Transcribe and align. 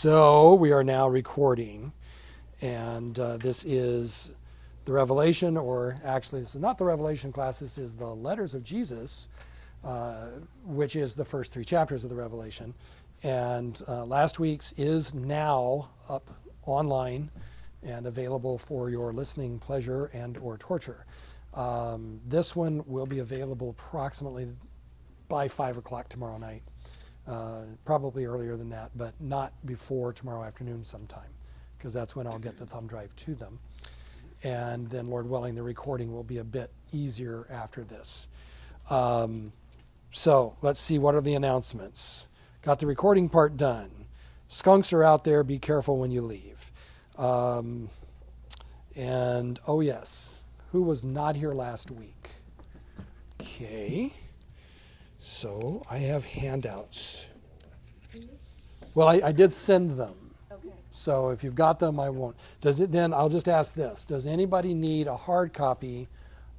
So 0.00 0.54
we 0.54 0.70
are 0.70 0.84
now 0.84 1.08
recording, 1.08 1.92
and 2.60 3.18
uh, 3.18 3.36
this 3.36 3.64
is 3.64 4.36
the 4.84 4.92
Revelation, 4.92 5.56
or 5.56 5.96
actually, 6.04 6.42
this 6.42 6.54
is 6.54 6.60
not 6.60 6.78
the 6.78 6.84
Revelation 6.84 7.32
class, 7.32 7.58
this 7.58 7.78
is 7.78 7.96
the 7.96 8.06
Letters 8.06 8.54
of 8.54 8.62
Jesus, 8.62 9.28
uh, 9.82 10.28
which 10.64 10.94
is 10.94 11.16
the 11.16 11.24
first 11.24 11.52
three 11.52 11.64
chapters 11.64 12.04
of 12.04 12.10
the 12.10 12.16
Revelation. 12.16 12.74
And 13.24 13.82
uh, 13.88 14.04
last 14.04 14.38
week's 14.38 14.70
is 14.78 15.14
now 15.14 15.88
up 16.08 16.30
online 16.64 17.32
and 17.82 18.06
available 18.06 18.56
for 18.56 18.90
your 18.90 19.12
listening 19.12 19.58
pleasure 19.58 20.10
and 20.14 20.38
or 20.38 20.58
torture. 20.58 21.06
Um, 21.54 22.20
this 22.24 22.54
one 22.54 22.84
will 22.86 23.06
be 23.06 23.18
available 23.18 23.70
approximately 23.70 24.46
by 25.28 25.48
5 25.48 25.78
o'clock 25.78 26.08
tomorrow 26.08 26.38
night. 26.38 26.62
Uh, 27.28 27.64
probably 27.84 28.24
earlier 28.24 28.56
than 28.56 28.70
that, 28.70 28.90
but 28.96 29.12
not 29.20 29.52
before 29.66 30.14
tomorrow 30.14 30.42
afternoon 30.42 30.82
sometime, 30.82 31.28
because 31.76 31.92
that's 31.92 32.16
when 32.16 32.26
I'll 32.26 32.38
get 32.38 32.56
the 32.56 32.64
thumb 32.64 32.86
drive 32.86 33.14
to 33.16 33.34
them. 33.34 33.58
And 34.42 34.88
then, 34.88 35.08
Lord 35.08 35.28
willing, 35.28 35.54
the 35.54 35.62
recording 35.62 36.10
will 36.10 36.24
be 36.24 36.38
a 36.38 36.44
bit 36.44 36.70
easier 36.90 37.46
after 37.50 37.84
this. 37.84 38.28
Um, 38.88 39.52
so 40.10 40.56
let's 40.62 40.80
see 40.80 40.98
what 40.98 41.14
are 41.14 41.20
the 41.20 41.34
announcements. 41.34 42.28
Got 42.62 42.80
the 42.80 42.86
recording 42.86 43.28
part 43.28 43.58
done. 43.58 44.06
Skunks 44.48 44.92
are 44.94 45.04
out 45.04 45.24
there. 45.24 45.44
Be 45.44 45.58
careful 45.58 45.98
when 45.98 46.10
you 46.10 46.22
leave. 46.22 46.72
Um, 47.18 47.90
and 48.96 49.58
oh 49.66 49.80
yes, 49.80 50.42
who 50.72 50.82
was 50.82 51.04
not 51.04 51.36
here 51.36 51.52
last 51.52 51.90
week? 51.90 52.30
Okay. 53.40 54.14
So 55.28 55.82
I 55.90 55.98
have 55.98 56.24
handouts. 56.24 57.28
Well, 58.94 59.08
I, 59.08 59.20
I 59.22 59.30
did 59.30 59.52
send 59.52 59.90
them. 59.92 60.14
Okay. 60.50 60.70
So 60.90 61.28
if 61.28 61.44
you've 61.44 61.54
got 61.54 61.78
them, 61.78 62.00
I 62.00 62.08
won't. 62.08 62.34
Does 62.62 62.80
it 62.80 62.90
then? 62.92 63.12
I'll 63.12 63.28
just 63.28 63.46
ask 63.46 63.74
this: 63.74 64.06
Does 64.06 64.26
anybody 64.26 64.72
need 64.72 65.06
a 65.06 65.16
hard 65.16 65.52
copy 65.52 66.08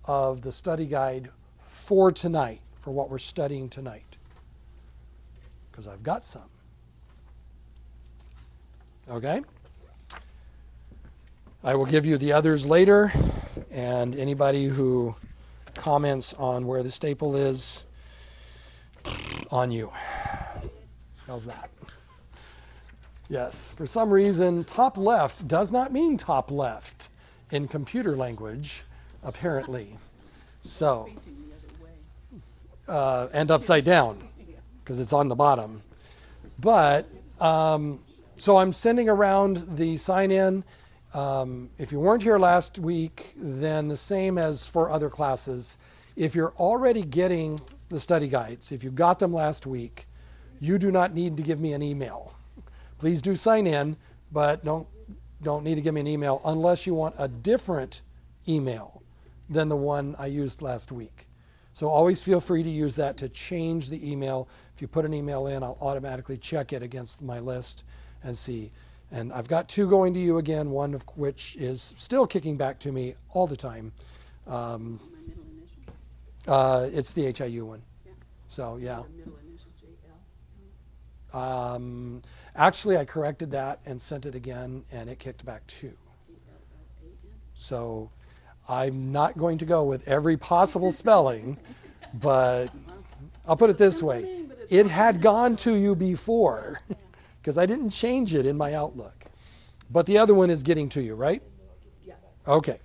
of 0.06 0.44
the 0.44 0.52
study 0.52 0.86
guide 0.86 1.30
for 1.60 2.12
tonight, 2.12 2.62
for 2.76 2.92
what 2.92 3.10
we're 3.10 3.18
studying 3.18 3.70
tonight? 3.70 4.18
Because 5.72 5.88
I've 5.88 6.04
got 6.04 6.24
some. 6.24 6.50
Okay. 9.10 9.42
I 11.64 11.74
will 11.74 11.88
give 11.88 12.06
you 12.06 12.20
the 12.20 12.34
others 12.34 12.68
later, 12.68 13.12
and 13.72 14.16
anybody 14.16 14.68
who 14.68 15.16
comments 15.74 16.36
on 16.36 16.68
where 16.68 16.84
the 16.84 16.92
staple 16.92 17.36
is 17.36 17.88
on 19.52 19.72
you. 19.72 19.92
How's 21.28 21.46
that? 21.46 21.70
Yes, 23.30 23.72
for 23.78 23.86
some 23.86 24.10
reason, 24.12 24.64
top 24.64 24.98
left 24.98 25.48
does 25.48 25.72
not 25.72 25.92
mean 25.94 26.18
top 26.18 26.50
left 26.50 27.10
in 27.52 27.68
computer 27.68 28.16
language, 28.16 28.84
apparently. 29.24 29.98
So, 30.64 31.08
Facing 31.14 31.36
the 31.36 31.56
other 31.56 31.84
way. 31.84 32.42
uh, 32.88 33.28
and 33.34 33.52
upside 33.52 33.86
down 33.86 34.18
because 34.84 35.00
it's 35.00 35.14
on 35.14 35.28
the 35.28 35.36
bottom. 35.36 35.84
But 36.60 37.08
um, 37.40 38.00
so 38.38 38.58
I'm 38.58 38.74
sending 38.74 39.10
around 39.10 39.78
the 39.78 39.98
sign 39.98 40.32
in. 40.32 40.64
Um, 41.14 41.70
if 41.78 41.92
you 41.92 42.00
weren't 42.00 42.24
here 42.24 42.38
last 42.40 42.80
week, 42.80 43.34
then 43.38 43.88
the 43.88 43.98
same 43.98 44.38
as 44.38 44.68
for 44.68 44.90
other 44.92 45.10
classes. 45.10 45.78
If 46.16 46.36
you're 46.36 46.54
already 46.54 47.04
getting 47.04 47.62
the 47.90 48.00
study 48.00 48.28
guides, 48.28 48.72
if 48.72 48.84
you 48.84 48.92
got 48.92 49.20
them 49.20 49.34
last 49.34 49.66
week, 49.66 50.06
you 50.60 50.78
do 50.78 50.92
not 50.92 51.14
need 51.14 51.38
to 51.38 51.44
give 51.44 51.60
me 51.60 51.74
an 51.74 51.82
email. 51.82 52.34
Please 52.98 53.22
do 53.22 53.36
sign 53.36 53.68
in, 53.68 53.98
but 54.32 54.64
don't 54.64 54.88
don't 55.42 55.64
need 55.64 55.76
to 55.76 55.82
give 55.82 55.94
me 55.94 56.02
an 56.02 56.08
email 56.08 56.42
unless 56.44 56.86
you 56.86 56.94
want 56.94 57.16
a 57.18 57.28
different 57.28 58.02
email 58.48 59.02
than 59.50 59.70
the 59.70 59.76
one 59.76 60.14
I 60.20 60.26
used 60.26 60.62
last 60.62 60.92
week. 60.92 61.28
So 61.72 61.88
always 61.88 62.22
feel 62.22 62.42
free 62.42 62.62
to 62.62 62.70
use 62.70 62.98
that 62.98 63.16
to 63.18 63.30
change 63.30 63.90
the 63.90 64.12
email. 64.12 64.50
If 64.76 64.82
you 64.82 64.90
put 64.90 65.06
an 65.06 65.14
email 65.14 65.48
in, 65.48 65.64
I'll 65.64 65.78
automatically 65.80 66.38
check 66.38 66.74
it 66.74 66.84
against 66.84 67.22
my 67.22 67.40
list 67.40 67.86
and 68.22 68.38
see. 68.38 68.72
And 69.12 69.32
I've 69.32 69.48
got 69.48 69.70
two 69.70 69.90
going 69.90 70.14
to 70.14 70.20
you 70.20 70.40
again, 70.40 70.72
one 70.72 70.94
of 70.94 71.04
which 71.16 71.56
is 71.56 71.94
still 71.98 72.28
kicking 72.28 72.58
back 72.58 72.80
to 72.80 72.92
me 72.92 73.16
all 73.30 73.48
the 73.48 73.56
time. 73.56 73.94
Um. 74.46 75.00
Uh, 76.50 76.90
it's 76.92 77.14
the 77.14 77.32
HIU 77.32 77.66
one. 77.66 77.82
Yeah. 78.06 78.12
So, 78.48 78.78
yeah. 78.78 79.04
The 79.04 79.18
middle 79.18 79.34
initial 79.48 79.72
JL. 81.34 81.76
Um, 81.76 82.22
actually, 82.56 82.98
I 82.98 83.06
corrected 83.06 83.52
that 83.52 83.80
and 83.86 84.02
sent 84.02 84.26
it 84.26 84.36
again, 84.36 84.84
and 84.92 85.10
it 85.10 85.20
kicked 85.20 85.46
back 85.46 85.66
two. 85.68 85.94
So 87.54 88.10
I'm 88.68 89.12
not 89.12 89.38
going 89.38 89.58
to 89.58 89.66
go 89.66 89.84
with 89.84 90.08
every 90.08 90.38
possible 90.38 90.92
spelling, 91.04 91.58
but 92.14 92.70
I'll 93.46 93.58
put 93.58 93.70
it 93.70 93.78
this 93.78 94.02
way 94.02 94.46
it 94.70 94.86
had 94.88 95.22
gone 95.22 95.56
to 95.58 95.74
you 95.74 95.96
before 95.96 96.80
because 97.42 97.58
I 97.58 97.66
didn't 97.66 97.90
change 97.90 98.34
it 98.36 98.46
in 98.46 98.56
my 98.56 98.74
Outlook. 98.76 99.26
But 99.90 100.06
the 100.06 100.20
other 100.20 100.36
one 100.36 100.52
is 100.52 100.62
getting 100.62 100.88
to 100.90 101.02
you, 101.02 101.16
right? 101.16 101.42
Yeah. 102.06 102.14
Okay, 102.48 102.80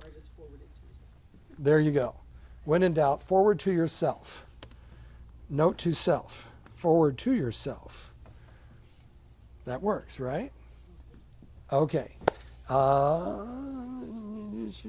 So 0.00 0.06
I 0.06 0.10
just 0.14 0.30
forwarded 0.36 0.60
it 0.60 0.70
to 0.76 0.86
yourself. 0.86 1.58
there 1.58 1.80
you 1.80 1.90
go. 1.90 2.14
When 2.64 2.82
in 2.82 2.94
doubt, 2.94 3.22
forward 3.22 3.58
to 3.60 3.72
yourself. 3.72 4.46
Note 5.50 5.76
to 5.78 5.92
self, 5.92 6.50
forward 6.70 7.18
to 7.18 7.32
yourself. 7.32 8.14
That 9.66 9.82
works, 9.82 10.18
right? 10.18 10.50
Okay. 11.72 12.16
Uh, 12.68 13.42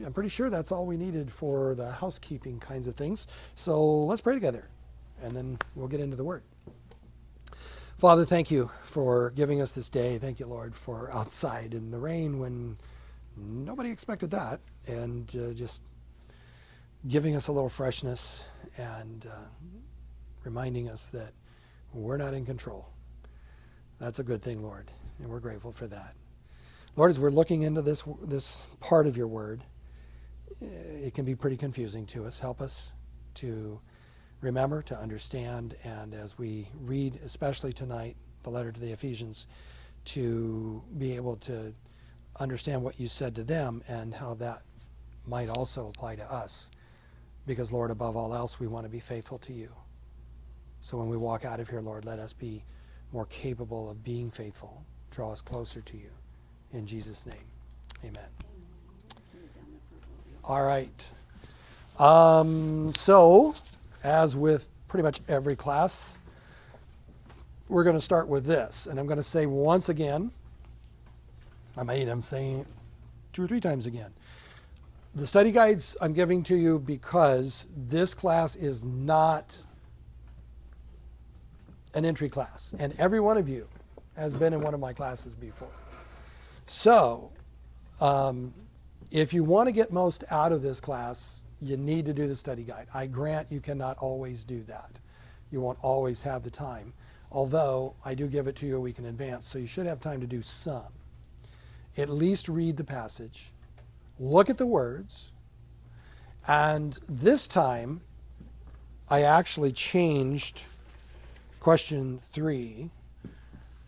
I'm 0.03 0.13
pretty 0.13 0.29
sure 0.29 0.49
that's 0.49 0.71
all 0.71 0.85
we 0.85 0.97
needed 0.97 1.31
for 1.31 1.75
the 1.75 1.91
housekeeping 1.91 2.59
kinds 2.59 2.87
of 2.87 2.95
things. 2.95 3.27
So 3.55 4.05
let's 4.05 4.21
pray 4.21 4.33
together, 4.33 4.69
and 5.21 5.35
then 5.35 5.57
we'll 5.75 5.87
get 5.87 5.99
into 5.99 6.15
the 6.15 6.23
Word. 6.23 6.43
Father, 7.97 8.25
thank 8.25 8.51
you 8.51 8.69
for 8.83 9.31
giving 9.31 9.61
us 9.61 9.73
this 9.73 9.89
day. 9.89 10.17
Thank 10.17 10.39
you, 10.39 10.47
Lord, 10.47 10.75
for 10.75 11.11
outside 11.13 11.73
in 11.73 11.91
the 11.91 11.97
rain 11.97 12.39
when 12.39 12.77
nobody 13.37 13.89
expected 13.89 14.31
that, 14.31 14.59
and 14.87 15.33
uh, 15.35 15.53
just 15.53 15.83
giving 17.07 17.35
us 17.35 17.47
a 17.47 17.51
little 17.51 17.69
freshness 17.69 18.47
and 18.77 19.27
uh, 19.31 19.45
reminding 20.43 20.89
us 20.89 21.09
that 21.09 21.31
we're 21.93 22.17
not 22.17 22.33
in 22.33 22.45
control. 22.45 22.89
That's 23.99 24.19
a 24.19 24.23
good 24.23 24.41
thing, 24.41 24.61
Lord, 24.61 24.89
and 25.19 25.29
we're 25.29 25.39
grateful 25.39 25.71
for 25.71 25.87
that. 25.87 26.15
Lord, 26.95 27.09
as 27.09 27.19
we're 27.19 27.29
looking 27.29 27.61
into 27.61 27.81
this 27.81 28.03
this 28.23 28.65
part 28.79 29.07
of 29.07 29.17
your 29.17 29.27
word, 29.27 29.63
eh, 30.61 30.65
it 31.07 31.13
can 31.13 31.25
be 31.25 31.35
pretty 31.35 31.57
confusing 31.57 32.05
to 32.07 32.25
us. 32.25 32.39
Help 32.39 32.61
us 32.61 32.93
to 33.35 33.79
remember, 34.41 34.81
to 34.83 34.95
understand, 34.95 35.75
and 35.83 36.13
as 36.13 36.37
we 36.37 36.67
read, 36.81 37.19
especially 37.23 37.73
tonight, 37.73 38.15
the 38.43 38.49
letter 38.49 38.71
to 38.71 38.79
the 38.79 38.91
Ephesians, 38.91 39.47
to 40.05 40.83
be 40.97 41.15
able 41.15 41.35
to 41.35 41.73
understand 42.39 42.83
what 42.83 42.99
you 42.99 43.07
said 43.07 43.35
to 43.35 43.43
them 43.43 43.81
and 43.87 44.13
how 44.13 44.33
that 44.35 44.61
might 45.25 45.49
also 45.49 45.87
apply 45.87 46.15
to 46.15 46.33
us. 46.33 46.71
Because, 47.47 47.71
Lord, 47.71 47.91
above 47.91 48.15
all 48.15 48.33
else, 48.33 48.59
we 48.59 48.67
want 48.67 48.85
to 48.85 48.91
be 48.91 48.99
faithful 48.99 49.37
to 49.39 49.53
you. 49.53 49.71
So 50.81 50.97
when 50.97 51.09
we 51.09 51.17
walk 51.17 51.45
out 51.45 51.59
of 51.59 51.69
here, 51.69 51.81
Lord, 51.81 52.05
let 52.05 52.19
us 52.19 52.33
be 52.33 52.63
more 53.11 53.25
capable 53.25 53.89
of 53.89 54.03
being 54.03 54.29
faithful. 54.29 54.83
Draw 55.11 55.31
us 55.31 55.41
closer 55.41 55.81
to 55.81 55.97
you. 55.97 56.09
In 56.73 56.85
Jesus' 56.85 57.25
name, 57.25 57.45
amen. 58.03 58.27
All 60.43 60.63
right. 60.63 61.09
Um, 61.97 62.93
so, 62.93 63.53
as 64.03 64.35
with 64.35 64.67
pretty 64.87 65.03
much 65.03 65.21
every 65.27 65.55
class, 65.55 66.17
we're 67.67 67.83
going 67.83 67.95
to 67.95 68.01
start 68.01 68.27
with 68.27 68.45
this. 68.45 68.85
And 68.85 68.99
I'm 68.99 69.07
going 69.07 69.17
to 69.17 69.23
say 69.23 69.45
once 69.45 69.89
again, 69.89 70.31
I 71.77 71.81
I'm 71.81 72.21
saying 72.21 72.65
two 73.33 73.43
or 73.43 73.47
three 73.47 73.59
times 73.59 73.85
again. 73.85 74.13
The 75.15 75.25
study 75.25 75.53
guides 75.53 75.95
I'm 76.01 76.11
giving 76.11 76.43
to 76.43 76.57
you 76.57 76.77
because 76.77 77.69
this 77.73 78.13
class 78.13 78.57
is 78.57 78.83
not 78.83 79.65
an 81.93 82.03
entry 82.03 82.27
class. 82.27 82.75
And 82.77 82.93
every 82.99 83.21
one 83.21 83.37
of 83.37 83.47
you 83.47 83.69
has 84.17 84.35
been 84.35 84.51
in 84.51 84.59
one 84.59 84.73
of 84.73 84.81
my 84.81 84.91
classes 84.91 85.33
before. 85.37 85.71
So, 86.65 87.31
um, 88.01 88.53
if 89.09 89.33
you 89.33 89.45
want 89.45 89.67
to 89.67 89.71
get 89.71 89.93
most 89.93 90.25
out 90.31 90.51
of 90.51 90.61
this 90.61 90.81
class, 90.81 91.43
you 91.61 91.77
need 91.77 92.05
to 92.07 92.13
do 92.13 92.27
the 92.27 92.35
study 92.35 92.63
guide. 92.63 92.87
I 92.93 93.05
grant 93.05 93.49
you 93.49 93.61
cannot 93.61 93.97
always 93.99 94.43
do 94.43 94.63
that. 94.63 94.99
You 95.49 95.61
won't 95.61 95.79
always 95.81 96.23
have 96.23 96.43
the 96.43 96.51
time. 96.51 96.91
Although 97.31 97.95
I 98.03 98.15
do 98.15 98.27
give 98.27 98.47
it 98.47 98.57
to 98.57 98.65
you 98.65 98.75
a 98.75 98.81
week 98.81 98.99
in 98.99 99.05
advance, 99.05 99.45
so 99.45 99.59
you 99.59 99.67
should 99.67 99.85
have 99.85 100.01
time 100.01 100.19
to 100.19 100.27
do 100.27 100.41
some. 100.41 100.91
At 101.97 102.09
least 102.09 102.49
read 102.49 102.75
the 102.75 102.83
passage, 102.83 103.53
look 104.19 104.49
at 104.49 104.57
the 104.57 104.65
words, 104.65 105.31
and 106.47 106.99
this 107.07 107.47
time 107.47 108.01
I 109.09 109.21
actually 109.21 109.71
changed 109.71 110.63
question 111.59 112.19
three 112.31 112.89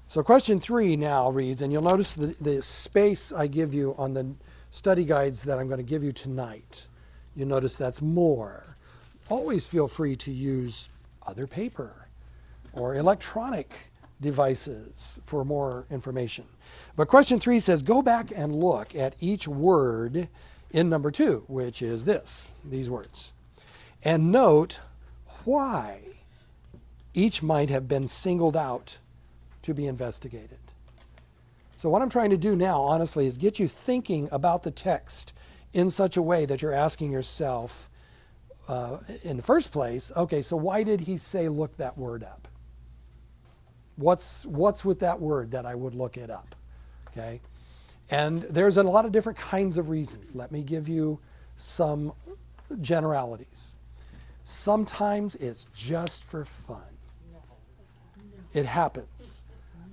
So, 0.08 0.24
question 0.24 0.60
three 0.62 0.96
now 0.96 1.30
reads, 1.30 1.62
and 1.62 1.72
you'll 1.74 1.84
notice 1.84 2.14
the, 2.14 2.28
the 2.40 2.62
space 2.62 3.34
I 3.34 3.48
give 3.48 3.74
you 3.74 3.94
on 3.98 4.14
the 4.14 4.36
study 4.70 5.04
guides 5.04 5.44
that 5.44 5.60
I'm 5.60 5.68
going 5.68 5.80
to 5.80 5.84
give 5.84 6.04
you 6.04 6.14
tonight. 6.14 6.88
You'll 7.36 7.50
notice 7.50 7.76
that's 7.76 8.02
more. 8.02 8.76
Always 9.30 9.68
feel 9.68 9.90
free 9.90 10.16
to 10.18 10.32
use 10.32 10.90
other 11.26 11.46
paper 11.46 12.08
or 12.72 12.96
electronic 12.96 13.92
devices 14.20 15.20
for 15.24 15.46
more 15.46 15.86
information. 15.90 16.46
But 16.96 17.08
question 17.08 17.40
three 17.40 17.60
says 17.60 17.84
go 17.84 18.02
back 18.02 18.32
and 18.36 18.56
look 18.56 18.96
at 18.96 19.16
each 19.20 19.48
word 19.48 20.30
in 20.72 20.90
number 20.90 21.12
two, 21.12 21.44
which 21.48 21.82
is 21.82 22.06
this, 22.06 22.52
these 22.66 22.90
words, 22.90 23.34
and 24.04 24.32
note 24.32 24.80
why 25.46 26.02
each 27.14 27.42
might 27.42 27.70
have 27.70 27.88
been 27.88 28.08
singled 28.08 28.58
out 28.58 29.00
to 29.62 29.74
be 29.74 29.88
investigated. 29.88 30.60
So, 31.76 31.90
what 31.90 32.02
I'm 32.02 32.10
trying 32.10 32.32
to 32.32 32.38
do 32.38 32.56
now, 32.56 32.82
honestly, 32.82 33.28
is 33.28 33.38
get 33.38 33.60
you 33.60 33.68
thinking 33.68 34.28
about 34.32 34.64
the 34.64 34.72
text 34.72 35.34
in 35.74 35.90
such 35.90 36.18
a 36.18 36.22
way 36.22 36.46
that 36.46 36.62
you're 36.62 36.74
asking 36.74 37.12
yourself, 37.12 37.90
uh, 38.68 38.98
in 39.24 39.38
the 39.38 39.44
first 39.44 39.72
place, 39.72 40.12
okay, 40.16 40.42
so 40.42 40.58
why 40.58 40.84
did 40.84 41.02
he 41.02 41.18
say 41.18 41.48
look 41.48 41.78
that 41.78 41.98
word 41.98 42.24
up? 42.24 42.47
What's, 43.98 44.46
what's 44.46 44.86
with 44.86 45.00
that 45.00 45.20
word 45.20 45.52
that 45.52 45.66
I 45.66 45.76
would 45.76 45.94
look 45.94 46.18
it 46.18 46.30
up? 46.30 46.56
Okay? 47.10 47.42
And 48.10 48.44
there's 48.44 48.78
a 48.78 48.84
lot 48.84 49.06
of 49.06 49.12
different 49.12 49.38
kinds 49.38 49.78
of 49.78 49.90
reasons. 49.90 50.34
Let 50.34 50.52
me 50.52 50.64
give 50.64 50.88
you 50.88 51.20
some 51.56 52.14
generalities. 52.80 53.76
Sometimes 54.44 55.36
it's 55.36 55.66
just 55.74 56.24
for 56.24 56.46
fun. 56.46 56.84
It 58.54 58.66
happens. 58.66 59.44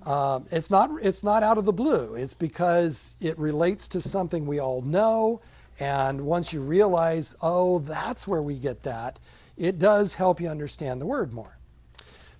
Um, 0.06 0.46
it's 0.50 0.70
not. 0.70 0.90
It's 1.02 1.24
not 1.24 1.42
out 1.42 1.58
of 1.58 1.64
the 1.64 1.72
blue. 1.72 2.14
It's 2.14 2.34
because 2.34 3.16
it 3.20 3.38
relates 3.38 3.88
to 3.88 4.00
something 4.00 4.46
we 4.46 4.60
all 4.60 4.82
know, 4.82 5.40
and 5.80 6.20
once 6.20 6.52
you 6.52 6.60
realize, 6.60 7.34
oh, 7.42 7.80
that's 7.80 8.28
where 8.28 8.42
we 8.42 8.58
get 8.58 8.82
that, 8.84 9.18
it 9.56 9.78
does 9.78 10.14
help 10.14 10.40
you 10.40 10.48
understand 10.48 11.00
the 11.00 11.06
word 11.06 11.32
more. 11.32 11.58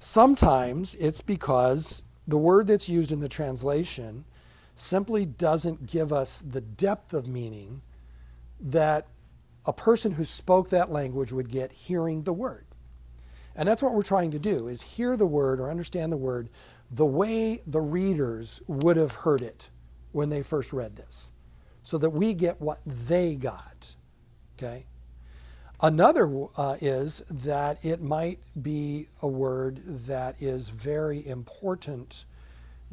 Sometimes 0.05 0.95
it's 0.97 1.23
because 1.23 2.03
the 2.29 2.37
word 2.37 2.67
that's 2.67 2.91
used 2.91 3.11
in 3.11 3.21
the 3.21 3.29
translation 3.29 4.27
simply 4.75 5.25
doesn't 5.25 5.87
give 5.87 6.13
us 6.13 6.43
the 6.43 6.61
depth 6.61 7.15
of 7.15 7.27
meaning 7.27 7.81
that 8.61 9.07
a 9.65 9.73
person 9.73 10.13
who 10.13 10.25
spoke 10.25 10.69
that 10.69 10.93
language 10.93 11.33
would 11.33 11.49
get 11.49 11.73
hearing 11.73 12.25
the 12.25 12.35
word. 12.35 12.67
And 13.57 13.67
that's 13.67 13.83
what 13.83 13.95
we're 13.95 14.03
trying 14.03 14.31
to 14.33 14.39
do 14.39 14.69
is 14.69 14.83
hear 14.83 15.17
the 15.17 15.25
word 15.25 15.59
or 15.59 15.71
understand 15.71 16.13
the 16.13 16.19
word 16.19 16.51
the 16.91 17.07
way 17.07 17.63
the 17.67 17.81
readers 17.81 18.61
would 18.67 18.99
have 18.99 19.13
heard 19.13 19.41
it 19.41 19.71
when 20.13 20.29
they 20.29 20.43
first 20.43 20.75
read 20.75 20.97
this 20.97 21.33
so 21.83 21.97
that 21.97 22.11
we 22.11 22.35
get 22.35 22.61
what 22.61 22.81
they 22.85 23.37
got. 23.37 23.97
Okay? 24.59 24.85
Another 25.85 26.47
uh, 26.57 26.77
is 26.81 27.19
that 27.31 27.85
it 27.85 28.01
might 28.01 28.39
be 28.63 29.09
a 29.21 29.29
word 29.29 29.83
that 29.85 30.41
is 30.41 30.71
very 30.71 31.27
important 31.27 32.25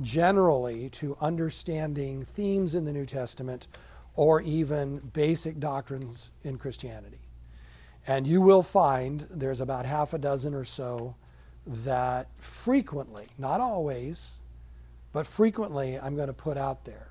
generally 0.01 0.89
to 0.89 1.15
understanding 1.21 2.25
themes 2.25 2.75
in 2.75 2.83
the 2.83 2.91
New 2.91 3.05
Testament 3.05 3.69
or 4.13 4.41
even 4.41 4.97
basic 5.13 5.57
doctrines 5.57 6.31
in 6.43 6.57
Christianity. 6.57 7.21
And 8.07 8.27
you 8.27 8.41
will 8.41 8.61
find 8.61 9.25
there's 9.29 9.61
about 9.61 9.85
half 9.85 10.13
a 10.13 10.17
dozen 10.17 10.53
or 10.53 10.65
so 10.65 11.15
that 11.65 12.27
frequently, 12.39 13.29
not 13.37 13.61
always, 13.61 14.41
but 15.13 15.25
frequently 15.25 15.97
I'm 15.97 16.17
going 16.17 16.27
to 16.27 16.33
put 16.33 16.57
out 16.57 16.83
there. 16.83 17.07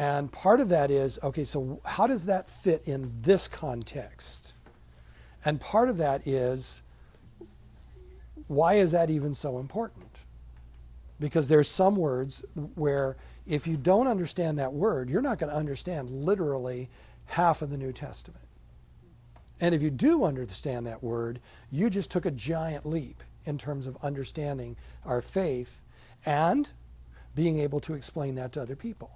And 0.00 0.32
part 0.32 0.58
of 0.58 0.68
that 0.70 0.90
is 0.90 1.20
okay, 1.22 1.44
so 1.44 1.80
how 1.84 2.08
does 2.08 2.24
that 2.24 2.48
fit 2.48 2.82
in 2.86 3.12
this 3.22 3.46
context? 3.46 4.54
And 5.44 5.60
part 5.60 5.88
of 5.88 5.98
that 5.98 6.26
is 6.26 6.82
why 8.46 8.74
is 8.74 8.90
that 8.90 9.10
even 9.10 9.34
so 9.34 9.58
important? 9.58 10.06
Because 11.18 11.48
there's 11.48 11.68
some 11.68 11.96
words 11.96 12.44
where 12.74 13.16
if 13.46 13.66
you 13.66 13.76
don't 13.76 14.06
understand 14.06 14.58
that 14.58 14.72
word, 14.72 15.08
you're 15.08 15.22
not 15.22 15.38
going 15.38 15.50
to 15.50 15.56
understand 15.56 16.10
literally 16.10 16.88
half 17.26 17.62
of 17.62 17.70
the 17.70 17.76
New 17.76 17.92
Testament. 17.92 18.44
And 19.60 19.74
if 19.74 19.82
you 19.82 19.90
do 19.90 20.24
understand 20.24 20.86
that 20.86 21.02
word, 21.02 21.40
you 21.70 21.90
just 21.90 22.10
took 22.10 22.26
a 22.26 22.30
giant 22.30 22.86
leap 22.86 23.22
in 23.44 23.58
terms 23.58 23.86
of 23.86 23.96
understanding 24.02 24.76
our 25.04 25.20
faith 25.20 25.80
and 26.24 26.70
being 27.34 27.60
able 27.60 27.80
to 27.80 27.94
explain 27.94 28.34
that 28.36 28.52
to 28.52 28.62
other 28.62 28.76
people, 28.76 29.10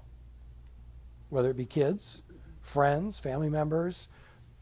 whether 1.30 1.50
it 1.50 1.56
be 1.56 1.66
kids, 1.66 2.22
friends, 2.62 3.18
family 3.18 3.50
members, 3.50 4.08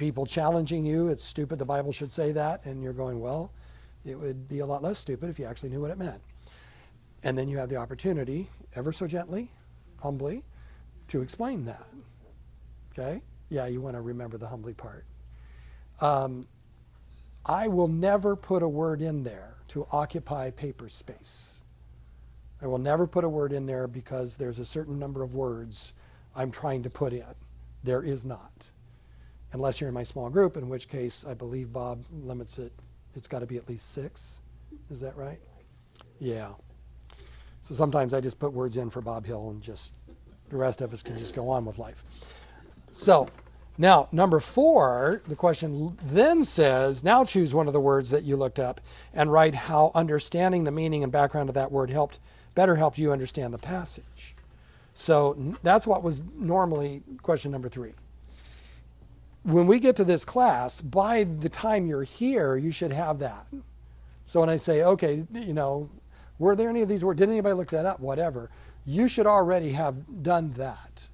people 0.03 0.27
challenging 0.27 0.85
you. 0.85 1.07
It's 1.07 1.23
stupid, 1.23 1.61
the 1.61 1.65
Bible 1.65 1.93
should 1.93 2.11
say 2.11 2.33
that. 2.33 2.67
And 2.67 2.83
you're 2.83 2.93
going, 2.93 3.21
well, 3.21 3.53
it 4.05 4.19
would 4.19 4.49
be 4.49 4.59
a 4.59 4.67
lot 4.67 4.83
less 4.83 4.99
stupid 4.99 5.31
if 5.31 5.39
you 5.39 5.45
actually 5.45 5.69
knew 5.69 5.81
what 5.81 5.93
it 5.93 5.97
meant. 5.99 6.21
And 7.23 7.39
then 7.39 7.49
you 7.49 7.57
have 7.59 7.69
the 7.69 7.77
opportunity, 7.77 8.51
ever 8.75 8.91
so 8.91 9.07
gently, 9.07 9.49
humbly, 10.01 10.43
to 11.07 11.23
explain 11.23 11.67
that. 11.67 11.87
Okay? 12.91 13.23
Yeah, 13.49 13.69
you 13.69 13.81
want 13.81 13.95
to 13.95 14.01
remember 14.01 14.39
the 14.39 14.49
humbly 14.49 14.75
part. 14.75 15.05
Um, 16.01 16.49
I 17.47 17.69
will 17.69 17.87
never 17.87 18.35
put 18.35 18.65
a 18.65 18.69
word 18.69 19.03
in 19.03 19.23
there 19.23 19.55
to 19.69 19.87
occupy 19.93 20.51
paper 20.51 20.89
space. 20.89 21.61
I 22.61 22.67
will 22.67 22.79
never 22.79 23.07
put 23.07 23.23
a 23.23 23.29
word 23.29 23.53
in 23.53 23.67
there 23.67 23.87
because 23.87 24.37
there's 24.37 24.59
a 24.59 24.65
certain 24.65 24.99
number 24.99 25.23
of 25.23 25.37
words 25.37 25.93
I'm 26.35 26.51
trying 26.51 26.83
to 26.83 26.91
put 26.91 27.13
in. 27.13 27.35
There 27.85 28.03
is 28.03 28.25
not. 28.25 28.73
Unless 29.53 29.81
you're 29.81 29.89
in 29.89 29.95
my 29.95 30.03
small 30.03 30.31
group, 30.31 30.57
in 30.57 30.69
which 30.69 30.89
case 30.89 31.27
I 31.27 31.35
believe 31.35 31.73
Bob 31.73 32.05
limits 32.11 32.59
it, 32.59 32.73
it's 33.15 33.29
got 33.29 33.41
to 33.41 33.47
be 33.47 33.57
at 33.57 33.69
least 33.69 33.93
six. 33.93 34.41
Is 34.91 35.01
that 35.01 35.17
right? 35.17 35.39
Yeah. 36.19 36.53
So 37.61 37.75
sometimes 37.75 38.15
I 38.15 38.21
just 38.21 38.39
put 38.39 38.53
words 38.53 38.77
in 38.77 38.91
for 38.91 39.01
Bob 39.03 39.27
Hill 39.27 39.51
and 39.51 39.63
just 39.63 39.95
the 40.49 40.57
rest 40.57 40.81
of 40.81 40.93
us 40.93 41.03
can 41.03 41.19
just 41.19 41.35
go 41.35 41.49
on 41.49 41.65
with 41.65 41.79
life. 41.79 42.03
So, 42.93 43.29
now, 43.79 44.09
number 44.13 44.39
four, 44.39 45.23
the 45.27 45.35
question 45.35 45.97
then 46.05 46.45
says, 46.45 47.03
now 47.03 47.25
choose 47.25 47.55
one 47.55 47.67
of 47.67 47.73
the 47.73 47.81
words 47.81 48.11
that 48.11 48.25
you 48.25 48.37
looked 48.37 48.59
up 48.59 48.81
and 49.15 49.33
write 49.33 49.55
how 49.55 49.93
understanding 49.95 50.65
the 50.65 50.71
meaning 50.71 51.03
and 51.03 51.11
background 51.11 51.49
of 51.49 51.55
that 51.55 51.73
word 51.73 51.89
helped 51.89 52.19
better 52.55 52.77
helped 52.77 52.99
you 52.99 53.13
understand 53.13 53.55
the 53.55 53.59
passage. 53.59 54.37
So 54.95 55.57
that's 55.63 55.87
what 55.87 56.03
was 56.03 56.21
normally 56.37 57.03
question 57.23 57.51
number 57.51 57.69
three. 57.69 57.95
When 59.45 59.67
we 59.67 59.81
get 59.81 59.97
to 59.97 60.05
this 60.05 60.25
class, 60.25 60.81
by 60.81 61.25
the 61.25 61.49
time 61.49 61.87
you're 61.87 62.05
here, 62.05 62.57
you 62.57 62.71
should 62.71 62.93
have 62.93 63.19
that. 63.19 63.47
So 64.25 64.41
when 64.41 64.49
I 64.49 64.57
say, 64.57 64.85
okay, 64.85 65.25
you 65.33 65.53
know, 65.53 65.91
were 66.39 66.55
there 66.55 66.71
any 66.71 66.83
of 66.83 66.89
these 66.89 67.05
words? 67.05 67.19
Did 67.19 67.29
anybody 67.29 67.55
look 67.55 67.71
that 67.71 67.87
up? 67.87 68.01
Whatever. 68.01 68.51
You 68.85 69.09
should 69.09 69.27
already 69.27 69.73
have 69.73 70.23
done 70.23 70.53
that 70.53 71.09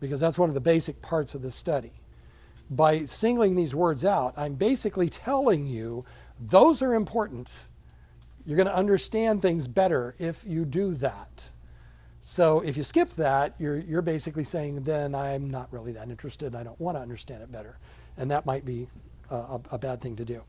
because 0.00 0.20
that's 0.20 0.38
one 0.38 0.50
of 0.50 0.54
the 0.54 0.60
basic 0.60 1.00
parts 1.00 1.34
of 1.34 1.42
the 1.42 1.50
study. 1.50 1.92
By 2.70 3.04
singling 3.06 3.56
these 3.56 3.74
words 3.74 4.04
out, 4.04 4.34
I'm 4.36 4.54
basically 4.54 5.08
telling 5.08 5.66
you 5.66 6.04
those 6.40 6.82
are 6.82 6.94
important. 6.94 7.64
You're 8.46 8.56
going 8.56 8.66
to 8.66 8.76
understand 8.76 9.40
things 9.40 9.68
better 9.68 10.14
if 10.18 10.44
you 10.46 10.64
do 10.64 10.94
that. 10.96 11.50
So 12.26 12.60
if 12.60 12.78
you 12.78 12.82
skip 12.82 13.10
that, 13.16 13.54
you're, 13.58 13.76
you're 13.76 14.00
basically 14.00 14.44
saying, 14.44 14.84
then 14.84 15.14
I'm 15.14 15.50
not 15.50 15.70
really 15.70 15.92
that 15.92 16.08
interested. 16.08 16.54
I 16.54 16.64
don't 16.64 16.80
want 16.80 16.96
to 16.96 17.02
understand 17.02 17.42
it 17.42 17.52
better. 17.52 17.78
And 18.16 18.30
that 18.30 18.46
might 18.46 18.64
be 18.64 18.88
a, 19.30 19.60
a 19.72 19.76
bad 19.76 20.00
thing 20.00 20.16
to 20.16 20.24
do. 20.24 20.42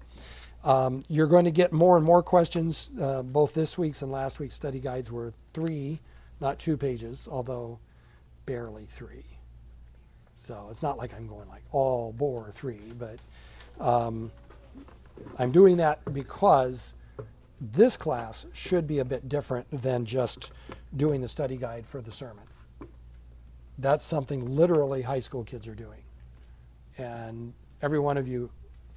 Um, 0.64 1.04
you're 1.10 1.28
going 1.28 1.44
to 1.44 1.52
get 1.52 1.74
more 1.74 1.98
and 1.98 2.06
more 2.06 2.24
questions. 2.24 2.92
Uh, 2.98 3.24
both 3.24 3.54
this 3.54 3.78
week's 3.78 4.02
and 4.02 4.10
last 4.10 4.40
week's 4.40 4.56
study 4.56 4.80
guides 4.80 5.12
were 5.12 5.34
three, 5.54 6.00
not 6.40 6.60
two 6.60 6.78
pages, 6.78 7.28
although 7.30 7.80
barely 8.46 8.86
three. 8.86 9.26
So 10.34 10.70
it's 10.72 10.82
not 10.82 10.98
like 10.98 11.14
I'm 11.14 11.28
going 11.28 11.50
like 11.50 11.64
all 11.72 12.14
bore 12.14 12.52
three, 12.52 12.94
but 12.98 13.20
um, 13.86 14.32
I'm 15.38 15.52
doing 15.52 15.76
that 15.78 16.00
because 16.14 16.95
this 17.60 17.98
class 17.98 18.46
should 18.54 18.88
be 18.88 19.00
a 19.00 19.06
bit 19.06 19.30
different 19.30 19.68
than 19.72 20.06
just 20.06 20.52
doing 20.96 21.22
the 21.22 21.28
study 21.28 21.58
guide 21.58 21.86
for 21.86 22.02
the 22.02 22.12
sermon. 22.12 22.44
That's 23.78 24.06
something 24.06 24.56
literally 24.56 25.02
high 25.02 25.20
school 25.20 25.44
kids 25.44 25.68
are 25.68 25.76
doing. 25.76 26.02
And 26.98 27.54
every 27.82 28.00
one 28.00 28.18
of 28.18 28.28
you 28.28 28.50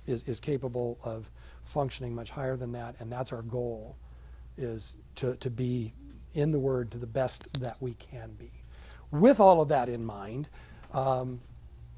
is, 0.06 0.22
is 0.24 0.40
capable 0.40 0.98
of 1.04 1.30
functioning 1.64 2.14
much 2.14 2.30
higher 2.30 2.56
than 2.56 2.72
that, 2.72 2.94
and 3.00 3.10
that's 3.10 3.32
our 3.32 3.42
goal, 3.42 3.96
is 4.56 4.96
to, 5.16 5.36
to 5.36 5.50
be 5.50 5.92
in 6.34 6.52
the 6.52 6.58
Word 6.58 6.90
to 6.92 6.98
the 6.98 7.06
best 7.06 7.52
that 7.60 7.76
we 7.80 7.94
can 7.94 8.32
be. 8.38 8.50
With 9.10 9.40
all 9.40 9.60
of 9.60 9.68
that 9.68 9.88
in 9.88 10.04
mind, 10.04 10.48
um, 10.92 11.40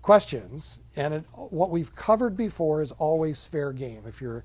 questions, 0.02 0.81
and 0.97 1.14
it, 1.14 1.25
what 1.35 1.71
we've 1.71 1.95
covered 1.95 2.37
before 2.37 2.81
is 2.81 2.93
always 2.93 3.45
fair 3.45 3.73
game. 3.73 4.02
If 4.07 4.21
you're 4.21 4.45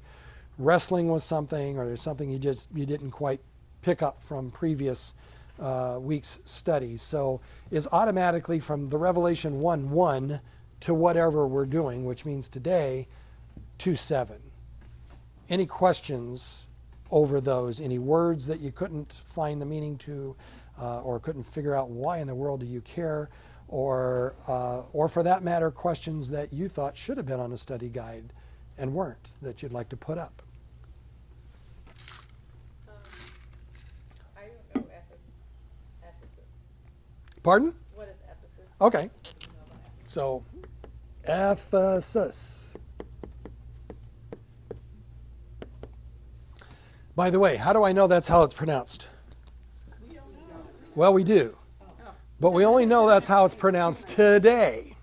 wrestling 0.57 1.09
with 1.09 1.24
something 1.24 1.77
or 1.77 1.85
there's 1.85 2.01
something 2.01 2.29
you 2.29 2.39
just 2.39 2.69
you 2.74 2.85
didn't 2.85 3.12
quite 3.12 3.41
pick 3.81 4.01
up 4.01 4.21
from 4.21 4.51
previous 4.51 5.13
uh, 5.59 5.97
week's 6.01 6.39
study. 6.45 6.97
So 6.97 7.41
it's 7.71 7.88
automatically 7.91 8.59
from 8.59 8.89
the 8.89 8.97
Revelation 8.97 9.59
1 9.59 9.89
1 9.89 10.39
to 10.81 10.93
whatever 10.93 11.47
we're 11.47 11.65
doing, 11.65 12.05
which 12.05 12.25
means 12.25 12.50
today, 12.50 13.07
2 13.77 13.95
7. 13.95 14.38
Any 15.50 15.65
questions 15.65 16.67
over 17.12 17.39
those? 17.39 17.79
Any 17.79 18.00
words 18.00 18.47
that 18.47 18.59
you 18.59 18.71
couldn't 18.71 19.13
find 19.13 19.62
the 19.62 19.65
meaning 19.65 19.97
to 20.00 20.35
uh, 20.79 21.01
or 21.01 21.19
couldn't 21.19 21.43
figure 21.43 21.75
out 21.75 21.89
why 21.89 22.19
in 22.19 22.27
the 22.27 22.35
world 22.35 22.62
do 22.62 22.65
you 22.65 22.81
care? 22.81 23.29
Or, 23.67 24.35
uh, 24.47 24.81
or 24.93 25.09
for 25.09 25.24
that 25.24 25.43
matter, 25.43 25.71
questions 25.71 26.29
that 26.29 26.53
you 26.53 26.69
thought 26.69 26.95
should 26.97 27.17
have 27.17 27.25
been 27.25 27.39
on 27.39 27.51
a 27.51 27.57
study 27.57 27.89
guide 27.89 28.31
and 28.77 28.93
weren't 28.93 29.35
that 29.41 29.63
you'd 29.63 29.71
like 29.71 29.89
to 29.89 29.97
put 29.97 30.17
up? 30.17 30.41
Um, 32.88 32.93
I 34.38 34.41
don't 34.41 34.75
know 34.75 34.91
Ephes- 34.93 35.41
Ephesus. 36.03 36.45
Pardon? 37.45 37.75
What 37.93 38.07
is 38.07 38.15
Ephesus? 38.23 38.71
Okay. 38.81 38.97
I 38.97 39.01
don't 39.03 39.11
know 39.53 39.75
about 39.75 39.79
Ephesus. 39.85 40.11
So, 40.11 40.43
Ephesus. 41.25 42.77
By 47.15 47.29
the 47.29 47.39
way, 47.39 47.57
how 47.57 47.71
do 47.71 47.83
I 47.83 47.91
know 47.91 48.07
that's 48.07 48.27
how 48.27 48.41
it's 48.41 48.55
pronounced? 48.55 49.09
Well, 50.95 51.13
we 51.13 51.23
do. 51.23 51.55
But 52.39 52.49
we 52.49 52.65
only 52.65 52.87
know 52.87 53.07
that's 53.07 53.27
how 53.27 53.45
it's 53.45 53.53
pronounced 53.53 54.07
today. 54.07 54.95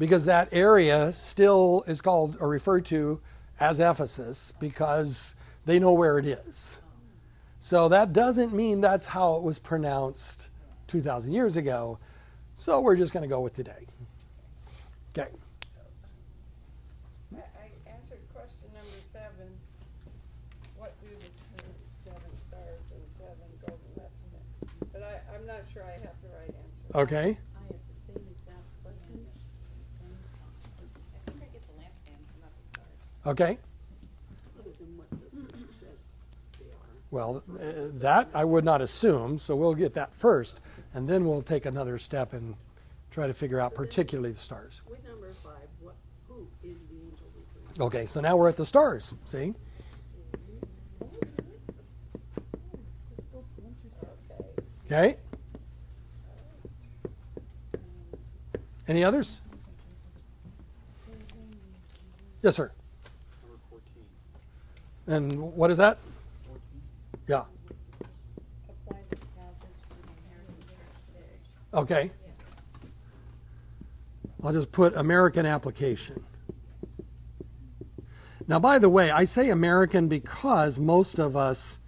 Because 0.00 0.24
that 0.24 0.48
area 0.50 1.12
still 1.12 1.84
is 1.86 2.00
called 2.00 2.36
or 2.40 2.48
referred 2.48 2.84
to 2.86 3.20
as 3.60 3.78
Ephesus 3.78 4.54
because 4.58 5.36
they 5.66 5.78
know 5.78 5.92
where 5.92 6.18
it 6.18 6.26
is. 6.26 6.80
So 7.60 7.88
that 7.90 8.12
doesn't 8.12 8.52
mean 8.52 8.80
that's 8.80 9.06
how 9.06 9.36
it 9.36 9.44
was 9.44 9.60
pronounced 9.60 10.48
2,000 10.92 11.32
years 11.32 11.56
ago. 11.56 11.98
So 12.54 12.78
we're 12.82 12.96
just 12.96 13.14
going 13.14 13.22
to 13.22 13.28
go 13.28 13.40
with 13.40 13.54
today. 13.54 13.86
Okay. 15.16 15.30
I, 17.32 17.38
I 17.38 17.66
answered 17.88 18.20
question 18.34 18.68
number 18.74 19.00
seven. 19.10 19.48
What 20.76 20.92
do 21.00 21.08
the 21.08 21.62
terms 21.62 21.80
seven 22.04 22.32
stars 22.46 22.84
and 22.92 23.02
seven 23.16 23.48
golden 23.64 23.88
lampstands? 23.96 24.92
But 24.92 25.02
I, 25.02 25.34
I'm 25.34 25.46
not 25.46 25.64
sure 25.72 25.82
I 25.82 25.92
have 25.92 26.12
the 26.20 26.28
right 26.28 26.52
answer. 26.60 26.98
Okay. 26.98 27.16
I 27.16 27.24
have 27.24 27.80
the 27.88 28.12
same 28.12 28.26
exact 28.28 28.68
question, 28.84 29.24
I 29.96 31.30
think 31.30 31.40
I 31.40 31.48
get 31.56 31.62
the 31.64 31.80
lampstand, 31.80 32.20
not 32.36 32.52
the 32.52 32.68
stars. 32.68 33.32
Okay. 33.32 33.58
other 34.60 34.70
than 34.78 34.98
what 34.98 35.08
the 35.08 35.16
scripture 35.34 35.72
says 35.72 36.00
they 36.58 36.66
are. 36.66 36.92
Well, 37.10 37.42
uh, 37.50 37.88
that 37.94 38.28
I 38.34 38.44
would 38.44 38.66
not 38.66 38.82
assume, 38.82 39.38
so 39.38 39.56
we'll 39.56 39.74
get 39.74 39.94
that 39.94 40.14
first, 40.14 40.60
and 40.94 41.08
then 41.08 41.24
we'll 41.24 41.42
take 41.42 41.66
another 41.66 41.98
step 41.98 42.32
and 42.32 42.54
try 43.10 43.26
to 43.26 43.34
figure 43.34 43.60
out 43.60 43.74
particularly 43.74 44.32
the 44.32 44.38
stars. 44.38 44.82
With 44.88 45.04
number 45.06 45.32
five, 45.42 45.68
what, 45.80 45.94
who 46.28 46.46
is 46.62 46.84
the 46.84 46.94
angel 46.94 47.26
referring 47.36 47.74
to? 47.74 47.82
Okay, 47.82 48.06
so 48.06 48.20
now 48.20 48.36
we're 48.36 48.48
at 48.48 48.56
the 48.56 48.66
stars. 48.66 49.14
See? 49.24 49.54
Okay. 51.02 51.16
Okay. 54.86 55.16
Any 58.88 59.04
others? 59.04 59.40
Yes, 62.42 62.56
sir. 62.56 62.72
Number 63.42 63.58
fourteen. 63.70 64.04
And 65.06 65.54
what 65.54 65.70
is 65.70 65.78
that? 65.78 65.98
Yeah. 67.28 67.44
Apply 68.68 68.98
the 69.08 69.16
passage 69.16 69.78
to 69.88 69.96
the 70.02 70.08
American 70.26 70.58
church 70.66 70.98
today. 71.06 71.38
Okay. 71.74 72.10
I'll 74.44 74.52
just 74.52 74.72
put 74.72 74.94
American 74.96 75.46
application. 75.46 76.24
Now, 78.46 78.58
by 78.58 78.78
the 78.78 78.88
way, 78.88 79.10
I 79.10 79.24
say 79.24 79.50
American 79.50 80.08
because 80.08 80.78
most 80.78 81.18
of 81.18 81.36
us, 81.36 81.78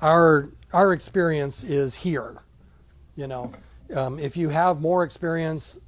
our 0.00 0.50
our 0.72 0.92
experience 0.92 1.62
is 1.62 1.96
here. 1.96 2.38
You 3.16 3.26
know, 3.26 3.52
um, 3.94 4.18
if 4.18 4.36
you 4.36 4.48
have 4.48 4.80
more 4.80 5.04
experience 5.04 5.78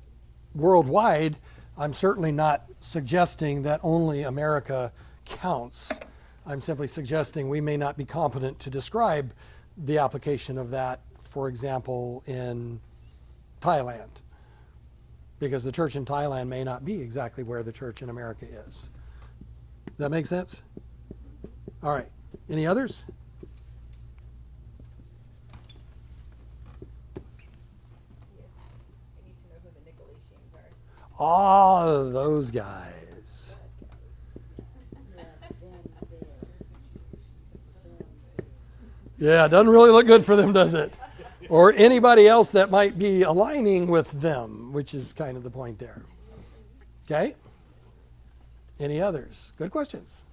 worldwide, 0.55 1.37
I'm 1.79 1.93
certainly 1.93 2.33
not 2.33 2.65
suggesting 2.81 3.63
that 3.63 3.81
only 3.83 4.23
America 4.23 4.93
counts. 5.25 5.99
I'm 6.45 6.61
simply 6.61 6.89
suggesting 6.89 7.49
we 7.49 7.61
may 7.61 7.77
not 7.77 7.97
be 7.97 8.05
competent 8.05 8.59
to 8.61 8.71
describe 8.71 9.33
the 9.77 9.99
application 9.99 10.59
of 10.59 10.71
that, 10.71 11.01
for 11.21 11.49
example, 11.49 12.23
in 12.27 12.81
Thailand. 13.63 14.09
Because 15.39 15.65
the 15.65 15.73
church 15.73 15.97
in 15.97 16.05
Thailand 16.05 16.49
may 16.49 16.65
not 16.65 16.85
be 16.85 17.01
exactly 17.01 17.43
where 17.45 17.63
the 17.63 17.73
church 17.73 18.03
in 18.03 18.11
America 18.11 18.45
is. 18.45 18.91
Does 19.87 19.97
that 19.99 20.11
make 20.11 20.27
sense? 20.27 20.63
All 21.83 21.91
right. 21.91 22.09
Any 22.51 22.67
others? 22.67 23.07
Ah, 31.19 31.87
those 31.87 32.51
guys. 32.51 33.57
Yeah, 39.19 39.45
it 39.45 39.51
doesn't 39.51 39.69
really 39.69 39.91
look 39.91 40.07
good 40.07 40.25
for 40.25 40.35
them, 40.35 40.53
does 40.53 40.75
it? 40.75 40.93
Or 41.53 41.71
anybody 41.75 42.27
else 42.27 42.51
that 42.53 42.71
might 42.71 42.99
be 42.99 43.25
aligning 43.25 43.89
with 43.89 44.11
them, 44.23 44.73
which 44.73 44.95
is 44.95 45.13
kind 45.13 45.37
of 45.37 45.43
the 45.43 45.51
point 45.51 45.79
there. 45.79 46.01
Okay? 47.05 47.35
Any 48.81 49.03
others? 49.03 49.53
Good 49.59 49.71
questions. 49.71 50.25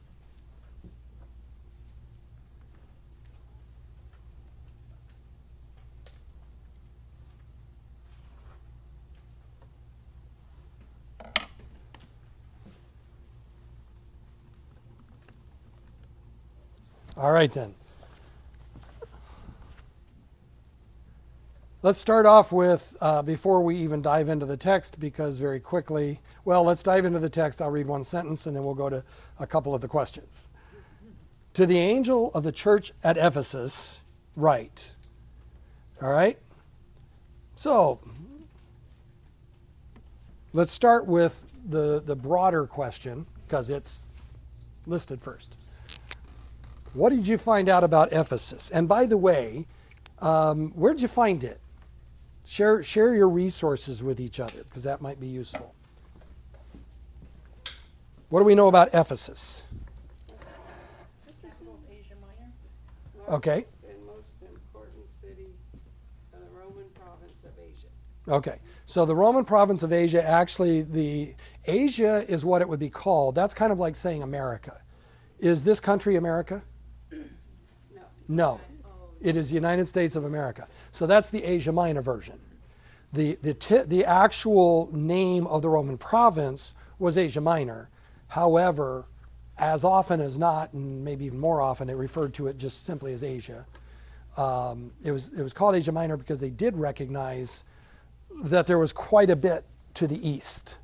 All 17.17 17.33
right, 17.33 17.51
then. 17.51 17.75
Let's 21.81 21.97
start 21.97 22.25
off 22.25 22.51
with, 22.51 22.97
uh, 22.99 23.21
before 23.21 23.61
we 23.61 23.77
even 23.77 24.01
dive 24.01 24.27
into 24.27 24.45
the 24.45 24.57
text, 24.57 24.99
because 24.99 25.37
very 25.37 25.61
quickly, 25.61 26.19
well, 26.43 26.61
let's 26.61 26.83
dive 26.83 27.05
into 27.05 27.19
the 27.19 27.29
text. 27.29 27.61
I'll 27.61 27.71
read 27.71 27.87
one 27.87 28.03
sentence 28.03 28.45
and 28.45 28.53
then 28.53 28.65
we'll 28.65 28.75
go 28.75 28.89
to 28.89 29.01
a 29.39 29.47
couple 29.47 29.73
of 29.73 29.79
the 29.79 29.87
questions. 29.87 30.49
To 31.53 31.65
the 31.65 31.77
angel 31.77 32.31
of 32.33 32.43
the 32.43 32.51
church 32.51 32.91
at 33.01 33.17
Ephesus, 33.17 34.01
write. 34.35 34.91
All 36.01 36.09
right? 36.09 36.37
So, 37.55 38.01
let's 40.51 40.73
start 40.73 41.07
with 41.07 41.47
the, 41.65 42.01
the 42.05 42.15
broader 42.17 42.67
question, 42.67 43.25
because 43.47 43.69
it's 43.69 44.05
listed 44.85 45.21
first. 45.21 45.55
What 46.93 47.11
did 47.11 47.25
you 47.25 47.37
find 47.37 47.69
out 47.69 47.85
about 47.85 48.11
Ephesus? 48.11 48.69
And 48.69 48.89
by 48.89 49.05
the 49.05 49.17
way, 49.17 49.65
um, 50.19 50.71
where 50.71 50.91
did 50.93 51.01
you 51.01 51.07
find 51.07 51.41
it? 51.41 51.61
Share, 52.49 52.81
share 52.81 53.13
your 53.13 53.29
resources 53.29 54.01
with 54.01 54.19
each 54.19 54.39
other 54.39 54.63
because 54.63 54.81
that 54.81 55.01
might 55.01 55.19
be 55.19 55.27
useful. 55.27 55.75
What 58.29 58.39
do 58.39 58.45
we 58.45 58.55
know 58.55 58.67
about 58.67 58.87
Ephesus? 58.87 59.61
Capital 61.43 61.79
Asia 61.91 62.15
Minor. 62.19 62.51
Okay. 63.37 63.65
Largest 63.83 64.03
most 64.07 64.29
important 64.41 65.05
city 65.21 65.53
of 66.33 66.39
the 66.39 66.49
Roman 66.57 66.89
province 66.95 67.37
of 67.45 67.51
Asia. 67.59 67.87
Okay. 68.27 68.57
So 68.87 69.05
the 69.05 69.15
Roman 69.15 69.45
province 69.45 69.83
of 69.83 69.93
Asia, 69.93 70.27
actually, 70.27 70.81
the 70.81 71.35
Asia 71.67 72.25
is 72.27 72.43
what 72.43 72.63
it 72.63 72.67
would 72.67 72.79
be 72.79 72.89
called. 72.89 73.35
That's 73.35 73.53
kind 73.53 73.71
of 73.71 73.77
like 73.77 73.95
saying 73.95 74.23
America. 74.23 74.81
Is 75.37 75.63
this 75.63 75.79
country 75.79 76.15
America? 76.15 76.63
No. 78.27 78.57
No. 78.57 78.61
It 79.21 79.35
is 79.35 79.49
the 79.49 79.55
United 79.55 79.85
States 79.85 80.15
of 80.15 80.23
America. 80.23 80.67
So 80.91 81.05
that's 81.05 81.29
the 81.29 81.43
Asia 81.43 81.71
Minor 81.71 82.01
version. 82.01 82.39
The, 83.11 83.37
the, 83.41 83.53
ti- 83.53 83.83
the 83.83 84.05
actual 84.05 84.89
name 84.93 85.47
of 85.47 85.61
the 85.61 85.69
Roman 85.69 85.97
province 85.97 86.75
was 86.99 87.17
Asia 87.17 87.41
Minor. 87.41 87.89
However, 88.27 89.05
as 89.57 89.83
often 89.83 90.21
as 90.21 90.37
not, 90.37 90.73
and 90.73 91.03
maybe 91.03 91.25
even 91.25 91.39
more 91.39 91.61
often, 91.61 91.89
it 91.89 91.93
referred 91.93 92.33
to 92.35 92.47
it 92.47 92.57
just 92.57 92.85
simply 92.85 93.13
as 93.13 93.23
Asia. 93.23 93.65
Um, 94.37 94.93
it, 95.03 95.11
was, 95.11 95.37
it 95.37 95.43
was 95.43 95.53
called 95.53 95.75
Asia 95.75 95.91
Minor 95.91 96.17
because 96.17 96.39
they 96.39 96.49
did 96.49 96.77
recognize 96.77 97.63
that 98.43 98.67
there 98.67 98.77
was 98.77 98.93
quite 98.93 99.29
a 99.29 99.35
bit 99.35 99.65
to 99.95 100.07
the 100.07 100.27
east. 100.27 100.77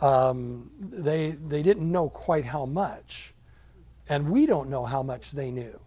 Um, 0.00 0.70
they, 0.78 1.30
they 1.30 1.62
didn't 1.62 1.90
know 1.90 2.08
quite 2.08 2.44
how 2.44 2.64
much, 2.66 3.34
and 4.08 4.30
we 4.30 4.46
don't 4.46 4.70
know 4.70 4.84
how 4.84 5.02
much 5.02 5.32
they 5.32 5.50
knew. 5.50 5.80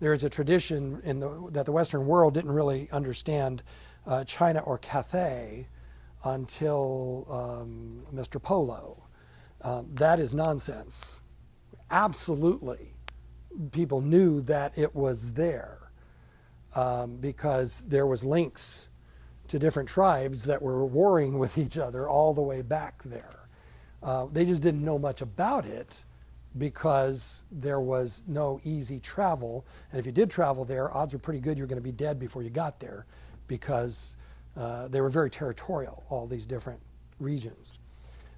There's 0.00 0.24
a 0.24 0.30
tradition 0.30 1.00
in 1.04 1.20
the, 1.20 1.48
that 1.52 1.66
the 1.66 1.72
Western 1.72 2.06
world 2.06 2.34
didn't 2.34 2.52
really 2.52 2.88
understand 2.90 3.62
uh, 4.06 4.24
China 4.24 4.60
or 4.60 4.78
Cathay 4.78 5.68
until 6.24 7.26
um, 7.30 8.06
Mr. 8.12 8.42
Polo. 8.42 9.02
Um, 9.62 9.90
that 9.94 10.18
is 10.18 10.34
nonsense. 10.34 11.20
Absolutely, 11.90 12.94
people 13.72 14.00
knew 14.00 14.40
that 14.42 14.76
it 14.76 14.94
was 14.94 15.34
there 15.34 15.90
um, 16.74 17.16
because 17.16 17.82
there 17.82 18.06
was 18.06 18.24
links 18.24 18.88
to 19.48 19.58
different 19.58 19.88
tribes 19.88 20.44
that 20.44 20.60
were 20.60 20.84
warring 20.84 21.38
with 21.38 21.56
each 21.58 21.78
other 21.78 22.08
all 22.08 22.34
the 22.34 22.42
way 22.42 22.62
back 22.62 23.02
there. 23.04 23.48
Uh, 24.02 24.26
they 24.30 24.44
just 24.44 24.62
didn't 24.62 24.84
know 24.84 24.98
much 24.98 25.20
about 25.20 25.64
it 25.64 26.03
because 26.56 27.44
there 27.50 27.80
was 27.80 28.24
no 28.26 28.60
easy 28.64 29.00
travel. 29.00 29.66
And 29.90 29.98
if 29.98 30.06
you 30.06 30.12
did 30.12 30.30
travel 30.30 30.64
there, 30.64 30.94
odds 30.94 31.12
were 31.12 31.18
pretty 31.18 31.40
good 31.40 31.58
you're 31.58 31.66
going 31.66 31.80
to 31.80 31.82
be 31.82 31.92
dead 31.92 32.18
before 32.18 32.42
you 32.42 32.50
got 32.50 32.80
there 32.80 33.06
because 33.46 34.16
uh, 34.56 34.88
they 34.88 35.00
were 35.00 35.10
very 35.10 35.30
territorial, 35.30 36.04
all 36.08 36.26
these 36.26 36.46
different 36.46 36.80
regions. 37.18 37.78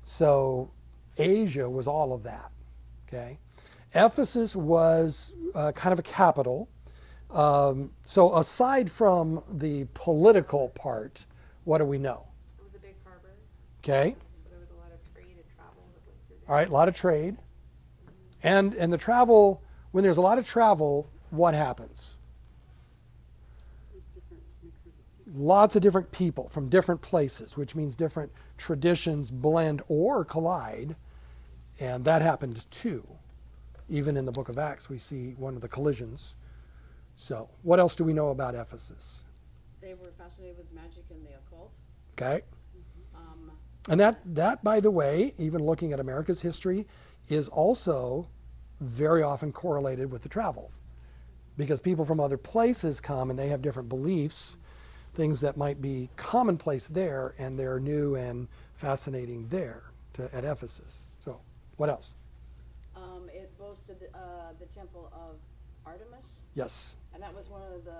So 0.02 0.70
Asia 1.18 1.68
was 1.68 1.86
all 1.86 2.12
of 2.12 2.22
that. 2.22 2.50
Okay, 3.08 3.38
Ephesus 3.94 4.56
was 4.56 5.32
uh, 5.54 5.72
kind 5.72 5.92
of 5.92 5.98
a 5.98 6.02
capital. 6.02 6.68
Um, 7.30 7.92
so 8.04 8.36
aside 8.36 8.90
from 8.90 9.42
the 9.50 9.86
political 9.94 10.70
part, 10.70 11.26
what 11.64 11.78
do 11.78 11.84
we 11.84 11.98
know? 11.98 12.26
It 12.58 12.64
was 12.64 12.74
a 12.74 12.78
big 12.78 12.94
harbor, 13.04 13.34
Okay, 13.82 14.14
so 14.14 14.50
there 14.50 14.60
was 14.60 14.70
a 14.70 14.74
lot 14.74 14.92
of 14.92 15.12
trade 15.12 15.34
and 15.36 15.44
travel 15.56 15.82
that 15.94 16.06
went 16.06 16.18
through 16.28 16.36
there. 16.46 16.48
all 16.48 16.54
right, 16.54 16.68
a 16.68 16.72
lot 16.72 16.88
of 16.88 16.94
trade, 16.94 17.36
and 18.42 18.74
and 18.74 18.92
the 18.92 18.98
travel. 18.98 19.62
When 19.92 20.04
there's 20.04 20.16
a 20.18 20.22
lot 20.22 20.38
of 20.38 20.46
travel, 20.46 21.08
what 21.30 21.54
happens? 21.54 22.18
Different 24.14 24.42
mixes 24.62 24.86
of 24.88 25.24
people. 25.24 25.42
Lots 25.42 25.76
of 25.76 25.82
different 25.82 26.12
people 26.12 26.48
from 26.48 26.68
different 26.68 27.00
places, 27.00 27.56
which 27.56 27.74
means 27.74 27.96
different 27.96 28.30
traditions 28.58 29.30
blend 29.30 29.82
or 29.88 30.24
collide, 30.24 30.96
and 31.80 32.04
that 32.04 32.22
happened 32.22 32.70
too. 32.70 33.06
Even 33.88 34.16
in 34.16 34.24
the 34.24 34.32
Book 34.32 34.48
of 34.48 34.58
Acts, 34.58 34.90
we 34.90 34.98
see 34.98 35.32
one 35.38 35.54
of 35.54 35.60
the 35.60 35.68
collisions. 35.68 36.34
So, 37.14 37.48
what 37.62 37.78
else 37.80 37.96
do 37.96 38.04
we 38.04 38.12
know 38.12 38.28
about 38.28 38.54
Ephesus? 38.54 39.24
They 39.80 39.94
were 39.94 40.12
fascinated 40.18 40.58
with 40.58 40.72
magic 40.72 41.04
and 41.10 41.24
the 41.24 41.30
occult. 41.38 41.70
Okay. 42.14 42.42
Um, 43.14 43.52
And 43.88 44.00
that, 44.00 44.18
that, 44.34 44.64
by 44.64 44.80
the 44.80 44.90
way, 44.90 45.32
even 45.38 45.62
looking 45.62 45.92
at 45.92 46.00
America's 46.00 46.42
history, 46.42 46.86
is 47.28 47.48
also 47.48 48.28
very 48.80 49.22
often 49.22 49.52
correlated 49.52 50.10
with 50.10 50.22
the 50.22 50.28
travel. 50.28 50.70
Because 51.56 51.80
people 51.80 52.04
from 52.04 52.20
other 52.20 52.36
places 52.36 53.00
come 53.00 53.30
and 53.30 53.38
they 53.38 53.48
have 53.48 53.62
different 53.62 53.88
beliefs, 53.88 54.58
things 55.14 55.40
that 55.40 55.56
might 55.56 55.80
be 55.80 56.10
commonplace 56.16 56.86
there, 56.88 57.34
and 57.38 57.58
they're 57.58 57.80
new 57.80 58.14
and 58.14 58.48
fascinating 58.74 59.48
there 59.48 59.84
to, 60.14 60.28
at 60.34 60.44
Ephesus. 60.44 61.04
So, 61.24 61.40
what 61.76 61.88
else? 61.88 62.14
um, 62.94 63.28
it 63.32 63.50
boasted 63.58 63.98
the, 64.00 64.06
uh, 64.16 64.52
the 64.58 64.66
temple 64.66 65.10
of 65.14 65.36
Artemis, 65.86 66.40
Yes. 66.54 66.96
and 67.14 67.22
that 67.22 67.34
was 67.34 67.48
one 67.48 67.62
of 67.74 67.84
the 67.84 67.92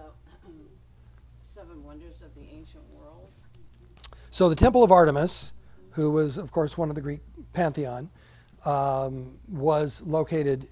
seven 1.43 1.83
wonders 1.85 2.23
of 2.23 2.35
the 2.35 2.43
ancient 2.51 2.85
world. 2.95 3.31
So, 4.31 4.49
the 4.51 4.57
Temple 4.57 4.83
of 4.83 4.93
Artemis, 4.93 5.53
who 5.93 6.11
was, 6.11 6.37
of 6.37 6.53
course, 6.53 6.77
one 6.77 6.89
of 6.91 6.95
the 6.95 7.01
Greek 7.01 7.21
pantheon, 7.55 8.11
um, 8.67 9.39
was 9.49 10.03
located 10.03 10.69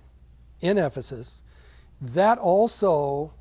in 0.60 0.78
Ephesus. 0.78 1.42
That 2.00 2.38
also 2.38 3.32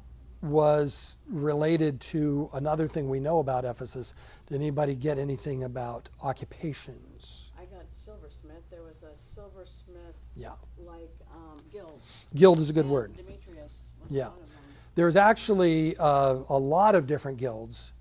was 0.41 1.19
related 1.27 2.00
to 2.01 2.50
another 2.53 2.88
thing 2.88 3.10
we 3.10 3.19
know 3.19 3.39
about 3.39 3.65
Ephesus. 3.65 4.13
Did 4.48 4.55
anybody 4.55 4.93
get 4.93 5.17
anything 5.17 5.63
about 5.63 6.09
occupations? 6.22 7.51
I 7.59 7.66
got 7.66 7.85
silversmith. 7.94 8.61
There 8.70 8.83
was 8.83 9.03
a 9.03 9.18
silversmith 9.18 10.16
Yeah. 10.35 10.53
like 10.85 11.09
um, 11.33 11.57
guild. 11.72 12.01
Guild 12.35 12.59
is 12.59 12.70
a 12.70 12.74
good 12.74 12.85
and 12.85 12.94
word. 12.94 13.16
Demetrius 13.16 13.85
was 14.01 14.11
Yeah. 14.11 14.27
one 14.29 14.33
of 14.33 14.39
them. 14.39 14.48
There's 14.96 15.16
actually 15.16 15.96
uh, 15.98 16.39
a 16.50 16.57
lot 16.59 16.94
of 16.94 17.07
different 17.07 17.37
guilds 17.37 17.94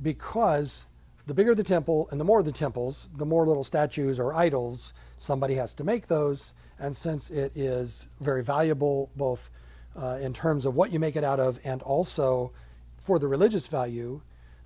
because 0.00 0.86
the 1.26 1.34
bigger 1.34 1.54
the 1.54 1.64
temple 1.64 2.08
and 2.10 2.20
the 2.20 2.24
more 2.24 2.42
the 2.42 2.52
temples, 2.52 3.10
the 3.16 3.26
more 3.26 3.44
little 3.46 3.64
statues 3.64 4.18
or 4.20 4.32
idols 4.34 4.92
somebody 5.18 5.54
has 5.54 5.74
to 5.74 5.84
make 5.84 6.06
those. 6.06 6.54
And 6.78 6.94
since 6.94 7.30
it 7.30 7.56
is 7.56 8.08
very 8.20 8.42
valuable, 8.42 9.10
both 9.16 9.50
uh, 9.96 10.18
in 10.20 10.32
terms 10.32 10.64
of 10.64 10.74
what 10.74 10.92
you 10.92 10.98
make 10.98 11.16
it 11.16 11.24
out 11.24 11.40
of 11.40 11.58
and 11.64 11.82
also 11.82 12.52
for 12.96 13.18
the 13.18 13.26
religious 13.26 13.66
value, 13.66 14.22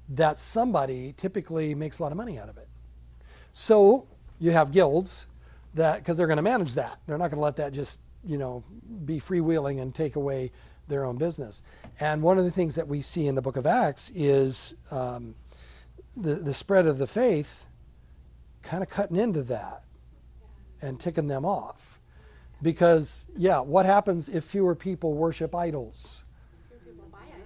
that 0.09 0.39
somebody 0.39 1.15
typically 1.17 1.75
makes 1.75 1.99
a 1.99 2.03
lot 2.03 2.13
of 2.13 2.19
money 2.19 2.39
out 2.39 2.49
of 2.49 2.59
it. 2.59 2.69
So 3.53 4.07
you 4.39 4.51
have 4.51 4.73
guilds 4.73 5.27
that 5.75 5.99
because 5.99 6.17
they're 6.17 6.27
going 6.27 6.37
to 6.37 6.43
manage 6.43 6.75
that. 6.75 6.99
They're 7.07 7.19
not 7.19 7.31
going 7.31 7.39
to 7.39 7.45
let 7.45 7.57
that 7.57 7.73
just 7.73 8.01
you 8.25 8.39
know 8.39 8.63
be 9.05 9.19
freewheeling 9.19 9.81
and 9.81 9.95
take 9.95 10.17
away 10.17 10.53
their 10.89 11.05
own 11.05 11.17
business. 11.17 11.63
And 12.01 12.23
one 12.23 12.39
of 12.39 12.45
the 12.45 12.51
things 12.51 12.75
that 12.75 12.89
we 12.89 13.01
see 13.01 13.27
in 13.27 13.35
the 13.35 13.43
Book 13.43 13.57
of 13.57 13.67
Acts 13.67 14.11
is 14.15 14.75
um, 14.91 15.35
the 16.17 16.35
the 16.35 16.53
spread 16.53 16.87
of 16.87 16.99
the 16.99 17.07
faith, 17.07 17.67
kind 18.63 18.83
of 18.83 18.91
cutting 18.91 19.17
into 19.17 19.43
that 19.45 19.85
and 20.83 21.01
ticking 21.01 21.29
them 21.29 21.45
off. 21.45 21.99
Because 22.61 23.27
yeah, 23.37 23.61
what 23.61 23.87
happens 23.87 24.29
if 24.29 24.45
fewer 24.45 24.75
people 24.75 25.15
worship 25.15 25.55
idols? 25.55 26.25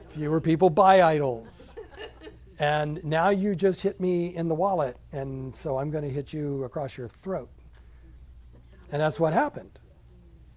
Fewer 0.07 0.41
people 0.41 0.71
buy 0.71 1.03
idols. 1.03 1.75
And 2.59 3.05
now 3.05 3.29
you 3.29 3.55
just 3.55 3.83
hit 3.83 4.01
me 4.01 4.35
in 4.35 4.49
the 4.49 4.55
wallet, 4.55 4.97
and 5.13 5.55
so 5.55 5.77
I'm 5.77 5.91
going 5.91 6.05
to 6.05 6.11
hit 6.11 6.33
you 6.33 6.65
across 6.65 6.97
your 6.97 7.07
throat. 7.07 7.51
And 8.91 9.03
that's 9.03 9.21
what 9.21 9.35
happened. 9.35 9.79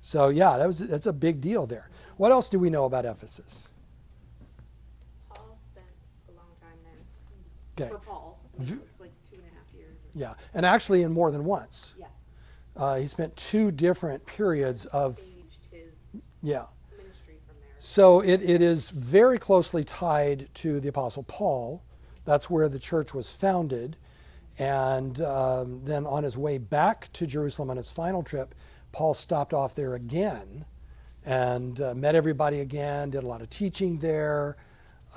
So 0.02 0.30
yeah, 0.30 0.58
that 0.58 0.66
was 0.66 0.80
that's 0.80 1.08
a 1.08 1.14
big 1.14 1.42
deal 1.42 1.68
there. 1.68 1.90
What 2.16 2.32
else 2.32 2.50
do 2.50 2.58
we 2.58 2.70
know 2.70 2.86
about 2.86 3.06
Ephesus? 3.06 3.72
Paul 5.30 5.60
spent 5.72 5.88
a 6.30 6.32
long 6.34 6.52
time 6.62 6.78
there. 6.86 7.86
Okay. 7.86 7.92
For 7.92 8.00
Paul, 8.00 8.40
it 8.54 8.60
was 8.60 8.72
like 9.00 9.12
two 9.30 9.36
and 9.36 9.44
a 9.44 9.56
half 9.58 9.74
years. 9.78 9.98
Yeah, 10.14 10.36
and 10.54 10.66
actually 10.66 11.04
in 11.04 11.12
more 11.12 11.32
than 11.32 11.44
once. 11.44 11.96
Yeah, 12.00 12.06
Uh, 12.80 12.96
he 12.96 13.08
spent 13.08 13.36
two 13.36 13.72
different 13.72 14.26
periods 14.26 14.86
of 14.86 15.20
yeah. 16.42 16.64
ministry 16.90 17.36
from 17.46 17.56
there. 17.60 17.76
So 17.80 18.22
it, 18.22 18.42
it 18.42 18.62
is 18.62 18.90
very 18.90 19.38
closely 19.38 19.84
tied 19.84 20.48
to 20.56 20.80
the 20.80 20.88
Apostle 20.88 21.24
Paul. 21.24 21.84
That's 22.24 22.50
where 22.50 22.70
the 22.70 22.80
church 22.80 23.14
was 23.14 23.34
founded. 23.34 23.98
And 24.58 25.20
um, 25.20 25.84
then 25.84 26.06
on 26.06 26.24
his 26.24 26.38
way 26.38 26.58
back 26.58 27.12
to 27.14 27.28
Jerusalem 27.28 27.70
on 27.70 27.76
his 27.76 27.92
final 27.92 28.24
trip, 28.24 28.56
Paul 28.94 29.14
stopped 29.14 29.54
off 29.54 29.76
there 29.76 29.96
again 29.96 30.64
and 31.26 31.82
uh, 31.82 31.94
met 31.94 32.16
everybody 32.16 32.62
again, 32.62 33.10
did 33.10 33.24
a 33.24 33.28
lot 33.28 33.42
of 33.42 33.50
teaching 33.50 33.98
there. 34.00 34.56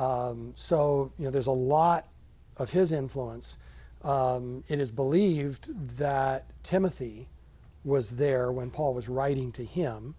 Um, 0.00 0.52
so, 0.56 1.12
you 1.16 1.26
know, 1.26 1.30
there's 1.30 1.46
a 1.46 1.52
lot 1.52 2.08
of 2.56 2.70
his 2.70 2.90
influence. 2.90 3.56
Um, 4.02 4.64
it 4.66 4.80
is 4.80 4.90
believed 4.90 5.96
that 5.98 6.50
Timothy 6.64 7.28
was 7.84 8.10
there 8.10 8.52
when 8.52 8.70
Paul 8.70 8.94
was 8.94 9.08
writing 9.08 9.52
to 9.52 9.64
him. 9.64 10.14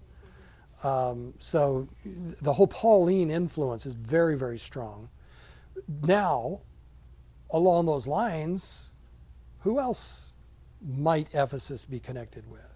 Um, 0.83 1.33
so 1.39 1.87
the 2.03 2.53
whole 2.53 2.67
Pauline 2.67 3.29
influence 3.29 3.85
is 3.85 3.93
very, 3.93 4.37
very 4.37 4.57
strong. 4.57 5.09
Now, 6.01 6.61
along 7.49 7.85
those 7.85 8.05
lines, 8.07 8.91
who 9.59 9.79
else 9.79 10.33
might 10.85 11.33
Ephesus 11.33 11.85
be 11.85 11.99
connected 11.99 12.49
with? 12.49 12.75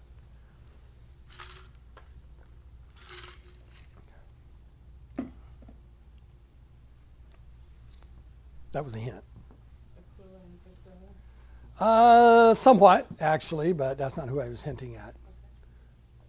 That 8.72 8.84
was 8.84 8.94
a 8.94 8.98
hint. 8.98 9.24
Aquila 11.80 11.90
and 11.90 12.50
Priscilla. 12.50 12.50
Uh, 12.50 12.54
somewhat, 12.54 13.06
actually, 13.20 13.72
but 13.72 13.98
that's 13.98 14.16
not 14.16 14.28
who 14.28 14.40
I 14.40 14.48
was 14.48 14.62
hinting 14.62 14.96
at. 14.96 15.14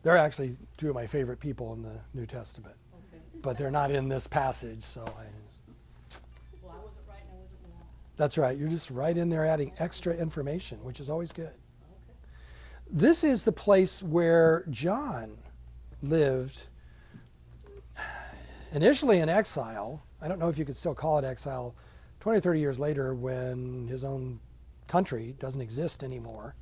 They're 0.03 0.17
actually 0.17 0.57
two 0.77 0.89
of 0.89 0.95
my 0.95 1.07
favorite 1.07 1.39
people 1.39 1.73
in 1.73 1.81
the 1.83 1.99
New 2.13 2.25
Testament, 2.25 2.75
Okay. 3.11 3.21
but 3.41 3.57
they're 3.57 3.71
not 3.71 3.91
in 3.91 4.07
this 4.07 4.27
passage, 4.27 4.83
so 4.83 5.01
I. 5.01 5.25
Well, 6.61 6.73
I 6.73 6.83
wasn't 6.83 7.03
right 7.07 7.21
and 7.21 7.31
I 7.31 7.41
wasn't 7.41 7.59
wrong. 7.65 7.83
That's 8.15 8.37
right. 8.37 8.57
You're 8.57 8.69
just 8.69 8.89
right 8.89 9.15
in 9.17 9.29
there 9.29 9.45
adding 9.45 9.73
extra 9.77 10.15
information, 10.15 10.81
which 10.83 10.99
is 10.99 11.09
always 11.09 11.33
good. 11.33 11.47
Okay. 11.47 12.15
This 12.89 13.23
is 13.25 13.43
the 13.43 13.51
place 13.51 14.01
where 14.01 14.63
John 14.69 15.37
lived 16.01 16.63
initially 18.71 19.19
in 19.19 19.27
exile. 19.29 20.03
I 20.21 20.27
don't 20.27 20.39
know 20.39 20.49
if 20.49 20.57
you 20.57 20.65
could 20.65 20.75
still 20.77 20.95
call 20.95 21.17
it 21.19 21.25
exile 21.25 21.75
20, 22.21 22.39
30 22.39 22.59
years 22.59 22.79
later 22.79 23.13
when 23.15 23.87
his 23.87 24.03
own 24.03 24.39
country 24.89 25.35
doesn't 25.39 25.61
exist 25.61 26.03
anymore. 26.03 26.55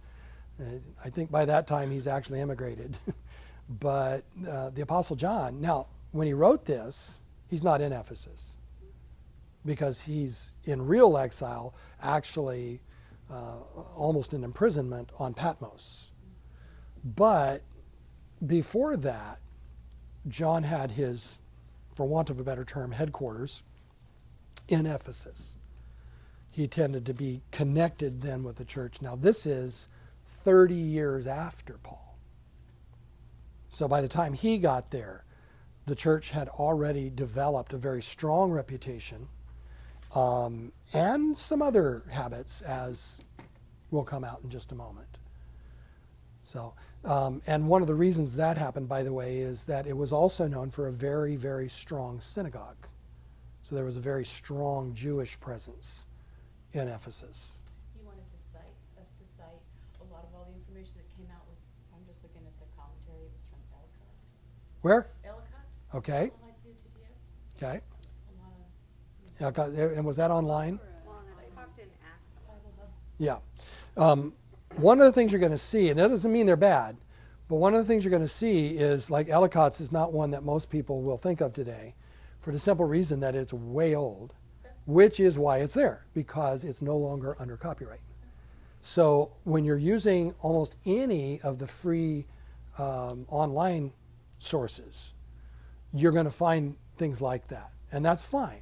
Uh, 0.60 0.80
I 1.04 1.10
think 1.10 1.32
by 1.32 1.46
that 1.46 1.66
time 1.66 1.90
he's 1.90 2.06
actually 2.06 2.42
emigrated. 2.42 2.98
but 3.70 4.24
uh, 4.48 4.70
the 4.70 4.82
Apostle 4.82 5.16
John, 5.16 5.60
now, 5.60 5.88
when 6.12 6.28
he 6.28 6.34
wrote 6.34 6.66
this, 6.66 7.22
he's 7.48 7.63
not 7.63 7.82
in 7.82 7.92
Ephesus 7.92 8.58
because 9.66 10.02
he's 10.02 10.54
in 10.63 10.88
real 10.88 11.18
exile, 11.18 11.74
actually 12.02 12.80
uh, 13.30 13.58
almost 13.96 14.34
in 14.34 14.44
imprisonment 14.44 15.12
on 15.20 15.34
Patmos. 15.34 16.12
But 17.04 17.62
before 18.46 18.96
that, 18.98 19.40
John 20.28 20.63
had 20.63 20.92
his, 20.92 21.40
for 21.96 22.06
want 22.08 22.30
of 22.30 22.40
a 22.40 22.44
better 22.44 22.63
term, 22.63 22.92
headquarters 22.92 23.63
in 24.68 24.86
Ephesus. 24.86 25.57
He 26.58 26.67
tended 26.67 27.06
to 27.06 27.13
be 27.13 27.43
connected 27.52 28.24
then 28.24 28.41
with 28.41 28.56
the 28.56 28.65
church. 28.65 29.00
Now, 29.00 29.15
this 29.15 29.46
is 29.46 29.88
30 30.26 30.74
years 30.74 31.28
after 31.28 31.74
Paul. 31.84 32.17
So 33.70 33.88
by 33.88 34.02
the 34.02 34.08
time 34.08 34.34
he 34.34 34.58
got 34.58 34.89
there, 34.89 35.24
the 35.86 35.93
church 35.93 36.32
had 36.32 36.48
already 36.48 37.12
developed 37.12 37.74
a 37.74 37.78
very 37.78 38.02
strong 38.02 38.50
reputation 38.50 39.28
um, 40.15 40.72
and 40.93 41.38
some 41.38 41.62
other 41.62 42.02
habits, 42.10 42.63
as 42.63 43.22
will 43.91 44.04
come 44.04 44.24
out 44.24 44.39
in 44.43 44.50
just 44.50 44.72
a 44.72 44.76
moment. 44.76 45.20
So, 46.43 46.74
um, 47.06 47.43
and 47.46 47.70
one 47.70 47.84
of 47.84 47.88
the 47.88 47.93
reasons 47.93 48.36
that 48.38 48.58
happened, 48.58 48.89
by 48.89 49.04
the 49.04 49.13
way, 49.13 49.38
is 49.38 49.65
that 49.65 49.86
it 49.86 49.96
was 49.96 50.12
also 50.12 50.48
known 50.48 50.72
for 50.72 50.88
a 50.88 50.91
very, 50.91 51.36
very 51.36 51.70
strong 51.70 52.20
synagogue. 52.20 52.88
So 53.62 53.76
there 53.76 53.86
was 53.86 53.96
a 53.96 54.00
very 54.00 54.26
strong 54.26 54.96
Jewish 54.96 55.39
presence 55.39 56.08
in 56.73 56.88
Ephesus. 56.88 57.58
He 57.95 58.03
wanted 58.06 58.25
to 58.32 58.39
cite, 58.51 58.75
us 58.99 59.08
to 59.19 59.25
cite, 59.36 59.62
a 60.01 60.06
lot 60.13 60.23
of 60.27 60.36
all 60.36 60.45
the 60.49 60.56
information 60.58 60.93
that 60.97 61.08
came 61.17 61.27
out 61.34 61.43
was, 61.49 61.67
I'm 61.95 62.03
just 62.08 62.21
looking 62.23 62.41
at 62.45 62.53
the 62.60 62.67
commentary, 62.77 63.27
it 63.27 63.34
was 63.34 63.45
from 63.49 63.62
Ellicott's. 63.73 64.32
Where? 64.82 65.10
Ellicott's? 65.25 65.80
Okay. 65.95 66.32
L-I-C-O-T-T-S? 66.36 67.58
Okay. 67.58 67.77
A 67.80 68.34
lot 68.41 68.53
of. 68.58 69.41
Yeah, 69.41 69.51
got- 69.51 69.69
And 69.95 70.06
was 70.06 70.17
that 70.17 70.32
online? 70.32 70.80
Well, 71.06 71.23
and 71.23 71.39
it's 71.43 71.53
talked 71.56 71.80
in 71.80 71.88
Acts 72.06 72.27
a 72.36 72.51
lot. 72.51 72.60
Bible 72.63 72.73
Hub. 72.77 72.89
Yeah. 73.17 73.39
Um, 73.95 74.34
one 74.75 74.99
of 74.99 75.06
the 75.06 75.12
things 75.12 75.32
you're 75.32 75.39
going 75.41 75.51
to 75.51 75.58
see, 75.58 75.89
and 75.89 75.99
that 75.99 76.10
doesn't 76.10 76.32
mean 76.32 76.45
they're 76.45 76.56
bad, 76.56 76.97
but 77.47 77.56
one 77.56 77.73
of 77.73 77.80
the 77.80 77.86
things 77.86 78.03
you're 78.03 78.12
going 78.12 78.21
to 78.21 78.27
see 78.27 78.77
is 78.77 79.10
like 79.10 79.27
Ellicott's 79.30 79.80
is 79.82 79.91
not 79.91 80.12
one 80.13 80.32
that 80.32 80.43
most 80.43 80.69
people 80.69 81.01
will 81.01 81.17
think 81.17 81.41
of 81.41 81.53
today 81.53 81.95
for 82.41 82.51
the 82.51 82.60
simple 82.60 82.86
reason 82.86 83.19
that 83.21 83.34
it's 83.36 83.51
way 83.53 83.95
old, 83.95 84.36
which 84.88 85.19
is 85.19 85.38
why 85.38 85.60
it's 85.60 85.76
there, 85.76 86.08
because 86.15 86.63
it's 86.63 86.82
no 86.82 86.97
longer 86.97 87.36
under 87.39 87.58
copyright. 87.58 88.02
So 88.82 89.34
when 89.43 89.65
you're 89.65 89.78
using 89.78 90.34
almost 90.41 90.78
any 90.86 91.41
of 91.41 91.60
the 91.60 91.67
free 91.67 92.26
um, 92.80 93.26
online 93.30 93.93
sources, 94.39 95.13
you're 95.93 96.13
going 96.13 96.26
to 96.26 96.32
find 96.32 96.78
things 96.97 97.21
like 97.21 97.50
that. 97.50 97.71
And 97.91 98.06
that's 98.06 98.26
fine. 98.26 98.62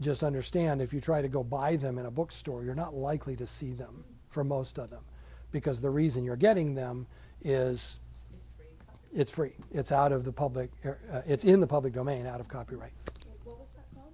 Just 0.00 0.22
understand 0.24 0.82
if 0.82 0.92
you 0.94 1.00
try 1.00 1.22
to 1.22 1.28
go 1.28 1.44
buy 1.44 1.76
them 1.76 1.98
in 1.98 2.06
a 2.06 2.10
bookstore, 2.10 2.64
you're 2.64 2.74
not 2.74 2.94
likely 2.94 3.36
to 3.36 3.46
see 3.46 3.72
them 3.72 4.04
for 4.28 4.44
most 4.44 4.78
of 4.78 4.90
them 4.90 5.04
because 5.52 5.80
the 5.80 5.90
reason 5.90 6.24
you're 6.24 6.36
getting 6.36 6.74
them 6.74 7.06
is 7.42 8.00
It's 8.20 8.50
free 8.56 9.20
it's 9.20 9.30
free. 9.30 9.52
It's 9.72 9.92
out 9.92 10.12
of 10.12 10.24
the 10.24 10.32
public, 10.32 10.70
uh, 10.84 11.22
it's 11.26 11.44
in 11.44 11.60
the 11.60 11.66
public 11.66 11.94
domain 11.94 12.26
out 12.26 12.40
of 12.40 12.48
copyright. 12.48 12.92
What 13.44 13.58
was 13.58 13.68
that 13.76 13.86
called? 13.94 14.12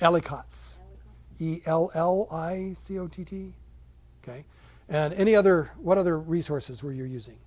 Ellicott's. 0.00 0.80
E 1.38 1.60
L 1.66 1.90
L 1.94 2.28
I 2.30 2.72
C 2.74 2.98
O 2.98 3.06
T 3.08 3.24
T. 3.24 3.52
Okay. 4.22 4.44
And 4.88 5.12
any 5.14 5.34
other, 5.34 5.70
what 5.78 5.98
other 5.98 6.18
resources 6.18 6.82
were 6.82 6.92
you 6.92 7.04
using? 7.04 7.38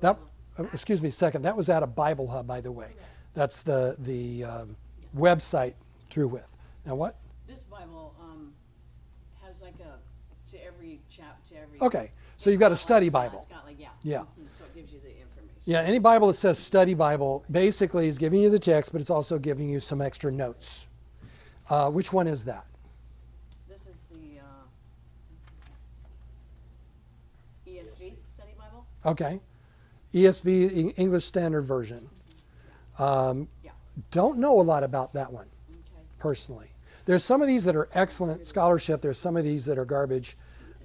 That, 0.00 0.18
uh, 0.58 0.64
excuse 0.72 1.00
me, 1.00 1.10
second, 1.10 1.42
that 1.42 1.56
was 1.56 1.68
at 1.68 1.82
a 1.82 1.86
Bible 1.86 2.26
Hub, 2.28 2.46
by 2.46 2.60
the 2.60 2.72
way. 2.72 2.88
That's 3.34 3.62
the, 3.62 3.96
the 3.98 4.44
um, 4.44 4.76
website 5.16 5.74
through 6.10 6.28
with. 6.28 6.56
Now 6.84 6.96
what? 6.96 7.16
This 7.46 7.60
Bible, 7.60 8.14
um, 8.20 8.52
has 9.44 9.62
like 9.62 9.74
a, 9.80 10.50
to 10.50 10.64
every 10.64 11.00
chap, 11.08 11.44
to 11.50 11.56
every. 11.56 11.80
Okay. 11.80 12.10
So 12.36 12.50
you've 12.50 12.60
got 12.60 12.72
a 12.72 12.76
study 12.76 13.08
Bible. 13.08 13.38
It's 13.38 13.52
got 13.52 13.64
like, 13.64 13.80
yeah. 13.80 13.88
Yeah. 14.02 14.18
Mhm, 14.18 14.46
So 14.54 14.64
it 14.64 14.74
gives 14.74 14.92
you 14.92 14.98
the 14.98 15.10
information. 15.10 15.60
Yeah, 15.64 15.80
any 15.82 16.00
Bible 16.00 16.26
that 16.26 16.34
says 16.34 16.58
study 16.58 16.94
Bible 16.94 17.44
basically 17.50 18.08
is 18.08 18.18
giving 18.18 18.40
you 18.40 18.50
the 18.50 18.58
text, 18.58 18.90
but 18.92 19.00
it's 19.00 19.10
also 19.10 19.38
giving 19.38 19.68
you 19.68 19.78
some 19.78 20.02
extra 20.02 20.32
notes. 20.32 20.88
Uh, 21.72 21.88
which 21.88 22.12
one 22.12 22.26
is 22.26 22.44
that? 22.44 22.66
This 23.66 23.86
is 23.86 23.96
the, 24.10 24.40
uh, 24.40 24.66
ESV 27.66 28.12
Study 28.34 28.52
Bible? 28.58 28.84
Okay. 29.06 29.40
ESV, 30.12 30.92
English 30.98 31.24
Standard 31.24 31.62
Version. 31.62 32.10
Um, 32.98 33.48
Yeah, 33.64 33.70
don't 34.10 34.38
know 34.38 34.60
a 34.60 34.62
lot 34.62 34.84
about 34.84 35.14
that 35.14 35.32
one 35.32 35.46
okay. 35.70 36.02
personally. 36.18 36.68
There's 37.06 37.24
some 37.24 37.40
of 37.40 37.48
these 37.48 37.64
that 37.64 37.74
are 37.74 37.88
excellent 37.94 38.44
scholarship. 38.44 39.00
There's 39.00 39.16
some 39.16 39.38
of 39.38 39.44
these 39.44 39.64
that 39.64 39.78
are 39.78 39.86
garbage. 39.86 40.36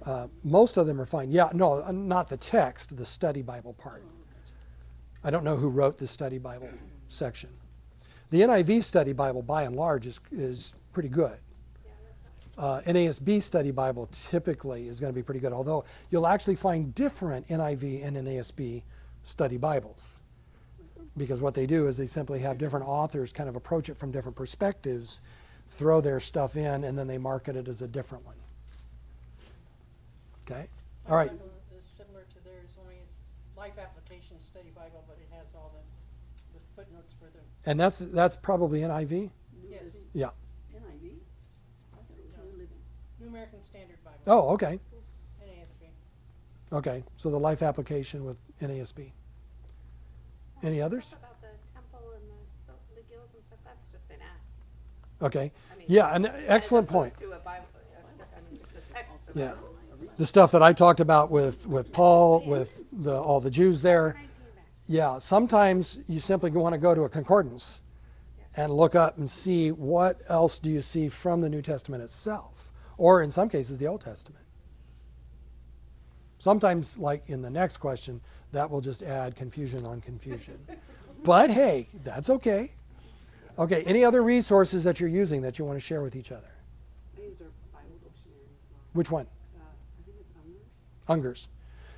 Uh, 0.06 0.28
most 0.42 0.78
of 0.78 0.86
them 0.86 0.98
are 1.02 1.06
fine. 1.06 1.30
Yeah, 1.30 1.50
no, 1.52 1.82
uh, 1.82 1.92
not 1.92 2.30
the 2.30 2.38
text, 2.38 2.96
the 2.96 3.04
study 3.04 3.42
Bible 3.42 3.74
part. 3.74 4.02
I 5.22 5.28
don't 5.28 5.44
know 5.44 5.56
who 5.56 5.68
wrote 5.68 5.98
the 5.98 6.06
study 6.06 6.38
Bible 6.38 6.70
section. 7.08 7.50
The 8.30 8.42
NIV 8.42 8.84
study 8.84 9.14
Bible, 9.14 9.40
by 9.40 9.62
and 9.62 9.74
large, 9.74 10.06
is, 10.06 10.20
is 10.30 10.74
pretty 10.92 11.08
good. 11.08 11.38
Uh, 12.56 12.80
NASB 12.86 13.40
study 13.40 13.70
Bible 13.70 14.08
typically 14.10 14.88
is 14.88 14.98
going 14.98 15.12
to 15.12 15.14
be 15.14 15.22
pretty 15.22 15.38
good, 15.40 15.52
although 15.52 15.84
you'll 16.10 16.26
actually 16.26 16.56
find 16.56 16.92
different 16.94 17.46
NIV 17.46 18.04
and 18.04 18.16
NASB 18.16 18.82
study 19.22 19.56
Bibles. 19.56 20.20
Because 21.16 21.40
what 21.40 21.54
they 21.54 21.66
do 21.66 21.86
is 21.86 21.96
they 21.96 22.06
simply 22.06 22.40
have 22.40 22.58
different 22.58 22.86
authors 22.86 23.32
kind 23.32 23.48
of 23.48 23.54
approach 23.54 23.88
it 23.88 23.96
from 23.96 24.10
different 24.10 24.36
perspectives, 24.36 25.20
throw 25.70 26.00
their 26.00 26.18
stuff 26.18 26.56
in, 26.56 26.82
and 26.84 26.98
then 26.98 27.06
they 27.06 27.18
market 27.18 27.54
it 27.54 27.68
as 27.68 27.80
a 27.80 27.86
different 27.88 28.24
one. 28.26 28.36
Okay? 30.50 30.66
All 31.08 31.16
right. 31.16 31.30
Similar 31.96 32.24
to 32.34 32.44
theirs, 32.44 32.70
only 32.82 32.94
it's 32.96 33.16
Life 33.56 33.78
Application 33.80 34.36
Study 34.40 34.70
Bible, 34.74 35.04
but 35.06 35.16
it 35.20 35.28
has 35.36 35.46
all 35.54 35.72
the, 35.74 36.58
the 36.58 36.64
footnotes 36.74 37.12
for 37.20 37.26
the, 37.26 37.70
And 37.70 37.78
that's 37.78 37.98
that's 37.98 38.34
probably 38.36 38.80
NIV? 38.80 39.30
yes, 39.68 39.82
Yeah. 40.12 40.30
NIV? 40.72 41.12
I 41.92 41.96
thought 41.96 42.18
it 42.18 42.24
was 42.26 42.36
New 42.36 42.52
Living. 42.52 42.68
New 43.20 43.27
American 43.38 43.64
Standard 43.64 43.96
Bible. 44.04 44.18
Oh, 44.26 44.50
okay. 44.54 44.80
NASB. 45.40 46.76
Okay. 46.76 47.04
So 47.16 47.30
the 47.30 47.38
life 47.38 47.62
application 47.62 48.24
with 48.24 48.36
NASB. 48.60 49.12
Any 50.64 50.80
others? 50.80 51.14
About 51.16 51.40
the 51.40 51.46
temple 51.72 52.00
and 52.16 52.22
the, 52.28 52.34
sil- 52.50 52.82
the 52.96 53.02
guild 53.08 53.28
and 53.32 53.44
stuff, 53.44 53.60
that's 53.64 53.84
just 53.92 54.10
in 54.10 54.16
Acts. 54.16 54.64
Okay. 55.22 55.52
I 55.72 55.76
mean, 55.76 55.86
Yeah, 55.88 56.12
an 56.16 56.26
excellent 56.48 56.88
point. 56.88 57.12
opposed 57.12 57.30
to 57.30 57.36
a 57.36 57.38
Bible, 57.38 57.66
a 58.04 58.10
stu- 58.10 58.22
I 58.36 58.50
mean, 58.50 58.60
just 58.60 58.74
the 58.74 58.80
text 58.92 59.28
of 59.28 59.36
Yeah. 59.36 59.52
it. 59.52 60.16
The 60.16 60.26
stuff 60.26 60.50
that 60.50 60.64
I 60.64 60.72
talked 60.72 60.98
about 60.98 61.30
with, 61.30 61.64
with 61.68 61.92
Paul, 61.92 62.42
with 62.44 62.82
the, 62.92 63.14
all 63.14 63.40
the 63.40 63.50
Jews 63.50 63.82
there. 63.82 64.20
Yeah, 64.88 65.18
sometimes 65.20 66.00
you 66.08 66.18
simply 66.18 66.50
want 66.50 66.72
to 66.72 66.78
go 66.78 66.92
to 66.92 67.02
a 67.02 67.08
concordance 67.08 67.82
and 68.56 68.72
look 68.72 68.96
up 68.96 69.16
and 69.16 69.30
see 69.30 69.70
what 69.70 70.22
else 70.28 70.58
do 70.58 70.70
you 70.70 70.82
see 70.82 71.08
from 71.08 71.40
the 71.40 71.48
New 71.48 71.62
Testament 71.62 72.02
itself, 72.02 72.72
or 72.98 73.22
in 73.22 73.30
some 73.30 73.48
cases, 73.48 73.78
the 73.78 73.86
Old 73.86 74.02
Testament. 74.02 74.44
Sometimes, 76.38 76.98
like 76.98 77.22
in 77.26 77.42
the 77.42 77.50
next 77.50 77.78
question, 77.78 78.20
that 78.52 78.70
will 78.70 78.80
just 78.80 79.02
add 79.02 79.34
confusion 79.36 79.86
on 79.86 80.00
confusion. 80.00 80.58
but 81.24 81.50
hey, 81.50 81.88
that's 82.04 82.28
okay. 82.28 82.72
Okay, 83.58 83.82
any 83.84 84.04
other 84.04 84.22
resources 84.22 84.84
that 84.84 85.00
you're 85.00 85.08
using 85.08 85.42
that 85.42 85.58
you 85.58 85.64
want 85.64 85.76
to 85.76 85.80
share 85.80 86.02
with 86.02 86.14
each 86.14 86.30
other? 86.30 86.50
I 87.16 87.22
used 87.22 87.42
our 87.42 87.48
Bible 87.72 87.96
dictionaries, 88.02 88.50
Which 88.92 89.10
one? 89.10 89.26
uh, 89.56 89.62
I 89.62 90.04
think 90.04 90.16
it's 90.20 90.32
Unger's. 91.08 91.08
Unger's. 91.08 91.48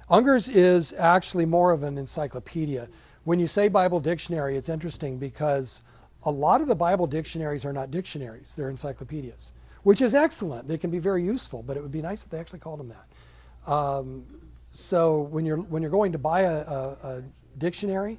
Unger's 0.09 0.49
is 0.49 0.95
actually 0.99 1.45
more 1.45 1.71
of 1.73 1.83
an 1.83 1.99
encyclopedia. 1.99 2.89
When 3.25 3.39
you 3.39 3.47
say 3.47 3.69
Bible 3.69 4.01
dictionary, 4.01 4.57
it's 4.57 4.71
interesting 4.71 5.19
because 5.19 5.83
a 6.25 6.31
lot 6.31 6.63
of 6.63 6.67
the 6.67 6.75
Bible 6.75 7.07
dictionaries 7.07 7.67
are 7.67 7.73
not 7.73 7.91
dictionaries, 7.91 8.55
they're 8.55 8.71
encyclopedias, 8.71 9.53
which 9.83 10.01
is 10.01 10.15
excellent. 10.15 10.69
They 10.69 10.79
can 10.79 10.91
be 10.91 10.99
very 10.99 11.23
useful, 11.23 11.63
but 11.63 11.77
it 11.77 11.83
would 11.83 11.93
be 11.93 12.03
nice 12.03 12.23
if 12.23 12.31
they 12.31 12.39
actually 12.39 12.61
called 12.61 12.81
them 12.81 12.89
that. 12.89 13.73
Um, 13.73 14.27
so 14.71 15.23
when 15.23 15.45
you're, 15.45 15.59
when 15.59 15.83
you're 15.83 15.91
going 15.91 16.13
to 16.13 16.19
buy 16.19 16.43
a, 16.43 16.59
a, 16.61 16.97
a 17.03 17.23
dictionary, 17.59 18.19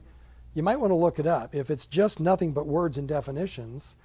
you 0.54 0.64
might 0.64 0.80
want 0.80 0.92
to 0.92 0.96
look 0.96 1.20
it 1.20 1.28
up. 1.28 1.56
If 1.56 1.70
it's 1.70 1.86
just 1.86 2.20
nothing 2.20 2.52
but 2.52 2.68
words 2.68 2.98
and 2.98 3.08
definitions, 3.08 3.96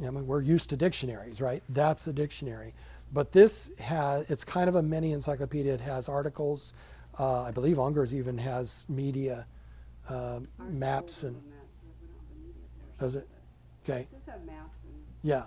I 0.00 0.10
mean, 0.10 0.26
we're 0.26 0.42
used 0.42 0.70
to 0.70 0.76
dictionaries, 0.76 1.40
right? 1.40 1.62
That's 1.68 2.06
a 2.06 2.12
dictionary. 2.12 2.74
But 3.12 3.32
this 3.32 3.70
has, 3.78 4.28
it's 4.30 4.44
kind 4.44 4.68
of 4.68 4.74
a 4.74 4.82
mini 4.82 5.12
encyclopedia. 5.12 5.74
It 5.74 5.80
has 5.80 6.08
articles. 6.08 6.74
Uh, 7.18 7.42
I 7.42 7.50
believe 7.50 7.78
Unger's 7.78 8.14
even 8.14 8.38
has 8.38 8.84
media 8.88 9.46
uh, 10.08 10.40
maps 10.58 11.22
and, 11.22 11.40
does 12.98 13.14
it? 13.14 13.28
Okay, 13.84 14.06
Does 14.12 14.26
have 14.26 14.44
maps 14.44 14.84
and 14.84 14.94
yeah. 15.22 15.44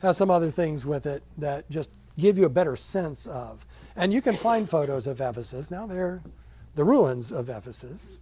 Has 0.00 0.16
some 0.16 0.30
other 0.30 0.50
things 0.50 0.84
with 0.84 1.06
it 1.06 1.22
that 1.38 1.68
just 1.70 1.90
give 2.18 2.36
you 2.38 2.44
a 2.44 2.50
better 2.50 2.76
sense 2.76 3.26
of. 3.26 3.66
And 3.96 4.12
you 4.12 4.20
can 4.20 4.36
find 4.36 4.68
photos 4.68 5.06
of 5.06 5.20
Ephesus. 5.20 5.70
Now 5.70 5.86
they're 5.86 6.22
the 6.74 6.84
ruins 6.84 7.32
of 7.32 7.48
Ephesus. 7.48 8.20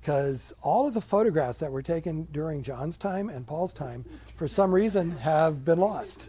because 0.00 0.52
all 0.62 0.86
of 0.86 0.94
the 0.94 1.00
photographs 1.00 1.58
that 1.58 1.72
were 1.72 1.82
taken 1.82 2.28
during 2.30 2.62
John's 2.62 2.96
time 2.98 3.28
and 3.28 3.46
Paul's 3.46 3.74
time, 3.74 4.04
for 4.36 4.46
some 4.46 4.72
reason, 4.74 5.18
have 5.18 5.64
been 5.64 5.78
lost. 5.78 6.28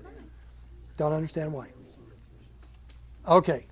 Don't 0.98 1.14
understand 1.14 1.54
why. 1.54 1.70
Okay. 3.28 3.66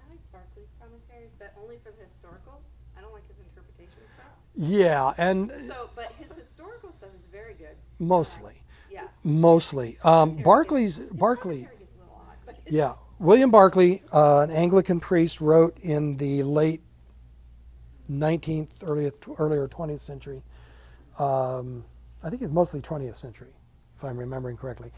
I 0.00 0.10
like 0.10 0.20
Barclay's 0.32 0.68
commentaries, 0.80 1.30
but 1.38 1.54
only 1.62 1.76
for 1.82 1.92
the 1.98 2.04
historical. 2.04 2.60
I 2.96 3.00
don't 3.00 3.12
like 3.12 3.26
his 3.26 3.36
interpretation 3.38 4.02
stuff. 4.14 4.26
Yeah, 4.54 5.14
and 5.18 5.50
So, 5.68 5.90
but 5.96 6.12
his 6.20 6.30
historical 6.36 6.92
stuff 6.92 7.10
is 7.18 7.24
very 7.32 7.54
good. 7.54 7.76
mostly, 7.98 8.54
Yeah. 8.94 9.08
mostly. 9.24 9.98
Um, 10.04 10.36
Barclay's 10.42 10.98
Barclay. 10.98 11.64
commentary 11.64 11.78
gets 11.78 11.94
a 11.94 11.98
little 11.98 12.14
odd, 12.26 12.36
but 12.46 12.54
it's- 12.64 12.72
Yeah, 12.72 12.94
William 13.18 13.50
Barclay, 13.50 14.02
uh, 14.12 14.40
an 14.40 14.50
Anglican 14.50 15.00
priest, 15.00 15.40
wrote 15.40 15.76
in 15.80 16.16
the 16.16 16.42
late 16.44 16.80
19th, 18.10 18.82
earlier, 18.82 19.10
earlier 19.38 19.66
20th 19.68 20.00
century. 20.00 20.42
Um, 21.18 21.84
I 22.22 22.30
think 22.30 22.42
it's 22.42 22.52
mostly 22.52 22.80
20th 22.80 23.16
century, 23.16 23.52
if 23.96 24.04
I'm 24.04 24.16
remembering 24.16 24.56
correctly. 24.56 24.92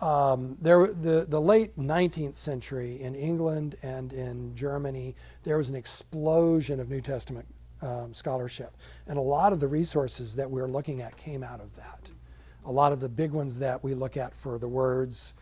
Um, 0.00 0.58
there, 0.60 0.88
the, 0.88 1.24
the 1.26 1.40
late 1.40 1.78
19th 1.78 2.34
century 2.34 3.00
in 3.00 3.14
England 3.14 3.76
and 3.82 4.12
in 4.12 4.54
Germany, 4.54 5.14
there 5.42 5.56
was 5.56 5.68
an 5.70 5.74
explosion 5.74 6.80
of 6.80 6.90
New 6.90 7.00
Testament 7.00 7.46
um, 7.82 8.12
scholarship. 8.12 8.76
And 9.06 9.18
a 9.18 9.22
lot 9.22 9.52
of 9.52 9.60
the 9.60 9.68
resources 9.68 10.34
that 10.36 10.50
we're 10.50 10.66
looking 10.68 11.00
at 11.00 11.16
came 11.16 11.42
out 11.42 11.60
of 11.60 11.74
that. 11.76 12.10
A 12.66 12.72
lot 12.72 12.92
of 12.92 12.98
the 12.98 13.08
big 13.08 13.30
ones 13.30 13.60
that 13.60 13.84
we 13.84 13.94
look 13.94 14.16
at 14.16 14.34
for 14.34 14.58
the 14.58 14.66
words, 14.68 15.34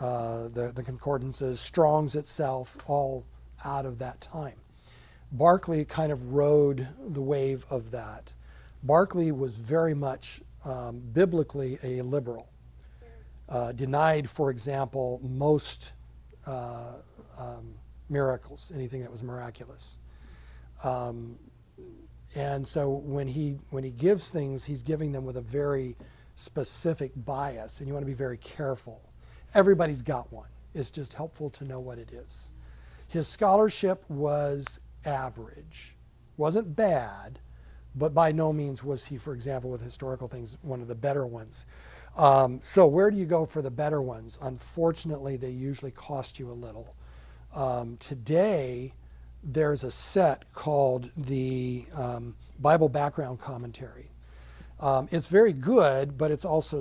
uh, 0.00 0.48
the, 0.48 0.72
the 0.74 0.82
concordances, 0.82 1.60
Strong's 1.60 2.16
itself, 2.16 2.76
all 2.86 3.24
out 3.64 3.86
of 3.86 3.98
that 4.00 4.20
time. 4.20 4.56
Barclay 5.30 5.84
kind 5.84 6.10
of 6.10 6.32
rode 6.32 6.88
the 7.08 7.22
wave 7.22 7.64
of 7.70 7.92
that. 7.92 8.32
Barclay 8.82 9.30
was 9.30 9.56
very 9.56 9.94
much 9.94 10.42
um, 10.64 11.00
biblically 11.12 11.78
a 11.84 12.02
liberal. 12.02 12.48
Uh, 13.48 13.70
denied, 13.70 14.28
for 14.28 14.50
example, 14.50 15.20
most 15.22 15.92
uh, 16.46 16.94
um, 17.38 17.74
miracles, 18.08 18.72
anything 18.74 19.02
that 19.02 19.10
was 19.10 19.22
miraculous. 19.22 19.98
Um, 20.82 21.38
and 22.34 22.66
so 22.66 22.90
when 22.90 23.28
he 23.28 23.58
when 23.70 23.84
he 23.84 23.90
gives 23.90 24.30
things, 24.30 24.64
he's 24.64 24.82
giving 24.82 25.12
them 25.12 25.24
with 25.24 25.36
a 25.36 25.42
very 25.42 25.96
specific 26.42 27.12
bias, 27.16 27.78
and 27.78 27.88
you 27.88 27.94
want 27.94 28.02
to 28.02 28.10
be 28.10 28.14
very 28.14 28.36
careful. 28.36 29.00
Everybody's 29.54 30.02
got 30.02 30.32
one. 30.32 30.48
It's 30.74 30.90
just 30.90 31.14
helpful 31.14 31.50
to 31.50 31.64
know 31.64 31.80
what 31.80 31.98
it 31.98 32.10
is. 32.12 32.52
His 33.08 33.28
scholarship 33.28 34.04
was 34.08 34.80
average, 35.04 35.96
wasn't 36.36 36.74
bad, 36.74 37.38
but 37.94 38.14
by 38.14 38.32
no 38.32 38.52
means 38.52 38.82
was 38.82 39.06
he, 39.06 39.18
for 39.18 39.34
example, 39.34 39.70
with 39.70 39.82
historical 39.82 40.28
things, 40.28 40.56
one 40.62 40.80
of 40.80 40.88
the 40.88 40.94
better 40.94 41.26
ones. 41.26 41.66
Um, 42.16 42.60
so 42.62 42.86
where 42.86 43.10
do 43.10 43.16
you 43.16 43.26
go 43.26 43.44
for 43.46 43.62
the 43.62 43.70
better 43.70 44.00
ones? 44.00 44.38
Unfortunately, 44.40 45.36
they 45.36 45.50
usually 45.50 45.90
cost 45.90 46.38
you 46.38 46.50
a 46.50 46.52
little. 46.52 46.94
Um, 47.54 47.98
today, 47.98 48.94
there's 49.42 49.84
a 49.84 49.90
set 49.90 50.52
called 50.54 51.10
the 51.16 51.84
um, 51.94 52.36
Bible 52.58 52.88
Background 52.88 53.40
Commentary. 53.40 54.11
Um, 54.82 55.08
it's 55.12 55.28
very 55.28 55.52
good, 55.52 56.18
but 56.18 56.30
it's 56.32 56.44
also 56.44 56.80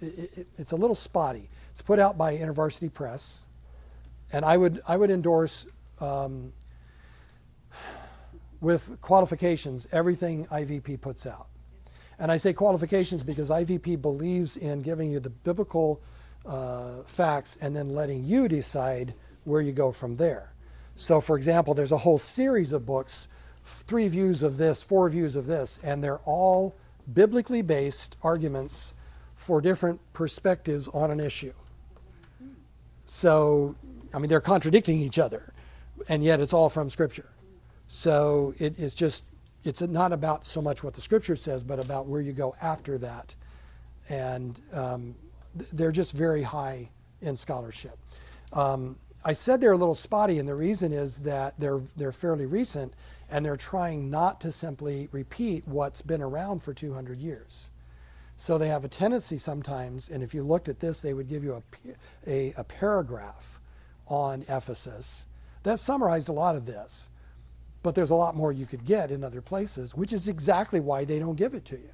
it, 0.00 0.30
it- 0.36 0.46
it's 0.56 0.72
a 0.72 0.76
little 0.76 0.96
spotty. 0.96 1.50
It's 1.70 1.82
put 1.82 1.98
out 1.98 2.16
by 2.16 2.36
InterVarsity 2.36 2.92
Press, 2.92 3.44
and 4.32 4.44
I 4.44 4.56
would 4.56 4.80
I 4.88 4.96
would 4.96 5.10
endorse 5.10 5.66
um, 6.00 6.54
with 8.60 8.98
qualifications 9.02 9.86
everything 9.92 10.46
IVP 10.46 11.00
puts 11.00 11.26
out. 11.26 11.48
And 12.18 12.32
I 12.32 12.38
say 12.38 12.54
qualifications 12.54 13.22
because 13.22 13.50
IVP 13.50 14.00
believes 14.00 14.56
in 14.56 14.80
giving 14.80 15.10
you 15.10 15.20
the 15.20 15.28
biblical 15.28 16.00
uh, 16.46 17.02
facts 17.06 17.58
and 17.60 17.76
then 17.76 17.94
letting 17.94 18.24
you 18.24 18.48
decide 18.48 19.12
where 19.44 19.60
you 19.60 19.72
go 19.72 19.92
from 19.92 20.16
there. 20.16 20.54
So, 20.94 21.20
for 21.20 21.36
example, 21.36 21.74
there's 21.74 21.92
a 21.92 21.98
whole 21.98 22.16
series 22.16 22.72
of 22.72 22.86
books, 22.86 23.28
three 23.64 24.08
views 24.08 24.42
of 24.42 24.56
this, 24.56 24.82
four 24.82 25.10
views 25.10 25.36
of 25.36 25.44
this, 25.46 25.78
and 25.84 26.02
they're 26.02 26.20
all 26.20 26.74
biblically 27.12 27.62
based 27.62 28.16
arguments 28.22 28.94
for 29.36 29.60
different 29.60 30.00
perspectives 30.12 30.88
on 30.88 31.10
an 31.10 31.20
issue. 31.20 31.52
So, 33.04 33.76
I 34.12 34.18
mean, 34.18 34.28
they're 34.28 34.40
contradicting 34.40 34.98
each 34.98 35.18
other, 35.18 35.52
and 36.08 36.24
yet 36.24 36.40
it's 36.40 36.52
all 36.52 36.68
from 36.68 36.90
Scripture. 36.90 37.28
So 37.88 38.54
it 38.58 38.78
is 38.78 38.94
just, 38.94 39.24
it's 39.62 39.82
not 39.82 40.12
about 40.12 40.46
so 40.46 40.60
much 40.60 40.82
what 40.82 40.94
the 40.94 41.00
Scripture 41.00 41.36
says, 41.36 41.62
but 41.62 41.78
about 41.78 42.06
where 42.06 42.20
you 42.20 42.32
go 42.32 42.56
after 42.60 42.98
that. 42.98 43.36
And 44.08 44.60
um, 44.72 45.14
they're 45.72 45.92
just 45.92 46.12
very 46.12 46.42
high 46.42 46.88
in 47.22 47.36
scholarship. 47.36 47.96
Um, 48.52 48.96
I 49.24 49.32
said 49.32 49.60
they're 49.60 49.72
a 49.72 49.76
little 49.76 49.94
spotty, 49.94 50.38
and 50.38 50.48
the 50.48 50.54
reason 50.54 50.92
is 50.92 51.18
that 51.18 51.54
they're, 51.58 51.80
they're 51.96 52.12
fairly 52.12 52.46
recent, 52.46 52.94
and 53.30 53.44
they're 53.44 53.56
trying 53.56 54.10
not 54.10 54.40
to 54.42 54.52
simply 54.52 55.08
repeat 55.12 55.66
what's 55.66 56.02
been 56.02 56.22
around 56.22 56.62
for 56.62 56.72
200 56.72 57.18
years. 57.18 57.70
So 58.36 58.58
they 58.58 58.68
have 58.68 58.84
a 58.84 58.88
tendency 58.88 59.38
sometimes, 59.38 60.08
and 60.08 60.22
if 60.22 60.34
you 60.34 60.42
looked 60.42 60.68
at 60.68 60.80
this, 60.80 61.00
they 61.00 61.14
would 61.14 61.28
give 61.28 61.42
you 61.42 61.62
a 62.26 62.54
a 62.56 62.64
paragraph 62.64 63.60
on 64.06 64.42
Ephesus 64.42 65.26
that 65.62 65.78
summarized 65.78 66.28
a 66.28 66.32
lot 66.32 66.54
of 66.54 66.64
this. 66.64 67.10
But 67.82 67.94
there's 67.94 68.10
a 68.10 68.14
lot 68.16 68.36
more 68.36 68.52
you 68.52 68.66
could 68.66 68.84
get 68.84 69.10
in 69.10 69.24
other 69.24 69.40
places, 69.40 69.94
which 69.94 70.12
is 70.12 70.28
exactly 70.28 70.80
why 70.80 71.04
they 71.04 71.18
don't 71.18 71.36
give 71.36 71.54
it 71.54 71.64
to 71.66 71.76
you. 71.76 71.90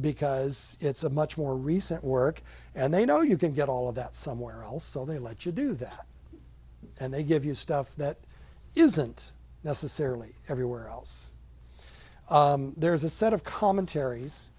Because 0.00 0.78
it's 0.80 1.04
a 1.04 1.10
much 1.10 1.36
more 1.36 1.56
recent 1.56 2.02
work, 2.02 2.40
and 2.74 2.94
they 2.94 3.04
know 3.04 3.20
you 3.20 3.36
can 3.36 3.52
get 3.52 3.68
all 3.68 3.88
of 3.88 3.94
that 3.96 4.14
somewhere 4.14 4.62
else, 4.62 4.84
so 4.84 5.04
they 5.04 5.18
let 5.18 5.44
you 5.44 5.52
do 5.52 5.74
that. 5.74 6.06
And 6.98 7.12
they 7.12 7.22
give 7.22 7.44
you 7.44 7.54
stuff 7.54 7.94
that 7.96 8.18
isn't 8.74 9.32
necessarily 9.64 10.34
everywhere 10.48 10.88
else. 10.88 11.34
Um, 12.30 12.74
there's 12.76 13.04
a 13.04 13.10
set 13.10 13.32
of 13.32 13.44
commentaries 13.44 14.50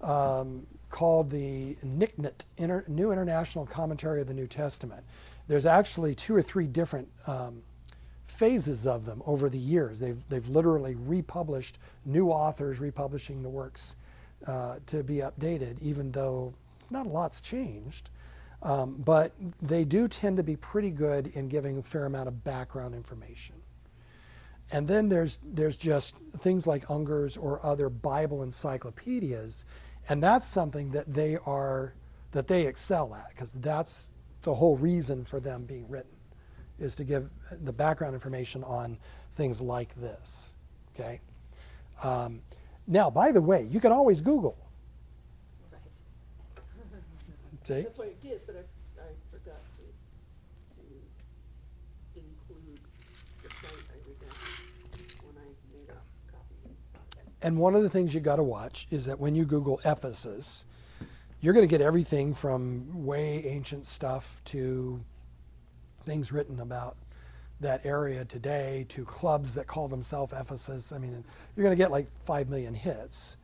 um, 0.00 0.66
called 0.88 1.30
the 1.30 1.76
NICNIT, 1.84 2.46
Inter- 2.56 2.84
New 2.88 3.12
International 3.12 3.66
Commentary 3.66 4.20
of 4.20 4.26
the 4.26 4.34
New 4.34 4.46
Testament. 4.46 5.04
There's 5.46 5.66
actually 5.66 6.14
two 6.14 6.34
or 6.34 6.42
three 6.42 6.66
different 6.66 7.08
um, 7.26 7.62
phases 8.26 8.86
of 8.86 9.04
them 9.04 9.22
over 9.26 9.48
the 9.48 9.58
years. 9.58 10.00
They've, 10.00 10.22
they've 10.28 10.48
literally 10.48 10.94
republished 10.94 11.78
new 12.04 12.30
authors 12.30 12.80
republishing 12.80 13.42
the 13.42 13.48
works 13.48 13.96
uh, 14.46 14.76
to 14.86 15.02
be 15.02 15.16
updated, 15.16 15.80
even 15.82 16.12
though 16.12 16.54
not 16.90 17.06
a 17.06 17.08
lot's 17.08 17.40
changed. 17.40 18.10
Um, 18.62 19.02
but 19.04 19.32
they 19.60 19.84
do 19.84 20.06
tend 20.06 20.36
to 20.36 20.42
be 20.42 20.56
pretty 20.56 20.90
good 20.90 21.28
in 21.28 21.48
giving 21.48 21.78
a 21.78 21.82
fair 21.82 22.04
amount 22.04 22.28
of 22.28 22.44
background 22.44 22.94
information. 22.94 23.56
And 24.72 24.86
then 24.86 25.08
there's 25.08 25.38
there's 25.44 25.76
just 25.76 26.16
things 26.38 26.66
like 26.66 26.90
Unger's 26.90 27.36
or 27.36 27.64
other 27.64 27.88
Bible 27.88 28.42
encyclopedias, 28.42 29.64
and 30.08 30.22
that's 30.22 30.46
something 30.46 30.92
that 30.92 31.12
they 31.12 31.36
are 31.44 31.94
that 32.32 32.46
they 32.46 32.66
excel 32.66 33.14
at 33.14 33.30
because 33.30 33.52
that's 33.54 34.12
the 34.42 34.54
whole 34.54 34.76
reason 34.76 35.24
for 35.24 35.40
them 35.40 35.64
being 35.64 35.88
written 35.88 36.12
is 36.78 36.96
to 36.96 37.04
give 37.04 37.28
the 37.62 37.72
background 37.72 38.14
information 38.14 38.62
on 38.64 38.96
things 39.32 39.60
like 39.60 39.94
this. 39.96 40.54
Okay. 40.94 41.20
Um, 42.02 42.40
now, 42.86 43.10
by 43.10 43.32
the 43.32 43.40
way, 43.42 43.66
you 43.70 43.80
can 43.80 43.92
always 43.92 44.20
Google. 44.20 44.56
Right. 45.70 45.80
See? 47.64 47.82
That's 47.82 47.98
what 47.98 48.06
it 48.08 48.22
did, 48.22 48.40
but 48.46 48.56
I, 48.56 49.02
I 49.02 49.08
forgot 49.30 49.60
to, 49.76 49.82
s- 50.16 50.46
to 52.14 52.20
include 52.20 52.80
the 53.42 53.50
site 53.50 53.84
I 53.92 54.08
was 54.08 54.18
at 54.22 54.32
when 55.22 55.36
I 55.36 55.48
made 55.70 55.90
a 55.90 56.32
copy. 56.32 56.72
And 57.42 57.58
one 57.58 57.74
of 57.74 57.82
the 57.82 57.88
things 57.88 58.14
you 58.14 58.20
got 58.20 58.36
to 58.36 58.42
watch 58.42 58.86
is 58.90 59.06
that 59.06 59.18
when 59.18 59.34
you 59.34 59.44
Google 59.44 59.80
Ephesus, 59.84 60.66
you're 61.40 61.54
going 61.54 61.66
to 61.66 61.70
get 61.70 61.80
everything 61.80 62.34
from 62.34 63.04
way 63.04 63.44
ancient 63.46 63.86
stuff 63.86 64.42
to 64.46 65.02
things 66.04 66.32
written 66.32 66.60
about 66.60 66.96
that 67.60 67.84
area 67.84 68.24
today 68.24 68.86
to 68.88 69.04
clubs 69.04 69.54
that 69.54 69.66
call 69.66 69.88
themselves 69.88 70.32
Ephesus. 70.32 70.92
I 70.92 70.98
mean, 70.98 71.24
you're 71.56 71.64
going 71.64 71.76
to 71.76 71.82
get 71.82 71.90
like 71.90 72.08
5 72.24 72.48
million 72.48 72.74
hits. 72.74 73.36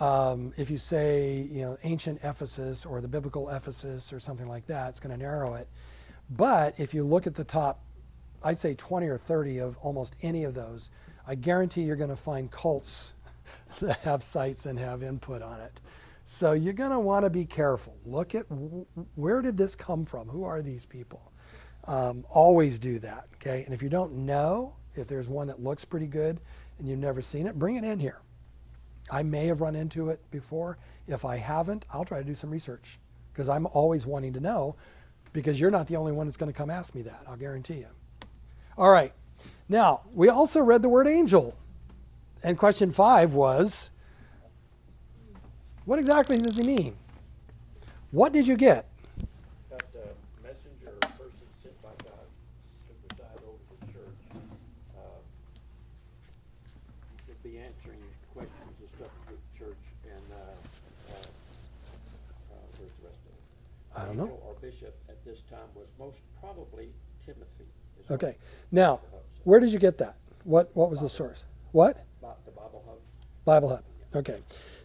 Um, 0.00 0.52
if 0.56 0.70
you 0.70 0.78
say, 0.78 1.46
you 1.50 1.62
know, 1.62 1.76
ancient 1.84 2.20
Ephesus 2.24 2.84
or 2.84 3.00
the 3.00 3.08
biblical 3.08 3.50
Ephesus 3.50 4.12
or 4.12 4.20
something 4.20 4.48
like 4.48 4.66
that, 4.66 4.90
it's 4.90 5.00
going 5.00 5.16
to 5.16 5.22
narrow 5.22 5.54
it. 5.54 5.68
But 6.30 6.78
if 6.78 6.94
you 6.94 7.04
look 7.04 7.26
at 7.26 7.34
the 7.34 7.44
top, 7.44 7.80
I'd 8.42 8.58
say 8.58 8.74
20 8.74 9.06
or 9.06 9.18
30 9.18 9.58
of 9.58 9.76
almost 9.78 10.16
any 10.22 10.44
of 10.44 10.54
those, 10.54 10.90
I 11.26 11.34
guarantee 11.34 11.82
you're 11.82 11.96
going 11.96 12.10
to 12.10 12.16
find 12.16 12.50
cults 12.50 13.14
that 13.80 13.98
have 14.02 14.22
sites 14.22 14.66
and 14.66 14.78
have 14.78 15.02
input 15.02 15.42
on 15.42 15.60
it. 15.60 15.80
So 16.24 16.52
you're 16.52 16.72
going 16.72 16.90
to 16.90 17.00
want 17.00 17.24
to 17.24 17.30
be 17.30 17.44
careful. 17.44 17.96
Look 18.04 18.34
at 18.34 18.46
where 19.14 19.42
did 19.42 19.56
this 19.56 19.74
come 19.74 20.04
from? 20.04 20.28
Who 20.28 20.44
are 20.44 20.62
these 20.62 20.86
people? 20.86 21.32
Um, 21.84 22.24
always 22.30 22.78
do 22.78 23.00
that, 23.00 23.28
okay? 23.34 23.64
And 23.64 23.74
if 23.74 23.82
you 23.82 23.88
don't 23.88 24.12
know, 24.24 24.74
if 24.94 25.08
there's 25.08 25.28
one 25.28 25.48
that 25.48 25.60
looks 25.60 25.84
pretty 25.84 26.06
good 26.06 26.40
and 26.78 26.88
you've 26.88 27.00
never 27.00 27.20
seen 27.20 27.46
it, 27.46 27.58
bring 27.58 27.76
it 27.76 27.84
in 27.84 27.98
here. 27.98 28.20
I 29.10 29.24
may 29.24 29.46
have 29.46 29.60
run 29.60 29.74
into 29.74 30.10
it 30.10 30.20
before. 30.30 30.78
If 31.08 31.24
I 31.24 31.36
haven't, 31.36 31.84
I'll 31.92 32.04
try 32.04 32.18
to 32.18 32.24
do 32.24 32.34
some 32.34 32.50
research 32.50 32.98
because 33.32 33.48
I'm 33.48 33.66
always 33.66 34.06
wanting 34.06 34.32
to 34.34 34.40
know 34.40 34.76
because 35.32 35.58
you're 35.58 35.70
not 35.70 35.88
the 35.88 35.96
only 35.96 36.12
one 36.12 36.26
that's 36.26 36.36
going 36.36 36.52
to 36.52 36.56
come 36.56 36.70
ask 36.70 36.94
me 36.94 37.02
that. 37.02 37.24
I'll 37.26 37.36
guarantee 37.36 37.78
you. 37.78 37.88
All 38.78 38.90
right. 38.90 39.12
Now, 39.68 40.02
we 40.14 40.28
also 40.28 40.60
read 40.60 40.82
the 40.82 40.88
word 40.88 41.08
angel. 41.08 41.56
And 42.42 42.58
question 42.58 42.90
five 42.90 43.34
was 43.34 43.90
what 45.84 45.98
exactly 45.98 46.38
does 46.38 46.56
he 46.56 46.62
mean? 46.62 46.96
What 48.10 48.32
did 48.32 48.46
you 48.46 48.56
get? 48.56 48.88
Got 49.70 49.82
a 49.94 50.42
messenger 50.46 50.90
or 50.90 51.08
person 51.18 51.46
sent 51.62 51.82
by 51.82 51.88
God 52.04 52.26
to 52.86 52.92
preside 53.08 53.38
over 53.46 53.58
the 53.80 53.92
church. 53.92 54.20
Uh, 54.96 55.22
should 57.26 57.42
be 57.42 57.58
answering 57.58 58.02
questions 58.34 58.74
and 58.78 58.88
stuff 58.96 59.10
with 59.28 59.38
the 59.38 59.58
church 59.58 59.82
and, 60.04 60.22
uh, 60.32 60.36
uh, 60.36 61.14
uh, 61.14 62.54
where's 62.78 62.92
the 63.00 63.06
rest 63.08 63.20
of 63.26 63.32
it? 63.32 64.02
I 64.02 64.06
don't 64.06 64.16
know. 64.16 64.38
Or 64.46 64.54
bishop 64.60 64.94
at 65.08 65.24
this 65.24 65.40
time 65.50 65.68
was 65.74 65.88
most 65.98 66.18
probably 66.40 66.90
Timothy. 67.24 67.66
Okay. 68.10 68.36
Now, 68.70 69.00
where 69.44 69.60
did 69.60 69.72
you 69.72 69.78
get 69.78 69.98
that? 69.98 70.16
What 70.44 70.70
what 70.74 70.90
was 70.90 71.00
the 71.00 71.08
source? 71.08 71.44
What? 71.72 72.04
About 72.20 72.44
the 72.44 72.50
Bible 72.50 72.84
Hub. 72.86 72.98
Bible 73.44 73.68
Hub. 73.70 73.84
Okay. 74.14 74.40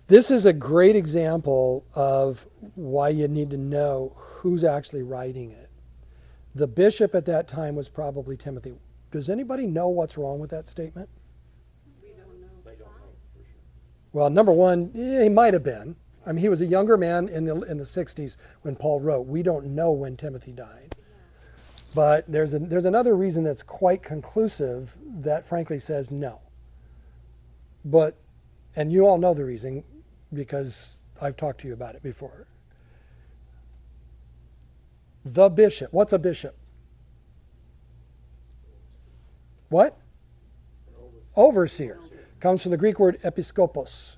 This 0.08 0.32
is 0.32 0.46
a 0.46 0.54
great 0.54 0.96
example 0.96 1.86
of 1.96 2.46
why 2.76 3.10
you 3.10 3.28
need 3.28 3.50
to 3.52 3.58
know 3.58 4.14
who's 4.16 4.64
actually 4.64 5.04
writing 5.04 5.52
it. 5.52 5.70
The 6.56 6.68
bishop 6.68 7.14
at 7.14 7.26
that 7.26 7.48
time 7.48 7.76
was 7.76 7.90
probably 7.90 8.38
Timothy. 8.38 8.80
Does 9.12 9.30
anybody 9.30 9.68
know 9.68 9.90
what's 9.90 10.18
wrong 10.18 10.40
with 10.40 10.50
that 10.52 10.68
statement? 10.68 11.10
We 12.02 12.10
don't 12.10 12.40
know. 12.40 12.48
They 12.64 12.72
don't 12.72 12.80
know 12.80 13.14
for 13.34 13.40
sure. 13.40 13.62
Well, 14.14 14.30
number 14.30 14.52
one, 14.52 14.92
he 14.94 15.30
might 15.30 15.54
have 15.54 15.64
been. 15.64 15.98
I 16.26 16.32
mean, 16.32 16.42
he 16.42 16.50
was 16.50 16.62
a 16.62 16.66
younger 16.66 16.98
man 16.98 17.30
in 17.30 17.46
the 17.46 17.62
in 17.62 17.78
the 17.78 17.86
'60s 17.86 18.38
when 18.62 18.76
Paul 18.76 19.00
wrote. 19.00 19.28
We 19.28 19.44
don't 19.44 19.68
know 19.68 19.92
when 19.92 20.18
Timothy 20.18 20.52
died, 20.52 20.96
but 21.96 22.26
there's 22.28 22.54
a, 22.54 22.60
there's 22.60 22.86
another 22.86 23.16
reason 23.16 23.44
that's 23.44 23.64
quite 23.64 24.04
conclusive 24.04 24.98
that 25.06 25.46
frankly 25.46 25.80
says 25.80 26.12
no. 26.12 26.42
But, 27.86 28.18
and 28.78 28.94
you 28.94 29.08
all 29.08 29.18
know 29.18 29.34
the 29.34 29.44
reason 29.44 29.84
because 30.32 31.02
I've 31.20 31.36
talked 31.36 31.62
to 31.62 31.68
you 31.68 31.74
about 31.74 31.96
it 31.96 32.04
before. 32.04 32.48
The 35.26 35.50
bishop. 35.50 35.92
What's 35.92 36.14
a 36.14 36.20
bishop? 36.20 36.56
What? 39.70 39.98
Overseer. 41.36 42.00
Comes 42.40 42.62
from 42.62 42.72
the 42.72 42.78
Greek 42.78 43.00
word 43.00 43.20
episkopos, 43.24 44.18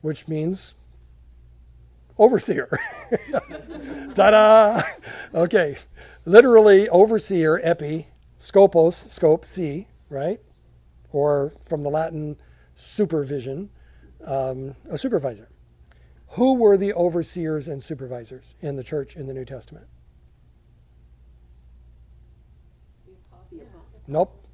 which 0.00 0.26
means 0.26 0.74
overseer. 2.18 2.80
Ta 4.14 4.30
da! 4.30 4.82
Okay. 5.32 5.76
Literally, 6.26 6.88
overseer, 6.88 7.60
epi, 7.62 8.08
scopos, 8.40 8.94
scope, 9.08 9.44
see, 9.44 9.86
right? 10.10 10.40
Or 11.12 11.52
from 11.64 11.84
the 11.84 11.90
Latin, 11.90 12.36
supervision, 12.74 13.70
um, 14.26 14.74
a 14.88 14.98
supervisor. 14.98 15.48
Who 16.30 16.54
were 16.54 16.76
the 16.76 16.92
overseers 16.94 17.68
and 17.68 17.82
supervisors 17.82 18.54
in 18.60 18.76
the 18.76 18.82
church 18.82 19.16
in 19.16 19.26
the 19.26 19.34
New 19.34 19.44
Testament? 19.44 19.86
Nope. 24.06 24.44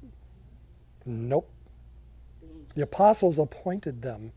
Nope. 1.05 1.49
The 2.75 2.83
apostles 2.83 3.39
appointed 3.39 4.01
them 4.01 4.31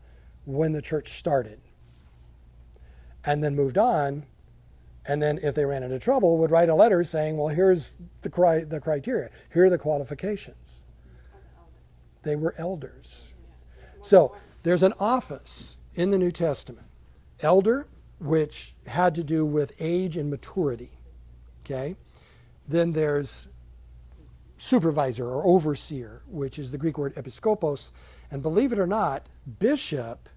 when 0.45 0.73
the 0.73 0.81
church 0.81 1.17
started 1.17 1.59
and 3.23 3.43
then 3.43 3.55
moved 3.55 3.77
on. 3.77 4.25
And 5.07 5.21
then, 5.21 5.39
if 5.43 5.53
they 5.53 5.65
ran 5.65 5.83
into 5.83 5.99
trouble, 5.99 6.39
would 6.39 6.49
write 6.49 6.67
a 6.67 6.73
letter 6.73 7.03
saying, 7.03 7.37
Well, 7.37 7.49
here's 7.49 7.97
the, 8.23 8.29
cri- 8.29 8.63
the 8.63 8.79
criteria, 8.79 9.29
here 9.53 9.65
are 9.65 9.69
the 9.69 9.77
qualifications. 9.77 10.85
They 12.23 12.35
were 12.35 12.55
elders. 12.57 13.35
So, 14.01 14.35
there's 14.65 14.81
an 14.81 14.93
office 14.99 15.77
in 15.93 16.09
the 16.09 16.17
New 16.17 16.31
Testament 16.31 16.87
elder, 17.39 17.87
which 18.19 18.73
had 18.87 19.13
to 19.13 19.23
do 19.23 19.45
with 19.45 19.79
age 19.79 20.17
and 20.17 20.27
maturity. 20.27 20.89
Okay? 21.63 21.95
Then 22.67 22.91
there's 22.91 23.47
supervisor 24.57 25.27
or 25.27 25.45
overseer, 25.45 26.23
which 26.27 26.57
is 26.57 26.71
the 26.71 26.79
Greek 26.79 26.97
word 26.97 27.13
episkopos. 27.13 27.91
And 28.31 28.41
believe 28.41 28.71
it 28.71 28.79
or 28.79 28.87
not, 28.87 29.27
bishop 29.59 30.29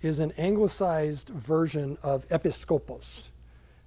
is 0.00 0.20
an 0.20 0.32
anglicized 0.38 1.28
version 1.28 1.98
of 2.02 2.26
episkopos. 2.28 3.28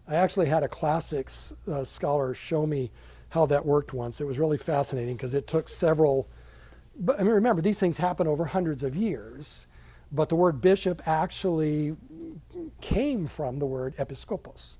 I 0.07 0.17
actually 0.17 0.49
had 0.49 0.61
a 0.61 0.67
classics 0.67 1.51
uh, 1.67 1.83
scholar 1.83 2.35
show 2.35 2.67
me 2.67 2.91
how 3.29 3.47
that 3.47 3.65
worked 3.65 3.91
once. 3.91 4.21
It 4.21 4.25
was 4.25 4.37
really 4.37 4.59
fascinating 4.59 5.15
because 5.15 5.33
it 5.33 5.47
took 5.47 5.67
several. 5.67 6.29
But 6.95 7.19
I 7.19 7.23
mean, 7.23 7.33
remember, 7.33 7.63
these 7.63 7.79
things 7.79 7.97
happen 7.97 8.27
over 8.27 8.45
hundreds 8.45 8.83
of 8.83 8.95
years. 8.95 9.65
But 10.11 10.29
the 10.29 10.35
word 10.35 10.61
bishop 10.61 11.01
actually 11.05 11.95
came 12.81 13.27
from 13.27 13.57
the 13.57 13.65
word 13.65 13.95
episkopos, 13.97 14.77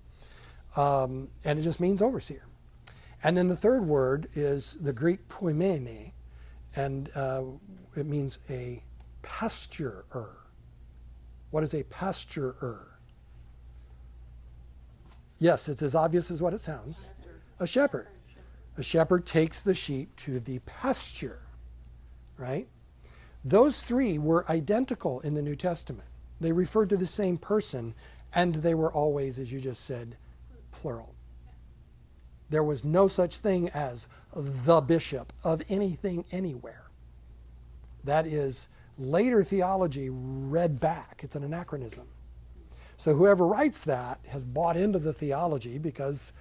um, 0.75 1.29
and 1.45 1.59
it 1.59 1.61
just 1.61 1.79
means 1.79 2.01
overseer. 2.01 2.45
And 3.23 3.37
then 3.37 3.47
the 3.47 3.55
third 3.55 3.85
word 3.85 4.27
is 4.33 4.75
the 4.75 4.93
Greek 4.93 5.27
poimene, 5.27 6.13
and 6.75 7.09
uh, 7.15 7.43
it 7.95 8.05
means 8.05 8.39
a 8.49 8.81
pasturer. 9.21 10.37
What 11.51 11.63
is 11.63 11.73
a 11.73 11.83
pasturer? 11.83 12.85
Yes, 15.37 15.69
it's 15.69 15.81
as 15.81 15.95
obvious 15.95 16.31
as 16.31 16.41
what 16.41 16.53
it 16.53 16.59
sounds. 16.59 17.09
A 17.59 17.67
shepherd. 17.67 18.07
A 18.77 18.83
shepherd 18.83 19.25
takes 19.25 19.61
the 19.61 19.73
sheep 19.73 20.15
to 20.17 20.39
the 20.39 20.59
pasture, 20.59 21.41
right? 22.37 22.67
Those 23.43 23.81
three 23.81 24.17
were 24.17 24.49
identical 24.49 25.21
in 25.21 25.33
the 25.33 25.41
New 25.41 25.55
Testament. 25.55 26.07
They 26.41 26.51
referred 26.51 26.89
to 26.89 26.97
the 26.97 27.05
same 27.05 27.37
person, 27.37 27.93
and 28.33 28.55
they 28.55 28.73
were 28.73 28.91
always, 28.91 29.39
as 29.39 29.51
you 29.51 29.59
just 29.59 29.85
said, 29.85 30.17
plural. 30.71 31.15
There 32.49 32.63
was 32.63 32.83
no 32.83 33.07
such 33.07 33.39
thing 33.39 33.69
as 33.69 34.07
the 34.35 34.81
bishop 34.81 35.31
of 35.43 35.61
anything 35.69 36.25
anywhere. 36.31 36.83
That 38.03 38.25
is 38.25 38.67
later 38.97 39.43
theology 39.43 40.09
read 40.09 40.79
back. 40.79 41.21
It's 41.23 41.35
an 41.35 41.43
anachronism. 41.43 42.07
So 42.97 43.15
whoever 43.15 43.47
writes 43.47 43.83
that 43.85 44.19
has 44.27 44.43
bought 44.43 44.75
into 44.75 44.99
the 44.99 45.13
theology 45.13 45.77
because 45.77 46.33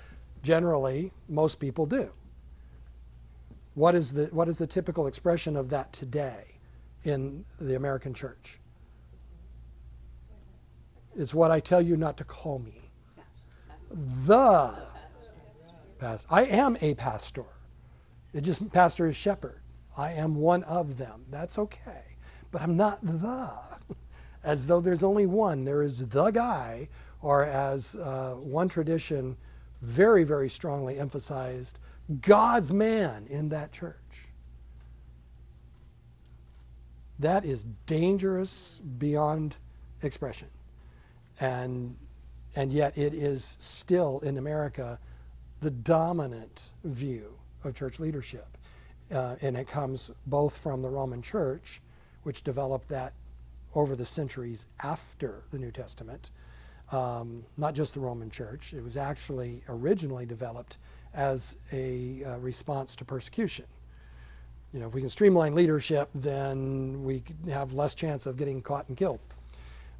generally 0.43 1.13
most 1.29 1.61
people 1.61 1.87
do. 1.87 2.11
What 3.75 3.95
is 3.95 4.15
the, 4.15 4.25
what 4.27 4.49
is 4.49 4.59
the 4.59 4.67
typical 4.67 5.07
expression 5.07 5.57
of 5.57 5.71
that 5.71 5.93
today 5.93 6.48
in 7.05 7.45
the 7.61 7.75
American 7.75 8.15
church? 8.15 8.59
It's 11.17 11.35
what 11.35 11.51
I 11.51 11.61
tell 11.61 11.83
you 11.83 11.97
not 11.97 12.17
to 12.19 12.25
call 12.25 12.59
me. 12.59 12.91
The 13.91 14.75
pastor. 15.99 16.29
I 16.31 16.45
am 16.45 16.77
a 16.81 16.95
pastor. 16.95 17.45
It 18.33 18.43
just 18.43 18.71
pastor 18.73 19.07
is 19.07 19.17
shepherd. 19.17 19.63
I 19.97 20.13
am 20.13 20.37
one 20.37 20.63
of 20.65 20.97
them. 20.97 21.25
That's 21.31 21.59
okay. 21.59 22.17
But 22.51 22.63
I'm 22.63 22.77
not 22.77 23.01
the. 23.03 23.61
As 24.45 24.67
though 24.67 24.81
there's 24.81 25.03
only 25.03 25.27
one. 25.27 25.65
There 25.65 25.83
is 25.83 26.07
the 26.07 26.31
guy, 26.31 26.89
or 27.21 27.45
as 27.45 27.97
uh, 27.97 28.35
one 28.35 28.69
tradition 28.69 29.37
very, 29.83 30.23
very 30.23 30.49
strongly 30.49 30.99
emphasized, 30.99 31.81
God's 32.21 32.73
man 32.73 33.27
in 33.29 33.49
that 33.49 33.73
church. 33.73 34.28
That 37.19 37.45
is 37.45 37.65
dangerous 37.87 38.81
beyond 38.99 39.57
expression. 40.03 40.49
And, 41.41 41.97
and 42.55 42.73
yet 42.73 42.97
it 42.97 43.15
is 43.15 43.57
still 43.59 44.21
in 44.21 44.37
America 44.37 44.99
the 45.61 45.71
dominant 45.71 46.73
view 46.85 47.35
of 47.65 47.75
church 47.75 47.99
leadership. 47.99 48.47
Uh, 49.13 49.37
and 49.41 49.57
it 49.57 49.67
comes 49.67 50.11
both 50.27 50.57
from 50.57 50.83
the 50.83 50.89
Roman 50.89 51.23
Church, 51.23 51.81
which 52.23 52.43
developed 52.43 52.89
that 52.89 53.15
over 53.75 53.97
the 53.97 54.05
centuries 54.05 54.67
after 54.83 55.45
the 55.51 55.59
New 55.59 55.71
Testament, 55.71 56.31
um, 56.93 57.45
not 57.57 57.75
just 57.75 57.95
the 57.95 58.01
Roman 58.01 58.31
Church. 58.31 58.75
It 58.75 58.83
was 58.83 58.97
actually 58.97 59.63
originally 59.69 60.27
developed 60.27 60.79
as 61.15 61.57
a 61.73 62.23
uh, 62.25 62.39
response 62.39 62.95
to 62.97 63.05
persecution. 63.05 63.65
You 64.73 64.81
know, 64.81 64.87
if 64.87 64.95
we 64.95 65.01
can 65.01 65.11
streamline 65.11 65.55
leadership, 65.55 66.11
then 66.15 67.03
we 67.03 67.23
have 67.51 67.73
less 67.73 67.95
chance 67.95 68.27
of 68.27 68.37
getting 68.37 68.61
caught 68.61 68.89
and 68.89 68.97
killed. 68.97 69.21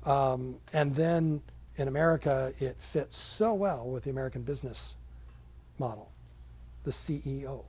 Um, 0.05 0.57
and 0.73 0.95
then 0.95 1.43
in 1.77 1.89
America, 1.89 2.53
it 2.59 2.77
fits 2.79 3.17
so 3.17 3.55
well 3.55 3.89
with 3.89 4.05
the 4.05 4.11
American 4.11 4.43
business 4.43 4.97
model, 5.79 6.13
the 6.85 6.91
CEO. 6.91 7.65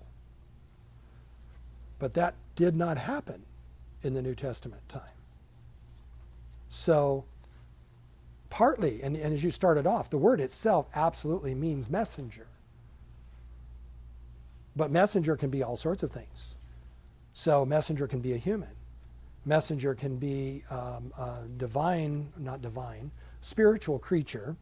But 2.00 2.14
that 2.14 2.36
did 2.56 2.76
not 2.76 2.98
happen 2.98 3.44
in 4.04 4.14
the 4.14 4.22
New 4.22 4.36
Testament 4.36 4.88
time. 4.90 5.02
So, 6.70 7.26
partly, 8.50 9.02
and, 9.02 9.16
and 9.16 9.34
as 9.34 9.44
you 9.44 9.52
started 9.52 9.88
off, 9.88 10.10
the 10.10 10.18
word 10.18 10.40
itself 10.40 10.88
absolutely 10.96 11.56
means 11.56 11.90
messenger. 11.90 12.48
But 14.76 14.92
messenger 14.92 15.36
can 15.36 15.50
be 15.50 15.64
all 15.64 15.76
sorts 15.76 16.04
of 16.04 16.12
things. 16.12 16.56
So, 17.40 17.66
messenger 17.66 18.06
can 18.06 18.20
be 18.20 18.34
a 18.34 18.38
human. 18.38 18.76
Messenger 19.46 19.96
can 19.96 20.18
be 20.18 20.62
um, 20.70 21.14
a 21.18 21.44
divine, 21.56 22.34
not 22.38 22.62
divine, 22.62 23.12
spiritual 23.40 23.98
creature 23.98 24.58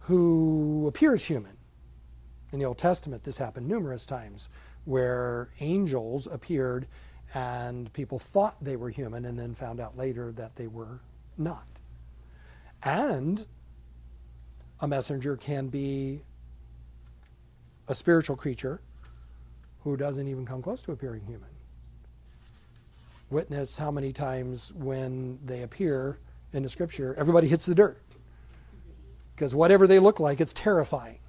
who 0.00 0.86
appears 0.88 1.24
human. 1.24 1.56
In 2.52 2.58
the 2.58 2.64
Old 2.64 2.78
Testament, 2.78 3.22
this 3.22 3.38
happened 3.38 3.68
numerous 3.68 4.06
times 4.06 4.48
where 4.86 5.50
angels 5.60 6.26
appeared 6.26 6.88
and 7.32 7.92
people 7.92 8.18
thought 8.18 8.56
they 8.60 8.74
were 8.74 8.90
human 8.90 9.24
and 9.24 9.38
then 9.38 9.54
found 9.54 9.78
out 9.78 9.96
later 9.96 10.32
that 10.32 10.56
they 10.56 10.66
were 10.66 10.98
not. 11.38 11.68
And 12.82 13.46
a 14.80 14.88
messenger 14.88 15.36
can 15.36 15.68
be 15.68 16.22
a 17.86 17.94
spiritual 17.94 18.34
creature 18.34 18.80
who 19.84 19.96
doesn't 19.96 20.26
even 20.26 20.44
come 20.44 20.60
close 20.60 20.82
to 20.82 20.90
appearing 20.90 21.24
human. 21.24 21.50
Witness 23.30 23.78
how 23.78 23.90
many 23.90 24.12
times 24.12 24.72
when 24.74 25.38
they 25.44 25.62
appear 25.62 26.18
in 26.52 26.62
the 26.64 26.68
scripture, 26.68 27.14
everybody 27.16 27.46
hits 27.46 27.64
the 27.64 27.74
dirt. 27.74 28.02
Because 29.34 29.54
whatever 29.54 29.86
they 29.86 29.98
look 29.98 30.20
like, 30.20 30.40
it's 30.40 30.52
terrifying. 30.52 31.20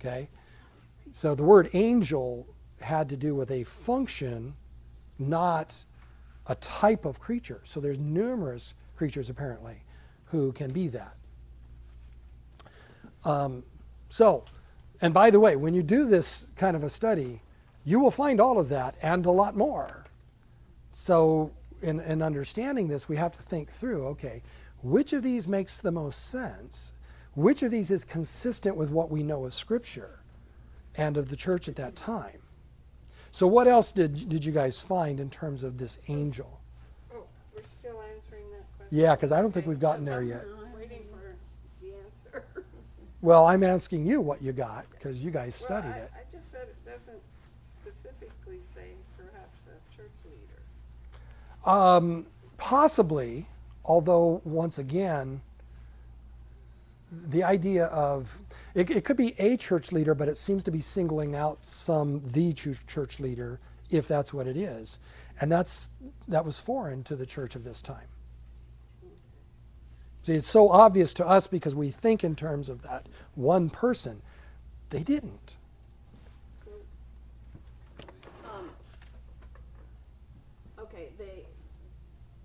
Okay? 0.00 0.28
So 1.12 1.34
the 1.34 1.42
word 1.42 1.68
angel 1.74 2.46
had 2.80 3.08
to 3.10 3.16
do 3.16 3.34
with 3.34 3.50
a 3.50 3.64
function, 3.64 4.54
not 5.18 5.84
a 6.46 6.54
type 6.56 7.04
of 7.04 7.20
creature. 7.20 7.60
So 7.62 7.78
there's 7.78 7.98
numerous 7.98 8.74
creatures 8.96 9.30
apparently 9.30 9.84
who 10.26 10.52
can 10.52 10.72
be 10.72 10.88
that. 10.88 11.14
Um, 13.24 13.62
so, 14.08 14.44
and 15.00 15.14
by 15.14 15.30
the 15.30 15.38
way, 15.38 15.56
when 15.56 15.74
you 15.74 15.82
do 15.82 16.06
this 16.06 16.48
kind 16.56 16.74
of 16.74 16.82
a 16.82 16.88
study, 16.88 17.42
you 17.84 18.00
will 18.00 18.10
find 18.10 18.40
all 18.40 18.58
of 18.58 18.68
that 18.70 18.96
and 19.02 19.26
a 19.26 19.30
lot 19.30 19.56
more. 19.56 20.01
So, 20.92 21.50
in, 21.80 21.98
in 22.00 22.22
understanding 22.22 22.88
this, 22.88 23.08
we 23.08 23.16
have 23.16 23.32
to 23.32 23.42
think 23.42 23.70
through 23.70 24.06
okay, 24.08 24.42
which 24.82 25.12
of 25.12 25.22
these 25.22 25.48
makes 25.48 25.80
the 25.80 25.90
most 25.90 26.28
sense? 26.28 26.92
Which 27.34 27.62
of 27.62 27.70
these 27.70 27.90
is 27.90 28.04
consistent 28.04 28.76
with 28.76 28.90
what 28.90 29.10
we 29.10 29.22
know 29.22 29.44
of 29.46 29.54
Scripture 29.54 30.20
and 30.94 31.16
of 31.16 31.30
the 31.30 31.36
church 31.36 31.66
at 31.66 31.76
that 31.76 31.96
time? 31.96 32.38
So, 33.30 33.46
what 33.46 33.66
else 33.66 33.90
did, 33.92 34.28
did 34.28 34.44
you 34.44 34.52
guys 34.52 34.78
find 34.80 35.18
in 35.18 35.30
terms 35.30 35.62
of 35.62 35.78
this 35.78 35.98
angel? 36.08 36.60
Oh, 37.14 37.24
we're 37.54 37.62
still 37.62 37.98
answering 38.14 38.44
that 38.50 38.66
question? 38.76 38.88
Yeah, 38.98 39.14
because 39.14 39.32
I 39.32 39.40
don't 39.40 39.50
think 39.52 39.66
we've 39.66 39.80
gotten 39.80 40.04
there 40.04 40.22
yet. 40.22 40.44
I'm 40.44 40.78
waiting 40.78 41.04
for 41.10 41.34
the 41.80 41.94
answer. 41.94 42.44
Well, 43.22 43.46
I'm 43.46 43.62
asking 43.62 44.04
you 44.04 44.20
what 44.20 44.42
you 44.42 44.52
got 44.52 44.84
because 44.90 45.24
you 45.24 45.30
guys 45.30 45.54
studied 45.54 45.88
Well, 45.88 45.96
I- 45.96 46.04
it. 46.04 46.10
I 46.14 46.36
just 46.36 46.50
said 46.50 46.68
it 46.68 46.84
doesn't 46.84 47.22
specifically 47.80 48.60
say 48.74 48.88
perhaps 49.16 49.58
a 49.68 49.96
church 49.96 50.12
leader. 50.26 50.60
Um, 51.64 52.26
possibly, 52.58 53.46
although 53.84 54.40
once 54.44 54.78
again, 54.78 55.42
the 57.10 57.44
idea 57.44 57.86
of 57.86 58.38
it, 58.74 58.90
it 58.90 59.04
could 59.04 59.18
be 59.18 59.34
a 59.38 59.56
church 59.56 59.92
leader, 59.92 60.14
but 60.14 60.28
it 60.28 60.36
seems 60.36 60.64
to 60.64 60.70
be 60.70 60.80
singling 60.80 61.36
out 61.36 61.62
some 61.62 62.22
the 62.24 62.52
church 62.54 63.20
leader, 63.20 63.60
if 63.90 64.08
that's 64.08 64.32
what 64.32 64.46
it 64.46 64.56
is, 64.56 64.98
and 65.40 65.52
that's 65.52 65.90
that 66.28 66.44
was 66.44 66.58
foreign 66.58 67.04
to 67.04 67.16
the 67.16 67.26
church 67.26 67.54
of 67.54 67.64
this 67.64 67.82
time. 67.82 68.06
See, 70.22 70.34
it's 70.34 70.46
so 70.48 70.68
obvious 70.68 71.14
to 71.14 71.26
us 71.26 71.48
because 71.48 71.74
we 71.74 71.90
think 71.90 72.22
in 72.22 72.36
terms 72.36 72.68
of 72.68 72.82
that 72.82 73.06
one 73.34 73.70
person. 73.70 74.22
They 74.90 75.02
didn't. 75.02 75.56
Um, 78.44 78.70
okay, 80.78 81.08
they, 81.18 81.46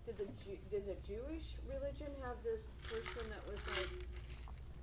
did 0.06 0.18
the 0.18 0.26
Ju- 0.44 0.58
did 0.72 0.88
the 0.88 0.96
Jewish 1.06 1.56
religion 1.68 2.08
have 2.24 2.38
this 2.44 2.70
person 2.84 3.30
that 3.30 3.44
was 3.52 3.60
like, 3.78 3.90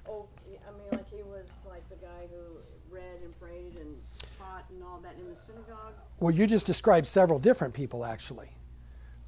oh, 0.08 0.26
I 0.46 0.70
mean, 0.78 0.88
like 0.92 1.10
he 1.10 1.22
was 1.22 1.48
like 1.68 1.88
the 1.88 1.96
guy 1.96 2.28
who 2.30 2.58
read 2.94 3.22
and 3.24 3.40
prayed 3.40 3.76
and 3.80 3.96
taught 4.38 4.66
and 4.70 4.82
all 4.84 5.00
that 5.14 5.22
in 5.22 5.30
the 5.30 5.36
synagogue? 5.36 5.94
Well, 6.20 6.34
you 6.34 6.46
just 6.46 6.66
described 6.66 7.06
several 7.06 7.38
different 7.38 7.74
people, 7.74 8.04
actually. 8.04 8.48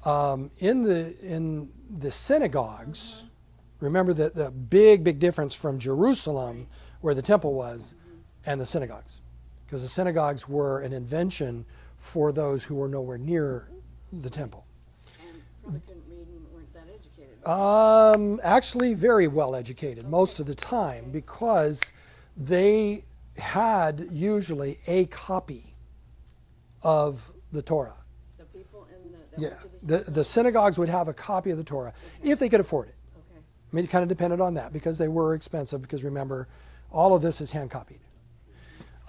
Um, 0.05 0.51
in 0.59 0.83
the 0.83 1.15
in 1.21 1.69
the 1.99 2.11
synagogues, 2.11 3.25
remember 3.79 4.13
that 4.13 4.35
the 4.35 4.51
big 4.51 5.03
big 5.03 5.19
difference 5.19 5.55
from 5.55 5.79
Jerusalem, 5.79 6.67
where 7.01 7.13
the 7.13 7.21
temple 7.21 7.53
was, 7.53 7.95
and 8.45 8.61
the 8.61 8.65
synagogues, 8.65 9.21
because 9.65 9.83
the 9.83 9.89
synagogues 9.89 10.47
were 10.47 10.81
an 10.81 10.93
invention 10.93 11.65
for 11.97 12.31
those 12.31 12.63
who 12.63 12.75
were 12.75 12.87
nowhere 12.87 13.17
near 13.17 13.69
the 14.13 14.29
temple. 14.29 14.65
And 15.19 15.41
probably 15.63 15.81
couldn't 15.81 16.03
read 16.09 16.27
and 16.27 16.45
weren't 16.53 16.73
that 16.73 16.87
educated. 16.93 17.45
Um, 17.47 18.39
actually, 18.43 18.93
very 18.93 19.27
well 19.27 19.55
educated 19.55 20.07
most 20.07 20.39
of 20.39 20.45
the 20.45 20.55
time 20.55 21.09
because 21.11 21.91
they 22.37 23.03
had 23.37 24.07
usually 24.11 24.79
a 24.87 25.05
copy 25.07 25.73
of 26.83 27.31
the 27.51 27.61
Torah. 27.61 27.97
The 28.37 28.45
people 28.45 28.87
in 28.93 29.11
the, 29.11 29.41
Yeah, 29.41 29.57
the 29.83 30.03
the, 30.03 30.11
the 30.11 30.23
synagogues 30.23 30.77
would 30.77 30.89
have 30.89 31.07
a 31.07 31.13
copy 31.13 31.51
of 31.51 31.57
the 31.57 31.63
Torah 31.63 31.93
if 32.23 32.39
they 32.39 32.49
could 32.49 32.59
afford 32.59 32.89
it. 32.89 32.95
Okay, 33.15 33.39
I 33.71 33.75
mean, 33.75 33.85
it 33.85 33.89
kind 33.89 34.03
of 34.03 34.09
depended 34.09 34.41
on 34.41 34.53
that 34.55 34.73
because 34.73 34.97
they 34.97 35.07
were 35.07 35.33
expensive. 35.33 35.81
Because 35.81 36.03
remember, 36.03 36.47
all 36.91 37.15
of 37.15 37.21
this 37.21 37.41
is 37.41 37.51
hand 37.51 37.71
copied. 37.71 37.99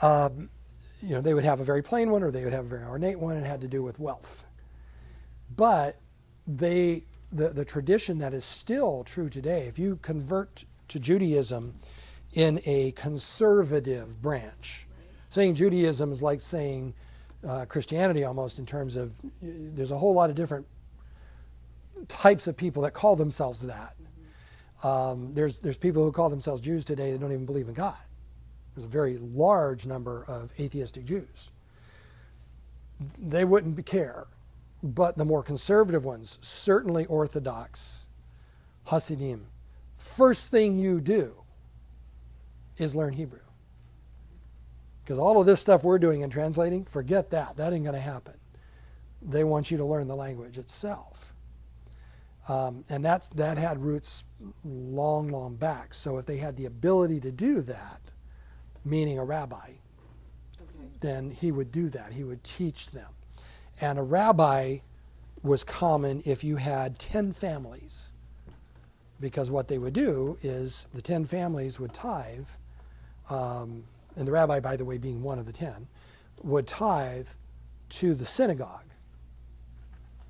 Um, 0.03 0.49
you 1.03 1.15
know, 1.15 1.21
they 1.21 1.35
would 1.35 1.45
have 1.45 1.61
a 1.61 1.65
very 1.65 1.83
plain 1.83 2.11
one 2.11 2.23
or 2.23 2.31
they 2.31 2.45
would 2.45 2.53
have 2.53 2.67
a 2.67 2.69
very 2.69 2.85
ornate 2.85 3.19
one. 3.19 3.37
It 3.37 3.45
had 3.45 3.61
to 3.61 3.69
do 3.69 3.83
with 3.83 3.99
wealth. 3.99 4.45
But 5.55 5.97
they, 6.47 7.05
the, 7.33 7.49
the 7.49 7.65
tradition 7.65 8.19
that 8.19 8.35
is 8.35 8.45
still 8.45 9.05
true 9.05 9.29
today, 9.29 9.67
if 9.67 9.79
you 9.79 9.97
convert 10.03 10.65
to 10.89 10.99
Judaism 10.99 11.75
in 12.33 12.61
a 12.65 12.93
conservative 12.93 14.21
branch, 14.21 14.87
saying 15.29 15.55
Judaism 15.55 16.11
is 16.13 16.23
like 16.23 16.41
saying 16.41 16.95
uh, 17.47 17.65
Christianity 17.67 18.25
almost 18.25 18.59
in 18.59 18.67
terms 18.67 18.97
of 18.97 19.13
there's 19.41 19.91
a 19.91 19.99
whole 19.99 20.15
lot 20.15 20.31
of 20.31 20.37
different 20.37 20.67
types 22.09 22.47
of 22.47 22.57
people 22.57 22.83
that 22.83 22.93
call 22.93 23.17
themselves 23.17 23.63
that. 23.63 23.95
Um, 24.85 25.35
there's 25.35 25.61
there's 25.61 25.77
people 25.77 26.05
who 26.05 26.13
call 26.13 26.31
themselves 26.31 26.61
Jews 26.61 26.85
today 26.85 27.13
that 27.13 27.21
don't 27.21 27.33
even 27.33 27.47
believe 27.47 27.69
in 27.69 27.75
God. 27.75 27.97
There's 28.75 28.87
a 28.87 28.89
very 28.89 29.19
large 29.19 29.87
number 29.87 30.25
of 30.29 30.53
atheistic 30.61 31.05
Jews. 31.05 31.51
They 33.19 33.45
wouldn't 33.45 33.85
care, 33.87 34.27
but 34.83 35.17
the 35.17 35.25
more 35.25 35.43
conservative 35.43 36.05
ones, 36.05 36.39
certainly 36.41 37.07
Orthodox, 37.07 38.07
Hasidim, 38.87 39.47
first 39.97 40.51
thing 40.51 40.79
you 40.79 41.01
do 41.01 41.35
is 42.77 42.95
learn 42.95 43.15
Hebrew. 43.15 43.41
Because 45.09 45.19
all 45.19 45.41
of 45.41 45.47
this 45.47 45.59
stuff 45.59 45.85
we're 45.85 45.99
doing 45.99 46.23
and 46.23 46.31
translating, 46.31 46.85
forget 46.85 47.31
that. 47.31 47.57
That 47.57 47.73
ain't 47.73 47.85
going 47.85 47.95
to 47.95 47.99
happen. 47.99 48.35
They 49.23 49.43
want 49.43 49.71
you 49.71 49.79
to 49.79 49.85
learn 49.87 50.07
the 50.07 50.15
language 50.15 50.59
itself. 50.59 51.33
Um, 52.47 52.85
and 52.91 53.03
that's, 53.03 53.27
that 53.29 53.57
had 53.57 53.83
roots 53.83 54.25
long, 54.63 55.29
long 55.29 55.57
back. 55.57 55.95
So 55.95 56.19
if 56.19 56.27
they 56.27 56.37
had 56.37 56.59
the 56.59 56.67
ability 56.67 57.21
to 57.21 57.33
do 57.33 57.63
that, 57.63 58.03
meaning 58.85 59.19
a 59.19 59.25
rabbi, 59.25 59.57
okay. 60.61 60.89
then 61.01 61.31
he 61.31 61.53
would 61.53 61.73
do 61.73 61.89
that. 61.89 62.13
He 62.13 62.23
would 62.23 62.45
teach 62.45 62.91
them. 62.91 63.09
And 63.81 63.99
a 63.99 64.03
rabbi 64.03 64.81
was 65.43 65.65
common 65.65 66.23
if 66.27 66.45
you 66.45 66.57
had 66.57 66.99
10 66.99 67.33
families. 67.33 68.13
Because 69.19 69.51
what 69.51 69.69
they 69.69 69.79
would 69.79 69.95
do 69.95 70.37
is 70.43 70.87
the 70.93 71.01
10 71.01 71.25
families 71.25 71.81
would 71.81 71.95
tithe, 71.95 72.49
um, 73.31 73.85
and 74.19 74.27
the 74.27 74.33
rabbi, 74.33 74.59
by 74.59 74.77
the 74.77 74.85
way, 74.85 74.99
being 74.99 75.23
one 75.23 75.39
of 75.39 75.47
the 75.47 75.53
10, 75.53 75.87
would 76.43 76.67
tithe 76.67 77.29
to 77.89 78.15
the 78.15 78.27
synagogue. 78.27 78.85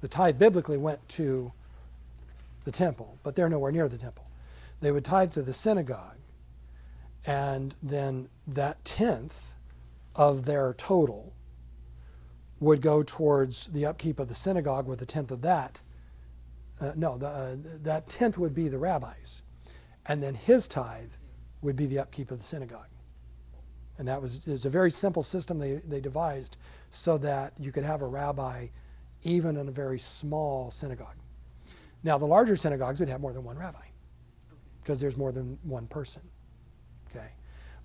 The 0.00 0.08
tithe 0.08 0.38
biblically 0.38 0.76
went 0.76 1.08
to 1.10 1.52
the 2.64 2.70
temple, 2.70 3.18
but 3.22 3.34
they're 3.34 3.48
nowhere 3.48 3.72
near 3.72 3.88
the 3.88 3.98
temple. 3.98 4.26
They 4.80 4.92
would 4.92 5.04
tithe 5.04 5.32
to 5.32 5.42
the 5.42 5.54
synagogue, 5.54 6.18
and 7.26 7.74
then 7.82 8.28
that 8.46 8.84
tenth 8.84 9.54
of 10.14 10.44
their 10.44 10.74
total 10.74 11.32
would 12.60 12.82
go 12.82 13.02
towards 13.02 13.66
the 13.68 13.86
upkeep 13.86 14.18
of 14.18 14.28
the 14.28 14.34
synagogue, 14.34 14.86
with 14.86 15.00
a 15.00 15.06
tenth 15.06 15.30
of 15.30 15.40
that. 15.42 15.80
Uh, 16.80 16.92
no, 16.94 17.16
the, 17.16 17.26
uh, 17.26 17.56
that 17.82 18.08
tenth 18.08 18.36
would 18.36 18.54
be 18.54 18.68
the 18.68 18.78
rabbi's, 18.78 19.42
and 20.06 20.22
then 20.22 20.34
his 20.34 20.68
tithe 20.68 21.12
would 21.62 21.74
be 21.74 21.86
the 21.86 21.98
upkeep 21.98 22.30
of 22.30 22.38
the 22.38 22.44
synagogue. 22.44 22.88
And 23.98 24.06
that 24.06 24.22
was, 24.22 24.46
it 24.46 24.50
was 24.52 24.64
a 24.64 24.70
very 24.70 24.90
simple 24.90 25.22
system 25.22 25.58
they, 25.58 25.74
they 25.74 26.00
devised 26.00 26.56
so 26.90 27.18
that 27.18 27.52
you 27.58 27.72
could 27.72 27.84
have 27.84 28.00
a 28.00 28.06
rabbi 28.06 28.68
even 29.24 29.56
in 29.56 29.68
a 29.68 29.72
very 29.72 29.98
small 29.98 30.70
synagogue. 30.70 31.16
Now, 32.04 32.16
the 32.16 32.26
larger 32.26 32.56
synagogues 32.56 33.00
would 33.00 33.08
have 33.08 33.20
more 33.20 33.32
than 33.32 33.42
one 33.44 33.58
rabbi 33.58 33.86
because 34.82 35.00
there's 35.00 35.16
more 35.16 35.32
than 35.32 35.58
one 35.64 35.86
person. 35.88 36.22
Okay, 37.10 37.32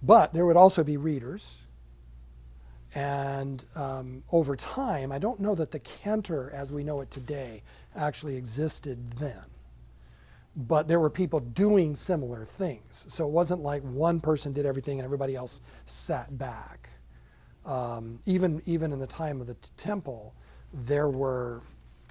but 0.01 0.33
there 0.33 0.45
would 0.45 0.57
also 0.57 0.83
be 0.83 0.97
readers. 0.97 1.63
And 2.95 3.65
um, 3.75 4.23
over 4.31 4.55
time, 4.55 5.11
I 5.11 5.17
don't 5.17 5.39
know 5.39 5.55
that 5.55 5.71
the 5.71 5.79
cantor 5.79 6.51
as 6.53 6.71
we 6.71 6.83
know 6.83 7.01
it 7.01 7.09
today 7.09 7.63
actually 7.95 8.35
existed 8.35 9.13
then. 9.13 9.41
But 10.55 10.87
there 10.87 10.99
were 10.99 11.09
people 11.09 11.39
doing 11.39 11.95
similar 11.95 12.45
things. 12.45 13.05
So 13.09 13.25
it 13.25 13.31
wasn't 13.31 13.61
like 13.61 13.81
one 13.81 14.19
person 14.19 14.53
did 14.53 14.65
everything 14.65 14.99
and 14.99 15.05
everybody 15.05 15.35
else 15.35 15.61
sat 15.85 16.37
back. 16.37 16.89
Um, 17.65 18.19
even, 18.25 18.61
even 18.65 18.91
in 18.91 18.99
the 18.99 19.07
time 19.07 19.41
of 19.41 19.47
the 19.47 19.55
t- 19.55 19.69
temple, 19.77 20.35
there 20.73 21.09
were 21.09 21.63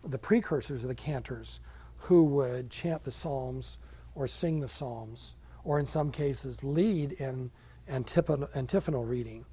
the 0.05 0.19
precursors 0.19 0.83
of 0.83 0.89
the 0.89 0.95
cantors 0.95 1.61
who 1.99 2.25
would 2.25 2.71
chant 2.71 3.03
the 3.05 3.13
psalms 3.13 3.79
or 4.15 4.27
sing 4.27 4.61
the 4.61 4.69
psalms, 4.69 5.37
or 5.65 5.79
in 5.79 5.87
some 5.87 6.11
cases 6.11 6.63
lead 6.65 7.13
in 7.13 7.51
antiphonal, 7.89 8.49
antiphonal 8.55 9.05
reading. 9.05 9.45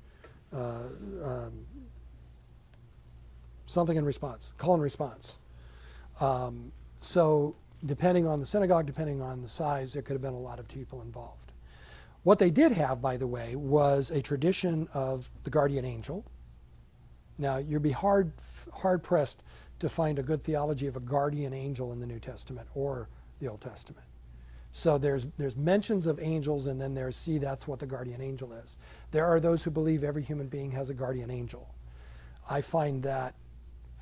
Uh, 0.51 0.89
um, 1.23 1.65
something 3.65 3.97
in 3.97 4.03
response, 4.03 4.53
call 4.57 4.73
and 4.73 4.83
response. 4.83 5.37
Um, 6.19 6.71
so, 6.97 7.55
depending 7.85 8.27
on 8.27 8.39
the 8.39 8.45
synagogue, 8.45 8.85
depending 8.85 9.21
on 9.21 9.41
the 9.41 9.47
size, 9.47 9.93
there 9.93 10.01
could 10.01 10.13
have 10.13 10.21
been 10.21 10.33
a 10.33 10.39
lot 10.39 10.59
of 10.59 10.67
people 10.67 11.01
involved. 11.01 11.51
What 12.23 12.39
they 12.39 12.51
did 12.51 12.73
have, 12.73 13.01
by 13.01 13.17
the 13.17 13.27
way, 13.27 13.55
was 13.55 14.11
a 14.11 14.21
tradition 14.21 14.87
of 14.93 15.29
the 15.43 15.49
guardian 15.49 15.85
angel. 15.85 16.25
Now, 17.37 17.57
you'd 17.57 17.81
be 17.81 17.91
hard, 17.91 18.33
hard 18.73 19.01
pressed 19.01 19.41
to 19.79 19.87
find 19.87 20.19
a 20.19 20.23
good 20.23 20.43
theology 20.43 20.87
of 20.87 20.97
a 20.97 20.99
guardian 20.99 21.53
angel 21.53 21.93
in 21.93 21.99
the 22.01 22.05
New 22.05 22.19
Testament 22.19 22.67
or 22.75 23.07
the 23.39 23.47
Old 23.47 23.61
Testament. 23.61 24.05
So 24.71 24.97
there's, 24.97 25.25
there's 25.37 25.55
mentions 25.55 26.05
of 26.05 26.19
angels, 26.21 26.65
and 26.65 26.79
then 26.79 26.93
there's, 26.93 27.15
see, 27.15 27.37
that's 27.37 27.67
what 27.67 27.79
the 27.79 27.87
guardian 27.87 28.21
angel 28.21 28.53
is. 28.53 28.77
There 29.11 29.25
are 29.25 29.39
those 29.39 29.63
who 29.63 29.71
believe 29.71 30.03
every 30.03 30.21
human 30.21 30.47
being 30.47 30.71
has 30.71 30.89
a 30.89 30.93
guardian 30.93 31.31
angel. 31.31 31.73
I 32.49 32.61
find 32.61 33.01
that 33.03 33.35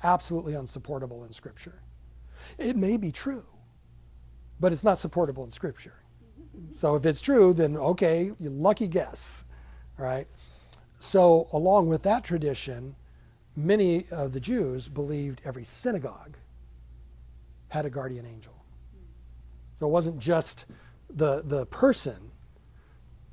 absolutely 0.02 0.54
unsupportable 0.54 1.24
in 1.24 1.32
Scripture. 1.32 1.80
It 2.58 2.76
may 2.76 2.96
be 2.96 3.12
true, 3.12 3.44
but 4.60 4.72
it's 4.72 4.84
not 4.84 4.98
supportable 4.98 5.44
in 5.44 5.50
Scripture. 5.50 5.94
So 6.70 6.96
if 6.96 7.06
it's 7.06 7.20
true, 7.20 7.54
then 7.54 7.76
okay, 7.76 8.32
you 8.38 8.50
lucky 8.50 8.88
guess, 8.88 9.44
right? 9.96 10.26
So 10.96 11.46
along 11.52 11.88
with 11.88 12.02
that 12.02 12.24
tradition, 12.24 12.96
many 13.56 14.06
of 14.10 14.32
the 14.32 14.40
Jews 14.40 14.88
believed 14.88 15.40
every 15.44 15.64
synagogue 15.64 16.36
had 17.68 17.86
a 17.86 17.90
guardian 17.90 18.26
angel. 18.26 18.54
So 19.74 19.86
it 19.86 19.90
wasn't 19.90 20.18
just 20.18 20.66
the 21.08 21.42
the 21.44 21.66
person, 21.66 22.32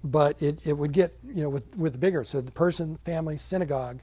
but 0.03 0.41
it, 0.41 0.59
it 0.65 0.73
would 0.73 0.91
get 0.91 1.17
you 1.25 1.41
know 1.41 1.49
with 1.49 1.75
with 1.75 1.99
bigger. 1.99 2.23
So 2.23 2.41
the 2.41 2.51
person, 2.51 2.97
family, 2.97 3.37
synagogue, 3.37 4.01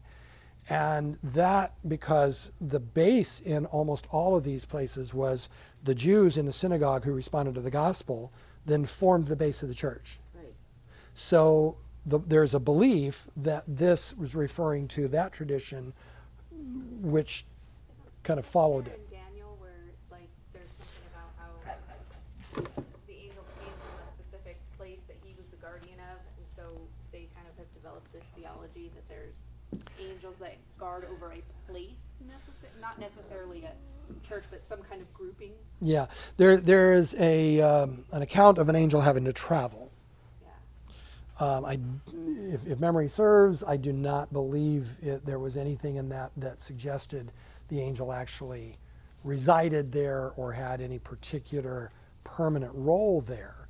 and 0.69 1.19
that 1.23 1.75
because 1.87 2.53
the 2.61 2.81
base 2.81 3.41
in 3.41 3.67
almost 3.67 4.07
all 4.11 4.37
of 4.37 4.45
these 4.45 4.65
places 4.65 5.15
was 5.15 5.49
the 5.83 5.95
Jews 5.95 6.37
in 6.37 6.47
the 6.47 6.53
synagogue 6.53 7.05
who 7.05 7.13
responded 7.13 7.55
to 7.55 7.61
the 7.61 7.71
gospel, 7.71 8.33
then 8.65 8.87
formed 8.87 9.27
the 9.27 9.37
base 9.37 9.63
of 9.63 9.69
the 9.69 9.75
church. 9.75 10.19
Right. 10.35 10.55
So 11.15 11.77
the, 12.07 12.19
there's 12.19 12.55
a 12.55 12.61
belief 12.61 13.27
that 13.37 13.65
this 13.67 14.17
was 14.17 14.35
referring 14.35 14.89
to 14.89 15.09
that 15.09 15.33
tradition, 15.33 15.93
which 17.01 17.45
kind 18.23 18.39
of 18.39 18.47
followed 18.47 18.87
it. 18.87 19.11
Daniel 19.11 19.57
where 19.59 19.91
like 20.11 20.29
there's 20.53 20.71
something 20.79 21.07
about 21.11 21.31
how 21.39 21.51
the 23.07 23.15
angel 23.15 23.45
came 23.59 23.75
from 23.83 23.99
a 23.99 24.11
specific 24.11 24.59
place 24.79 25.01
that 25.09 25.17
he 25.25 25.35
was 25.37 25.47
the 25.51 25.57
guardian 25.57 25.99
of, 26.15 26.19
and 26.39 26.47
so 26.55 26.63
they 27.11 27.27
kind 27.35 27.47
of 27.51 27.59
have 27.59 27.73
developed 27.75 28.13
this 28.13 28.25
theology 28.37 28.91
that 28.95 29.09
there's 29.09 29.51
angels 29.99 30.37
that 30.39 30.59
guard 30.79 31.07
over 31.11 31.33
a 31.33 31.43
place, 31.71 32.23
not 32.81 32.99
necessarily 32.99 33.65
a 33.65 33.73
church, 34.27 34.45
but 34.51 34.65
some 34.65 34.83
kind 34.83 35.01
of 35.01 35.13
grouping. 35.15 35.53
Yeah, 35.83 36.07
there 36.37 36.59
there 36.59 36.93
is 36.93 37.17
a 37.19 37.61
um, 37.61 38.05
an 38.13 38.23
account 38.23 38.59
of 38.59 38.69
an 38.69 38.77
angel 38.77 39.01
having 39.01 39.25
to 39.25 39.33
travel. 39.33 39.91
Yeah. 40.43 41.47
Um, 41.47 41.65
I, 41.65 41.79
if, 42.55 42.67
if 42.67 42.81
memory 42.81 43.09
serves, 43.09 43.65
I 43.65 43.77
do 43.79 43.93
not 43.93 44.33
believe 44.33 44.91
it, 45.03 45.27
there 45.27 45.41
was 45.41 45.57
anything 45.57 45.97
in 45.97 46.09
that 46.11 46.31
that 46.37 46.61
suggested 46.61 47.33
the 47.69 47.81
angel 47.81 48.13
actually 48.13 48.77
resided 49.25 49.91
there 49.93 50.33
or 50.37 50.53
had 50.53 50.81
any 50.81 51.01
particular 51.01 51.91
permanent 52.25 52.73
role 52.77 53.21
there. 53.21 53.67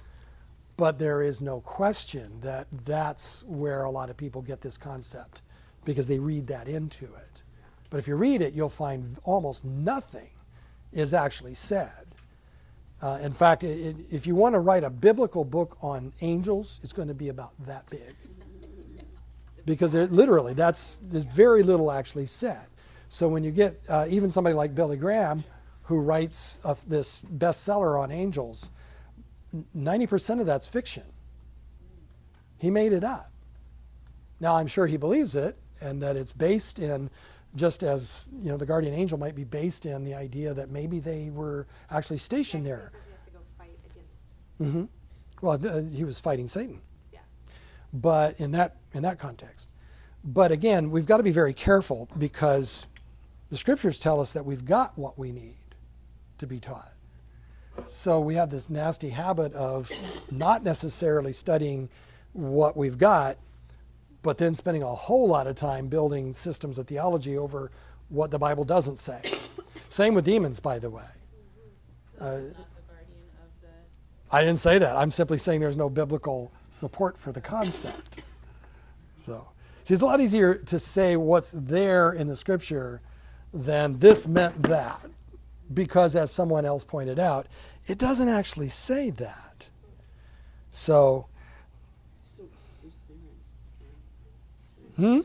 But 0.76 0.98
there 0.98 1.22
is 1.22 1.40
no 1.40 1.62
question 1.62 2.40
that 2.42 2.68
that's 2.84 3.42
where 3.44 3.84
a 3.84 3.90
lot 3.90 4.10
of 4.10 4.18
people 4.18 4.42
get 4.42 4.60
this 4.60 4.76
concept 4.78 5.42
because 5.84 6.08
they 6.08 6.18
read 6.18 6.48
that 6.48 6.68
into 6.68 7.06
it. 7.06 7.42
But 7.90 7.98
if 7.98 8.08
you 8.08 8.16
read 8.16 8.42
it, 8.42 8.54
you'll 8.54 8.68
find 8.68 9.18
almost 9.24 9.64
nothing 9.64 10.30
is 10.92 11.14
actually 11.14 11.54
said. 11.54 12.01
Uh, 13.02 13.18
in 13.20 13.32
fact, 13.32 13.64
it, 13.64 13.96
if 14.10 14.28
you 14.28 14.36
want 14.36 14.54
to 14.54 14.60
write 14.60 14.84
a 14.84 14.90
biblical 14.90 15.44
book 15.44 15.76
on 15.82 16.12
angels, 16.20 16.78
it's 16.84 16.92
going 16.92 17.08
to 17.08 17.14
be 17.14 17.28
about 17.28 17.50
that 17.66 17.84
big. 17.90 18.14
Because 19.66 19.94
literally, 19.94 20.54
that's 20.54 20.98
there's 20.98 21.24
very 21.24 21.62
little 21.62 21.90
actually 21.90 22.26
said. 22.26 22.64
So 23.08 23.28
when 23.28 23.44
you 23.44 23.50
get 23.50 23.74
uh, 23.88 24.06
even 24.08 24.30
somebody 24.30 24.54
like 24.54 24.74
Billy 24.74 24.96
Graham, 24.96 25.44
who 25.82 25.98
writes 25.98 26.58
this 26.86 27.24
bestseller 27.24 28.00
on 28.00 28.10
angels, 28.10 28.70
ninety 29.74 30.06
percent 30.06 30.40
of 30.40 30.46
that's 30.46 30.68
fiction. 30.68 31.04
He 32.58 32.70
made 32.70 32.92
it 32.92 33.04
up. 33.04 33.30
Now 34.40 34.56
I'm 34.56 34.68
sure 34.68 34.86
he 34.86 34.96
believes 34.96 35.34
it, 35.34 35.56
and 35.80 36.02
that 36.02 36.16
it's 36.16 36.32
based 36.32 36.78
in 36.78 37.10
just 37.54 37.82
as 37.82 38.28
you 38.42 38.48
know 38.50 38.56
the 38.56 38.66
guardian 38.66 38.94
angel 38.94 39.18
might 39.18 39.34
be 39.34 39.44
based 39.44 39.84
in 39.86 40.04
the 40.04 40.14
idea 40.14 40.54
that 40.54 40.70
maybe 40.70 40.98
they 41.00 41.30
were 41.30 41.66
actually 41.90 42.18
stationed 42.18 42.64
there. 42.66 42.86
it 42.86 42.92
says 42.92 43.02
he 43.06 43.12
has 43.12 43.24
to 43.24 43.30
go 43.30 43.38
fight 43.58 43.78
against. 43.90 44.74
hmm 44.74 44.84
Well, 45.44 45.58
th- 45.58 45.94
he 45.94 46.04
was 46.04 46.20
fighting 46.20 46.48
Satan, 46.48 46.80
Yeah. 47.12 47.20
but 47.92 48.38
in 48.40 48.52
that 48.52 48.76
in 48.94 49.02
that 49.02 49.18
context. 49.18 49.68
But 50.24 50.52
again, 50.52 50.90
we've 50.90 51.06
got 51.06 51.16
to 51.16 51.22
be 51.24 51.32
very 51.32 51.52
careful 51.52 52.08
because 52.18 52.86
the 53.50 53.56
scriptures 53.56 53.98
tell 53.98 54.20
us 54.20 54.32
that 54.32 54.46
we've 54.46 54.64
got 54.64 54.96
what 54.96 55.18
we 55.18 55.32
need 55.32 55.56
to 56.38 56.46
be 56.46 56.60
taught. 56.60 56.92
So 57.86 58.20
we 58.20 58.34
have 58.36 58.50
this 58.50 58.70
nasty 58.70 59.10
habit 59.10 59.52
of 59.54 59.90
not 60.30 60.62
necessarily 60.62 61.32
studying 61.32 61.88
what 62.32 62.76
we've 62.76 62.98
got, 62.98 63.36
but 64.22 64.38
then 64.38 64.54
spending 64.54 64.82
a 64.82 64.94
whole 64.94 65.28
lot 65.28 65.46
of 65.46 65.56
time 65.56 65.88
building 65.88 66.32
systems 66.34 66.78
of 66.78 66.86
theology 66.86 67.36
over 67.36 67.70
what 68.08 68.30
the 68.30 68.38
Bible 68.38 68.64
doesn't 68.64 68.98
say. 68.98 69.20
Same 69.88 70.14
with 70.14 70.24
demons, 70.24 70.60
by 70.60 70.78
the 70.78 70.90
way. 70.90 71.04
Uh, 72.20 72.40
I 74.30 74.40
didn't 74.40 74.58
say 74.58 74.78
that. 74.78 74.96
I'm 74.96 75.10
simply 75.10 75.36
saying 75.36 75.60
there's 75.60 75.76
no 75.76 75.90
biblical 75.90 76.52
support 76.70 77.18
for 77.18 77.32
the 77.32 77.40
concept. 77.40 78.22
So, 79.26 79.48
see, 79.84 79.94
it's 79.94 80.02
a 80.02 80.06
lot 80.06 80.20
easier 80.20 80.54
to 80.54 80.78
say 80.78 81.16
what's 81.16 81.50
there 81.50 82.12
in 82.12 82.28
the 82.28 82.36
scripture 82.36 83.02
than 83.52 83.98
this 83.98 84.26
meant 84.26 84.62
that, 84.62 85.00
because 85.74 86.16
as 86.16 86.30
someone 86.30 86.64
else 86.64 86.84
pointed 86.84 87.18
out, 87.18 87.46
it 87.86 87.98
doesn't 87.98 88.28
actually 88.28 88.68
say 88.68 89.10
that. 89.10 89.68
So, 90.70 91.26
So, 92.24 92.44
who's 92.82 92.98
there? 93.08 93.16
Hmm? 94.96 95.20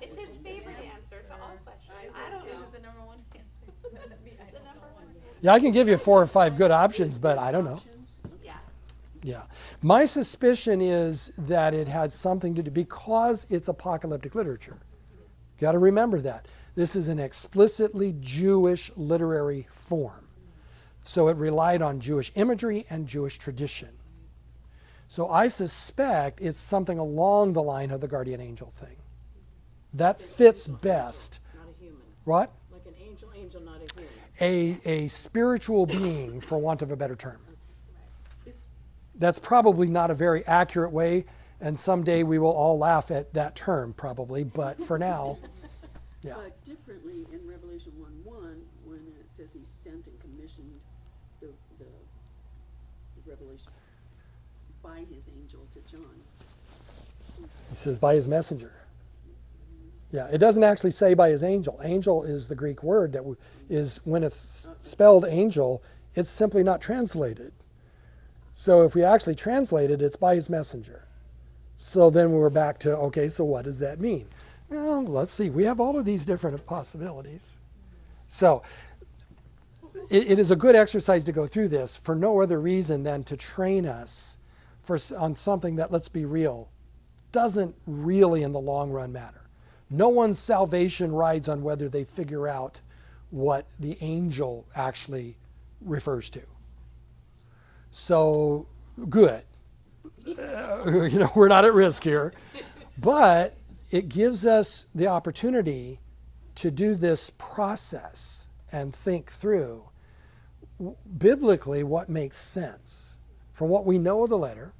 It's 0.00 0.16
his 0.16 0.34
favorite 0.42 0.76
answer 0.78 1.22
to 1.28 1.34
all 1.34 1.52
questions. 1.64 2.14
I 2.16 2.30
don't 2.30 2.46
know. 2.46 2.52
Is 2.52 2.60
it 2.60 2.72
the 2.72 2.80
number 2.80 3.00
one 3.02 3.18
answer? 3.34 4.16
Me, 4.24 4.32
I 4.40 4.46
The 4.46 4.52
don't 4.52 4.64
number 4.64 4.80
know. 4.80 4.94
one. 4.94 5.06
Yeah, 5.40 5.52
I 5.52 5.60
can 5.60 5.72
give 5.72 5.88
you 5.88 5.96
four 5.98 6.20
or 6.22 6.26
five 6.26 6.56
good 6.56 6.70
options, 6.70 7.18
but 7.18 7.38
I 7.38 7.52
don't 7.52 7.64
know. 7.64 7.80
Yeah. 8.42 8.54
Yeah. 9.22 9.42
My 9.82 10.04
suspicion 10.04 10.80
is 10.80 11.32
that 11.38 11.74
it 11.74 11.88
had 11.88 12.12
something 12.12 12.54
to 12.54 12.62
do 12.62 12.70
because 12.70 13.46
it's 13.50 13.68
apocalyptic 13.68 14.34
literature. 14.34 14.78
Got 15.60 15.72
to 15.72 15.78
remember 15.78 16.20
that. 16.20 16.46
This 16.74 16.96
is 16.96 17.08
an 17.08 17.18
explicitly 17.18 18.16
Jewish 18.20 18.90
literary 18.96 19.68
form. 19.72 20.26
So 21.04 21.28
it 21.28 21.36
relied 21.36 21.82
on 21.82 22.00
Jewish 22.00 22.32
imagery 22.34 22.86
and 22.88 23.06
Jewish 23.06 23.38
tradition. 23.38 23.90
So 25.12 25.28
I 25.28 25.48
suspect 25.48 26.40
it's 26.40 26.58
something 26.58 26.98
along 26.98 27.52
the 27.52 27.62
line 27.62 27.90
of 27.90 28.00
the 28.00 28.08
guardian 28.08 28.40
angel 28.40 28.72
thing. 28.76 28.96
That 29.92 30.18
fits 30.18 30.66
best. 30.66 31.38
Not 31.54 31.66
a 31.68 31.84
human. 31.84 32.00
What? 32.24 32.50
Like 32.72 32.86
an 32.86 32.94
angel, 33.06 33.28
angel, 33.36 33.60
not 33.60 33.76
a 33.76 33.94
human. 34.40 34.78
A, 34.86 35.04
a 35.04 35.08
spiritual 35.08 35.84
being, 35.84 36.40
for 36.40 36.56
want 36.56 36.80
of 36.80 36.90
a 36.90 36.96
better 36.96 37.14
term. 37.14 37.36
That's 39.16 39.38
probably 39.38 39.86
not 39.86 40.10
a 40.10 40.14
very 40.14 40.46
accurate 40.46 40.92
way, 40.92 41.26
and 41.60 41.78
someday 41.78 42.22
we 42.22 42.38
will 42.38 42.56
all 42.56 42.78
laugh 42.78 43.10
at 43.10 43.34
that 43.34 43.54
term, 43.54 43.92
probably. 43.92 44.44
But 44.44 44.82
for 44.82 44.98
now, 44.98 45.36
Yeah. 46.22 46.36
But 46.36 46.64
differently 46.64 47.26
in 47.30 47.46
Revelation 47.46 47.92
one 47.98 48.14
one, 48.24 48.62
when 48.86 49.00
it 49.20 49.26
says 49.28 49.52
he 49.52 49.60
sent 49.66 50.06
and 50.06 50.18
commissioned 50.20 50.80
the, 51.40 51.48
the, 51.78 51.84
the 51.84 53.30
revelation 53.30 53.68
by 54.82 54.98
his 55.14 55.28
angel 55.40 55.60
to 55.72 55.80
John. 55.90 56.20
He 57.72 57.76
says 57.76 57.98
by 57.98 58.14
his 58.14 58.28
messenger. 58.28 58.74
Yeah, 60.10 60.28
it 60.30 60.36
doesn't 60.36 60.62
actually 60.62 60.90
say 60.90 61.14
by 61.14 61.30
his 61.30 61.42
angel. 61.42 61.80
Angel 61.82 62.22
is 62.22 62.48
the 62.48 62.54
Greek 62.54 62.82
word 62.82 63.14
that 63.14 63.24
is, 63.70 63.98
when 64.04 64.22
it's 64.22 64.70
spelled 64.78 65.24
angel, 65.26 65.82
it's 66.14 66.28
simply 66.28 66.62
not 66.62 66.82
translated. 66.82 67.50
So 68.52 68.82
if 68.82 68.94
we 68.94 69.02
actually 69.02 69.36
translate 69.36 69.90
it, 69.90 70.02
it's 70.02 70.16
by 70.16 70.34
his 70.34 70.50
messenger. 70.50 71.08
So 71.76 72.10
then 72.10 72.32
we're 72.32 72.50
back 72.50 72.78
to 72.80 72.94
okay, 72.94 73.30
so 73.30 73.42
what 73.44 73.64
does 73.64 73.78
that 73.78 74.00
mean? 74.00 74.28
Well, 74.68 75.02
let's 75.02 75.30
see. 75.30 75.48
We 75.48 75.64
have 75.64 75.80
all 75.80 75.98
of 75.98 76.04
these 76.04 76.26
different 76.26 76.66
possibilities. 76.66 77.52
So 78.26 78.62
it, 80.10 80.32
it 80.32 80.38
is 80.38 80.50
a 80.50 80.56
good 80.56 80.76
exercise 80.76 81.24
to 81.24 81.32
go 81.32 81.46
through 81.46 81.68
this 81.68 81.96
for 81.96 82.14
no 82.14 82.42
other 82.42 82.60
reason 82.60 83.02
than 83.02 83.24
to 83.24 83.36
train 83.38 83.86
us 83.86 84.36
for 84.82 84.98
on 85.18 85.36
something 85.36 85.76
that 85.76 85.90
let's 85.90 86.10
be 86.10 86.26
real 86.26 86.68
doesn't 87.32 87.74
really 87.86 88.42
in 88.42 88.52
the 88.52 88.60
long 88.60 88.90
run 88.90 89.12
matter. 89.12 89.42
No 89.90 90.08
one's 90.08 90.38
salvation 90.38 91.12
rides 91.12 91.48
on 91.48 91.62
whether 91.62 91.88
they 91.88 92.04
figure 92.04 92.48
out 92.48 92.80
what 93.30 93.66
the 93.80 93.96
angel 94.00 94.66
actually 94.76 95.36
refers 95.80 96.30
to. 96.30 96.42
So 97.90 98.66
good. 99.08 99.42
Uh, 100.26 100.82
you 101.10 101.18
know, 101.18 101.30
we're 101.34 101.48
not 101.48 101.64
at 101.64 101.74
risk 101.74 102.04
here. 102.04 102.32
But 102.98 103.56
it 103.90 104.10
gives 104.10 104.44
us 104.44 104.86
the 104.94 105.06
opportunity 105.06 105.98
to 106.56 106.70
do 106.70 106.94
this 106.94 107.30
process 107.38 108.48
and 108.70 108.94
think 108.94 109.30
through 109.30 109.88
biblically 111.18 111.82
what 111.82 112.08
makes 112.08 112.36
sense 112.36 113.18
from 113.52 113.70
what 113.70 113.86
we 113.86 113.98
know 113.98 114.24
of 114.24 114.30
the 114.30 114.38
letter, 114.38 114.72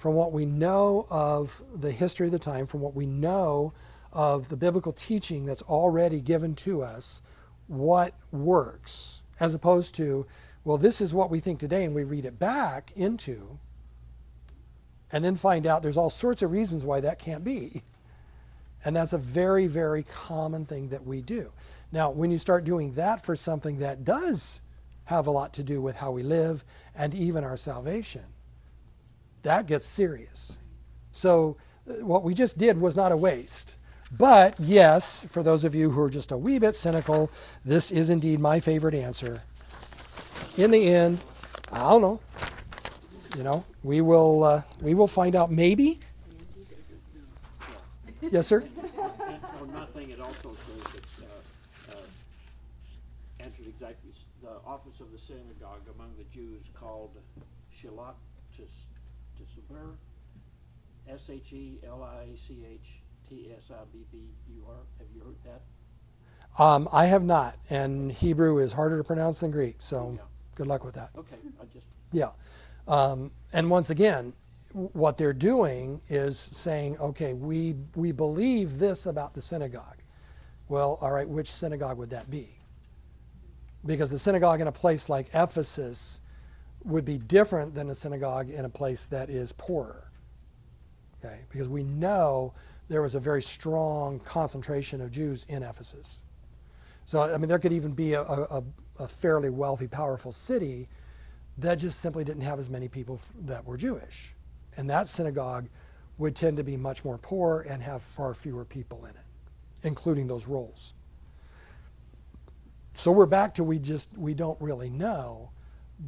from 0.00 0.14
what 0.14 0.32
we 0.32 0.46
know 0.46 1.06
of 1.10 1.60
the 1.74 1.92
history 1.92 2.24
of 2.24 2.32
the 2.32 2.38
time, 2.38 2.64
from 2.64 2.80
what 2.80 2.94
we 2.94 3.04
know 3.04 3.70
of 4.14 4.48
the 4.48 4.56
biblical 4.56 4.94
teaching 4.94 5.44
that's 5.44 5.60
already 5.60 6.22
given 6.22 6.54
to 6.54 6.80
us, 6.80 7.20
what 7.66 8.14
works, 8.32 9.22
as 9.40 9.52
opposed 9.52 9.94
to, 9.94 10.26
well, 10.64 10.78
this 10.78 11.02
is 11.02 11.12
what 11.12 11.28
we 11.28 11.38
think 11.38 11.60
today, 11.60 11.84
and 11.84 11.94
we 11.94 12.02
read 12.02 12.24
it 12.24 12.38
back 12.38 12.90
into, 12.96 13.58
and 15.12 15.22
then 15.22 15.36
find 15.36 15.66
out 15.66 15.82
there's 15.82 15.98
all 15.98 16.08
sorts 16.08 16.40
of 16.40 16.50
reasons 16.50 16.82
why 16.82 17.00
that 17.00 17.18
can't 17.18 17.44
be. 17.44 17.82
And 18.82 18.96
that's 18.96 19.12
a 19.12 19.18
very, 19.18 19.66
very 19.66 20.02
common 20.02 20.64
thing 20.64 20.88
that 20.88 21.04
we 21.04 21.20
do. 21.20 21.52
Now, 21.92 22.08
when 22.08 22.30
you 22.30 22.38
start 22.38 22.64
doing 22.64 22.94
that 22.94 23.22
for 23.22 23.36
something 23.36 23.80
that 23.80 24.02
does 24.02 24.62
have 25.04 25.26
a 25.26 25.30
lot 25.30 25.52
to 25.52 25.62
do 25.62 25.82
with 25.82 25.96
how 25.96 26.10
we 26.10 26.22
live 26.22 26.64
and 26.94 27.14
even 27.14 27.44
our 27.44 27.58
salvation, 27.58 28.24
that 29.42 29.66
gets 29.66 29.86
serious. 29.86 30.58
So, 31.12 31.56
uh, 31.88 32.04
what 32.04 32.22
we 32.24 32.34
just 32.34 32.58
did 32.58 32.80
was 32.80 32.96
not 32.96 33.12
a 33.12 33.16
waste. 33.16 33.76
But 34.12 34.58
yes, 34.58 35.24
for 35.30 35.42
those 35.42 35.64
of 35.64 35.74
you 35.74 35.90
who 35.90 36.00
are 36.02 36.10
just 36.10 36.32
a 36.32 36.38
wee 36.38 36.58
bit 36.58 36.74
cynical, 36.74 37.30
this 37.64 37.92
is 37.92 38.10
indeed 38.10 38.40
my 38.40 38.58
favorite 38.58 38.94
answer. 38.94 39.42
In 40.56 40.72
the 40.72 40.88
end, 40.88 41.22
I 41.70 41.78
don't 41.90 42.02
know. 42.02 42.20
You 43.36 43.44
know, 43.44 43.64
we 43.84 44.00
will 44.00 44.42
uh, 44.42 44.62
we 44.80 44.94
will 44.94 45.06
find 45.06 45.36
out. 45.36 45.52
Maybe. 45.52 46.00
Yes, 48.20 48.48
sir. 48.48 48.62
And 48.62 49.40
on 49.60 49.72
my 49.72 49.86
thing, 49.86 50.10
it 50.10 50.20
also 50.20 50.52
says 50.52 50.92
that, 51.18 51.24
uh, 51.24 51.92
uh, 51.92 53.44
answered 53.44 53.66
exactly, 53.68 54.10
the 54.42 54.56
office 54.66 55.00
of 55.00 55.12
the 55.12 55.18
synagogue 55.18 55.82
among 55.94 56.10
the 56.18 56.24
Jews 56.34 56.68
called 56.74 57.12
Shilat 57.72 58.14
Tisber, 59.70 59.94
S 61.08 61.20
H 61.30 61.52
E 61.52 61.78
L 61.86 62.02
I 62.02 62.26
C 62.36 62.64
H 62.70 63.00
T 63.28 63.50
S 63.56 63.70
I 63.70 63.84
B 63.92 64.04
B 64.12 64.18
U 64.54 64.64
R. 64.68 64.74
Have 64.98 65.06
you 65.14 65.22
heard 65.22 65.36
that? 65.44 66.62
Um, 66.62 66.88
I 66.92 67.06
have 67.06 67.22
not, 67.22 67.56
and 67.70 68.10
Hebrew 68.10 68.58
is 68.58 68.72
harder 68.72 68.98
to 68.98 69.04
pronounce 69.04 69.40
than 69.40 69.50
Greek. 69.52 69.76
So, 69.78 70.12
Yeah. 70.16 70.22
good 70.56 70.66
luck 70.66 70.84
with 70.84 70.94
that. 70.96 71.10
Okay, 71.16 71.36
I 71.60 71.64
just, 71.66 71.86
Yeah. 72.12 72.30
Um, 72.88 73.30
and 73.52 73.70
once 73.70 73.90
again, 73.90 74.32
w- 74.70 74.90
what 74.92 75.16
they're 75.16 75.32
doing 75.32 76.00
is 76.08 76.36
saying, 76.40 76.98
okay, 76.98 77.34
we, 77.34 77.76
we 77.94 78.10
believe 78.10 78.80
this 78.80 79.06
about 79.06 79.34
the 79.34 79.42
synagogue. 79.42 79.98
Well, 80.68 80.98
all 81.00 81.12
right, 81.12 81.28
which 81.28 81.52
synagogue 81.52 81.98
would 81.98 82.10
that 82.10 82.28
be? 82.28 82.58
Because 83.86 84.10
the 84.10 84.18
synagogue 84.18 84.60
in 84.60 84.66
a 84.66 84.72
place 84.72 85.08
like 85.08 85.28
Ephesus 85.32 86.20
would 86.84 87.04
be 87.04 87.18
different 87.18 87.74
than 87.74 87.90
a 87.90 87.94
synagogue 87.94 88.50
in 88.50 88.64
a 88.64 88.68
place 88.68 89.06
that 89.06 89.28
is 89.30 89.52
poorer. 89.52 90.10
Okay? 91.22 91.40
Because 91.50 91.68
we 91.68 91.84
know 91.84 92.54
there 92.88 93.02
was 93.02 93.14
a 93.14 93.20
very 93.20 93.42
strong 93.42 94.18
concentration 94.20 95.00
of 95.00 95.10
Jews 95.10 95.44
in 95.48 95.62
Ephesus. 95.62 96.22
So, 97.04 97.22
I 97.22 97.36
mean, 97.38 97.48
there 97.48 97.58
could 97.58 97.72
even 97.72 97.92
be 97.92 98.14
a, 98.14 98.22
a, 98.22 98.62
a 98.98 99.08
fairly 99.08 99.50
wealthy, 99.50 99.86
powerful 99.86 100.32
city 100.32 100.88
that 101.58 101.76
just 101.76 102.00
simply 102.00 102.24
didn't 102.24 102.42
have 102.42 102.58
as 102.58 102.70
many 102.70 102.88
people 102.88 103.20
that 103.42 103.64
were 103.64 103.76
Jewish. 103.76 104.34
And 104.76 104.88
that 104.90 105.08
synagogue 105.08 105.68
would 106.18 106.34
tend 106.34 106.56
to 106.56 106.64
be 106.64 106.76
much 106.76 107.04
more 107.04 107.18
poor 107.18 107.66
and 107.68 107.82
have 107.82 108.02
far 108.02 108.34
fewer 108.34 108.64
people 108.64 109.04
in 109.04 109.10
it, 109.10 109.26
including 109.82 110.26
those 110.26 110.46
roles. 110.46 110.94
So 112.94 113.10
we're 113.10 113.26
back 113.26 113.54
to 113.54 113.64
we 113.64 113.78
just 113.78 114.16
we 114.16 114.34
don't 114.34 114.60
really 114.60 114.90
know, 114.90 115.50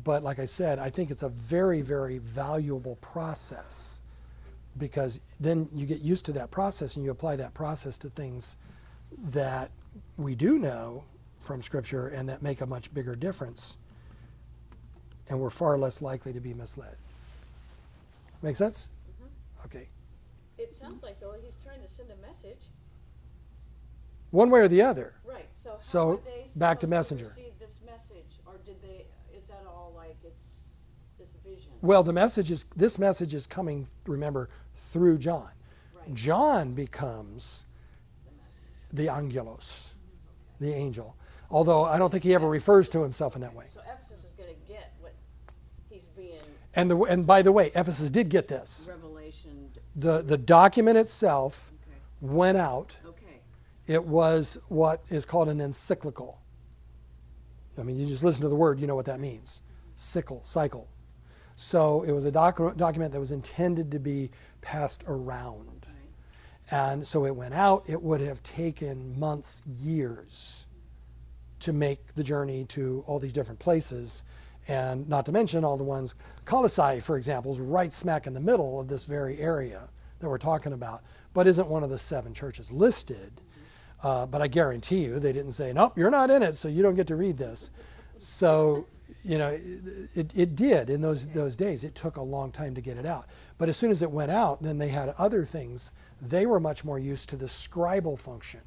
but 0.04 0.22
like 0.22 0.38
I 0.38 0.46
said, 0.46 0.78
I 0.78 0.90
think 0.90 1.10
it's 1.10 1.22
a 1.22 1.28
very 1.28 1.82
very 1.82 2.18
valuable 2.18 2.96
process 2.96 4.00
because 4.78 5.20
then 5.38 5.68
you 5.74 5.86
get 5.86 6.00
used 6.00 6.24
to 6.26 6.32
that 6.32 6.50
process 6.50 6.96
and 6.96 7.04
you 7.04 7.10
apply 7.10 7.36
that 7.36 7.52
process 7.54 7.98
to 7.98 8.08
things 8.10 8.56
that 9.24 9.70
we 10.16 10.34
do 10.34 10.58
know 10.58 11.04
from 11.38 11.60
scripture 11.60 12.08
and 12.08 12.28
that 12.28 12.42
make 12.42 12.60
a 12.62 12.66
much 12.66 12.92
bigger 12.94 13.14
difference 13.14 13.76
and 15.28 15.38
we're 15.38 15.50
far 15.50 15.76
less 15.78 16.00
likely 16.02 16.32
to 16.32 16.40
be 16.40 16.54
misled. 16.54 16.96
Make 18.42 18.56
sense? 18.56 18.88
Mm-hmm. 19.10 19.66
Okay. 19.66 19.88
It 20.58 20.74
sounds 20.74 21.02
like 21.02 21.20
though 21.20 21.34
he's 21.42 21.56
trying 21.64 21.82
to 21.82 21.88
send 21.88 22.10
a 22.10 22.26
message. 22.26 22.58
One 24.30 24.48
way 24.48 24.60
or 24.60 24.68
the 24.68 24.80
other. 24.82 25.14
Right, 25.24 25.48
so 25.52 25.70
how 25.72 25.78
So, 25.82 26.20
back 26.56 26.80
to 26.80 26.86
messenger. 26.86 27.26
receive 27.26 27.52
this 27.60 27.80
message, 27.84 28.38
or 28.46 28.54
did 28.64 28.80
they, 28.80 29.04
is 29.36 29.44
that 29.48 29.64
all 29.66 29.92
like 29.94 30.16
it's 30.24 30.64
this 31.18 31.32
vision? 31.44 31.71
Well, 31.82 32.02
the 32.04 32.12
message 32.12 32.50
is 32.50 32.64
this 32.76 32.98
message 32.98 33.34
is 33.34 33.46
coming, 33.46 33.86
remember, 34.06 34.48
through 34.74 35.18
John. 35.18 35.50
Right. 35.94 36.14
John 36.14 36.74
becomes 36.74 37.66
the 38.92 39.08
angelos, 39.08 39.94
the 40.60 40.72
angel. 40.72 41.16
Although 41.50 41.84
I 41.84 41.98
don't 41.98 42.10
think 42.10 42.22
he 42.24 42.34
ever 42.34 42.48
refers 42.48 42.88
to 42.90 43.02
himself 43.02 43.34
in 43.34 43.42
that 43.42 43.54
way. 43.54 43.66
So 43.74 43.80
Ephesus 43.80 44.24
is 44.24 44.30
gonna 44.38 44.52
get 44.68 44.92
what 45.00 45.12
he's 45.90 46.04
being 46.16 46.38
And 46.74 46.90
the 46.90 46.96
and 47.02 47.26
by 47.26 47.42
the 47.42 47.52
way, 47.52 47.72
Ephesus 47.74 48.10
did 48.10 48.28
get 48.28 48.46
this. 48.48 48.86
revelation, 48.88 49.70
The 49.96 50.22
the 50.22 50.38
document 50.38 50.98
itself 50.98 51.72
okay, 51.82 51.98
went 52.20 52.58
out. 52.58 52.96
okay, 53.04 53.40
It 53.88 54.04
was 54.04 54.56
what 54.68 55.02
is 55.10 55.26
called 55.26 55.48
an 55.48 55.60
encyclical. 55.60 56.38
I 57.76 57.82
mean, 57.82 57.98
you 57.98 58.06
just 58.06 58.22
listen 58.22 58.42
to 58.42 58.48
the 58.48 58.56
word, 58.56 58.78
you 58.78 58.86
know 58.86 58.94
what 58.94 59.06
that 59.06 59.18
means. 59.20 59.62
Sickle, 59.96 60.42
cycle. 60.44 60.88
So 61.54 62.02
it 62.02 62.12
was 62.12 62.24
a 62.24 62.32
docu- 62.32 62.76
document 62.76 63.12
that 63.12 63.20
was 63.20 63.30
intended 63.30 63.92
to 63.92 63.98
be 63.98 64.30
passed 64.60 65.04
around. 65.06 65.86
And 66.70 67.06
so 67.06 67.26
it 67.26 67.36
went 67.36 67.54
out. 67.54 67.84
It 67.88 68.02
would 68.02 68.20
have 68.22 68.42
taken 68.42 69.18
months, 69.18 69.62
years 69.66 70.66
to 71.60 71.72
make 71.72 72.14
the 72.14 72.24
journey 72.24 72.64
to 72.64 73.04
all 73.06 73.18
these 73.18 73.32
different 73.32 73.60
places. 73.60 74.24
And 74.68 75.08
not 75.08 75.26
to 75.26 75.32
mention 75.32 75.64
all 75.64 75.76
the 75.76 75.84
ones, 75.84 76.14
Colossae, 76.44 77.00
for 77.00 77.16
example, 77.16 77.52
is 77.52 77.60
right 77.60 77.92
smack 77.92 78.26
in 78.26 78.34
the 78.34 78.40
middle 78.40 78.80
of 78.80 78.88
this 78.88 79.04
very 79.04 79.38
area 79.38 79.90
that 80.20 80.28
we're 80.28 80.38
talking 80.38 80.72
about, 80.72 81.02
but 81.34 81.46
isn't 81.46 81.68
one 81.68 81.82
of 81.82 81.90
the 81.90 81.98
seven 81.98 82.32
churches 82.32 82.70
listed. 82.70 83.40
Uh, 84.02 84.26
but 84.26 84.40
I 84.40 84.48
guarantee 84.48 85.04
you, 85.04 85.18
they 85.18 85.32
didn't 85.32 85.52
say, 85.52 85.72
nope, 85.72 85.98
you're 85.98 86.10
not 86.10 86.30
in 86.30 86.42
it, 86.42 86.56
so 86.56 86.68
you 86.68 86.82
don't 86.82 86.94
get 86.94 87.08
to 87.08 87.16
read 87.16 87.38
this. 87.38 87.70
So, 88.18 88.86
you 89.24 89.38
know, 89.38 89.56
it, 90.14 90.32
it 90.34 90.56
did 90.56 90.90
in 90.90 91.00
those, 91.00 91.26
those 91.28 91.56
days. 91.56 91.84
It 91.84 91.94
took 91.94 92.16
a 92.16 92.22
long 92.22 92.50
time 92.50 92.74
to 92.74 92.80
get 92.80 92.96
it 92.96 93.06
out. 93.06 93.26
But 93.58 93.68
as 93.68 93.76
soon 93.76 93.90
as 93.90 94.02
it 94.02 94.10
went 94.10 94.30
out, 94.30 94.62
then 94.62 94.78
they 94.78 94.88
had 94.88 95.14
other 95.18 95.44
things. 95.44 95.92
They 96.20 96.46
were 96.46 96.60
much 96.60 96.84
more 96.84 96.98
used 96.98 97.28
to 97.30 97.36
the 97.36 97.46
scribal 97.46 98.18
function. 98.18 98.60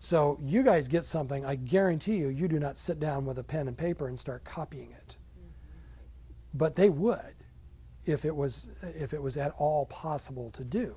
So 0.00 0.38
you 0.42 0.62
guys 0.62 0.88
get 0.88 1.04
something, 1.04 1.44
I 1.44 1.56
guarantee 1.56 2.16
you, 2.16 2.28
you 2.28 2.48
do 2.48 2.58
not 2.58 2.78
sit 2.78 3.00
down 3.00 3.24
with 3.26 3.38
a 3.38 3.44
pen 3.44 3.68
and 3.68 3.76
paper 3.76 4.08
and 4.08 4.18
start 4.18 4.44
copying 4.44 4.92
it. 4.92 5.16
But 6.54 6.76
they 6.76 6.88
would 6.88 7.34
if 8.06 8.24
it 8.24 8.34
was 8.34 8.68
if 8.82 9.12
it 9.12 9.22
was 9.22 9.36
at 9.36 9.52
all 9.58 9.86
possible 9.86 10.50
to 10.52 10.64
do. 10.64 10.96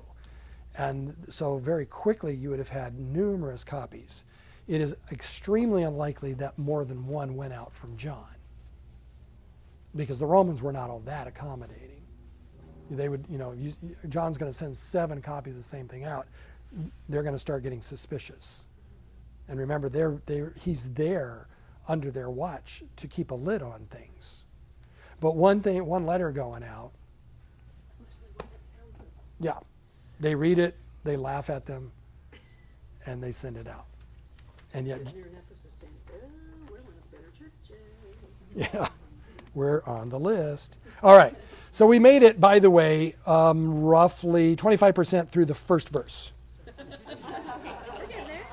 And 0.78 1.14
so, 1.28 1.58
very 1.58 1.84
quickly, 1.84 2.34
you 2.34 2.48
would 2.48 2.58
have 2.58 2.70
had 2.70 2.98
numerous 2.98 3.62
copies. 3.62 4.24
It 4.68 4.80
is 4.80 4.96
extremely 5.10 5.82
unlikely 5.82 6.34
that 6.34 6.58
more 6.58 6.84
than 6.84 7.06
one 7.06 7.36
went 7.36 7.52
out 7.52 7.74
from 7.74 7.96
John 7.96 8.28
because 9.94 10.18
the 10.18 10.26
Romans 10.26 10.62
were 10.62 10.72
not 10.72 10.90
all 10.90 11.00
that 11.00 11.26
accommodating. 11.26 12.02
They 12.90 13.08
would, 13.08 13.24
you 13.28 13.38
know, 13.38 13.52
you, 13.52 13.72
John's 14.08 14.38
going 14.38 14.50
to 14.50 14.56
send 14.56 14.76
seven 14.76 15.20
copies 15.20 15.54
of 15.54 15.58
the 15.58 15.64
same 15.64 15.88
thing 15.88 16.04
out. 16.04 16.26
They're 17.08 17.22
going 17.22 17.34
to 17.34 17.38
start 17.38 17.62
getting 17.62 17.82
suspicious. 17.82 18.66
And 19.48 19.58
remember, 19.58 19.88
they're, 19.88 20.20
they're, 20.26 20.54
he's 20.60 20.92
there 20.92 21.48
under 21.88 22.10
their 22.10 22.30
watch 22.30 22.82
to 22.96 23.08
keep 23.08 23.30
a 23.30 23.34
lid 23.34 23.62
on 23.62 23.86
things. 23.90 24.44
But 25.20 25.36
one 25.36 25.60
thing, 25.60 25.84
one 25.86 26.06
letter 26.06 26.32
going 26.32 26.62
out, 26.62 26.92
yeah, 29.40 29.58
they 30.20 30.34
read 30.34 30.58
it, 30.58 30.76
they 31.04 31.16
laugh 31.16 31.50
at 31.50 31.66
them, 31.66 31.92
and 33.06 33.22
they 33.22 33.32
send 33.32 33.56
it 33.56 33.66
out. 33.66 33.86
And 34.74 34.86
yet, 34.86 35.08
here 35.08 35.26
in 35.26 35.36
Ephesus 35.36 35.74
saying, 35.80 35.92
oh, 36.12 36.26
we're 36.70 36.78
one 36.78 36.94
of 36.94 37.10
the 37.10 37.16
better 37.16 37.30
churches. 37.36 38.72
yeah, 38.74 38.88
we're 39.54 39.82
on 39.84 40.08
the 40.08 40.18
list. 40.18 40.78
All 41.02 41.16
right, 41.16 41.34
so 41.70 41.86
we 41.86 41.98
made 41.98 42.22
it, 42.22 42.40
by 42.40 42.58
the 42.58 42.70
way, 42.70 43.14
um, 43.26 43.82
roughly 43.82 44.56
25% 44.56 45.28
through 45.28 45.46
the 45.46 45.54
first 45.54 45.88
verse. 45.88 46.32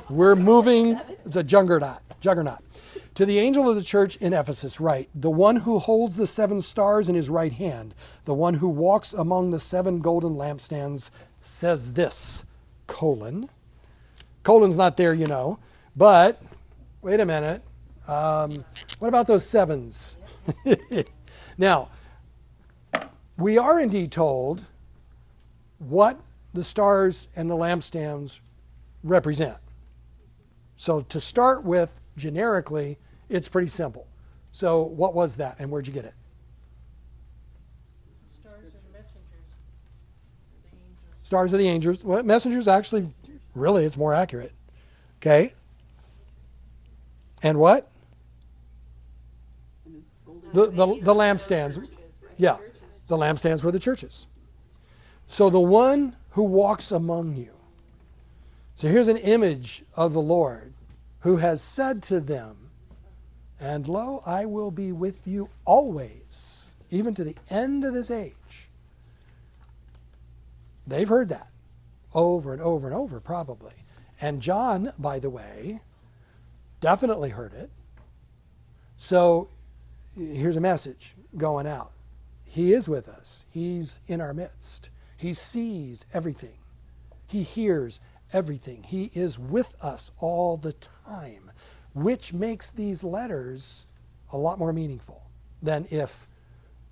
We're 0.09 0.35
moving, 0.35 0.99
it's 1.23 1.35
a 1.35 1.43
juggernaut, 1.43 1.99
juggernaut. 2.19 2.59
To 3.13 3.25
the 3.25 3.37
angel 3.37 3.69
of 3.69 3.75
the 3.75 3.83
church 3.83 4.15
in 4.15 4.33
Ephesus, 4.33 4.79
write 4.79 5.09
The 5.13 5.29
one 5.29 5.57
who 5.57 5.77
holds 5.77 6.15
the 6.15 6.25
seven 6.25 6.61
stars 6.61 7.09
in 7.09 7.15
his 7.15 7.29
right 7.29 7.53
hand, 7.53 7.93
the 8.25 8.33
one 8.33 8.55
who 8.55 8.69
walks 8.69 9.13
among 9.13 9.51
the 9.51 9.59
seven 9.59 9.99
golden 9.99 10.35
lampstands, 10.35 11.11
says 11.39 11.93
this 11.93 12.43
colon. 12.87 13.49
Colon's 14.43 14.77
not 14.77 14.97
there, 14.97 15.13
you 15.13 15.27
know, 15.27 15.59
but 15.99 16.41
wait 17.01 17.19
a 17.19 17.25
minute. 17.25 17.61
Um, 18.07 18.63
what 18.99 19.09
about 19.09 19.27
those 19.27 19.45
sevens? 19.45 20.15
now, 21.57 21.89
we 23.37 23.57
are 23.57 23.81
indeed 23.81 24.09
told 24.09 24.63
what 25.77 26.17
the 26.53 26.63
stars 26.63 27.27
and 27.35 27.51
the 27.51 27.55
lampstands 27.55 28.39
represent. 29.03 29.57
So, 30.77 31.01
to 31.01 31.19
start 31.19 31.65
with, 31.65 31.99
generically, 32.15 32.97
it's 33.27 33.49
pretty 33.49 33.67
simple. 33.67 34.07
So, 34.51 34.81
what 34.81 35.13
was 35.13 35.35
that, 35.35 35.57
and 35.59 35.69
where'd 35.69 35.85
you 35.85 35.93
get 35.93 36.05
it? 36.05 36.13
Stars 38.31 38.63
and 38.63 38.93
messengers. 38.93 39.43
The 40.63 40.77
angels. 40.77 41.23
Stars 41.23 41.53
are 41.53 41.57
the 41.57 41.67
angels. 41.67 42.03
Well, 42.05 42.23
messengers 42.23 42.69
actually, 42.69 43.13
really, 43.53 43.83
it's 43.83 43.97
more 43.97 44.13
accurate. 44.13 44.53
Okay. 45.17 45.53
And 47.41 47.59
what? 47.59 47.89
The, 50.53 50.65
the, 50.67 50.85
the 51.01 51.13
lampstands. 51.13 51.87
Yeah, 52.37 52.57
the 53.07 53.17
lampstands 53.17 53.63
were 53.63 53.71
the 53.71 53.79
churches. 53.79 54.27
So 55.27 55.49
the 55.49 55.59
one 55.59 56.15
who 56.31 56.43
walks 56.43 56.91
among 56.91 57.35
you. 57.35 57.51
So 58.75 58.87
here's 58.87 59.07
an 59.07 59.17
image 59.17 59.83
of 59.95 60.13
the 60.13 60.21
Lord 60.21 60.73
who 61.19 61.37
has 61.37 61.61
said 61.61 62.01
to 62.03 62.19
them, 62.19 62.71
And 63.59 63.87
lo, 63.87 64.23
I 64.25 64.45
will 64.45 64.71
be 64.71 64.91
with 64.91 65.27
you 65.27 65.49
always, 65.65 66.75
even 66.89 67.13
to 67.15 67.23
the 67.23 67.35
end 67.49 67.83
of 67.83 67.93
this 67.93 68.09
age. 68.09 68.69
They've 70.87 71.07
heard 71.07 71.29
that 71.29 71.49
over 72.13 72.53
and 72.53 72.61
over 72.61 72.87
and 72.87 72.95
over, 72.95 73.19
probably. 73.19 73.73
And 74.21 74.41
John, 74.41 74.91
by 74.97 75.19
the 75.19 75.29
way, 75.29 75.81
definitely 76.79 77.29
heard 77.29 77.53
it. 77.53 77.69
So 78.97 79.49
here's 80.15 80.57
a 80.57 80.61
message 80.61 81.15
going 81.37 81.67
out. 81.67 81.91
He 82.43 82.73
is 82.73 82.89
with 82.89 83.07
us. 83.07 83.45
He's 83.49 83.99
in 84.07 84.21
our 84.21 84.33
midst. 84.33 84.89
He 85.15 85.33
sees 85.33 86.05
everything. 86.13 86.57
He 87.27 87.43
hears 87.43 87.99
everything. 88.33 88.83
He 88.83 89.11
is 89.13 89.37
with 89.37 89.75
us 89.81 90.11
all 90.19 90.57
the 90.57 90.73
time, 90.73 91.51
which 91.93 92.33
makes 92.33 92.71
these 92.71 93.03
letters 93.03 93.85
a 94.31 94.37
lot 94.37 94.59
more 94.59 94.73
meaningful 94.73 95.23
than 95.61 95.87
if, 95.91 96.27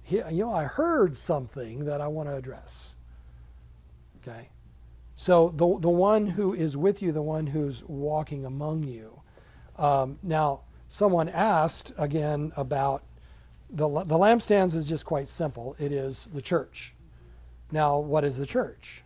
you 0.07 0.23
know, 0.31 0.51
I 0.51 0.65
heard 0.65 1.15
something 1.15 1.85
that 1.85 2.01
I 2.01 2.07
want 2.07 2.29
to 2.29 2.35
address. 2.35 2.93
Okay? 4.21 4.49
So 5.15 5.49
the, 5.49 5.79
the 5.79 5.89
one 5.89 6.27
who 6.27 6.53
is 6.53 6.77
with 6.77 7.01
you, 7.01 7.11
the 7.11 7.21
one 7.21 7.47
who's 7.47 7.83
walking 7.85 8.45
among 8.45 8.83
you. 8.83 9.21
Um, 9.77 10.19
now, 10.23 10.61
someone 10.87 11.29
asked 11.29 11.91
again 11.97 12.51
about 12.57 13.03
the, 13.69 13.87
the 13.87 14.17
lampstands 14.17 14.75
is 14.75 14.87
just 14.87 15.05
quite 15.05 15.27
simple. 15.27 15.75
It 15.79 15.91
is 15.91 16.29
the 16.33 16.41
church. 16.41 16.93
Now, 17.71 17.99
what 17.99 18.23
is 18.23 18.37
the 18.37 18.45
church? 18.45 19.03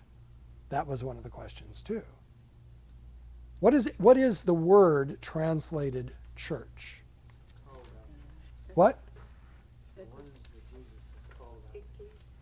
That 0.69 0.87
was 0.87 1.03
one 1.03 1.17
of 1.17 1.23
the 1.23 1.29
questions 1.29 1.83
too. 1.83 2.03
What 3.59 3.73
is 3.73 3.91
what 3.97 4.17
is 4.17 4.43
the 4.43 4.53
word 4.53 5.21
translated 5.21 6.13
church? 6.35 7.01
What? 8.73 8.97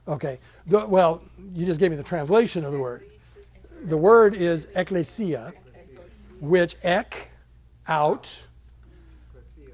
Okay. 0.08 0.40
The, 0.68 0.86
well, 0.86 1.22
you 1.54 1.66
just 1.66 1.80
gave 1.80 1.92
me 1.92 1.98
the 1.98 2.04
translation 2.04 2.64
of 2.64 2.72
the 2.72 2.80
word. 2.80 3.04
The 3.84 3.98
word 3.98 4.34
is 4.34 4.68
ecclesia, 4.76 5.54
which 6.40 6.76
ek, 6.84 7.29
out. 7.90 8.46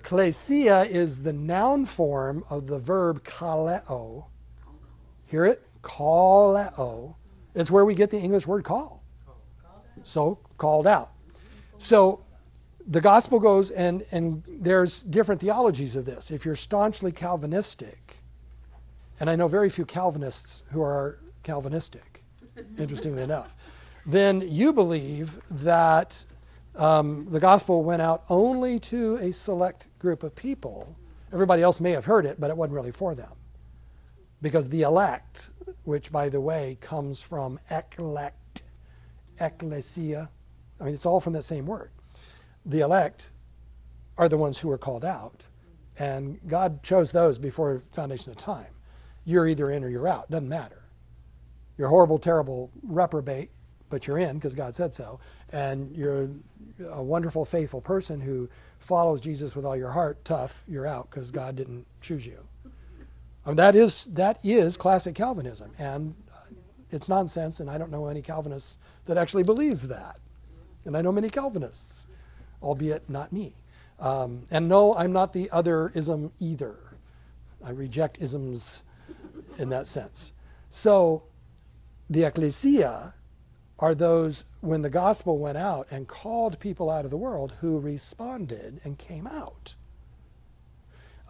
Klesia 0.01 0.87
is 0.87 1.23
the 1.23 1.33
noun 1.33 1.85
form 1.85 2.43
of 2.49 2.67
the 2.67 2.79
verb 2.79 3.23
kaleo. 3.23 4.25
Hear 5.27 5.45
it? 5.45 5.67
Kaleo. 5.81 7.15
It's 7.53 7.69
where 7.69 7.85
we 7.85 7.93
get 7.95 8.11
the 8.11 8.19
English 8.19 8.47
word 8.47 8.63
call. 8.63 9.03
So, 10.03 10.39
called 10.57 10.87
out. 10.87 11.11
So, 11.77 12.23
the 12.87 13.01
gospel 13.01 13.39
goes, 13.39 13.71
and, 13.71 14.05
and 14.11 14.43
there's 14.47 15.01
different 15.01 15.41
theologies 15.41 15.95
of 15.95 16.05
this. 16.05 16.29
If 16.29 16.45
you're 16.45 16.55
staunchly 16.55 17.11
Calvinistic, 17.11 18.17
and 19.19 19.29
I 19.29 19.35
know 19.35 19.47
very 19.47 19.69
few 19.69 19.85
Calvinists 19.85 20.63
who 20.71 20.81
are 20.83 21.19
Calvinistic, 21.43 22.23
interestingly 22.77 23.23
enough, 23.29 23.55
then 24.05 24.41
you 24.41 24.71
believe 24.71 25.39
that 25.49 26.25
um, 26.77 27.27
the 27.29 27.39
gospel 27.39 27.83
went 27.83 28.01
out 28.01 28.23
only 28.29 28.79
to 28.79 29.17
a 29.17 29.31
select 29.31 29.87
group 29.99 30.23
of 30.23 30.35
people. 30.35 30.95
Everybody 31.31 31.61
else 31.61 31.79
may 31.79 31.91
have 31.91 32.05
heard 32.05 32.25
it, 32.25 32.39
but 32.39 32.49
it 32.49 32.57
wasn't 32.57 32.75
really 32.75 32.91
for 32.91 33.15
them. 33.15 33.31
Because 34.41 34.69
the 34.69 34.81
elect, 34.81 35.49
which 35.83 36.11
by 36.11 36.29
the 36.29 36.41
way 36.41 36.77
comes 36.81 37.21
from 37.21 37.59
eklect, 37.69 38.63
ecclesia, 39.39 40.29
I 40.79 40.83
mean, 40.83 40.93
it's 40.93 41.05
all 41.05 41.19
from 41.19 41.33
that 41.33 41.43
same 41.43 41.65
word. 41.65 41.91
The 42.65 42.81
elect 42.81 43.29
are 44.17 44.29
the 44.29 44.37
ones 44.37 44.59
who 44.59 44.67
were 44.67 44.77
called 44.77 45.05
out, 45.05 45.47
and 45.97 46.39
God 46.47 46.83
chose 46.83 47.11
those 47.11 47.39
before 47.39 47.75
the 47.75 47.95
foundation 47.95 48.31
of 48.31 48.37
time. 48.37 48.67
You're 49.23 49.47
either 49.47 49.71
in 49.71 49.83
or 49.83 49.89
you're 49.89 50.07
out, 50.07 50.29
doesn't 50.29 50.49
matter. 50.49 50.83
You're 51.77 51.89
horrible, 51.89 52.19
terrible 52.19 52.71
reprobate, 52.83 53.49
but 53.89 54.07
you're 54.07 54.17
in 54.17 54.35
because 54.35 54.55
God 54.55 54.75
said 54.75 54.93
so, 54.93 55.19
and 55.51 55.95
you're 55.95 56.29
a 56.79 57.01
wonderful, 57.01 57.45
faithful 57.45 57.81
person 57.81 58.21
who 58.21 58.49
follows 58.79 59.21
Jesus 59.21 59.55
with 59.55 59.65
all 59.65 59.75
your 59.75 59.91
heart. 59.91 60.23
Tough, 60.25 60.63
you're 60.67 60.87
out 60.87 61.09
because 61.09 61.31
God 61.31 61.55
didn't 61.55 61.85
choose 62.01 62.25
you. 62.25 62.39
I 63.45 63.49
mean, 63.49 63.57
that 63.57 63.75
is 63.75 64.05
that 64.05 64.39
is 64.43 64.75
classic 64.77 65.15
Calvinism, 65.15 65.71
and 65.77 66.15
it's 66.89 67.07
nonsense. 67.07 67.59
And 67.59 67.69
I 67.69 67.77
don't 67.77 67.91
know 67.91 68.07
any 68.07 68.21
Calvinists 68.21 68.77
that 69.05 69.17
actually 69.17 69.43
believes 69.43 69.87
that. 69.87 70.19
And 70.85 70.95
I 70.95 71.01
know 71.01 71.11
many 71.11 71.29
Calvinists, 71.29 72.07
albeit 72.61 73.09
not 73.09 73.31
me. 73.31 73.53
Um, 73.99 74.43
and 74.51 74.67
no, 74.67 74.95
I'm 74.95 75.13
not 75.13 75.33
the 75.33 75.49
other 75.51 75.89
ism 75.95 76.31
either. 76.39 76.77
I 77.63 77.71
reject 77.71 78.21
isms 78.21 78.83
in 79.57 79.69
that 79.69 79.87
sense. 79.87 80.33
So, 80.69 81.23
the 82.09 82.25
ecclesia 82.25 83.14
are 83.79 83.93
those 83.93 84.45
when 84.61 84.81
the 84.81 84.89
gospel 84.89 85.37
went 85.37 85.57
out 85.57 85.87
and 85.91 86.07
called 86.07 86.59
people 86.59 86.89
out 86.89 87.05
of 87.05 87.11
the 87.11 87.17
world 87.17 87.53
who 87.61 87.77
responded 87.79 88.79
and 88.83 88.97
came 88.97 89.27
out. 89.27 89.75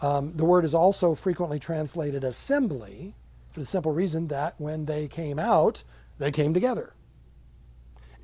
Um, 0.02 0.34
the 0.34 0.46
word 0.46 0.66
is 0.66 0.74
also 0.74 1.16
frequently 1.16 1.60
translated 1.60 2.24
assembly 2.24 3.16
for 3.52 3.62
the 3.62 3.66
simple 3.66 3.94
reason 3.94 4.28
that 4.28 4.54
when 4.58 4.86
they 4.86 5.08
came 5.08 5.40
out, 5.40 5.84
they 6.20 6.32
came 6.32 6.54
together. 6.54 6.94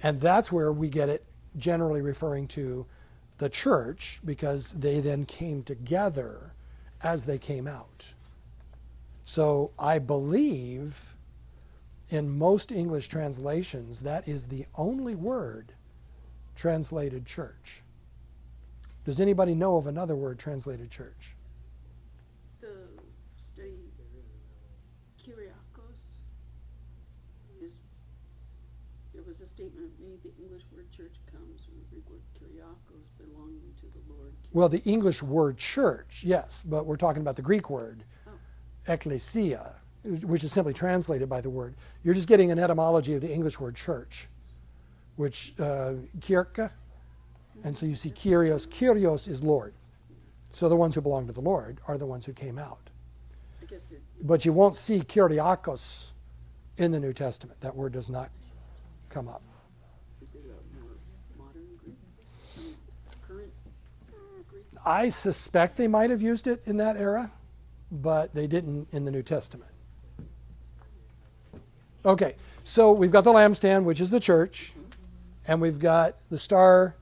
And 0.04 0.20
that's 0.20 0.52
where 0.52 0.72
we 0.72 0.90
get 0.90 1.10
it 1.10 1.26
generally 1.58 2.02
referring 2.02 2.48
to 2.50 2.86
the 3.38 3.50
church 3.50 4.20
because 4.24 4.74
they 4.74 5.00
then 5.00 5.26
came 5.26 5.64
together 5.64 6.54
as 7.04 7.26
they 7.26 7.38
came 7.38 7.68
out. 7.68 8.14
So 9.24 9.72
I 9.80 10.00
believe 10.00 11.11
in 12.12 12.38
most 12.38 12.72
English 12.72 13.08
translations, 13.08 14.02
that 14.02 14.28
is 14.28 14.46
the 14.46 14.66
only 14.76 15.16
word 15.16 15.74
translated 16.56 17.26
church. 17.26 17.82
Does 19.06 19.20
anybody 19.20 19.56
know 19.56 19.78
of 19.78 19.88
another 19.88 20.16
word 20.16 20.38
translated 20.38 20.92
church? 20.92 21.36
The 22.60 22.68
study 23.40 23.78
Kyriakos 25.18 26.04
is, 27.64 27.80
there 29.14 29.24
was 29.24 29.40
a 29.40 29.48
statement 29.48 29.92
made, 30.00 30.22
the 30.22 30.32
English 30.44 30.64
word 30.76 30.92
church 30.92 31.16
comes 31.32 31.64
from 31.64 31.76
the 31.80 31.86
Greek 31.90 32.10
word 32.10 32.22
Kyriakos, 32.38 33.08
belonging 33.18 33.74
to 33.80 33.86
the 33.88 34.14
Lord. 34.14 34.34
Well, 34.52 34.70
the 34.70 34.84
English 34.84 35.24
word 35.24 35.58
church, 35.58 36.24
yes, 36.26 36.64
but 36.68 36.86
we're 36.86 36.98
talking 36.98 37.22
about 37.22 37.38
the 37.38 37.42
Greek 37.42 37.70
word, 37.70 38.04
oh. 38.28 38.32
ecclesia, 38.88 39.81
which 40.04 40.44
is 40.44 40.52
simply 40.52 40.74
translated 40.74 41.30
by 41.30 41.42
the 41.42 41.50
word. 41.50 41.76
You're 42.04 42.16
just 42.16 42.28
getting 42.28 42.52
an 42.52 42.60
etymology 42.60 43.14
of 43.14 43.22
the 43.22 43.32
English 43.32 43.60
word 43.60 43.76
church, 43.76 44.28
which, 45.16 45.54
uh, 45.60 45.94
kirka, 46.20 46.72
and 47.64 47.76
so 47.76 47.86
you 47.86 47.96
see 47.96 48.10
kyrios. 48.10 48.68
Kyrios 48.68 49.28
is 49.28 49.44
Lord. 49.44 49.74
So 50.50 50.68
the 50.68 50.76
ones 50.76 50.96
who 50.96 51.02
belong 51.02 51.28
to 51.28 51.34
the 51.34 51.42
Lord 51.42 51.80
are 51.88 51.98
the 51.98 52.06
ones 52.06 52.26
who 52.26 52.34
came 52.34 52.58
out. 52.58 52.90
I 53.62 53.66
guess 53.66 53.92
it, 53.92 54.02
But 54.22 54.44
you 54.44 54.54
won't 54.54 54.76
see 54.76 55.00
kyriakos 55.00 56.12
in 56.78 56.92
the 56.92 57.00
New 57.00 57.14
Testament. 57.14 57.62
That 57.62 57.76
word 57.76 57.94
does 57.94 58.10
not 58.10 58.32
come 59.10 59.28
up. 59.28 59.44
is 60.22 60.34
it 60.34 60.42
a 60.46 60.80
more 60.80 60.90
modern 61.38 61.68
Greek? 61.84 61.96
I 62.58 62.62
mean, 62.62 62.76
current 63.28 63.54
Greek? 64.50 64.64
I 64.86 65.10
suspect 65.10 65.78
they 65.78 65.88
might 65.88 66.10
have 66.10 66.22
used 66.22 66.48
it 66.48 66.62
in 66.66 66.78
that 66.78 66.98
era, 66.98 67.32
but 67.92 68.34
they 68.34 68.48
didn't 68.48 68.88
in 68.92 69.06
the 69.06 69.12
New 69.12 69.24
Testament. 69.24 69.71
Okay, 72.04 72.34
so 72.64 72.92
we've 72.92 73.12
got 73.12 73.24
the 73.24 73.32
lampstand, 73.32 73.84
which 73.84 74.02
is 74.02 74.10
the 74.10 74.20
church, 74.20 74.74
and 75.48 75.62
we've 75.62 75.78
got 75.78 76.16
the 76.30 76.38
star, 76.38 76.96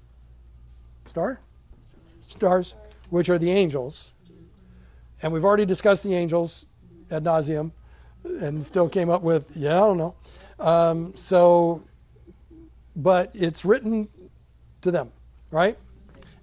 star, 1.06 1.40
stars, 2.22 2.76
which 3.10 3.30
are 3.30 3.38
the 3.38 3.50
angels, 3.50 4.12
and 5.22 5.32
we've 5.32 5.46
already 5.46 5.66
discussed 5.66 6.04
the 6.04 6.14
angels 6.14 6.66
ad 7.10 7.24
nauseum, 7.24 7.72
and 8.26 8.62
still 8.62 8.90
came 8.90 9.10
up 9.10 9.22
with 9.22 9.56
yeah, 9.56 9.78
I 9.78 9.88
don't 9.88 9.98
know. 9.98 10.16
Um, 10.60 11.14
so, 11.16 11.82
but 12.94 13.32
it's 13.34 13.64
written 13.64 14.10
to 14.82 14.92
them, 14.92 15.14
right? 15.50 15.78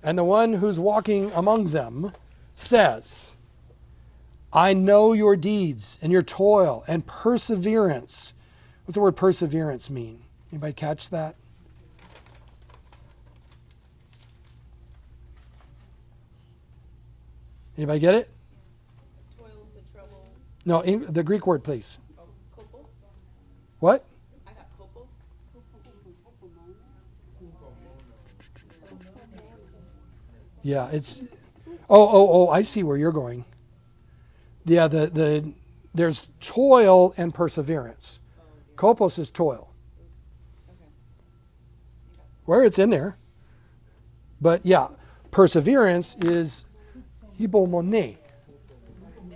And 0.02 0.16
the 0.16 0.24
one 0.24 0.54
who's 0.54 0.78
walking 0.78 1.30
among 1.32 1.68
them 1.68 2.12
says, 2.54 3.36
I 4.50 4.72
know 4.72 5.12
your 5.12 5.36
deeds 5.36 5.98
and 6.00 6.10
your 6.10 6.22
toil 6.22 6.84
and 6.88 7.06
perseverance. 7.06 8.32
What's 8.86 8.94
the 8.94 9.00
word 9.00 9.16
perseverance 9.16 9.90
mean? 9.90 10.22
Anybody 10.52 10.72
catch 10.72 11.10
that? 11.10 11.34
Anybody 17.76 17.98
get 17.98 18.14
it? 18.14 18.30
Toils 19.36 19.50
and 19.76 19.84
trouble. 19.92 20.24
No, 20.64 20.82
the 20.82 21.24
Greek 21.24 21.48
word, 21.48 21.64
please. 21.64 21.98
What? 23.80 24.04
I 24.46 24.52
got 24.52 24.68
kopos. 24.78 25.08
Yeah, 30.62 30.88
it's. 30.92 31.22
Oh, 31.90 32.08
oh, 32.08 32.28
oh! 32.30 32.48
I 32.50 32.62
see 32.62 32.84
where 32.84 32.96
you're 32.96 33.12
going. 33.12 33.44
Yeah, 34.64 34.86
the 34.86 35.06
the 35.06 35.52
there's 35.92 36.26
toil 36.40 37.14
and 37.16 37.34
perseverance. 37.34 38.20
Kopos 38.76 39.18
is 39.18 39.30
toil. 39.30 39.72
Where 42.44 42.62
it's 42.62 42.78
in 42.78 42.90
there. 42.90 43.16
But 44.40 44.64
yeah, 44.64 44.88
perseverance 45.30 46.16
is 46.16 46.66
hypomone. 47.40 48.16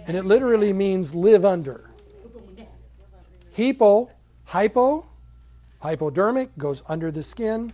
And 0.07 0.17
it 0.17 0.25
literally 0.25 0.73
means 0.73 1.15
live 1.15 1.45
under. 1.45 1.91
Hypo, 3.57 4.11
hypo, 4.45 5.09
hypodermic 5.81 6.57
goes 6.57 6.83
under 6.89 7.11
the 7.11 7.23
skin. 7.23 7.73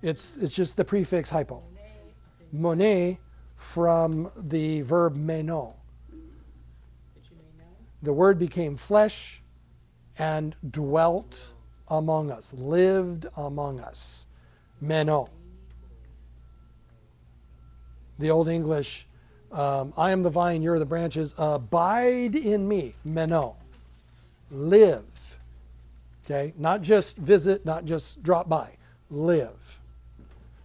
It's 0.00 0.36
it's 0.36 0.54
just 0.54 0.76
the 0.76 0.84
prefix 0.84 1.30
hypo. 1.30 1.62
mone 2.52 3.18
from 3.56 4.30
the 4.36 4.80
verb 4.82 5.14
meno. 5.16 5.76
The 8.02 8.12
word 8.12 8.38
became 8.38 8.76
flesh 8.76 9.41
and 10.18 10.54
dwelt 10.70 11.52
among 11.88 12.30
us, 12.30 12.54
lived 12.54 13.26
among 13.36 13.80
us. 13.80 14.26
Meno. 14.80 15.28
The 18.18 18.30
Old 18.30 18.48
English, 18.48 19.06
um, 19.50 19.92
I 19.96 20.10
am 20.10 20.22
the 20.22 20.30
vine, 20.30 20.62
you're 20.62 20.78
the 20.78 20.86
branches, 20.86 21.34
abide 21.38 22.34
in 22.34 22.66
me. 22.66 22.94
Meno. 23.04 23.56
Live. 24.50 25.38
Okay? 26.24 26.52
Not 26.56 26.82
just 26.82 27.16
visit, 27.16 27.64
not 27.64 27.84
just 27.84 28.22
drop 28.22 28.48
by. 28.48 28.76
Live. 29.10 29.80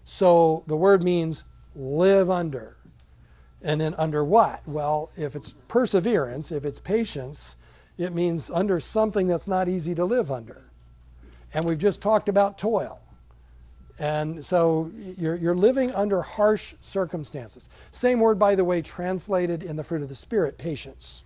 So 0.03 0.63
the 0.67 0.77
word 0.77 1.03
means 1.03 1.43
live 1.75 2.29
under. 2.29 2.77
And 3.61 3.81
then 3.81 3.93
under 3.95 4.23
what? 4.23 4.67
Well, 4.67 5.09
if 5.17 5.35
it's 5.35 5.55
perseverance, 5.67 6.51
if 6.51 6.63
it's 6.63 6.79
patience, 6.79 7.55
it 7.97 8.13
means 8.13 8.49
under 8.49 8.79
something 8.79 9.27
that's 9.27 9.47
not 9.47 9.67
easy 9.67 9.95
to 9.95 10.05
live 10.05 10.31
under. 10.31 10.63
And 11.53 11.65
we've 11.65 11.79
just 11.79 12.01
talked 12.01 12.29
about 12.29 12.57
toil. 12.57 12.99
And 13.99 14.45
so 14.45 14.91
you're, 15.17 15.35
you're 15.35 15.55
living 15.55 15.91
under 15.93 16.21
harsh 16.21 16.75
circumstances. 16.81 17.69
Same 17.91 18.19
word, 18.19 18.37
by 18.37 18.53
the 18.53 18.63
way, 18.63 18.81
translated 18.81 19.63
in 19.63 19.75
the 19.75 19.83
fruit 19.83 20.03
of 20.03 20.09
the 20.09 20.15
Spirit, 20.15 20.57
patience. 20.57 21.23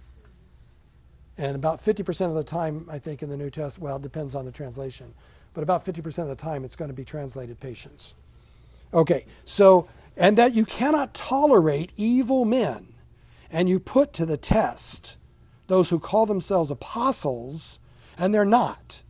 And 1.38 1.56
about 1.56 1.84
50% 1.84 2.28
of 2.28 2.36
the 2.36 2.44
time, 2.44 2.88
I 2.90 3.00
think, 3.00 3.24
in 3.24 3.30
the 3.30 3.36
New 3.36 3.50
Testament, 3.50 3.84
well, 3.84 3.96
it 3.98 4.02
depends 4.02 4.36
on 4.36 4.46
the 4.46 4.52
translation, 4.52 5.14
but 5.54 5.64
about 5.64 5.84
50% 5.84 6.20
of 6.20 6.30
the 6.30 6.36
time 6.36 6.64
it's 6.64 6.76
going 6.76 6.90
to 6.90 6.96
be 6.96 7.04
translated 7.04 7.60
patience. 7.60 8.16
Okay, 8.94 9.26
so, 9.44 9.90
and 10.16 10.38
that 10.38 10.54
you 10.54 10.66
cannot 10.66 11.14
tolerate 11.14 11.92
evil 11.98 12.46
men, 12.46 12.94
and 13.50 13.68
you 13.68 13.80
put 13.80 14.14
to 14.14 14.26
the 14.26 14.38
test 14.38 15.18
those 15.68 15.90
who 15.90 16.00
call 16.00 16.26
themselves 16.26 16.72
apostles, 16.72 17.80
and 18.18 18.34
they're 18.34 18.46
not, 18.46 19.04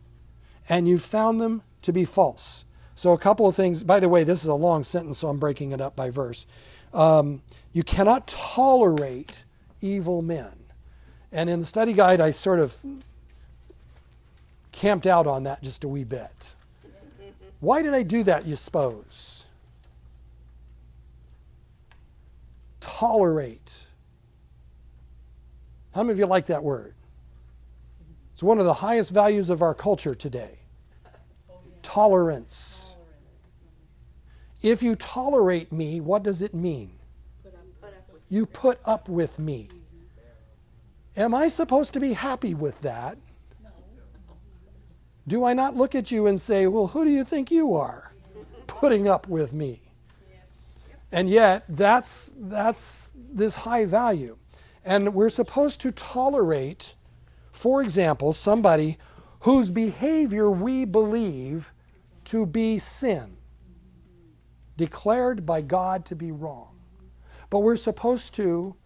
and 0.68 0.88
you 0.88 0.98
found 0.98 1.40
them 1.40 1.62
to 1.82 1.92
be 1.92 2.04
false. 2.04 2.64
So, 2.94 3.12
a 3.12 3.18
couple 3.18 3.48
of 3.48 3.56
things, 3.56 3.82
by 3.82 4.00
the 4.00 4.08
way, 4.08 4.22
this 4.22 4.42
is 4.42 4.48
a 4.48 4.54
long 4.54 4.84
sentence, 4.84 5.18
so 5.18 5.28
I'm 5.28 5.38
breaking 5.38 5.72
it 5.72 5.80
up 5.80 5.96
by 5.96 6.10
verse. 6.10 6.46
Um, 6.92 7.42
you 7.72 7.82
cannot 7.82 8.28
tolerate 8.28 9.44
evil 9.80 10.22
men. 10.22 10.52
And 11.32 11.48
in 11.48 11.60
the 11.60 11.66
study 11.66 11.94
guide, 11.94 12.20
I 12.20 12.30
sort 12.30 12.60
of 12.60 12.76
camped 14.70 15.06
out 15.06 15.26
on 15.26 15.44
that 15.44 15.62
just 15.62 15.84
a 15.84 15.88
wee 15.88 16.04
bit. 16.04 16.54
Why 17.60 17.80
did 17.82 17.94
I 17.94 18.02
do 18.02 18.22
that, 18.24 18.46
you 18.46 18.56
suppose? 18.56 19.46
Tolerate. 22.80 23.86
How 25.94 26.02
many 26.02 26.12
of 26.12 26.18
you 26.18 26.26
like 26.26 26.46
that 26.46 26.64
word? 26.64 26.94
It's 28.32 28.42
one 28.42 28.58
of 28.58 28.64
the 28.64 28.74
highest 28.74 29.10
values 29.10 29.50
of 29.50 29.62
our 29.62 29.74
culture 29.74 30.14
today. 30.14 30.58
Tolerance. 31.82 32.96
If 34.62 34.82
you 34.82 34.96
tolerate 34.96 35.72
me, 35.72 36.00
what 36.00 36.22
does 36.22 36.40
it 36.40 36.54
mean? 36.54 36.92
You 38.28 38.46
put 38.46 38.80
up 38.84 39.08
with 39.08 39.38
me. 39.38 39.68
Am 41.16 41.34
I 41.34 41.48
supposed 41.48 41.92
to 41.94 42.00
be 42.00 42.14
happy 42.14 42.54
with 42.54 42.80
that? 42.80 43.18
Do 45.28 45.44
I 45.44 45.52
not 45.52 45.76
look 45.76 45.94
at 45.94 46.10
you 46.10 46.26
and 46.26 46.40
say, 46.40 46.66
Well, 46.66 46.88
who 46.88 47.04
do 47.04 47.10
you 47.10 47.24
think 47.24 47.50
you 47.50 47.74
are? 47.74 48.12
Putting 48.66 49.06
up 49.06 49.28
with 49.28 49.52
me. 49.52 49.82
And 51.12 51.28
yet, 51.28 51.64
that's, 51.68 52.34
that's 52.38 53.12
this 53.14 53.56
high 53.56 53.84
value. 53.84 54.38
And 54.84 55.14
we're 55.14 55.28
supposed 55.28 55.80
to 55.82 55.92
tolerate, 55.92 56.96
for 57.52 57.82
example, 57.82 58.32
somebody 58.32 58.98
whose 59.40 59.70
behavior 59.70 60.50
we 60.50 60.84
believe 60.84 61.72
to 62.24 62.46
be 62.46 62.78
sin, 62.78 63.36
declared 64.76 65.44
by 65.44 65.60
God 65.60 66.04
to 66.06 66.16
be 66.16 66.30
wrong. 66.30 66.76
But 67.50 67.60
we're 67.60 67.76
supposed 67.76 68.34
to 68.34 68.76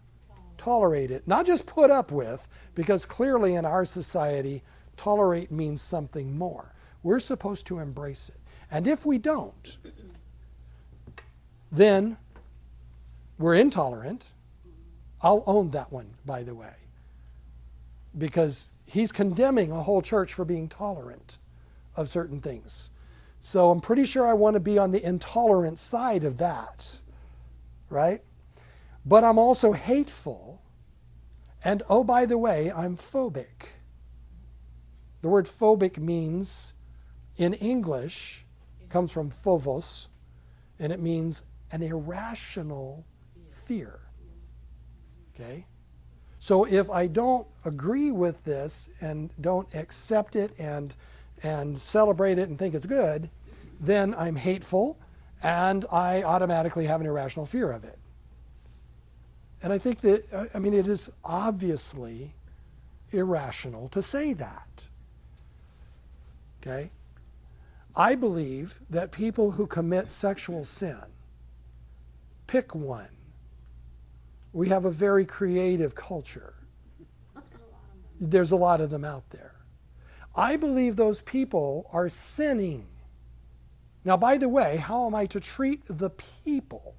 tolerate 0.57 1.11
it, 1.11 1.27
not 1.27 1.45
just 1.45 1.65
put 1.65 1.91
up 1.91 2.11
with, 2.11 2.47
because 2.75 3.05
clearly 3.05 3.55
in 3.55 3.65
our 3.65 3.85
society, 3.85 4.63
tolerate 4.97 5.51
means 5.51 5.81
something 5.81 6.37
more. 6.37 6.73
We're 7.03 7.19
supposed 7.19 7.67
to 7.67 7.79
embrace 7.79 8.29
it. 8.29 8.39
And 8.71 8.87
if 8.87 9.05
we 9.05 9.17
don't, 9.17 9.77
then 11.71 12.17
we're 13.37 13.55
intolerant. 13.55 14.31
I'll 15.21 15.43
own 15.47 15.71
that 15.71 15.91
one, 15.91 16.15
by 16.25 16.43
the 16.43 16.55
way. 16.55 16.73
Because 18.17 18.71
he's 18.85 19.11
condemning 19.11 19.71
a 19.71 19.83
whole 19.83 20.01
church 20.01 20.33
for 20.33 20.45
being 20.45 20.67
tolerant 20.67 21.37
of 21.95 22.09
certain 22.09 22.39
things. 22.39 22.91
So 23.39 23.69
I'm 23.69 23.81
pretty 23.81 24.05
sure 24.05 24.27
I 24.27 24.33
want 24.33 24.55
to 24.55 24.59
be 24.59 24.77
on 24.77 24.91
the 24.91 25.03
intolerant 25.03 25.79
side 25.79 26.23
of 26.23 26.37
that, 26.37 26.99
right? 27.89 28.21
But 29.05 29.23
I'm 29.23 29.37
also 29.37 29.71
hateful. 29.71 30.61
And 31.63 31.83
oh, 31.89 32.03
by 32.03 32.25
the 32.25 32.37
way, 32.37 32.71
I'm 32.71 32.97
phobic. 32.97 33.69
The 35.21 35.29
word 35.29 35.45
phobic 35.45 35.97
means, 35.97 36.73
in 37.35 37.53
English, 37.53 38.45
comes 38.89 39.11
from 39.11 39.29
phobos, 39.29 40.09
and 40.79 40.93
it 40.93 40.99
means 40.99 41.45
an 41.71 41.81
irrational 41.81 43.05
fear. 43.51 43.99
Okay? 45.39 45.65
So 46.39 46.65
if 46.65 46.89
I 46.89 47.07
don't 47.07 47.47
agree 47.65 48.11
with 48.11 48.43
this 48.43 48.89
and 49.01 49.29
don't 49.41 49.73
accept 49.73 50.35
it 50.35 50.51
and 50.59 50.95
and 51.43 51.77
celebrate 51.77 52.39
it 52.39 52.49
and 52.49 52.57
think 52.57 52.73
it's 52.73 52.87
good, 52.87 53.29
then 53.79 54.15
I'm 54.15 54.35
hateful 54.35 54.97
and 55.43 55.85
I 55.91 56.23
automatically 56.23 56.85
have 56.87 56.99
an 56.99 57.05
irrational 57.05 57.45
fear 57.45 57.71
of 57.71 57.83
it. 57.83 57.99
And 59.61 59.71
I 59.71 59.77
think 59.77 60.01
that 60.01 60.49
I- 60.53 60.59
mean 60.59 60.73
it 60.73 60.87
is 60.87 61.11
obviously 61.23 62.33
irrational 63.11 63.87
to 63.89 64.01
say 64.01 64.33
that. 64.33 64.87
Okay? 66.61 66.91
I 67.95 68.15
believe 68.15 68.79
that 68.89 69.11
people 69.11 69.51
who 69.51 69.67
commit 69.67 70.09
sexual 70.09 70.63
sin 70.63 71.03
pick 72.47 72.73
one. 72.73 73.16
We 74.57 74.69
have 74.69 74.85
a 74.85 74.89
very 74.89 75.23
creative 75.23 75.93
culture. 75.93 76.55
There's 78.19 78.49
a 78.49 78.55
lot 78.55 78.81
of 78.81 78.89
them 78.89 79.05
out 79.05 79.29
there. 79.29 79.53
I 80.35 80.55
believe 80.55 80.95
those 80.95 81.21
people 81.21 81.87
are 81.93 82.09
sinning. 82.09 82.87
Now, 84.03 84.17
by 84.17 84.39
the 84.39 84.49
way, 84.49 84.77
how 84.77 85.05
am 85.05 85.13
I 85.13 85.27
to 85.27 85.39
treat 85.39 85.83
the 85.87 86.09
people 86.43 86.95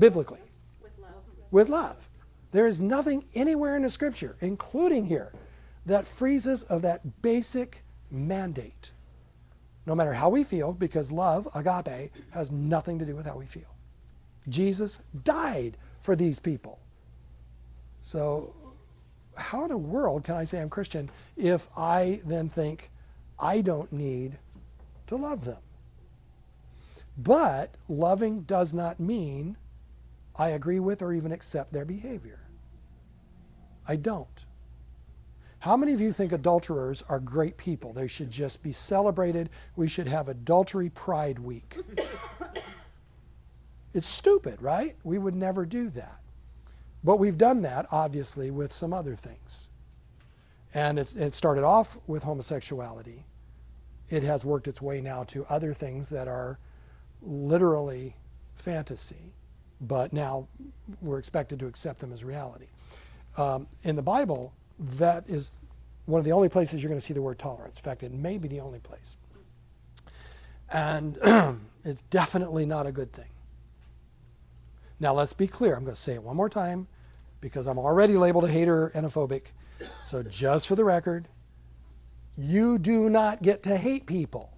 biblically? 0.00 0.40
With 0.82 0.90
love. 0.98 1.12
With 1.52 1.68
love. 1.68 2.08
There 2.50 2.66
is 2.66 2.80
nothing 2.80 3.24
anywhere 3.36 3.76
in 3.76 3.82
the 3.82 3.90
scripture, 3.90 4.34
including 4.40 5.06
here, 5.06 5.32
that 5.86 6.08
frees 6.08 6.48
us 6.48 6.64
of 6.64 6.82
that 6.82 7.22
basic 7.22 7.84
mandate. 8.10 8.90
No 9.86 9.94
matter 9.94 10.12
how 10.12 10.28
we 10.28 10.42
feel, 10.42 10.72
because 10.72 11.12
love, 11.12 11.46
agape, 11.54 12.10
has 12.30 12.50
nothing 12.50 12.98
to 12.98 13.06
do 13.06 13.14
with 13.14 13.26
how 13.26 13.36
we 13.36 13.46
feel. 13.46 13.76
Jesus 14.48 14.98
died 15.22 15.76
for 16.02 16.14
these 16.14 16.38
people. 16.38 16.78
So, 18.02 18.54
how 19.36 19.62
in 19.62 19.70
the 19.70 19.78
world 19.78 20.24
can 20.24 20.34
I 20.34 20.44
say 20.44 20.60
I'm 20.60 20.68
Christian 20.68 21.08
if 21.36 21.68
I 21.76 22.20
then 22.26 22.48
think 22.50 22.90
I 23.38 23.62
don't 23.62 23.90
need 23.92 24.38
to 25.06 25.16
love 25.16 25.44
them? 25.44 25.62
But 27.16 27.76
loving 27.88 28.42
does 28.42 28.74
not 28.74 29.00
mean 29.00 29.56
I 30.36 30.50
agree 30.50 30.80
with 30.80 31.02
or 31.02 31.12
even 31.12 31.32
accept 31.32 31.72
their 31.72 31.84
behavior. 31.84 32.40
I 33.86 33.96
don't. 33.96 34.44
How 35.58 35.76
many 35.76 35.92
of 35.92 36.00
you 36.00 36.12
think 36.12 36.32
adulterers 36.32 37.02
are 37.08 37.20
great 37.20 37.56
people? 37.56 37.92
They 37.92 38.08
should 38.08 38.30
just 38.30 38.62
be 38.62 38.72
celebrated. 38.72 39.48
We 39.76 39.86
should 39.86 40.08
have 40.08 40.28
Adultery 40.28 40.90
Pride 40.90 41.38
Week. 41.38 41.78
it's 43.94 44.06
stupid, 44.06 44.60
right? 44.62 44.94
We 45.04 45.18
would 45.18 45.34
never 45.34 45.66
do 45.66 45.90
that. 45.90 46.20
But 47.04 47.16
we've 47.16 47.38
done 47.38 47.62
that, 47.62 47.86
obviously, 47.90 48.50
with 48.50 48.72
some 48.72 48.92
other 48.92 49.16
things. 49.16 49.68
And 50.74 50.98
it 50.98 51.34
started 51.34 51.64
off 51.64 51.98
with 52.06 52.22
homosexuality. 52.22 53.24
It 54.08 54.22
has 54.22 54.44
worked 54.44 54.68
its 54.68 54.80
way 54.80 55.00
now 55.00 55.24
to 55.24 55.44
other 55.48 55.74
things 55.74 56.08
that 56.10 56.28
are 56.28 56.58
literally 57.20 58.16
fantasy, 58.54 59.34
but 59.80 60.12
now 60.12 60.48
we're 61.00 61.18
expected 61.18 61.58
to 61.60 61.66
accept 61.66 62.00
them 62.00 62.12
as 62.12 62.24
reality. 62.24 62.66
Um, 63.36 63.66
in 63.82 63.96
the 63.96 64.02
Bible, 64.02 64.52
that 64.78 65.24
is 65.28 65.52
one 66.06 66.18
of 66.18 66.24
the 66.24 66.32
only 66.32 66.48
places 66.48 66.82
you're 66.82 66.88
going 66.88 67.00
to 67.00 67.04
see 67.04 67.14
the 67.14 67.22
word 67.22 67.38
tolerance. 67.38 67.76
In 67.76 67.82
fact, 67.82 68.02
it 68.02 68.12
may 68.12 68.38
be 68.38 68.48
the 68.48 68.60
only 68.60 68.80
place. 68.80 69.16
And 70.72 71.18
it's 71.84 72.02
definitely 72.02 72.66
not 72.66 72.86
a 72.86 72.92
good 72.92 73.12
thing. 73.12 73.31
Now, 75.02 75.12
let's 75.14 75.32
be 75.32 75.48
clear. 75.48 75.74
I'm 75.74 75.82
going 75.82 75.96
to 75.96 76.00
say 76.00 76.14
it 76.14 76.22
one 76.22 76.36
more 76.36 76.48
time 76.48 76.86
because 77.40 77.66
I'm 77.66 77.76
already 77.76 78.16
labeled 78.16 78.44
a 78.44 78.48
hater 78.48 78.86
and 78.94 79.04
a 79.04 79.08
phobic. 79.08 79.46
So, 80.04 80.22
just 80.22 80.68
for 80.68 80.76
the 80.76 80.84
record, 80.84 81.26
you 82.38 82.78
do 82.78 83.10
not 83.10 83.42
get 83.42 83.64
to 83.64 83.76
hate 83.76 84.06
people, 84.06 84.52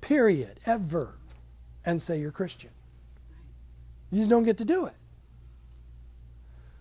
period, 0.00 0.58
ever, 0.66 1.14
and 1.84 2.02
say 2.02 2.18
you're 2.18 2.32
Christian. 2.32 2.70
You 4.10 4.18
just 4.18 4.28
don't 4.28 4.42
get 4.42 4.58
to 4.58 4.64
do 4.64 4.86
it. 4.86 4.96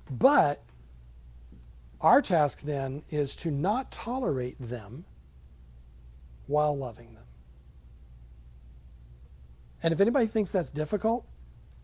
But 0.10 0.64
our 2.02 2.24
task 2.24 2.62
then 2.62 3.04
is 3.12 3.36
to 3.38 3.52
not 3.52 3.92
tolerate 3.92 4.58
them 4.60 5.06
while 6.48 6.76
loving 6.76 7.14
them. 7.14 7.26
And 9.84 9.94
if 9.94 10.02
anybody 10.02 10.26
thinks 10.26 10.50
that's 10.50 10.72
difficult, 10.72 11.28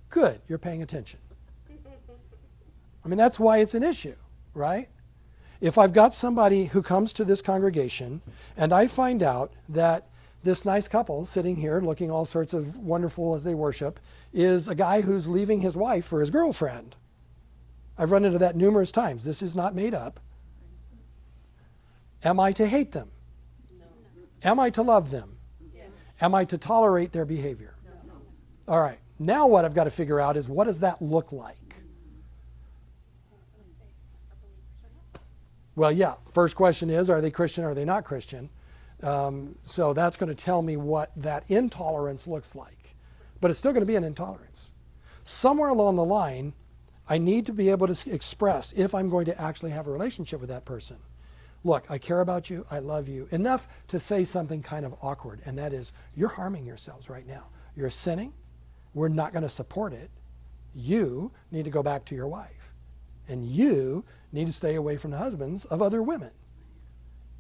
good, 0.10 0.42
you're 0.48 0.58
paying 0.58 0.82
attention. 0.82 1.20
I 3.04 3.10
mean, 3.10 3.18
that's 3.18 3.40
why 3.40 3.60
it's 3.60 3.74
an 3.74 3.84
issue, 3.84 4.16
right? 4.54 4.90
If 5.62 5.78
I've 5.78 5.94
got 5.94 6.14
somebody 6.14 6.66
who 6.66 6.82
comes 6.82 7.14
to 7.14 7.26
this 7.26 7.42
congregation 7.42 8.22
and 8.58 8.74
I 8.74 8.88
find 8.88 9.24
out 9.24 9.54
that 9.70 10.08
this 10.44 10.66
nice 10.66 10.88
couple 10.88 11.26
sitting 11.26 11.56
here 11.56 11.80
looking 11.80 12.12
all 12.12 12.26
sorts 12.26 12.54
of 12.54 12.78
wonderful 12.78 13.34
as 13.34 13.44
they 13.44 13.56
worship 13.56 14.00
is 14.34 14.68
a 14.68 14.76
guy 14.76 15.02
who's 15.02 15.28
leaving 15.28 15.62
his 15.62 15.76
wife 15.76 16.06
for 16.06 16.20
his 16.20 16.30
girlfriend. 16.30 16.96
I've 17.98 18.12
run 18.12 18.26
into 18.26 18.40
that 18.40 18.56
numerous 18.56 18.92
times. 18.92 19.24
This 19.24 19.42
is 19.42 19.56
not 19.56 19.74
made 19.74 19.94
up. 19.94 20.20
Am 22.24 22.40
I 22.40 22.52
to 22.54 22.68
hate 22.68 22.92
them? 22.92 23.10
No. 23.80 23.86
Am 24.44 24.60
I 24.60 24.70
to 24.72 24.82
love 24.82 25.12
them? 25.12 25.38
Yes. 25.74 25.88
Am 26.22 26.36
I 26.36 26.46
to 26.46 26.58
tolerate 26.58 27.12
their 27.12 27.26
behavior? 27.26 27.76
No. 28.06 28.14
All 28.68 28.82
right. 28.82 29.00
Now, 29.20 29.48
what 29.48 29.66
I've 29.66 29.74
got 29.74 29.86
to 29.86 29.92
figure 29.92 30.20
out 30.20 30.38
is 30.38 30.48
what 30.48 30.66
does 30.66 30.82
that 30.82 31.02
look 31.02 31.32
like? 31.32 31.76
Well, 35.76 35.92
yeah. 35.92 36.16
First 36.32 36.56
question 36.56 36.90
is 36.90 37.10
are 37.10 37.22
they 37.22 37.32
Christian 37.32 37.64
or 37.64 37.70
are 37.70 37.76
they 37.76 37.86
not 37.86 38.04
Christian? 38.04 38.50
Um, 39.04 39.56
so 39.64 39.94
that's 39.94 40.18
going 40.18 40.30
to 40.30 40.36
tell 40.36 40.62
me 40.62 40.76
what 40.76 41.12
that 41.16 41.44
intolerance 41.48 42.28
looks 42.28 42.56
like. 42.56 42.96
But 43.40 43.52
it's 43.52 43.60
still 43.60 43.72
going 43.72 43.84
to 43.84 43.88
be 43.88 43.96
an 43.96 44.04
intolerance. 44.04 44.72
Somewhere 45.24 45.70
along 45.70 45.98
the 45.98 46.04
line, 46.04 46.54
I 47.08 47.18
need 47.18 47.46
to 47.46 47.54
be 47.54 47.70
able 47.70 47.88
to 47.88 48.12
express 48.12 48.74
if 48.74 48.96
I'm 48.96 49.10
going 49.10 49.26
to 49.26 49.40
actually 49.40 49.72
have 49.72 49.88
a 49.88 49.92
relationship 49.92 50.40
with 50.40 50.50
that 50.50 50.66
person. 50.66 50.98
Look, 51.64 51.90
I 51.90 51.98
care 51.98 52.22
about 52.22 52.50
you, 52.50 52.66
I 52.72 52.80
love 52.80 53.08
you, 53.08 53.28
enough 53.32 53.68
to 53.90 54.00
say 54.00 54.24
something 54.24 54.62
kind 54.62 54.86
of 54.86 54.96
awkward, 55.02 55.42
and 55.46 55.58
that 55.58 55.74
is, 55.74 55.92
you're 56.16 56.30
harming 56.30 56.66
yourselves 56.66 57.10
right 57.10 57.28
now. 57.28 57.50
You're 57.76 57.90
sinning, 57.90 58.34
we're 58.98 59.10
not 59.10 59.32
going 59.32 59.44
to 59.44 59.50
support 59.50 59.94
it. 59.94 60.10
You 60.74 61.32
need 61.52 61.66
to 61.66 61.72
go 61.72 61.84
back 61.84 62.06
to 62.06 62.16
your 62.16 62.28
wife. 62.28 62.74
And 63.28 63.46
you 63.46 64.04
need 64.32 64.48
to 64.48 64.54
stay 64.54 64.76
away 64.76 64.98
from 64.98 65.12
the 65.12 65.18
husbands 65.18 65.66
of 65.66 65.82
other 65.82 66.02
women. 66.02 66.32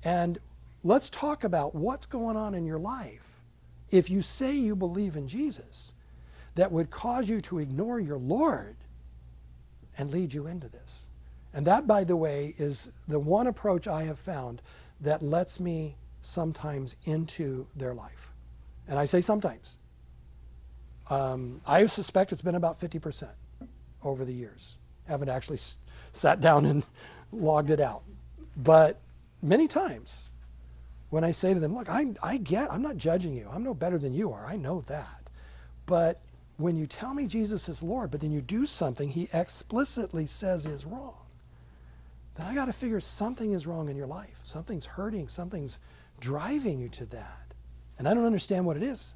And 0.03 0.39
let's 0.83 1.09
talk 1.09 1.43
about 1.43 1.75
what's 1.75 2.05
going 2.05 2.37
on 2.37 2.53
in 2.53 2.65
your 2.65 2.79
life. 2.79 3.41
If 3.89 4.09
you 4.09 4.21
say 4.21 4.55
you 4.55 4.75
believe 4.75 5.15
in 5.15 5.27
Jesus, 5.27 5.93
that 6.55 6.71
would 6.71 6.89
cause 6.89 7.29
you 7.29 7.41
to 7.41 7.59
ignore 7.59 7.99
your 7.99 8.17
Lord 8.17 8.75
and 9.97 10.11
lead 10.11 10.33
you 10.33 10.47
into 10.47 10.67
this. 10.67 11.07
And 11.53 11.65
that, 11.65 11.87
by 11.87 12.03
the 12.03 12.15
way, 12.15 12.53
is 12.57 12.91
the 13.07 13.19
one 13.19 13.47
approach 13.47 13.87
I 13.87 14.03
have 14.03 14.19
found 14.19 14.61
that 15.01 15.23
lets 15.23 15.59
me 15.59 15.95
sometimes 16.21 16.95
into 17.05 17.67
their 17.75 17.93
life. 17.93 18.31
And 18.87 18.99
I 18.99 19.05
say 19.05 19.21
sometimes. 19.21 19.77
Um, 21.09 21.61
I 21.65 21.85
suspect 21.85 22.31
it's 22.31 22.41
been 22.41 22.55
about 22.55 22.79
50% 22.79 23.29
over 24.03 24.25
the 24.25 24.33
years. 24.33 24.77
Haven't 25.07 25.29
actually 25.29 25.57
s- 25.57 25.79
sat 26.11 26.41
down 26.41 26.65
and 26.65 26.83
logged 27.31 27.69
it 27.69 27.79
out. 27.79 28.03
But 28.55 28.99
many 29.41 29.67
times 29.67 30.29
when 31.09 31.23
I 31.23 31.31
say 31.31 31.53
to 31.53 31.59
them, 31.59 31.73
look, 31.75 31.89
I, 31.89 32.13
I 32.21 32.37
get, 32.37 32.71
I'm 32.71 32.81
not 32.81 32.97
judging 32.97 33.33
you. 33.33 33.47
I'm 33.51 33.63
no 33.63 33.73
better 33.73 33.97
than 33.97 34.13
you 34.13 34.33
are. 34.33 34.45
I 34.45 34.57
know 34.57 34.81
that. 34.87 35.29
But 35.85 36.21
when 36.57 36.75
you 36.75 36.85
tell 36.85 37.13
me 37.13 37.27
Jesus 37.27 37.69
is 37.69 37.81
Lord, 37.81 38.11
but 38.11 38.19
then 38.19 38.31
you 38.31 38.41
do 38.41 38.65
something 38.65 39.09
he 39.09 39.29
explicitly 39.31 40.25
says 40.25 40.65
is 40.65 40.85
wrong, 40.85 41.15
then 42.35 42.45
I 42.45 42.53
got 42.53 42.65
to 42.65 42.73
figure 42.73 42.99
something 42.99 43.51
is 43.53 43.65
wrong 43.65 43.89
in 43.89 43.95
your 43.95 44.07
life. 44.07 44.41
Something's 44.43 44.85
hurting. 44.85 45.27
Something's 45.27 45.79
driving 46.19 46.79
you 46.79 46.89
to 46.89 47.05
that. 47.07 47.53
And 47.97 48.07
I 48.07 48.13
don't 48.13 48.25
understand 48.25 48.65
what 48.65 48.77
it 48.77 48.83
is. 48.83 49.15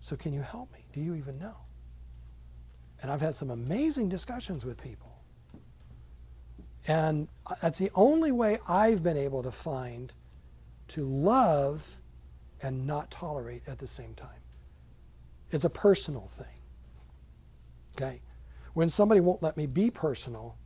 So 0.00 0.16
can 0.16 0.32
you 0.32 0.40
help 0.42 0.72
me? 0.72 0.78
Do 0.98 1.04
you 1.04 1.14
even 1.14 1.38
know? 1.38 1.54
And 3.00 3.08
I've 3.08 3.20
had 3.20 3.36
some 3.36 3.50
amazing 3.50 4.08
discussions 4.08 4.64
with 4.64 4.82
people. 4.82 5.22
And 6.88 7.28
that's 7.62 7.78
the 7.78 7.92
only 7.94 8.32
way 8.32 8.58
I've 8.68 9.04
been 9.04 9.16
able 9.16 9.44
to 9.44 9.52
find 9.52 10.12
to 10.88 11.04
love 11.04 11.98
and 12.60 12.84
not 12.84 13.12
tolerate 13.12 13.62
at 13.68 13.78
the 13.78 13.86
same 13.86 14.14
time. 14.14 14.42
It's 15.52 15.64
a 15.64 15.70
personal 15.70 16.26
thing. 16.32 16.58
Okay? 17.96 18.20
When 18.74 18.90
somebody 18.90 19.20
won't 19.20 19.40
let 19.40 19.56
me 19.56 19.66
be 19.66 19.90
personal, 19.90 20.56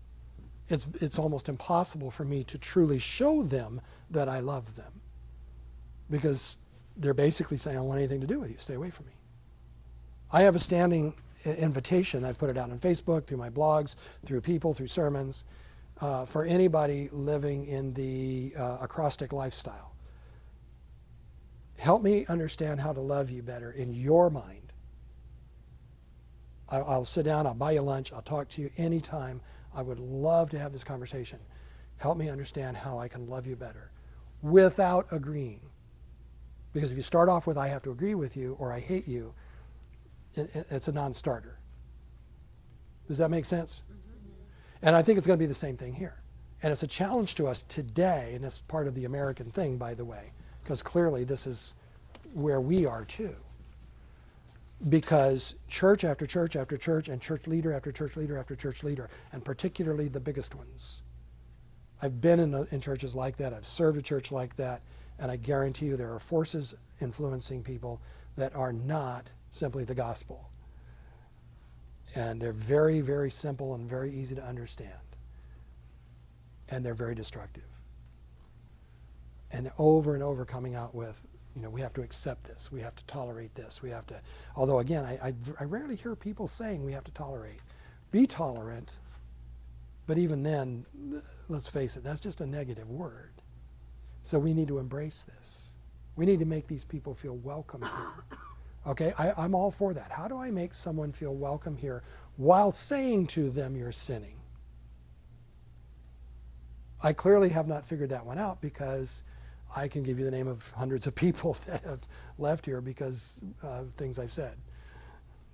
it's, 0.69 0.89
it's 1.03 1.19
almost 1.19 1.51
impossible 1.51 2.11
for 2.11 2.25
me 2.25 2.43
to 2.45 2.57
truly 2.57 2.99
show 2.99 3.43
them 3.43 3.83
that 4.11 4.31
I 4.31 4.41
love 4.41 4.77
them. 4.77 5.03
Because 6.11 6.57
they're 6.97 7.13
basically 7.13 7.59
saying, 7.59 7.77
I 7.77 7.81
don't 7.81 7.89
want 7.89 7.99
anything 7.99 8.23
to 8.23 8.27
do 8.27 8.41
with 8.41 8.51
you. 8.51 8.57
Stay 8.57 8.75
away 8.75 8.89
from 8.89 9.07
me. 9.07 9.13
I 10.33 10.43
have 10.43 10.57
a 10.57 10.59
standing 10.59 11.15
invitation. 11.45 12.25
I 12.25 12.33
put 12.33 12.51
it 12.51 12.57
out 12.57 12.71
on 12.71 12.79
Facebook, 12.79 13.27
through 13.27 13.37
my 13.37 13.51
blogs, 13.51 13.97
through 14.25 14.41
people, 14.41 14.73
through 14.75 14.87
sermons, 14.87 15.45
uh, 16.01 16.25
for 16.25 16.45
anybody 16.45 17.09
living 17.13 17.67
in 17.67 17.93
the 17.95 18.53
uh, 18.59 18.79
acrostic 18.81 19.33
lifestyle. 19.33 19.95
Help 21.79 22.03
me 22.03 22.25
understand 22.27 22.81
how 22.81 22.93
to 22.93 23.01
love 23.01 23.31
you 23.31 23.43
better 23.43 23.71
in 23.71 23.93
your 23.93 24.31
mind. 24.31 24.73
I, 26.69 26.79
I'll 26.79 27.05
sit 27.05 27.25
down, 27.25 27.47
I'll 27.47 27.55
buy 27.55 27.73
you 27.73 27.83
lunch, 27.83 28.13
I'll 28.13 28.23
talk 28.23 28.49
to 28.51 28.63
you 28.63 28.71
anytime. 28.79 29.41
I 29.75 29.83
would 29.83 29.99
love 29.99 30.51
to 30.51 30.59
have 30.59 30.73
this 30.73 30.85
conversation. 30.85 31.39
Help 31.99 32.17
me 32.17 32.29
understand 32.29 32.77
how 32.77 32.99
I 32.99 33.09
can 33.09 33.29
love 33.29 33.47
you 33.47 33.57
better 33.57 33.91
without 34.43 35.07
agreeing. 35.11 35.61
Because 36.73 36.91
if 36.91 36.97
you 36.97 37.03
start 37.03 37.29
off 37.29 37.47
with, 37.47 37.59
I 37.59 37.69
have 37.69 37.83
to 37.83 37.91
agree 37.91 38.15
with 38.15 38.37
you 38.37 38.57
or 38.59 38.73
I 38.73 38.81
hate 38.81 39.07
you, 39.07 39.35
it, 40.35 40.55
it- 40.55 40.67
it's 40.71 40.89
a 40.89 40.93
non 40.93 41.15
starter. 41.15 41.59
Does 43.09 43.19
that 43.19 43.31
make 43.31 43.45
sense? 43.45 43.83
Mm-hmm. 43.91 44.87
And 44.87 44.97
I 44.97 45.03
think 45.03 45.19
it's 45.19 45.27
going 45.27 45.39
to 45.39 45.43
be 45.43 45.47
the 45.47 45.55
same 45.55 45.77
thing 45.77 45.95
here. 45.95 46.23
And 46.63 46.73
it's 46.73 46.83
a 46.85 46.89
challenge 46.89 47.35
to 47.37 47.49
us 47.49 47.65
today, 47.65 48.33
and 48.35 48.45
it's 48.45 48.59
part 48.59 48.87
of 48.87 48.95
the 48.95 49.05
American 49.05 49.51
thing, 49.51 49.79
by 49.79 49.95
the 49.95 50.05
way, 50.05 50.33
because 50.63 50.83
clearly 50.83 51.25
this 51.25 51.47
is 51.47 51.75
where 52.35 52.61
we 52.61 52.87
are 52.87 53.05
too. 53.05 53.35
Because 54.89 55.57
church 55.69 56.05
after 56.05 56.27
church 56.27 56.57
after 56.57 56.77
church, 56.77 57.09
and 57.09 57.21
church 57.21 57.47
leader 57.47 57.73
after 57.73 57.93
church 57.93 58.17
leader 58.17 58.39
after 58.39 58.55
church 58.57 58.83
leader, 58.85 59.11
and 59.33 59.45
particularly 59.45 60.09
the 60.09 60.21
biggest 60.21 60.55
ones. 60.55 61.03
I've 62.01 62.21
been 62.21 62.41
in, 62.41 62.67
in 62.71 62.81
churches 62.81 63.15
like 63.15 63.37
that, 63.37 63.53
I've 63.53 63.67
served 63.67 63.99
a 63.99 64.03
church 64.03 64.33
like 64.33 64.57
that, 64.57 64.83
and 65.19 65.31
I 65.31 65.37
guarantee 65.37 65.87
you 65.87 65.97
there 65.97 66.13
are 66.13 66.19
forces 66.19 66.75
influencing 67.01 67.63
people 67.63 68.01
that 68.37 68.55
are 68.57 68.73
not 68.73 69.29
simply 69.53 69.85
the 69.85 69.95
gospel. 69.95 70.49
And 72.17 72.41
they're 72.41 72.53
very, 72.53 73.01
very 73.01 73.31
simple 73.31 73.75
and 73.75 73.89
very 73.89 74.11
easy 74.11 74.35
to 74.35 74.43
understand. 74.43 74.93
And 76.69 76.85
they're 76.85 76.95
very 76.95 77.15
destructive. 77.15 77.63
And 79.53 79.71
over 79.79 80.15
and 80.15 80.23
over 80.23 80.45
coming 80.45 80.75
out 80.75 80.95
with, 80.95 81.23
you 81.55 81.61
know, 81.63 81.69
we 81.69 81.83
have 81.83 81.93
to 81.95 82.03
accept 82.03 82.45
this, 82.45 82.73
we 82.73 82.81
have 82.81 82.97
to 82.97 83.05
tolerate 83.05 83.55
this, 83.55 83.83
we 83.83 83.91
have 83.91 84.07
to. 84.07 84.21
Although, 84.57 84.79
again, 84.79 85.05
I, 85.05 85.29
I, 85.29 85.35
I 85.61 85.65
rarely 85.65 85.97
hear 85.97 86.17
people 86.17 86.49
saying 86.49 86.83
we 86.83 86.93
have 86.93 87.05
to 87.05 87.13
tolerate. 87.13 87.61
Be 88.11 88.27
tolerant, 88.27 88.99
but 90.07 90.17
even 90.17 90.43
then, 90.43 90.87
let's 91.51 91.69
face 91.69 91.97
it, 91.97 92.05
that's 92.05 92.21
just 92.21 92.41
a 92.41 92.47
negative 92.47 92.89
word. 92.91 93.33
So 94.23 94.39
we 94.39 94.55
need 94.55 94.69
to 94.69 94.79
embrace 94.79 95.23
this. 95.23 95.73
We 96.17 96.25
need 96.25 96.39
to 96.39 96.47
make 96.47 96.67
these 96.67 96.85
people 96.85 97.15
feel 97.15 97.37
welcome 97.37 97.83
here. 97.83 98.39
Okay, 98.87 99.13
I, 99.19 99.33
I'm 99.37 99.55
all 99.55 99.71
for 99.71 99.95
that. 99.95 100.11
How 100.11 100.27
do 100.27 100.39
I 100.39 100.51
make 100.51 100.75
someone 100.75 101.13
feel 101.13 101.35
welcome 101.35 101.77
here 101.77 102.03
while 102.37 102.73
saying 102.73 103.29
to 103.29 103.51
them 103.51 103.77
you're 103.77 103.93
sinning? 103.93 104.37
I 107.03 107.13
clearly 107.13 107.49
have 107.51 107.69
not 107.69 107.87
figured 107.87 108.11
that 108.11 108.27
one 108.27 108.39
out 108.39 108.61
because 108.61 109.23
I 109.77 109.89
can 109.89 110.03
give 110.03 110.19
you 110.19 110.25
the 110.25 110.31
name 110.31 110.49
of 110.49 110.71
hundreds 110.73 111.07
of 111.07 111.15
people 111.17 111.57
that 111.67 111.85
have 111.85 112.07
left 112.39 112.67
here 112.67 112.81
because 112.81 113.41
of 113.63 113.93
things 113.95 114.19
I've 114.19 114.33
said. 114.33 114.57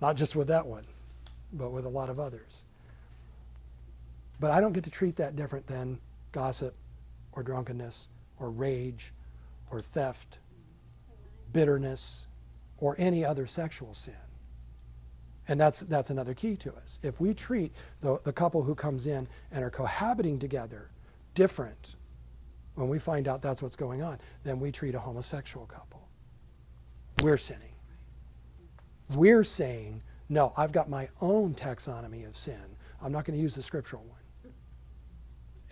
Not 0.01 0.15
just 0.15 0.35
with 0.35 0.47
that 0.47 0.65
one, 0.65 0.85
but 1.53 1.71
with 1.71 1.85
a 1.85 1.89
lot 1.89 2.09
of 2.09 2.19
others. 2.19 2.65
But 4.39 4.51
I 4.51 4.61
don't 4.61 4.73
get 4.73 4.85
to 4.85 4.89
treat 4.91 5.17
that 5.17 5.35
different 5.35 5.67
than 5.67 5.99
gossip 6.31 6.73
or 7.33 7.43
drunkenness 7.43 8.07
or 8.39 8.49
rage 8.49 9.13
or 9.69 9.81
theft, 9.81 10.39
bitterness, 11.51 12.27
or 12.79 12.95
any 12.97 13.23
other 13.23 13.47
sexual 13.47 13.93
sin. 13.93 14.13
And 15.47 15.59
that's, 15.59 15.79
that's 15.81 16.11
another 16.11 16.33
key 16.33 16.55
to 16.57 16.73
us. 16.75 16.99
If 17.01 17.19
we 17.19 17.33
treat 17.33 17.71
the, 18.01 18.19
the 18.23 18.31
couple 18.31 18.61
who 18.61 18.75
comes 18.75 19.07
in 19.07 19.27
and 19.51 19.63
are 19.63 19.71
cohabiting 19.71 20.37
together 20.37 20.91
different, 21.33 21.95
when 22.75 22.87
we 22.87 22.99
find 22.99 23.27
out 23.27 23.41
that's 23.41 23.61
what's 23.61 23.75
going 23.75 24.01
on, 24.01 24.19
then 24.43 24.59
we 24.59 24.71
treat 24.71 24.95
a 24.95 24.99
homosexual 24.99 25.65
couple. 25.65 26.07
We're 27.21 27.37
sinning. 27.37 27.75
We're 29.15 29.43
saying, 29.43 30.03
no, 30.29 30.53
I've 30.55 30.71
got 30.71 30.89
my 30.89 31.09
own 31.19 31.55
taxonomy 31.55 32.27
of 32.27 32.37
sin. 32.37 32.77
I'm 33.01 33.11
not 33.11 33.25
going 33.25 33.35
to 33.35 33.41
use 33.41 33.55
the 33.55 33.63
scriptural 33.63 34.03
one. 34.03 34.53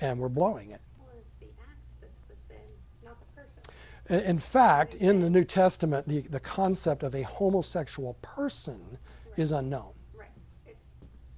And 0.01 0.19
we're 0.19 0.29
blowing 0.29 0.71
it. 0.71 0.81
Well, 0.97 1.09
it's 1.19 1.35
the 1.35 1.47
act 1.61 1.79
that's 2.01 2.21
the 2.27 2.35
sin, 2.47 2.57
not 3.03 3.19
the 3.19 3.41
person. 3.41 3.61
In 4.09 4.37
fact, 4.37 4.93
in 4.95 5.21
the 5.21 5.29
New 5.29 5.43
Testament, 5.43 6.07
the, 6.07 6.21
the 6.21 6.39
concept 6.39 7.03
of 7.03 7.13
a 7.13 7.23
homosexual 7.23 8.13
person 8.21 8.97
is 9.35 9.51
unknown. 9.51 9.91
Right. 10.17 10.29
It's 10.65 10.85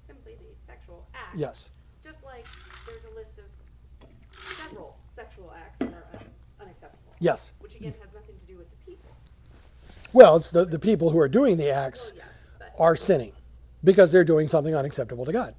simply 0.06 0.34
the 0.34 0.56
sexual 0.64 1.08
act. 1.14 1.36
Yes. 1.36 1.70
Just 2.04 2.24
like 2.24 2.46
there's 2.86 3.04
a 3.04 3.14
list 3.16 3.38
of 3.38 4.54
several 4.56 4.96
sexual 5.12 5.52
acts 5.56 5.80
that 5.80 5.88
are 5.88 6.06
un- 6.12 6.26
unacceptable. 6.60 7.12
Yes. 7.18 7.52
Which 7.58 7.74
again 7.74 7.94
has 8.00 8.14
nothing 8.14 8.36
to 8.38 8.52
do 8.52 8.56
with 8.56 8.70
the 8.70 8.76
people. 8.86 9.10
Well, 10.12 10.36
it's 10.36 10.50
the, 10.50 10.64
the 10.64 10.78
people 10.78 11.10
who 11.10 11.18
are 11.18 11.28
doing 11.28 11.56
the 11.56 11.70
acts 11.70 12.12
Well, 12.14 12.24
yes, 12.60 12.70
are 12.78 12.96
sinning 12.96 13.32
because 13.82 14.12
they're 14.12 14.24
doing 14.24 14.46
something 14.46 14.76
unacceptable 14.76 15.24
to 15.24 15.32
God. 15.32 15.54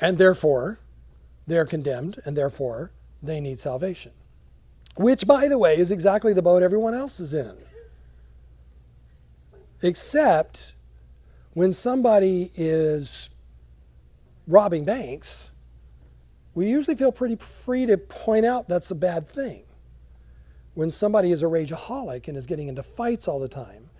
And 0.00 0.16
therefore, 0.16 0.78
they're 1.46 1.66
condemned, 1.66 2.20
and 2.24 2.36
therefore, 2.36 2.92
they 3.22 3.40
need 3.40 3.58
salvation. 3.58 4.12
Which, 4.98 5.28
by 5.28 5.46
the 5.46 5.56
way, 5.56 5.78
is 5.78 5.92
exactly 5.92 6.32
the 6.32 6.42
boat 6.42 6.60
everyone 6.60 6.92
else 6.92 7.20
is 7.20 7.32
in. 7.32 7.56
Except 9.80 10.74
when 11.54 11.72
somebody 11.72 12.50
is 12.56 13.30
robbing 14.48 14.84
banks, 14.84 15.52
we 16.52 16.68
usually 16.68 16.96
feel 16.96 17.12
pretty 17.12 17.36
free 17.36 17.86
to 17.86 17.96
point 17.96 18.44
out 18.44 18.68
that's 18.68 18.90
a 18.90 18.96
bad 18.96 19.28
thing. 19.28 19.62
When 20.74 20.90
somebody 20.90 21.30
is 21.30 21.44
a 21.44 21.46
rageaholic 21.46 22.26
and 22.26 22.36
is 22.36 22.46
getting 22.46 22.66
into 22.66 22.82
fights 22.82 23.28
all 23.28 23.38
the 23.38 23.48
time, 23.48 23.90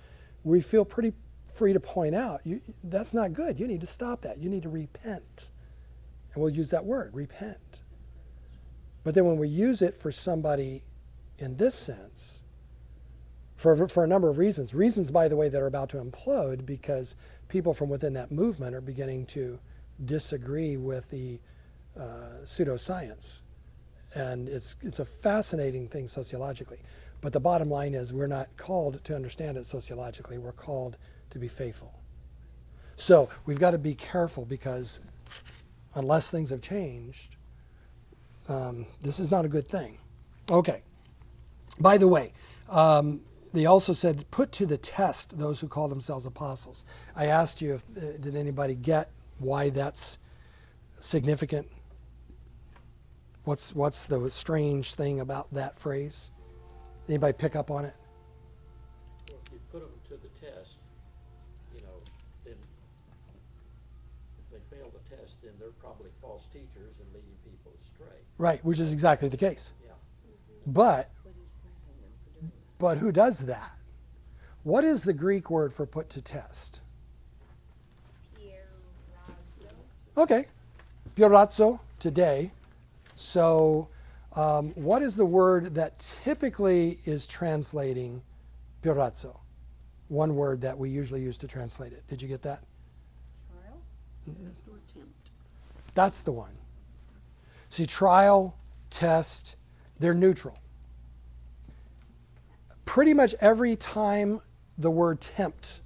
we 0.42 0.60
feel 0.60 0.84
pretty 0.84 1.12
free 1.52 1.72
to 1.72 1.80
point 1.80 2.16
out 2.16 2.40
that's 2.82 3.14
not 3.14 3.32
good. 3.34 3.60
You 3.60 3.68
need 3.68 3.82
to 3.82 3.86
stop 3.86 4.22
that. 4.22 4.38
You 4.38 4.50
need 4.50 4.64
to 4.64 4.68
repent. 4.68 5.50
And 6.34 6.42
we'll 6.42 6.52
use 6.52 6.70
that 6.70 6.84
word, 6.84 7.14
repent. 7.14 7.82
But 9.04 9.14
then 9.14 9.26
when 9.26 9.38
we 9.38 9.46
use 9.46 9.80
it 9.80 9.96
for 9.96 10.10
somebody 10.10 10.82
in 11.38 11.56
this 11.56 11.74
sense, 11.74 12.40
for, 13.56 13.88
for 13.88 14.04
a 14.04 14.06
number 14.06 14.28
of 14.28 14.38
reasons, 14.38 14.74
reasons, 14.74 15.10
by 15.10 15.28
the 15.28 15.36
way, 15.36 15.48
that 15.48 15.60
are 15.60 15.66
about 15.66 15.88
to 15.90 15.96
implode 15.96 16.64
because 16.64 17.16
people 17.48 17.74
from 17.74 17.88
within 17.88 18.12
that 18.12 18.30
movement 18.30 18.74
are 18.74 18.80
beginning 18.80 19.26
to 19.26 19.58
disagree 20.04 20.76
with 20.76 21.10
the 21.10 21.40
uh, 21.96 22.44
pseudoscience. 22.44 23.42
And 24.14 24.48
it's, 24.48 24.76
it's 24.82 25.00
a 25.00 25.04
fascinating 25.04 25.88
thing 25.88 26.06
sociologically. 26.06 26.78
But 27.20 27.32
the 27.32 27.40
bottom 27.40 27.68
line 27.68 27.94
is, 27.94 28.12
we're 28.12 28.28
not 28.28 28.56
called 28.56 29.02
to 29.04 29.14
understand 29.14 29.56
it 29.56 29.66
sociologically, 29.66 30.38
we're 30.38 30.52
called 30.52 30.96
to 31.30 31.38
be 31.38 31.48
faithful. 31.48 31.94
So 32.94 33.28
we've 33.44 33.58
got 33.58 33.72
to 33.72 33.78
be 33.78 33.94
careful 33.94 34.44
because 34.44 35.00
unless 35.94 36.30
things 36.30 36.50
have 36.50 36.60
changed, 36.60 37.36
um, 38.48 38.86
this 39.00 39.18
is 39.18 39.30
not 39.30 39.44
a 39.44 39.48
good 39.48 39.66
thing. 39.66 39.98
Okay. 40.50 40.82
By 41.80 41.98
the 41.98 42.08
way, 42.08 42.32
um, 42.68 43.20
they 43.52 43.66
also 43.66 43.92
said, 43.92 44.30
put 44.30 44.52
to 44.52 44.66
the 44.66 44.76
test 44.78 45.38
those 45.38 45.60
who 45.60 45.68
call 45.68 45.88
themselves 45.88 46.26
apostles. 46.26 46.84
I 47.16 47.26
asked 47.26 47.62
you 47.62 47.74
if 47.74 47.84
uh, 47.96 48.18
did 48.18 48.36
anybody 48.36 48.74
get 48.74 49.10
why 49.38 49.70
that's 49.70 50.18
significant. 50.90 51.68
What's 53.44 53.74
what's 53.74 54.06
the 54.06 54.30
strange 54.30 54.94
thing 54.94 55.20
about 55.20 55.52
that 55.54 55.78
phrase? 55.78 56.30
Anybody 57.08 57.32
pick 57.32 57.56
up 57.56 57.70
on 57.70 57.86
it? 57.86 57.94
Well, 59.30 59.40
if 59.46 59.52
you 59.52 59.58
put 59.72 59.80
them 59.80 59.90
to 60.08 60.14
the 60.16 60.28
test, 60.46 60.74
you 61.74 61.80
know, 61.80 61.96
then 62.44 62.56
if 64.38 64.50
they 64.52 64.76
fail 64.76 64.90
the 64.90 65.16
test, 65.16 65.36
then 65.42 65.52
they're 65.58 65.70
probably 65.80 66.10
false 66.20 66.44
teachers 66.52 66.92
and 67.00 67.08
leading 67.14 67.36
people 67.42 67.72
astray. 67.80 68.18
Right, 68.36 68.62
which 68.62 68.78
is 68.78 68.92
exactly 68.92 69.30
the 69.30 69.38
case. 69.38 69.72
Yeah. 69.82 69.92
But 70.66 71.10
but 72.78 72.98
who 72.98 73.12
does 73.12 73.46
that? 73.46 73.72
What 74.62 74.84
is 74.84 75.04
the 75.04 75.12
Greek 75.12 75.50
word 75.50 75.72
for 75.72 75.86
put 75.86 76.10
to 76.10 76.20
test? 76.20 76.80
Okay. 80.16 80.46
Peirazo. 81.16 81.78
today. 82.00 82.50
So, 83.14 83.88
um, 84.34 84.70
what 84.70 85.02
is 85.02 85.14
the 85.16 85.24
word 85.24 85.76
that 85.76 85.98
typically 86.24 86.98
is 87.04 87.26
translating 87.26 88.22
peirazo? 88.82 89.38
One 90.08 90.34
word 90.34 90.60
that 90.62 90.76
we 90.76 90.90
usually 90.90 91.22
use 91.22 91.38
to 91.38 91.48
translate 91.48 91.92
it. 91.92 92.02
Did 92.08 92.20
you 92.20 92.28
get 92.28 92.42
that? 92.42 92.62
Trial? 93.52 93.80
No 94.26 94.74
attempt. 94.74 95.30
That's 95.94 96.22
the 96.22 96.32
one. 96.32 96.52
See, 97.70 97.86
trial, 97.86 98.56
test, 98.90 99.56
they're 99.98 100.14
neutral. 100.14 100.58
Pretty 102.88 103.12
much 103.12 103.34
every 103.42 103.76
time 103.76 104.40
the 104.78 104.90
word 104.90 105.20
tempt 105.20 105.82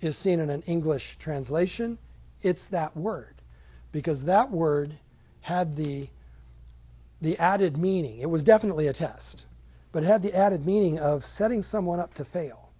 is 0.00 0.16
seen 0.16 0.38
in 0.38 0.50
an 0.50 0.62
English 0.68 1.16
translation, 1.16 1.98
it's 2.42 2.68
that 2.68 2.96
word. 2.96 3.42
Because 3.90 4.22
that 4.26 4.52
word 4.52 4.94
had 5.40 5.74
the, 5.74 6.10
the 7.20 7.36
added 7.40 7.76
meaning. 7.76 8.20
It 8.20 8.30
was 8.30 8.44
definitely 8.44 8.86
a 8.86 8.92
test, 8.92 9.46
but 9.90 10.04
it 10.04 10.06
had 10.06 10.22
the 10.22 10.32
added 10.32 10.64
meaning 10.64 10.96
of 10.96 11.24
setting 11.24 11.60
someone 11.60 11.98
up 11.98 12.14
to 12.14 12.24
fail. 12.24 12.70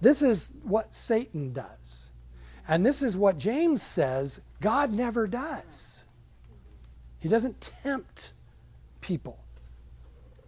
This 0.00 0.20
is 0.20 0.52
what 0.64 0.92
Satan 0.92 1.52
does. 1.52 2.10
And 2.66 2.84
this 2.84 3.00
is 3.00 3.16
what 3.16 3.38
James 3.38 3.80
says 3.80 4.40
God 4.60 4.92
never 4.92 5.28
does. 5.28 6.08
He 7.20 7.28
doesn't 7.28 7.60
tempt 7.60 8.32
people. 9.00 9.38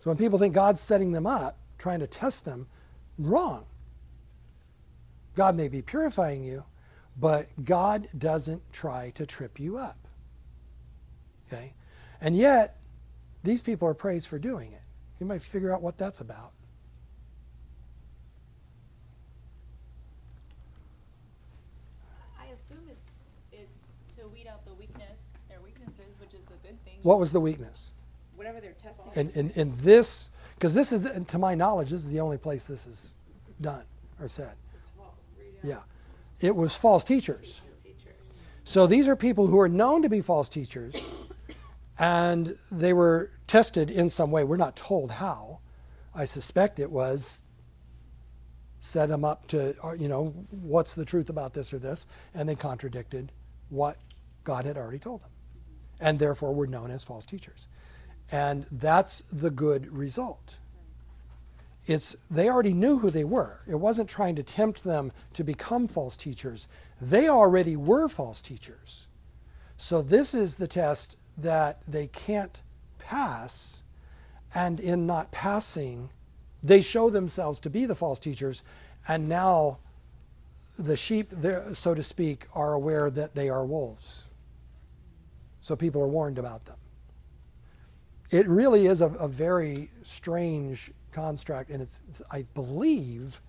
So 0.01 0.11
when 0.11 0.17
people 0.17 0.41
think 0.41 0.53
God's 0.53 0.81
setting 0.81 1.13
them 1.13 1.25
up, 1.25 1.58
trying 1.79 2.01
to 2.01 2.07
test 2.07 2.45
them, 2.45 2.67
wrong. 3.19 3.65
God 5.35 5.57
may 5.57 5.69
be 5.69 5.83
purifying 5.83 6.43
you, 6.43 6.65
but 7.19 7.49
God 7.65 8.09
doesn't 8.17 8.63
try 8.73 9.11
to 9.15 9.25
trip 9.25 9.59
you 9.59 9.79
up. 9.79 9.97
Okay? 11.47 11.73
And 12.21 12.37
yet, 12.37 12.77
these 13.45 13.63
people 13.63 13.89
are 13.89 13.95
praised 13.95 14.29
for 14.29 14.39
doing 14.39 14.73
it. 14.73 14.83
You 15.21 15.27
might 15.27 15.43
figure 15.43 15.73
out 15.73 15.83
what 15.83 15.97
that's 15.97 16.21
about. 16.21 16.53
I 22.41 22.47
assume 22.53 22.79
it's, 22.91 23.09
it's 23.53 23.97
to 24.17 24.29
weed 24.29 24.47
out 24.49 24.65
the 24.65 24.75
weakness, 24.75 25.39
their 25.49 25.61
weaknesses, 25.61 26.19
which 26.21 26.35
is 26.35 26.47
a 26.49 26.67
good 26.67 26.83
thing. 26.85 26.99
What 27.03 27.19
was 27.19 27.33
the 27.33 27.41
weakness? 27.41 27.93
Whatever 28.37 28.61
they're 28.61 28.77
testing. 28.83 29.13
In, 29.15 29.31
in, 29.31 29.51
in 29.51 29.73
this, 29.79 30.31
because 30.59 30.75
this 30.75 30.91
is, 30.91 31.09
to 31.27 31.39
my 31.39 31.55
knowledge, 31.55 31.91
this 31.91 32.05
is 32.05 32.11
the 32.11 32.19
only 32.19 32.37
place 32.37 32.67
this 32.67 32.85
is 32.89 33.15
done 33.61 33.85
or 34.21 34.27
said. 34.27 34.57
Yeah. 35.63 35.83
It 36.41 36.57
was 36.57 36.77
false 36.77 37.05
teachers. 37.05 37.63
So 38.65 38.89
these 38.89 39.07
are 39.07 39.15
people 39.15 39.47
who 39.47 39.61
are 39.61 39.69
known 39.69 40.03
to 40.03 40.09
be 40.09 40.21
false 40.21 40.49
teachers, 40.49 40.97
and 41.97 42.57
they 42.73 42.93
were 42.93 43.31
tested 43.47 43.89
in 43.89 44.11
some 44.11 44.33
way. 44.33 44.43
We're 44.43 44.57
not 44.57 44.75
told 44.75 45.13
how. 45.13 45.61
I 46.13 46.25
suspect 46.25 46.81
it 46.81 46.91
was 46.91 47.43
set 48.81 49.11
them 49.11 49.25
up 49.25 49.47
to, 49.49 49.77
uh, 49.85 49.93
you 49.93 50.09
know, 50.09 50.35
what's 50.51 50.95
the 50.95 51.05
truth 51.05 51.31
about 51.31 51.55
this 51.55 51.73
or 51.73 51.79
this, 51.79 52.05
and 52.35 52.49
they 52.49 52.57
contradicted 52.57 53.31
what 53.69 53.97
God 54.43 54.65
had 54.65 54.77
already 54.77 54.99
told 54.99 55.23
them, 55.23 55.31
and 56.01 56.19
therefore 56.19 56.53
were 56.53 56.67
known 56.67 56.91
as 56.91 57.05
false 57.05 57.27
teachers. 57.27 57.69
And 58.31 58.67
that's 58.71 59.23
the 59.33 59.51
good 59.51 59.93
result. 59.93 60.59
It's 61.87 62.17
they 62.31 62.51
already 62.51 62.75
knew 62.75 62.99
who 62.99 63.11
they 63.11 63.25
were. 63.25 63.61
It 63.67 63.77
wasn't 63.77 64.11
trying 64.11 64.37
to 64.37 64.43
tempt 64.43 64.85
them 64.85 65.11
to 65.33 65.43
become 65.43 65.89
false 65.89 66.17
teachers. 66.17 66.69
They 67.01 67.29
already 67.29 67.77
were 67.77 68.09
false 68.09 68.43
teachers. 68.43 69.09
So 69.79 70.03
this 70.03 70.35
is 70.35 70.57
the 70.57 70.67
test 70.67 71.17
that 71.39 71.81
they 71.87 72.09
can't 72.09 72.63
pass, 72.99 73.83
and 74.55 74.81
in 74.81 75.07
not 75.07 75.31
passing, 75.31 76.11
they 76.63 76.81
show 76.83 77.09
themselves 77.09 77.61
to 77.61 77.71
be 77.71 77.87
the 77.87 77.95
false 77.95 78.21
teachers, 78.21 78.63
and 79.07 79.29
now 79.29 79.79
the 80.79 80.97
sheep, 80.97 81.33
so 81.73 81.95
to 81.95 82.03
speak, 82.03 82.47
are 82.55 82.75
aware 82.75 83.09
that 83.09 83.35
they 83.35 83.49
are 83.49 83.65
wolves. 83.65 84.27
So 85.61 85.75
people 85.77 86.03
are 86.03 86.09
warned 86.09 86.39
about 86.39 86.67
them. 86.67 86.77
It 88.31 88.47
really 88.47 88.87
is 88.87 89.01
a, 89.01 89.09
a 89.09 89.29
very 89.29 89.91
strange 90.03 90.91
construct, 91.13 91.71
and 91.71 91.81
it's, 91.81 92.01
I 92.31 92.43
believe, 92.55 93.41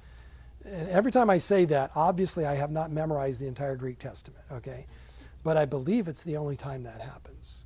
and 0.66 0.88
every 0.90 1.12
time 1.12 1.30
I 1.30 1.38
say 1.38 1.66
that, 1.66 1.92
obviously 1.96 2.46
I 2.46 2.56
have 2.56 2.72
not 2.72 2.92
memorized 2.92 3.42
the 3.42 3.48
entire 3.48 3.76
Greek 3.76 4.00
Testament, 4.00 4.44
okay? 4.52 4.88
But 5.44 5.58
I 5.58 5.66
believe 5.66 6.08
it's 6.08 6.24
the 6.24 6.38
only 6.38 6.56
time 6.56 6.84
that 6.84 7.02
happens 7.02 7.64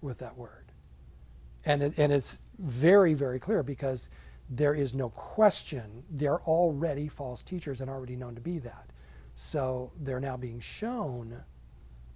with 0.00 0.18
that 0.18 0.36
word. 0.36 0.72
And, 1.64 1.82
it, 1.82 1.98
and 1.98 2.12
it's 2.12 2.42
very, 2.58 3.14
very 3.14 3.38
clear 3.38 3.62
because 3.62 4.08
there 4.50 4.74
is 4.74 4.94
no 4.94 5.08
question 5.10 6.04
they're 6.10 6.40
already 6.40 7.08
false 7.08 7.42
teachers 7.42 7.80
and 7.80 7.88
already 7.88 8.16
known 8.16 8.34
to 8.34 8.40
be 8.40 8.58
that. 8.58 8.90
So 9.34 9.92
they're 9.98 10.20
now 10.20 10.36
being 10.36 10.60
shown 10.60 11.44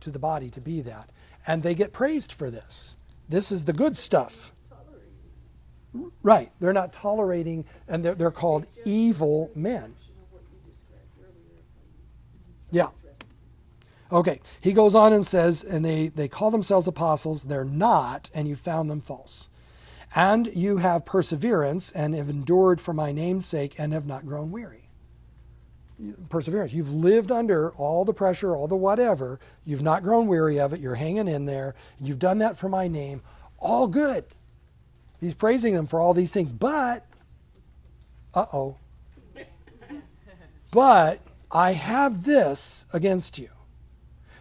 to 0.00 0.10
the 0.10 0.18
body 0.18 0.50
to 0.50 0.60
be 0.60 0.82
that. 0.82 1.10
And 1.46 1.62
they 1.62 1.74
get 1.74 1.92
praised 1.92 2.32
for 2.32 2.50
this. 2.50 2.95
This 3.28 3.50
is 3.50 3.64
the 3.64 3.72
good 3.72 3.96
stuff. 3.96 4.52
Right. 6.22 6.50
They're 6.60 6.72
not 6.72 6.92
tolerating, 6.92 7.64
and 7.88 8.04
they're, 8.04 8.14
they're 8.14 8.30
called 8.30 8.66
evil 8.84 9.50
men. 9.54 9.94
Yeah. 12.70 12.88
Okay. 14.12 14.40
He 14.60 14.72
goes 14.72 14.94
on 14.94 15.12
and 15.12 15.26
says, 15.26 15.64
and 15.64 15.84
they, 15.84 16.08
they 16.08 16.28
call 16.28 16.50
themselves 16.50 16.86
apostles. 16.86 17.44
They're 17.44 17.64
not, 17.64 18.30
and 18.34 18.46
you 18.46 18.56
found 18.56 18.90
them 18.90 19.00
false. 19.00 19.48
And 20.14 20.46
you 20.48 20.78
have 20.78 21.04
perseverance 21.04 21.90
and 21.90 22.14
have 22.14 22.28
endured 22.30 22.80
for 22.80 22.92
my 22.92 23.12
name's 23.12 23.46
sake 23.46 23.74
and 23.78 23.92
have 23.92 24.06
not 24.06 24.26
grown 24.26 24.50
weary. 24.50 24.85
Perseverance. 26.28 26.74
You've 26.74 26.92
lived 26.92 27.30
under 27.30 27.72
all 27.72 28.04
the 28.04 28.12
pressure, 28.12 28.54
all 28.54 28.68
the 28.68 28.76
whatever. 28.76 29.40
You've 29.64 29.82
not 29.82 30.02
grown 30.02 30.26
weary 30.26 30.60
of 30.60 30.72
it. 30.72 30.80
You're 30.80 30.96
hanging 30.96 31.28
in 31.28 31.46
there. 31.46 31.74
You've 32.00 32.18
done 32.18 32.38
that 32.38 32.58
for 32.58 32.68
my 32.68 32.86
name. 32.86 33.22
All 33.58 33.86
good. 33.86 34.24
He's 35.20 35.34
praising 35.34 35.74
them 35.74 35.86
for 35.86 36.00
all 36.00 36.12
these 36.12 36.32
things. 36.32 36.52
But, 36.52 37.06
uh 38.34 38.46
oh. 38.52 38.76
But 40.70 41.20
I 41.50 41.72
have 41.72 42.24
this 42.24 42.86
against 42.92 43.38
you 43.38 43.48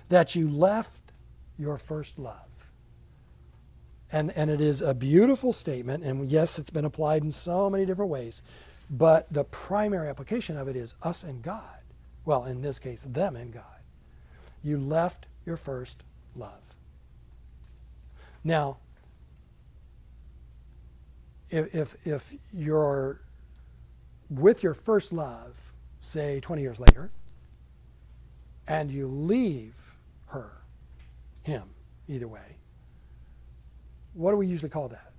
that 0.09 0.35
you 0.35 0.49
left 0.49 1.13
your 1.57 1.77
first 1.77 2.19
love. 2.19 2.69
And, 4.11 4.31
and 4.35 4.49
it 4.49 4.59
is 4.59 4.81
a 4.81 4.93
beautiful 4.93 5.53
statement. 5.53 6.03
And 6.03 6.29
yes, 6.29 6.59
it's 6.59 6.69
been 6.69 6.85
applied 6.85 7.23
in 7.23 7.31
so 7.31 7.69
many 7.69 7.85
different 7.85 8.11
ways. 8.11 8.41
But 8.89 9.31
the 9.31 9.43
primary 9.43 10.09
application 10.09 10.57
of 10.57 10.67
it 10.67 10.75
is 10.75 10.95
us 11.01 11.23
and 11.23 11.41
God. 11.41 11.79
Well, 12.23 12.45
in 12.45 12.61
this 12.61 12.79
case, 12.79 13.03
them 13.03 13.35
and 13.35 13.53
God. 13.53 13.63
You 14.63 14.77
left 14.77 15.27
your 15.45 15.57
first 15.57 16.03
love. 16.35 16.75
Now, 18.43 18.77
if, 21.49 21.95
if, 22.05 22.35
you're 22.53 23.21
with 24.29 24.63
your 24.63 24.73
first 24.73 25.13
love, 25.13 25.71
say 26.01 26.39
20 26.39 26.61
years 26.61 26.79
later, 26.79 27.11
and 28.67 28.91
you 28.91 29.07
leave 29.07 29.91
her, 30.27 30.61
him, 31.43 31.63
either 32.07 32.27
way, 32.27 32.57
what 34.13 34.31
do 34.31 34.37
we 34.37 34.47
usually 34.47 34.69
call 34.69 34.87
that? 34.89 35.11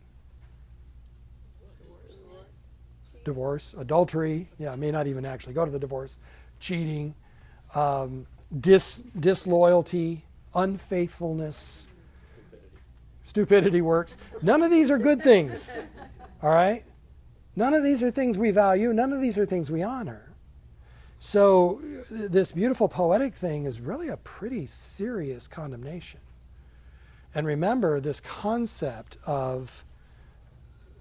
Divorce, 3.26 3.74
adultery. 3.76 4.48
Yeah, 4.56 4.76
may 4.76 4.92
not 4.92 5.08
even 5.08 5.26
actually 5.26 5.52
go 5.52 5.64
to 5.64 5.70
the 5.70 5.80
divorce. 5.80 6.16
Cheating, 6.60 7.12
um, 7.74 8.24
dis, 8.60 9.02
disloyalty, 9.18 10.22
unfaithfulness, 10.54 11.88
stupidity 13.24 13.80
works. 13.80 14.16
None 14.42 14.62
of 14.62 14.70
these 14.70 14.92
are 14.92 14.98
good 14.98 15.22
things. 15.22 15.86
All 16.40 16.50
right? 16.50 16.84
None 17.56 17.74
of 17.74 17.82
these 17.82 18.00
are 18.04 18.12
things 18.12 18.38
we 18.38 18.52
value. 18.52 18.92
None 18.92 19.12
of 19.12 19.20
these 19.20 19.36
are 19.38 19.44
things 19.44 19.72
we 19.72 19.82
honor. 19.82 20.32
So, 21.18 21.80
this 22.08 22.52
beautiful 22.52 22.88
poetic 22.88 23.34
thing 23.34 23.64
is 23.64 23.80
really 23.80 24.06
a 24.06 24.18
pretty 24.18 24.66
serious 24.66 25.48
condemnation. 25.48 26.20
And 27.34 27.44
remember 27.44 27.98
this 27.98 28.20
concept 28.20 29.16
of, 29.26 29.84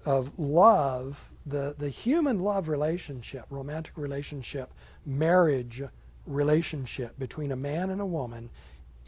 of 0.06 0.38
love, 0.38 1.30
the, 1.44 1.74
the 1.76 1.90
human 1.90 2.40
love 2.40 2.68
relationship, 2.68 3.44
romantic 3.50 3.98
relationship, 3.98 4.72
marriage 5.04 5.82
relationship 6.26 7.18
between 7.18 7.52
a 7.52 7.56
man 7.56 7.90
and 7.90 8.00
a 8.00 8.06
woman 8.06 8.48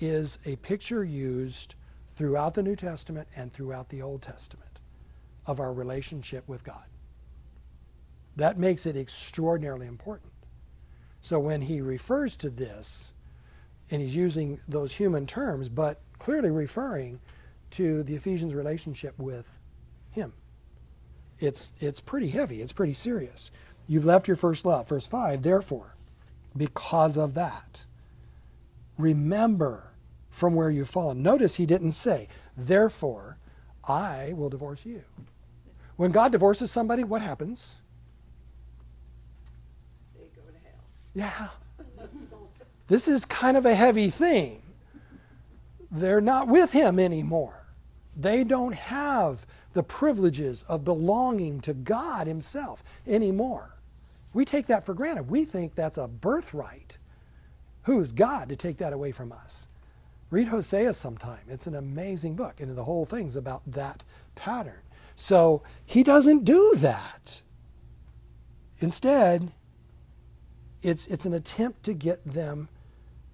is 0.00 0.38
a 0.44 0.56
picture 0.56 1.02
used 1.02 1.74
throughout 2.14 2.54
the 2.54 2.62
New 2.62 2.76
Testament 2.76 3.28
and 3.34 3.52
throughout 3.52 3.88
the 3.88 4.02
Old 4.02 4.22
Testament 4.22 4.80
of 5.46 5.60
our 5.60 5.72
relationship 5.72 6.46
with 6.46 6.64
God. 6.64 6.84
That 8.36 8.58
makes 8.58 8.84
it 8.84 8.96
extraordinarily 8.96 9.86
important. 9.86 10.32
So 11.20 11.40
when 11.40 11.62
he 11.62 11.80
refers 11.80 12.36
to 12.36 12.50
this, 12.50 13.12
and 13.90 14.02
he's 14.02 14.14
using 14.14 14.60
those 14.68 14.92
human 14.92 15.26
terms, 15.26 15.68
but 15.68 16.00
clearly 16.18 16.50
referring 16.50 17.20
to 17.70 18.02
the 18.02 18.14
Ephesians 18.14 18.54
relationship 18.54 19.18
with 19.18 19.58
Him. 20.10 20.32
It's, 21.40 21.72
it's 21.80 22.00
pretty 22.00 22.28
heavy, 22.28 22.60
it's 22.60 22.72
pretty 22.72 22.92
serious. 22.92 23.50
You've 23.86 24.04
left 24.04 24.28
your 24.28 24.36
first 24.36 24.64
love. 24.64 24.88
Verse 24.88 25.06
5, 25.06 25.42
therefore, 25.42 25.96
because 26.56 27.16
of 27.16 27.34
that, 27.34 27.86
remember 28.98 29.92
from 30.30 30.54
where 30.54 30.70
you've 30.70 30.90
fallen. 30.90 31.22
Notice 31.22 31.56
he 31.56 31.66
didn't 31.66 31.92
say, 31.92 32.28
therefore, 32.56 33.38
I 33.88 34.34
will 34.36 34.50
divorce 34.50 34.84
you. 34.84 35.02
When 35.96 36.12
God 36.12 36.32
divorces 36.32 36.70
somebody, 36.70 37.02
what 37.02 37.22
happens? 37.22 37.82
They 40.14 40.26
go 40.36 40.42
to 40.42 40.58
hell. 40.64 40.80
Yeah. 41.14 41.48
This 42.88 43.06
is 43.06 43.26
kind 43.26 43.58
of 43.58 43.66
a 43.66 43.74
heavy 43.74 44.08
thing. 44.08 44.62
They're 45.90 46.22
not 46.22 46.48
with 46.48 46.72
him 46.72 46.98
anymore. 46.98 47.66
They 48.16 48.44
don't 48.44 48.74
have 48.74 49.46
the 49.72 49.82
privileges 49.82 50.62
of 50.64 50.84
belonging 50.84 51.60
to 51.60 51.74
God 51.74 52.26
himself 52.26 52.82
anymore. 53.06 53.78
We 54.32 54.44
take 54.44 54.66
that 54.66 54.84
for 54.86 54.94
granted. 54.94 55.30
We 55.30 55.44
think 55.44 55.74
that's 55.74 55.98
a 55.98 56.08
birthright. 56.08 56.98
Who 57.82 57.98
is 58.00 58.12
God 58.12 58.48
to 58.48 58.56
take 58.56 58.78
that 58.78 58.92
away 58.92 59.12
from 59.12 59.32
us? 59.32 59.68
Read 60.30 60.48
Hosea 60.48 60.92
sometime. 60.92 61.40
It's 61.48 61.66
an 61.66 61.74
amazing 61.74 62.36
book, 62.36 62.60
and 62.60 62.76
the 62.76 62.84
whole 62.84 63.06
thing's 63.06 63.36
about 63.36 63.62
that 63.70 64.04
pattern. 64.34 64.82
So 65.16 65.62
he 65.84 66.02
doesn't 66.02 66.44
do 66.44 66.74
that. 66.76 67.42
Instead, 68.80 69.52
it's, 70.82 71.06
it's 71.06 71.26
an 71.26 71.34
attempt 71.34 71.82
to 71.84 71.94
get 71.94 72.24
them 72.24 72.68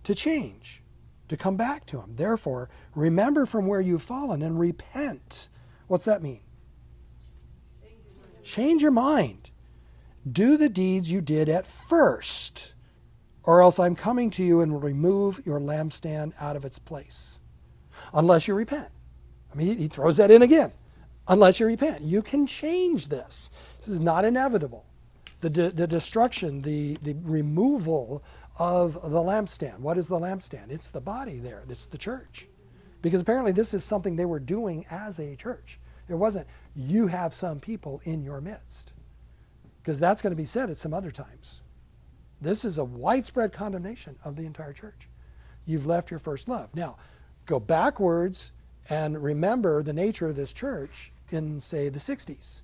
to 0.04 0.14
change, 0.14 0.82
to 1.28 1.36
come 1.36 1.56
back 1.56 1.84
to 1.86 2.00
him. 2.00 2.14
Therefore, 2.16 2.70
remember 2.94 3.44
from 3.44 3.66
where 3.66 3.80
you've 3.80 4.02
fallen 4.02 4.42
and 4.42 4.58
repent. 4.58 5.48
What's 5.86 6.04
that 6.06 6.22
mean? 6.22 6.40
Change 8.42 8.82
your 8.82 8.90
mind. 8.90 9.50
Do 10.30 10.56
the 10.56 10.68
deeds 10.68 11.10
you 11.10 11.20
did 11.20 11.48
at 11.48 11.66
first, 11.66 12.74
or 13.42 13.62
else 13.62 13.78
I'm 13.78 13.94
coming 13.94 14.30
to 14.30 14.44
you 14.44 14.60
and 14.60 14.72
will 14.72 14.80
remove 14.80 15.40
your 15.44 15.60
lampstand 15.60 16.32
out 16.40 16.56
of 16.56 16.64
its 16.64 16.78
place. 16.78 17.40
Unless 18.12 18.48
you 18.48 18.54
repent. 18.54 18.88
I 19.52 19.56
mean, 19.56 19.78
he 19.78 19.88
throws 19.88 20.16
that 20.16 20.30
in 20.30 20.42
again. 20.42 20.72
Unless 21.28 21.60
you 21.60 21.66
repent. 21.66 22.02
You 22.02 22.22
can 22.22 22.46
change 22.46 23.08
this. 23.08 23.50
This 23.78 23.88
is 23.88 24.00
not 24.00 24.24
inevitable. 24.24 24.84
The, 25.40 25.50
de- 25.50 25.70
the 25.70 25.86
destruction, 25.86 26.62
the, 26.62 26.96
the 27.02 27.14
removal 27.22 28.22
of 28.58 28.94
the 28.94 29.18
lampstand. 29.18 29.78
What 29.80 29.98
is 29.98 30.08
the 30.08 30.18
lampstand? 30.18 30.70
It's 30.70 30.90
the 30.90 31.00
body 31.00 31.38
there, 31.38 31.64
it's 31.68 31.86
the 31.86 31.98
church. 31.98 32.48
Because 33.04 33.20
apparently, 33.20 33.52
this 33.52 33.74
is 33.74 33.84
something 33.84 34.16
they 34.16 34.24
were 34.24 34.40
doing 34.40 34.86
as 34.90 35.18
a 35.18 35.36
church. 35.36 35.78
It 36.08 36.14
wasn't, 36.14 36.46
you 36.74 37.08
have 37.08 37.34
some 37.34 37.60
people 37.60 38.00
in 38.04 38.22
your 38.22 38.40
midst. 38.40 38.94
Because 39.82 40.00
that's 40.00 40.22
going 40.22 40.30
to 40.30 40.36
be 40.38 40.46
said 40.46 40.70
at 40.70 40.78
some 40.78 40.94
other 40.94 41.10
times. 41.10 41.60
This 42.40 42.64
is 42.64 42.78
a 42.78 42.84
widespread 42.84 43.52
condemnation 43.52 44.16
of 44.24 44.36
the 44.36 44.46
entire 44.46 44.72
church. 44.72 45.10
You've 45.66 45.84
left 45.84 46.10
your 46.10 46.18
first 46.18 46.48
love. 46.48 46.74
Now, 46.74 46.96
go 47.44 47.60
backwards 47.60 48.52
and 48.88 49.22
remember 49.22 49.82
the 49.82 49.92
nature 49.92 50.28
of 50.28 50.36
this 50.36 50.54
church 50.54 51.12
in, 51.28 51.60
say, 51.60 51.90
the 51.90 51.98
60s. 51.98 52.62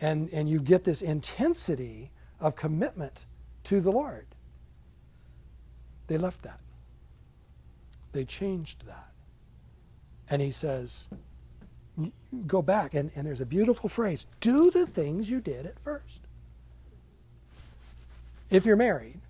And, 0.00 0.30
and 0.32 0.48
you 0.48 0.60
get 0.60 0.84
this 0.84 1.02
intensity 1.02 2.10
of 2.40 2.56
commitment 2.56 3.26
to 3.64 3.82
the 3.82 3.92
Lord. 3.92 4.28
They 6.06 6.16
left 6.16 6.40
that. 6.44 6.60
They 8.12 8.24
changed 8.24 8.86
that. 8.86 9.12
And 10.30 10.42
he 10.42 10.50
says, 10.50 11.08
go 12.46 12.62
back. 12.62 12.94
And, 12.94 13.10
and 13.14 13.26
there's 13.26 13.40
a 13.40 13.46
beautiful 13.46 13.88
phrase 13.88 14.26
do 14.40 14.70
the 14.70 14.86
things 14.86 15.30
you 15.30 15.40
did 15.40 15.66
at 15.66 15.78
first. 15.80 16.22
If 18.50 18.64
you're 18.64 18.76
married, 18.76 19.20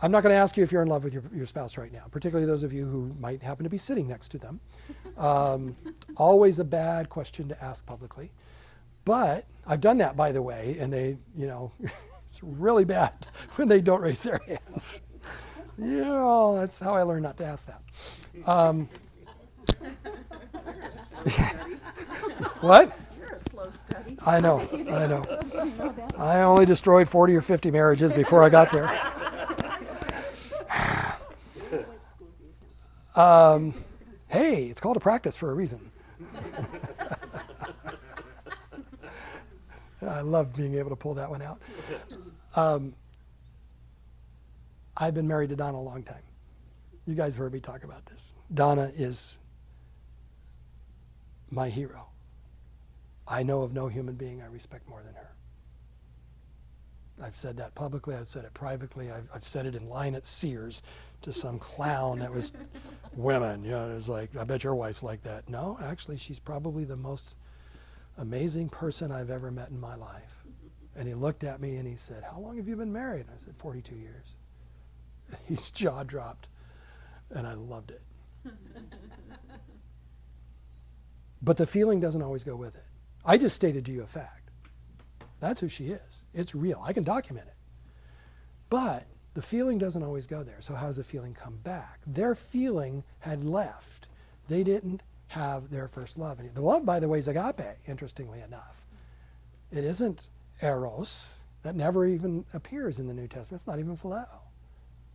I'm 0.00 0.12
not 0.12 0.22
going 0.22 0.32
to 0.32 0.36
ask 0.38 0.56
you 0.56 0.62
if 0.62 0.70
you're 0.70 0.82
in 0.82 0.88
love 0.88 1.02
with 1.02 1.12
your, 1.12 1.24
your 1.34 1.44
spouse 1.44 1.76
right 1.76 1.92
now, 1.92 2.04
particularly 2.10 2.46
those 2.46 2.62
of 2.62 2.72
you 2.72 2.86
who 2.86 3.14
might 3.18 3.42
happen 3.42 3.64
to 3.64 3.70
be 3.70 3.78
sitting 3.78 4.06
next 4.06 4.28
to 4.28 4.38
them. 4.38 4.60
Um, 5.16 5.76
always 6.16 6.58
a 6.58 6.64
bad 6.64 7.08
question 7.08 7.48
to 7.48 7.64
ask 7.64 7.84
publicly. 7.84 8.30
But 9.04 9.46
I've 9.66 9.80
done 9.80 9.98
that, 9.98 10.16
by 10.16 10.32
the 10.32 10.42
way, 10.42 10.76
and 10.78 10.92
they, 10.92 11.16
you 11.36 11.46
know, 11.46 11.72
it's 12.26 12.40
really 12.42 12.84
bad 12.84 13.26
when 13.56 13.68
they 13.68 13.80
don't 13.80 14.00
raise 14.00 14.22
their 14.22 14.40
hands. 14.46 15.00
Know, 15.78 16.56
that's 16.56 16.80
how 16.80 16.94
I 16.94 17.02
learned 17.02 17.22
not 17.22 17.36
to 17.36 17.44
ask 17.44 17.66
that. 17.66 17.80
Um, 18.48 18.88
what? 22.60 22.98
You're 23.16 23.34
a 23.34 23.38
slow 23.38 23.70
study. 23.70 24.18
I 24.26 24.40
know, 24.40 24.60
I 24.90 25.06
know. 25.06 25.22
I 26.18 26.42
only 26.42 26.66
destroyed 26.66 27.08
40 27.08 27.36
or 27.36 27.40
50 27.40 27.70
marriages 27.70 28.12
before 28.12 28.42
I 28.42 28.48
got 28.48 28.72
there. 28.72 28.90
Um, 33.16 33.74
hey, 34.28 34.66
it's 34.66 34.80
called 34.80 34.96
a 34.96 35.00
practice 35.00 35.36
for 35.36 35.50
a 35.50 35.54
reason. 35.54 35.90
I 40.02 40.20
love 40.20 40.54
being 40.54 40.76
able 40.76 40.90
to 40.90 40.96
pull 40.96 41.14
that 41.14 41.28
one 41.28 41.42
out. 41.42 41.60
Um, 42.54 42.94
I've 44.98 45.14
been 45.14 45.28
married 45.28 45.50
to 45.50 45.56
Donna 45.56 45.78
a 45.78 45.80
long 45.80 46.02
time. 46.02 46.22
You 47.06 47.14
guys 47.14 47.36
heard 47.36 47.52
me 47.52 47.60
talk 47.60 47.84
about 47.84 48.04
this. 48.06 48.34
Donna 48.52 48.90
is 48.96 49.38
my 51.50 51.68
hero. 51.68 52.08
I 53.26 53.44
know 53.44 53.62
of 53.62 53.72
no 53.72 53.86
human 53.88 54.16
being 54.16 54.42
I 54.42 54.46
respect 54.46 54.88
more 54.88 55.02
than 55.02 55.14
her. 55.14 55.34
I've 57.22 57.36
said 57.36 57.56
that 57.58 57.74
publicly, 57.74 58.14
I've 58.14 58.28
said 58.28 58.44
it 58.44 58.54
privately, 58.54 59.10
I've, 59.10 59.28
I've 59.34 59.44
said 59.44 59.66
it 59.66 59.74
in 59.74 59.88
line 59.88 60.14
at 60.14 60.26
Sears 60.26 60.82
to 61.22 61.32
some 61.32 61.58
clown 61.58 62.20
that 62.20 62.32
was 62.32 62.52
women. 63.12 63.64
You 63.64 63.70
know, 63.70 63.90
it 63.90 63.94
was 63.94 64.08
like, 64.08 64.36
I 64.36 64.44
bet 64.44 64.62
your 64.64 64.74
wife's 64.74 65.02
like 65.02 65.22
that. 65.22 65.48
No, 65.48 65.78
actually, 65.82 66.16
she's 66.18 66.38
probably 66.38 66.84
the 66.84 66.96
most 66.96 67.34
amazing 68.18 68.68
person 68.68 69.10
I've 69.10 69.30
ever 69.30 69.50
met 69.50 69.70
in 69.70 69.80
my 69.80 69.96
life. 69.96 70.44
And 70.96 71.08
he 71.08 71.14
looked 71.14 71.44
at 71.44 71.60
me 71.60 71.76
and 71.76 71.88
he 71.88 71.96
said, 71.96 72.24
How 72.24 72.40
long 72.40 72.56
have 72.56 72.68
you 72.68 72.76
been 72.76 72.92
married? 72.92 73.26
I 73.32 73.38
said, 73.38 73.54
42 73.56 73.94
years. 73.94 74.34
His 75.46 75.70
jaw 75.70 76.02
dropped, 76.02 76.48
and 77.30 77.46
I 77.46 77.54
loved 77.54 77.90
it. 77.90 78.02
but 81.42 81.56
the 81.56 81.66
feeling 81.66 82.00
doesn't 82.00 82.22
always 82.22 82.44
go 82.44 82.56
with 82.56 82.76
it. 82.76 82.84
I 83.24 83.36
just 83.36 83.56
stated 83.56 83.84
to 83.86 83.92
you 83.92 84.02
a 84.02 84.06
fact. 84.06 84.50
That's 85.40 85.60
who 85.60 85.68
she 85.68 85.86
is. 85.86 86.24
It's 86.34 86.54
real. 86.54 86.82
I 86.84 86.92
can 86.92 87.04
document 87.04 87.46
it. 87.46 87.54
But 88.70 89.06
the 89.34 89.42
feeling 89.42 89.78
doesn't 89.78 90.02
always 90.02 90.26
go 90.26 90.42
there. 90.42 90.60
So, 90.60 90.74
how 90.74 90.86
does 90.86 90.96
the 90.96 91.04
feeling 91.04 91.34
come 91.34 91.58
back? 91.58 92.00
Their 92.06 92.34
feeling 92.34 93.04
had 93.20 93.44
left. 93.44 94.08
They 94.48 94.64
didn't 94.64 95.02
have 95.28 95.70
their 95.70 95.88
first 95.88 96.18
love. 96.18 96.40
The 96.54 96.60
love, 96.60 96.84
by 96.84 97.00
the 97.00 97.08
way, 97.08 97.18
is 97.18 97.28
agape, 97.28 97.60
interestingly 97.86 98.40
enough. 98.40 98.86
It 99.70 99.84
isn't 99.84 100.28
eros. 100.62 101.44
That 101.62 101.76
never 101.76 102.06
even 102.06 102.46
appears 102.54 102.98
in 102.98 103.08
the 103.08 103.14
New 103.14 103.28
Testament. 103.28 103.60
It's 103.60 103.66
not 103.66 103.78
even 103.78 103.96
phileo. 103.96 104.26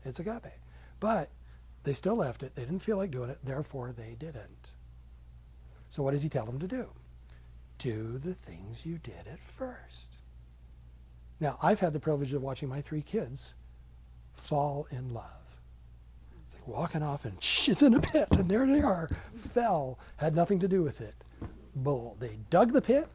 It's 0.05 0.19
agape. 0.19 0.51
But 0.99 1.30
they 1.84 1.93
still 1.93 2.15
left 2.15 2.43
it. 2.43 2.55
They 2.55 2.63
didn't 2.63 2.80
feel 2.80 2.97
like 2.97 3.11
doing 3.11 3.30
it. 3.30 3.39
Therefore, 3.43 3.91
they 3.91 4.15
didn't. 4.17 4.73
So, 5.89 6.01
what 6.01 6.11
does 6.11 6.23
he 6.23 6.30
tell 6.30 6.45
them 6.45 6.59
to 6.59 6.67
do? 6.67 6.89
Do 7.77 8.17
the 8.17 8.34
things 8.34 8.85
you 8.85 8.97
did 8.97 9.27
at 9.31 9.39
first. 9.39 10.17
Now, 11.39 11.57
I've 11.61 11.81
had 11.81 11.93
the 11.93 11.99
privilege 11.99 12.34
of 12.34 12.41
watching 12.41 12.69
my 12.69 12.81
three 12.81 13.01
kids 13.01 13.55
fall 14.34 14.88
in 14.91 15.13
love. 15.13 15.59
It's 16.45 16.55
like 16.55 16.67
walking 16.67 17.03
off 17.03 17.25
and 17.25 17.41
shh, 17.43 17.69
it's 17.69 17.81
in 17.81 17.93
a 17.93 17.99
pit, 17.99 18.27
and 18.31 18.49
there 18.49 18.65
they 18.65 18.81
are. 18.81 19.09
Fell, 19.35 19.99
had 20.17 20.35
nothing 20.35 20.59
to 20.59 20.67
do 20.67 20.84
with 20.84 21.01
it. 21.01 21.15
Bull. 21.75 22.15
They 22.19 22.38
dug 22.49 22.71
the 22.71 22.81
pit, 22.81 23.07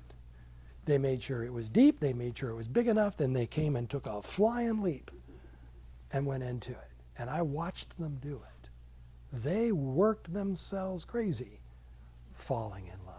they 0.85 0.99
made 0.99 1.23
sure 1.23 1.45
it 1.45 1.53
was 1.53 1.71
deep, 1.71 2.01
they 2.01 2.13
made 2.13 2.37
sure 2.37 2.51
it 2.51 2.57
was 2.57 2.69
big 2.69 2.89
enough, 2.89 3.17
then 3.17 3.33
they 3.33 3.47
came 3.47 3.77
and 3.77 3.89
took 3.89 4.07
a 4.07 4.21
flying 4.21 4.83
leap 4.83 5.11
and 6.13 6.27
went 6.27 6.43
into 6.43 6.73
it. 6.73 6.91
And 7.19 7.29
I 7.29 7.43
watched 7.43 7.99
them 7.99 8.19
do 8.21 8.37
it. 8.37 8.71
They 9.33 9.73
worked 9.73 10.33
themselves 10.33 11.05
crazy 11.05 11.61
falling 12.33 12.87
in 12.87 13.07
love. 13.07 13.17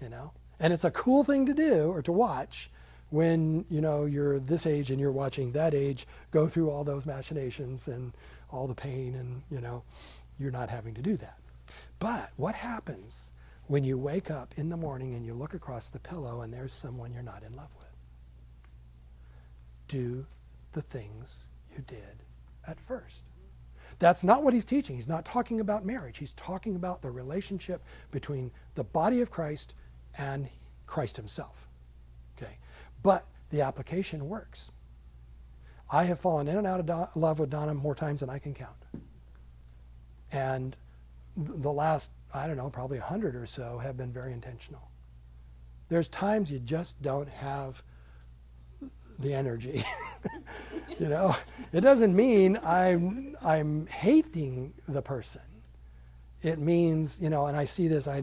You 0.00 0.08
know? 0.10 0.32
And 0.60 0.72
it's 0.72 0.84
a 0.84 0.90
cool 0.90 1.24
thing 1.24 1.46
to 1.46 1.54
do 1.54 1.88
or 1.88 2.02
to 2.02 2.12
watch 2.12 2.70
when, 3.10 3.64
you 3.70 3.80
know, 3.80 4.04
you're 4.04 4.38
this 4.40 4.66
age 4.66 4.90
and 4.90 5.00
you're 5.00 5.12
watching 5.12 5.52
that 5.52 5.74
age 5.74 6.06
go 6.30 6.48
through 6.48 6.70
all 6.70 6.84
those 6.84 7.06
machinations 7.06 7.88
and 7.88 8.12
all 8.50 8.66
the 8.66 8.74
pain 8.74 9.14
and, 9.14 9.42
you 9.50 9.60
know, 9.60 9.82
you're 10.38 10.50
not 10.50 10.68
having 10.68 10.94
to 10.94 11.02
do 11.02 11.16
that. 11.16 11.38
But 11.98 12.30
what 12.36 12.54
happens 12.54 13.32
when 13.66 13.84
you 13.84 13.98
wake 13.98 14.30
up 14.30 14.54
in 14.56 14.68
the 14.68 14.76
morning 14.76 15.14
and 15.14 15.24
you 15.24 15.34
look 15.34 15.54
across 15.54 15.88
the 15.90 15.98
pillow 15.98 16.42
and 16.42 16.52
there's 16.52 16.72
someone 16.72 17.12
you're 17.12 17.22
not 17.22 17.42
in 17.42 17.56
love 17.56 17.70
with? 17.78 17.86
Do 19.88 20.26
the 20.72 20.82
things 20.82 21.46
you 21.76 21.84
did 21.86 22.24
at 22.66 22.80
first. 22.80 23.24
That's 23.98 24.22
not 24.22 24.42
what 24.42 24.52
he's 24.52 24.64
teaching. 24.64 24.96
He's 24.96 25.08
not 25.08 25.24
talking 25.24 25.60
about 25.60 25.84
marriage. 25.84 26.18
He's 26.18 26.34
talking 26.34 26.76
about 26.76 27.00
the 27.02 27.10
relationship 27.10 27.82
between 28.10 28.50
the 28.74 28.84
body 28.84 29.20
of 29.20 29.30
Christ 29.30 29.74
and 30.18 30.48
Christ 30.86 31.16
himself. 31.16 31.66
Okay? 32.36 32.58
But 33.02 33.26
the 33.50 33.62
application 33.62 34.28
works. 34.28 34.70
I 35.90 36.04
have 36.04 36.18
fallen 36.18 36.48
in 36.48 36.56
and 36.56 36.66
out 36.66 36.80
of 36.80 37.16
love 37.16 37.38
with 37.38 37.50
Donna 37.50 37.72
more 37.72 37.94
times 37.94 38.20
than 38.20 38.28
I 38.28 38.38
can 38.38 38.52
count. 38.52 38.76
And 40.32 40.76
the 41.36 41.72
last, 41.72 42.10
I 42.34 42.46
don't 42.46 42.56
know, 42.56 42.68
probably 42.70 42.98
a 42.98 43.02
hundred 43.02 43.36
or 43.36 43.46
so 43.46 43.78
have 43.78 43.96
been 43.96 44.12
very 44.12 44.32
intentional. 44.32 44.90
There's 45.88 46.08
times 46.08 46.50
you 46.50 46.58
just 46.58 47.00
don't 47.00 47.28
have 47.28 47.82
the 49.18 49.34
energy. 49.34 49.84
you 50.98 51.08
know, 51.08 51.34
it 51.72 51.80
doesn't 51.80 52.14
mean 52.14 52.58
I'm 52.64 53.36
I'm 53.44 53.86
hating 53.86 54.74
the 54.88 55.02
person. 55.02 55.42
It 56.42 56.58
means, 56.58 57.20
you 57.20 57.30
know, 57.30 57.46
and 57.46 57.56
I 57.56 57.64
see 57.64 57.88
this. 57.88 58.06
I 58.06 58.22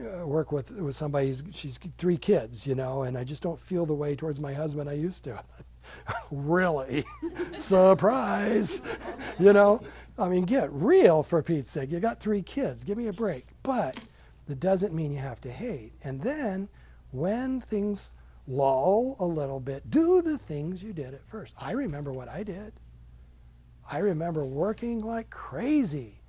uh, 0.00 0.26
work 0.26 0.52
with 0.52 0.70
with 0.72 0.96
somebody. 0.96 1.34
She's 1.52 1.78
three 1.98 2.16
kids, 2.16 2.66
you 2.66 2.74
know, 2.74 3.02
and 3.02 3.18
I 3.18 3.24
just 3.24 3.42
don't 3.42 3.60
feel 3.60 3.86
the 3.86 3.94
way 3.94 4.14
towards 4.16 4.40
my 4.40 4.52
husband 4.52 4.88
I 4.88 4.94
used 4.94 5.24
to. 5.24 5.42
really, 6.30 7.04
surprise, 7.56 8.80
you 9.38 9.52
know. 9.52 9.80
I 10.18 10.28
mean, 10.28 10.44
get 10.44 10.70
real 10.72 11.22
for 11.22 11.42
Pete's 11.42 11.70
sake. 11.70 11.90
You 11.90 11.98
got 11.98 12.20
three 12.20 12.42
kids. 12.42 12.84
Give 12.84 12.98
me 12.98 13.06
a 13.06 13.12
break. 13.12 13.46
But 13.62 13.98
that 14.46 14.60
doesn't 14.60 14.92
mean 14.92 15.12
you 15.12 15.18
have 15.18 15.40
to 15.42 15.50
hate. 15.50 15.92
And 16.04 16.20
then 16.20 16.68
when 17.10 17.60
things 17.60 18.12
lull 18.50 19.16
a 19.20 19.24
little 19.24 19.60
bit, 19.60 19.88
do 19.90 20.20
the 20.20 20.36
things 20.36 20.82
you 20.82 20.92
did 20.92 21.14
at 21.14 21.24
first. 21.28 21.54
I 21.60 21.72
remember 21.72 22.12
what 22.12 22.28
I 22.28 22.42
did. 22.42 22.72
I 23.90 23.98
remember 23.98 24.44
working 24.44 25.00
like 25.00 25.30
crazy 25.30 26.20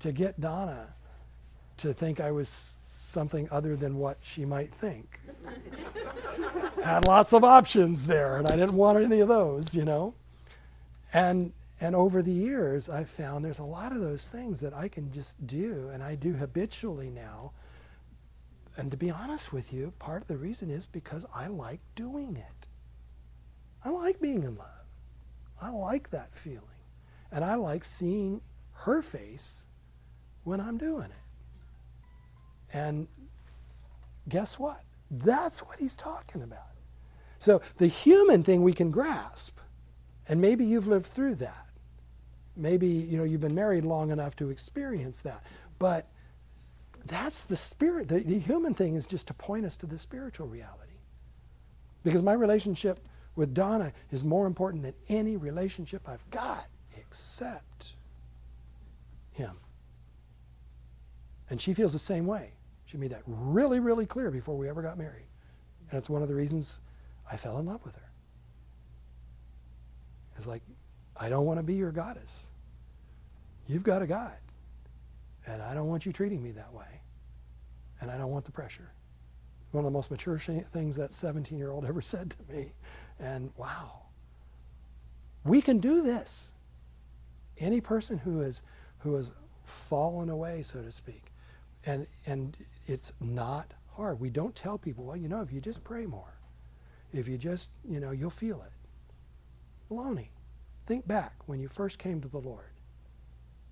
to 0.00 0.12
get 0.12 0.40
Donna 0.40 0.94
to 1.78 1.92
think 1.92 2.20
I 2.20 2.30
was 2.30 2.48
something 2.48 3.48
other 3.50 3.76
than 3.76 3.98
what 3.98 4.18
she 4.20 4.44
might 4.44 4.72
think. 4.74 5.20
Had 6.84 7.06
lots 7.06 7.32
of 7.32 7.44
options 7.44 8.06
there, 8.06 8.36
and 8.36 8.48
I 8.48 8.56
didn't 8.56 8.74
want 8.74 8.98
any 9.02 9.20
of 9.20 9.28
those, 9.28 9.74
you 9.74 9.84
know. 9.84 10.14
And 11.12 11.52
and 11.80 11.94
over 11.94 12.22
the 12.22 12.32
years, 12.32 12.88
I've 12.88 13.08
found 13.08 13.44
there's 13.44 13.60
a 13.60 13.64
lot 13.64 13.92
of 13.92 14.00
those 14.00 14.28
things 14.28 14.60
that 14.60 14.74
I 14.74 14.88
can 14.88 15.12
just 15.12 15.46
do, 15.46 15.90
and 15.92 16.02
I 16.02 16.16
do 16.16 16.32
habitually 16.34 17.10
now. 17.10 17.52
And 18.78 18.92
to 18.92 18.96
be 18.96 19.10
honest 19.10 19.52
with 19.52 19.72
you, 19.72 19.92
part 19.98 20.22
of 20.22 20.28
the 20.28 20.36
reason 20.36 20.70
is 20.70 20.86
because 20.86 21.26
I 21.34 21.48
like 21.48 21.80
doing 21.96 22.36
it. 22.36 22.68
I 23.84 23.90
like 23.90 24.20
being 24.20 24.44
in 24.44 24.54
love. 24.54 24.86
I 25.60 25.70
like 25.70 26.10
that 26.10 26.36
feeling. 26.36 26.62
And 27.32 27.44
I 27.44 27.56
like 27.56 27.82
seeing 27.82 28.40
her 28.72 29.02
face 29.02 29.66
when 30.44 30.60
I'm 30.60 30.78
doing 30.78 31.06
it. 31.10 32.72
And 32.72 33.08
guess 34.28 34.60
what? 34.60 34.84
That's 35.10 35.58
what 35.60 35.80
he's 35.80 35.96
talking 35.96 36.42
about. 36.42 36.60
So 37.40 37.60
the 37.78 37.88
human 37.88 38.44
thing 38.44 38.62
we 38.62 38.72
can 38.72 38.92
grasp. 38.92 39.58
And 40.28 40.40
maybe 40.40 40.64
you've 40.64 40.86
lived 40.86 41.06
through 41.06 41.34
that. 41.36 41.66
Maybe 42.56 42.86
you 42.86 43.18
know 43.18 43.24
you've 43.24 43.40
been 43.40 43.54
married 43.54 43.84
long 43.84 44.12
enough 44.12 44.36
to 44.36 44.50
experience 44.50 45.22
that. 45.22 45.42
But 45.80 46.08
that's 47.06 47.44
the 47.44 47.56
spirit. 47.56 48.08
The, 48.08 48.20
the 48.20 48.38
human 48.38 48.74
thing 48.74 48.94
is 48.94 49.06
just 49.06 49.28
to 49.28 49.34
point 49.34 49.64
us 49.64 49.76
to 49.78 49.86
the 49.86 49.98
spiritual 49.98 50.46
reality. 50.46 50.92
Because 52.04 52.22
my 52.22 52.32
relationship 52.32 53.00
with 53.36 53.54
Donna 53.54 53.92
is 54.10 54.24
more 54.24 54.46
important 54.46 54.82
than 54.82 54.94
any 55.08 55.36
relationship 55.36 56.08
I've 56.08 56.28
got 56.30 56.66
except 56.98 57.94
him. 59.32 59.56
And 61.50 61.60
she 61.60 61.72
feels 61.72 61.92
the 61.92 61.98
same 61.98 62.26
way. 62.26 62.52
She 62.84 62.96
made 62.96 63.10
that 63.10 63.22
really, 63.26 63.80
really 63.80 64.06
clear 64.06 64.30
before 64.30 64.56
we 64.56 64.68
ever 64.68 64.82
got 64.82 64.98
married. 64.98 65.26
And 65.90 65.98
it's 65.98 66.10
one 66.10 66.22
of 66.22 66.28
the 66.28 66.34
reasons 66.34 66.80
I 67.30 67.36
fell 67.36 67.58
in 67.58 67.66
love 67.66 67.84
with 67.84 67.94
her. 67.96 68.10
It's 70.36 70.46
like, 70.46 70.62
I 71.16 71.28
don't 71.28 71.46
want 71.46 71.58
to 71.58 71.62
be 71.62 71.74
your 71.74 71.92
goddess. 71.92 72.48
You've 73.66 73.82
got 73.82 74.02
a 74.02 74.06
God. 74.06 74.36
And 75.48 75.62
I 75.62 75.72
don't 75.72 75.88
want 75.88 76.04
you 76.04 76.12
treating 76.12 76.42
me 76.42 76.50
that 76.52 76.72
way. 76.74 77.00
And 78.00 78.10
I 78.10 78.18
don't 78.18 78.30
want 78.30 78.44
the 78.44 78.52
pressure. 78.52 78.92
One 79.70 79.84
of 79.84 79.90
the 79.90 79.96
most 79.96 80.10
mature 80.10 80.38
sh- 80.38 80.50
things 80.72 80.96
that 80.96 81.12
17 81.12 81.58
year 81.58 81.70
old 81.70 81.86
ever 81.86 82.00
said 82.02 82.30
to 82.30 82.52
me. 82.54 82.72
And 83.18 83.50
wow, 83.56 84.02
we 85.44 85.60
can 85.62 85.78
do 85.78 86.02
this. 86.02 86.52
Any 87.58 87.80
person 87.80 88.18
who 88.18 88.40
has, 88.40 88.62
who 88.98 89.14
has 89.14 89.32
fallen 89.64 90.28
away, 90.28 90.62
so 90.62 90.82
to 90.82 90.92
speak, 90.92 91.32
and, 91.86 92.06
and 92.26 92.56
it's 92.86 93.12
not 93.20 93.72
hard. 93.96 94.20
We 94.20 94.30
don't 94.30 94.54
tell 94.54 94.78
people, 94.78 95.04
well, 95.04 95.16
you 95.16 95.28
know, 95.28 95.40
if 95.40 95.52
you 95.52 95.60
just 95.60 95.82
pray 95.82 96.06
more, 96.06 96.38
if 97.12 97.26
you 97.26 97.36
just, 97.38 97.72
you 97.88 97.98
know, 97.98 98.10
you'll 98.12 98.30
feel 98.30 98.62
it. 98.62 98.72
Baloney. 99.90 100.28
Think 100.86 101.06
back 101.06 101.34
when 101.46 101.58
you 101.58 101.68
first 101.68 101.98
came 101.98 102.20
to 102.20 102.28
the 102.28 102.38
Lord. 102.38 102.70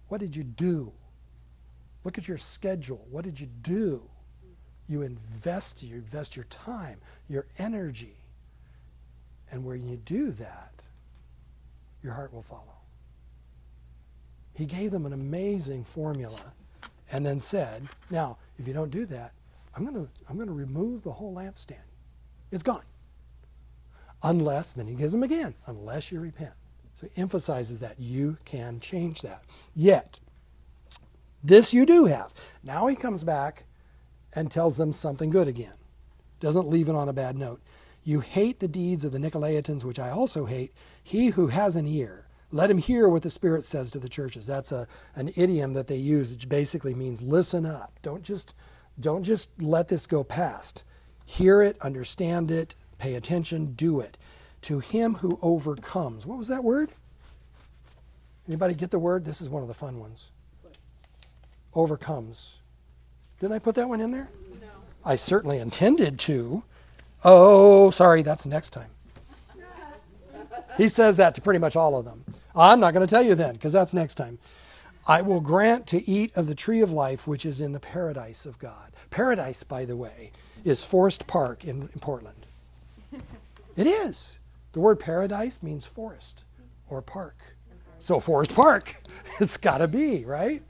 What 0.08 0.20
did 0.20 0.34
you 0.34 0.42
do? 0.42 0.92
Look 2.06 2.18
at 2.18 2.28
your 2.28 2.38
schedule. 2.38 3.04
What 3.10 3.24
did 3.24 3.40
you 3.40 3.48
do? 3.62 4.00
You 4.88 5.02
invest, 5.02 5.82
you 5.82 5.96
invest 5.96 6.36
your 6.36 6.44
time, 6.44 7.00
your 7.28 7.48
energy. 7.58 8.14
And 9.50 9.64
when 9.64 9.84
you 9.84 9.96
do 9.96 10.30
that, 10.30 10.84
your 12.04 12.12
heart 12.12 12.32
will 12.32 12.42
follow. 12.42 12.76
He 14.54 14.66
gave 14.66 14.92
them 14.92 15.04
an 15.04 15.14
amazing 15.14 15.82
formula 15.82 16.52
and 17.10 17.26
then 17.26 17.40
said, 17.40 17.88
Now, 18.08 18.38
if 18.56 18.68
you 18.68 18.72
don't 18.72 18.92
do 18.92 19.04
that, 19.06 19.32
I'm 19.74 19.84
going 19.84 20.06
to 20.06 20.08
I'm 20.30 20.36
going 20.36 20.46
to 20.46 20.54
remove 20.54 21.02
the 21.02 21.10
whole 21.10 21.34
lampstand. 21.34 21.88
It's 22.52 22.62
gone. 22.62 22.84
Unless, 24.22 24.74
then 24.74 24.86
he 24.86 24.94
gives 24.94 25.10
them 25.10 25.24
again, 25.24 25.56
unless 25.66 26.12
you 26.12 26.20
repent. 26.20 26.54
So 26.94 27.08
he 27.12 27.20
emphasizes 27.20 27.80
that 27.80 27.98
you 27.98 28.38
can 28.44 28.78
change 28.78 29.22
that. 29.22 29.42
Yet, 29.74 30.20
this 31.42 31.72
you 31.72 31.86
do 31.86 32.06
have. 32.06 32.32
Now 32.62 32.86
he 32.86 32.96
comes 32.96 33.24
back 33.24 33.64
and 34.32 34.50
tells 34.50 34.76
them 34.76 34.92
something 34.92 35.30
good 35.30 35.48
again. 35.48 35.74
Doesn't 36.40 36.68
leave 36.68 36.88
it 36.88 36.94
on 36.94 37.08
a 37.08 37.12
bad 37.12 37.36
note. 37.36 37.60
You 38.04 38.20
hate 38.20 38.60
the 38.60 38.68
deeds 38.68 39.04
of 39.04 39.12
the 39.12 39.18
Nicolaitans, 39.18 39.84
which 39.84 39.98
I 39.98 40.10
also 40.10 40.44
hate. 40.44 40.72
He 41.02 41.28
who 41.28 41.48
has 41.48 41.74
an 41.74 41.88
ear, 41.88 42.26
let 42.52 42.70
him 42.70 42.78
hear 42.78 43.08
what 43.08 43.22
the 43.22 43.30
Spirit 43.30 43.64
says 43.64 43.90
to 43.90 43.98
the 43.98 44.08
churches. 44.08 44.46
That's 44.46 44.70
a, 44.70 44.86
an 45.16 45.32
idiom 45.34 45.72
that 45.72 45.88
they 45.88 45.96
use, 45.96 46.30
which 46.30 46.48
basically 46.48 46.94
means 46.94 47.22
listen 47.22 47.66
up. 47.66 47.98
Don't 48.02 48.22
just, 48.22 48.54
don't 49.00 49.24
just 49.24 49.50
let 49.60 49.88
this 49.88 50.06
go 50.06 50.22
past. 50.22 50.84
Hear 51.24 51.62
it, 51.62 51.76
understand 51.80 52.52
it, 52.52 52.76
pay 52.98 53.14
attention, 53.14 53.72
do 53.74 53.98
it. 54.00 54.16
To 54.62 54.78
him 54.78 55.14
who 55.14 55.38
overcomes. 55.42 56.26
What 56.26 56.38
was 56.38 56.48
that 56.48 56.62
word? 56.62 56.90
Anybody 58.46 58.74
get 58.74 58.92
the 58.92 58.98
word? 58.98 59.24
This 59.24 59.40
is 59.40 59.48
one 59.48 59.62
of 59.62 59.68
the 59.68 59.74
fun 59.74 59.98
ones. 59.98 60.30
Overcomes. 61.76 62.58
Didn't 63.38 63.52
I 63.52 63.58
put 63.60 63.74
that 63.76 63.88
one 63.88 64.00
in 64.00 64.10
there? 64.10 64.30
No. 64.60 64.66
I 65.04 65.14
certainly 65.14 65.58
intended 65.58 66.18
to. 66.20 66.64
Oh, 67.22 67.90
sorry, 67.90 68.22
that's 68.22 68.46
next 68.46 68.70
time. 68.70 68.90
He 70.76 70.88
says 70.88 71.16
that 71.18 71.34
to 71.36 71.40
pretty 71.40 71.58
much 71.60 71.76
all 71.76 71.96
of 71.98 72.04
them. 72.04 72.24
I'm 72.54 72.80
not 72.80 72.92
going 72.94 73.06
to 73.06 73.10
tell 73.10 73.22
you 73.22 73.34
then, 73.34 73.54
because 73.54 73.72
that's 73.72 73.94
next 73.94 74.16
time. 74.16 74.38
I 75.06 75.22
will 75.22 75.40
grant 75.40 75.86
to 75.88 76.08
eat 76.08 76.36
of 76.36 76.48
the 76.48 76.54
tree 76.54 76.80
of 76.80 76.92
life, 76.92 77.26
which 77.26 77.46
is 77.46 77.60
in 77.60 77.72
the 77.72 77.80
paradise 77.80 78.44
of 78.44 78.58
God. 78.58 78.92
Paradise, 79.10 79.62
by 79.62 79.84
the 79.84 79.96
way, 79.96 80.32
is 80.64 80.84
Forest 80.84 81.26
Park 81.26 81.64
in, 81.64 81.82
in 81.82 82.00
Portland. 82.00 82.46
It 83.76 83.86
is. 83.86 84.38
The 84.72 84.80
word 84.80 84.98
paradise 84.98 85.62
means 85.62 85.84
forest 85.84 86.44
or 86.88 87.02
park. 87.02 87.36
So 87.98 88.20
Forest 88.20 88.54
Park, 88.54 88.96
it's 89.40 89.58
got 89.58 89.78
to 89.78 89.88
be 89.88 90.24
right. 90.24 90.62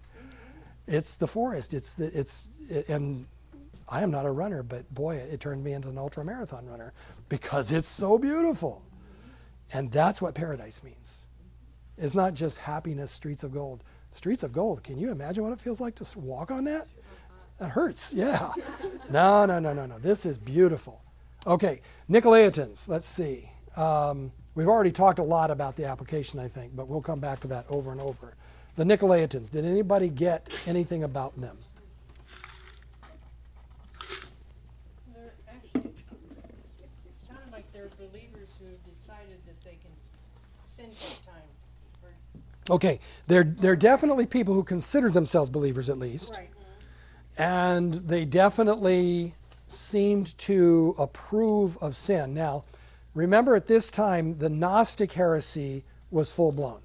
It's 0.86 1.16
the 1.16 1.26
forest. 1.26 1.74
It's 1.74 1.94
the 1.94 2.06
it's 2.18 2.70
it, 2.70 2.88
and 2.88 3.26
I 3.88 4.02
am 4.02 4.10
not 4.10 4.26
a 4.26 4.30
runner, 4.30 4.62
but 4.62 4.92
boy, 4.94 5.16
it 5.16 5.40
turned 5.40 5.62
me 5.62 5.72
into 5.72 5.88
an 5.88 5.98
ultra 5.98 6.24
marathon 6.24 6.66
runner 6.66 6.92
because 7.28 7.72
it's 7.72 7.88
so 7.88 8.18
beautiful. 8.18 8.82
And 9.72 9.90
that's 9.90 10.22
what 10.22 10.34
paradise 10.34 10.82
means. 10.82 11.24
It's 11.98 12.14
not 12.14 12.34
just 12.34 12.58
happiness, 12.58 13.10
streets 13.10 13.42
of 13.42 13.52
gold. 13.52 13.82
Streets 14.12 14.42
of 14.42 14.52
gold. 14.52 14.82
Can 14.82 14.98
you 14.98 15.10
imagine 15.10 15.42
what 15.44 15.52
it 15.52 15.60
feels 15.60 15.80
like 15.80 15.94
to 15.96 16.18
walk 16.18 16.50
on 16.50 16.64
that? 16.64 16.86
That 17.58 17.70
hurts. 17.70 18.12
Yeah. 18.16 18.52
No, 19.10 19.46
no, 19.46 19.58
no, 19.58 19.72
no, 19.72 19.86
no. 19.86 19.98
This 19.98 20.26
is 20.26 20.38
beautiful. 20.38 21.02
Okay, 21.46 21.80
Nicolaitans. 22.10 22.88
Let's 22.88 23.06
see. 23.06 23.50
Um, 23.76 24.32
we've 24.54 24.68
already 24.68 24.90
talked 24.90 25.18
a 25.18 25.22
lot 25.22 25.50
about 25.50 25.76
the 25.76 25.84
application, 25.86 26.40
I 26.40 26.48
think, 26.48 26.74
but 26.74 26.88
we'll 26.88 27.00
come 27.00 27.20
back 27.20 27.40
to 27.40 27.48
that 27.48 27.66
over 27.68 27.92
and 27.92 28.00
over. 28.00 28.34
The 28.76 28.84
Nicolaitans. 28.84 29.50
Did 29.50 29.64
anybody 29.64 30.10
get 30.10 30.48
anything 30.66 31.02
about 31.02 31.38
them? 31.40 31.56
They're 35.14 35.32
actually, 35.48 35.92
like 37.50 37.72
they're 37.72 37.88
believers 37.98 38.50
who 38.60 38.66
have 38.66 38.84
decided 38.84 39.38
that 39.46 39.64
they 39.64 39.78
can 39.82 39.90
sin 40.76 40.90
part 40.90 41.20
time 41.24 41.48
for 42.02 42.74
Okay, 42.74 43.00
there 43.28 43.46
are 43.64 43.76
definitely 43.76 44.26
people 44.26 44.52
who 44.52 44.62
consider 44.62 45.10
themselves 45.10 45.48
believers 45.48 45.88
at 45.88 45.96
least, 45.96 46.36
Right. 46.36 46.50
and 47.38 47.94
they 47.94 48.26
definitely 48.26 49.32
seemed 49.68 50.36
to 50.38 50.94
approve 50.98 51.78
of 51.78 51.96
sin. 51.96 52.34
Now, 52.34 52.64
remember 53.14 53.54
at 53.54 53.68
this 53.68 53.90
time 53.90 54.36
the 54.36 54.50
Gnostic 54.50 55.12
heresy 55.12 55.82
was 56.10 56.30
full 56.30 56.52
blown. 56.52 56.82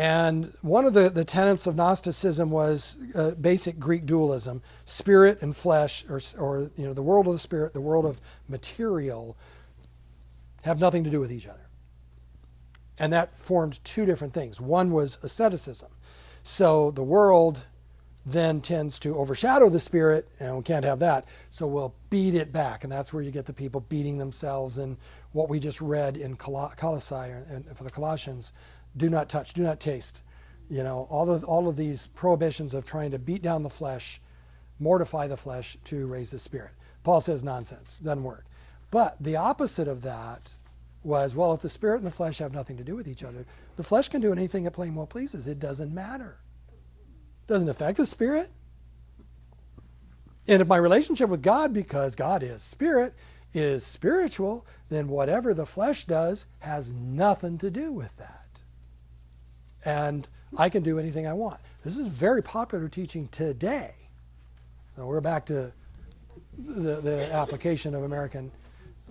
And 0.00 0.54
one 0.62 0.86
of 0.86 0.94
the, 0.94 1.10
the 1.10 1.26
tenets 1.26 1.66
of 1.66 1.76
Gnosticism 1.76 2.50
was 2.50 2.96
uh, 3.14 3.32
basic 3.32 3.78
Greek 3.78 4.06
dualism 4.06 4.62
spirit 4.86 5.42
and 5.42 5.54
flesh, 5.54 6.06
or, 6.08 6.22
or 6.38 6.70
you 6.78 6.86
know, 6.86 6.94
the 6.94 7.02
world 7.02 7.26
of 7.26 7.34
the 7.34 7.38
spirit, 7.38 7.74
the 7.74 7.82
world 7.82 8.06
of 8.06 8.18
material, 8.48 9.36
have 10.62 10.80
nothing 10.80 11.04
to 11.04 11.10
do 11.10 11.20
with 11.20 11.30
each 11.30 11.46
other. 11.46 11.68
And 12.98 13.12
that 13.12 13.36
formed 13.36 13.84
two 13.84 14.06
different 14.06 14.32
things. 14.32 14.58
One 14.58 14.90
was 14.90 15.22
asceticism. 15.22 15.90
So 16.44 16.90
the 16.92 17.04
world 17.04 17.60
then 18.24 18.62
tends 18.62 18.98
to 19.00 19.14
overshadow 19.18 19.68
the 19.68 19.80
spirit, 19.80 20.26
and 20.38 20.56
we 20.56 20.62
can't 20.62 20.84
have 20.86 21.00
that. 21.00 21.26
So 21.50 21.66
we'll 21.66 21.94
beat 22.08 22.34
it 22.34 22.52
back, 22.52 22.84
and 22.84 22.92
that's 22.92 23.12
where 23.12 23.22
you 23.22 23.30
get 23.30 23.44
the 23.44 23.52
people 23.52 23.82
beating 23.90 24.16
themselves. 24.16 24.78
And 24.78 24.96
what 25.32 25.50
we 25.50 25.60
just 25.60 25.82
read 25.82 26.16
in 26.16 26.36
Col- 26.36 26.72
Colossae 26.78 27.32
and 27.50 27.66
for 27.76 27.84
the 27.84 27.90
Colossians, 27.90 28.52
do 28.96 29.10
not 29.10 29.28
touch, 29.28 29.54
do 29.54 29.62
not 29.62 29.80
taste. 29.80 30.22
You 30.68 30.82
know, 30.82 31.06
all 31.10 31.30
of 31.30 31.44
all 31.44 31.68
of 31.68 31.76
these 31.76 32.06
prohibitions 32.08 32.74
of 32.74 32.84
trying 32.84 33.10
to 33.10 33.18
beat 33.18 33.42
down 33.42 33.62
the 33.62 33.70
flesh, 33.70 34.20
mortify 34.78 35.26
the 35.26 35.36
flesh 35.36 35.76
to 35.84 36.06
raise 36.06 36.30
the 36.30 36.38
spirit. 36.38 36.72
Paul 37.02 37.20
says 37.20 37.42
nonsense, 37.42 37.98
doesn't 37.98 38.22
work. 38.22 38.44
But 38.90 39.16
the 39.20 39.36
opposite 39.36 39.88
of 39.88 40.02
that 40.02 40.54
was, 41.02 41.34
well, 41.34 41.54
if 41.54 41.60
the 41.60 41.68
spirit 41.68 41.98
and 41.98 42.06
the 42.06 42.10
flesh 42.10 42.38
have 42.38 42.52
nothing 42.52 42.76
to 42.76 42.84
do 42.84 42.94
with 42.94 43.08
each 43.08 43.24
other, 43.24 43.46
the 43.76 43.82
flesh 43.82 44.08
can 44.08 44.20
do 44.20 44.32
anything 44.32 44.64
it 44.64 44.72
plain 44.72 44.94
well 44.94 45.06
pleases. 45.06 45.48
It 45.48 45.58
doesn't 45.58 45.94
matter 45.94 46.40
doesn't 47.50 47.68
affect 47.68 47.98
the 47.98 48.06
spirit. 48.06 48.48
And 50.46 50.62
if 50.62 50.68
my 50.68 50.76
relationship 50.76 51.28
with 51.28 51.42
God, 51.42 51.74
because 51.74 52.14
God 52.14 52.44
is 52.44 52.62
spirit, 52.62 53.12
is 53.52 53.84
spiritual, 53.84 54.64
then 54.88 55.08
whatever 55.08 55.52
the 55.52 55.66
flesh 55.66 56.04
does 56.04 56.46
has 56.60 56.92
nothing 56.92 57.58
to 57.58 57.68
do 57.68 57.92
with 57.92 58.16
that. 58.18 58.39
And 59.84 60.28
I 60.58 60.68
can 60.68 60.82
do 60.82 60.98
anything 60.98 61.26
I 61.26 61.32
want. 61.32 61.60
This 61.84 61.96
is 61.96 62.06
very 62.08 62.42
popular 62.42 62.88
teaching 62.88 63.28
today. 63.28 63.94
So 64.96 65.06
we're 65.06 65.20
back 65.20 65.46
to 65.46 65.72
the, 66.58 66.96
the 66.96 67.32
application 67.32 67.94
of 67.94 68.02
American 68.02 68.50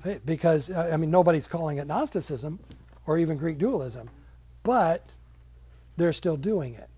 faith 0.03 0.21
because, 0.25 0.69
uh, 0.69 0.89
I 0.93 0.97
mean, 0.97 1.11
nobody's 1.11 1.47
calling 1.47 1.77
it 1.77 1.87
Gnosticism 1.87 2.59
or 3.05 3.17
even 3.17 3.37
Greek 3.37 3.57
dualism, 3.57 4.09
but 4.63 5.05
they're 5.97 6.13
still 6.13 6.37
doing 6.37 6.73
it. 6.75 6.89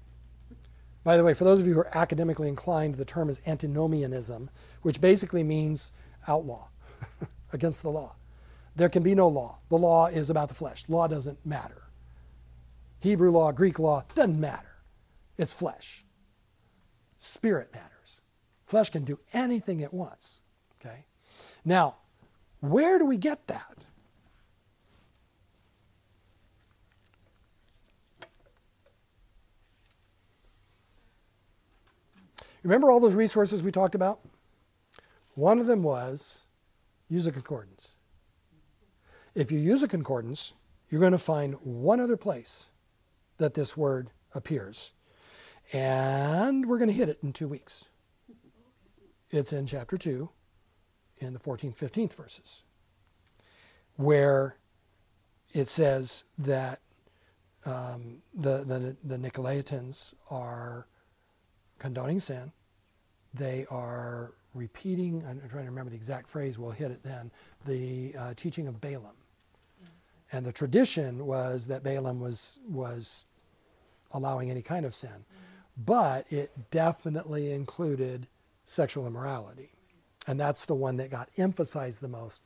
By 1.03 1.18
the 1.18 1.23
way, 1.23 1.34
for 1.34 1.43
those 1.43 1.60
of 1.60 1.68
you 1.68 1.73
who 1.73 1.80
are 1.80 1.98
academically 1.98 2.48
inclined, 2.48 2.95
the 2.95 3.06
term 3.06 3.30
is 3.30 3.41
antinomianism, 3.48 4.49
which 4.84 5.02
basically 5.02 5.43
means 5.43 5.91
outlaw, 6.27 6.68
against 7.53 7.81
the 7.81 7.89
law. 7.89 8.15
There 8.76 8.89
can 8.89 9.03
be 9.03 9.15
no 9.15 9.27
law. 9.27 9.60
The 9.69 9.77
law 9.77 10.07
is 10.07 10.30
about 10.30 10.49
the 10.49 10.53
flesh. 10.56 10.85
Law 10.88 11.07
doesn't 11.07 11.43
matter. 11.45 11.81
Hebrew 13.02 13.32
law, 13.32 13.52
Greek 13.52 13.80
law, 13.80 14.06
doesn't 14.15 14.40
matter. 14.40 14.76
It's 15.38 15.53
flesh. 15.53 16.06
Spirit 17.18 17.73
matters. 17.73 18.22
Flesh 18.65 18.90
can 18.91 19.03
do 19.03 19.19
anything 19.34 19.80
it 19.80 19.94
wants. 19.94 20.41
Okay? 20.80 21.06
Now, 21.65 21.98
where 22.61 22.98
do 22.99 23.06
we 23.06 23.18
get 23.18 23.48
that? 23.48 23.78
Remember 32.64 32.91
all 32.91 32.99
those 32.99 33.15
resources 33.15 33.64
we 33.64 33.72
talked 33.72 33.95
about? 33.95 34.19
One 35.34 35.60
of 35.60 35.65
them 35.65 35.82
was 35.82 36.44
use 37.07 37.26
a 37.26 37.32
concordance. 37.32 37.95
If 39.34 39.52
you 39.52 39.57
use 39.57 39.82
a 39.82 39.88
concordance, 39.88 40.53
you're 40.90 40.99
going 40.99 41.14
to 41.14 41.18
find 41.18 41.56
one 41.64 41.99
other 41.99 42.18
place 42.18 42.70
that 43.42 43.56
this 43.56 43.76
word 43.76 44.12
appears. 44.34 44.94
And 45.74 46.68
we're 46.68 46.78
going 46.78 46.90
to 46.90 46.96
hit 46.96 47.10
it 47.10 47.20
in 47.22 47.34
two 47.34 47.48
weeks. 47.48 47.86
It's 49.30 49.54
in 49.54 49.66
chapter 49.66 49.98
2, 49.98 50.30
in 51.20 51.34
the 51.34 51.40
14th, 51.40 51.78
15th 51.78 52.14
verses, 52.14 52.64
where 53.96 54.58
it 55.54 55.68
says 55.68 56.26
that 56.38 56.80
um, 57.66 58.22
the, 58.34 58.64
the, 58.66 58.96
the 59.04 59.18
Nicolaitans 59.18 60.14
are 60.30 60.88
condoning 61.80 62.20
sin. 62.20 62.52
They 63.34 63.66
are 63.72 64.34
repeating, 64.54 65.24
I'm 65.28 65.40
trying 65.50 65.64
to 65.64 65.70
remember 65.70 65.92
the 65.92 65.96
exact 65.96 66.28
phrase, 66.28 66.60
we'll 66.60 66.72
hit 66.72 66.92
it 66.92 67.04
then, 67.04 67.32
the 67.66 68.14
uh, 68.18 68.34
teaching 68.36 68.68
of 68.68 68.82
Balaam. 68.82 69.16
And 70.34 70.46
the 70.46 70.54
tradition 70.54 71.26
was 71.26 71.68
that 71.68 71.84
Balaam 71.84 72.20
was, 72.20 72.60
was 72.68 73.26
allowing 74.14 74.50
any 74.50 74.62
kind 74.62 74.86
of 74.86 74.94
sin. 74.94 75.26
But 75.78 76.32
it 76.32 76.52
definitely 76.70 77.52
included 77.52 78.28
sexual 78.66 79.08
immorality. 79.08 79.72
And 80.28 80.40
that's 80.40 80.66
the 80.66 80.76
one 80.76 80.98
that 80.98 81.10
got 81.10 81.30
emphasized 81.38 82.02
the 82.02 82.08
most, 82.08 82.44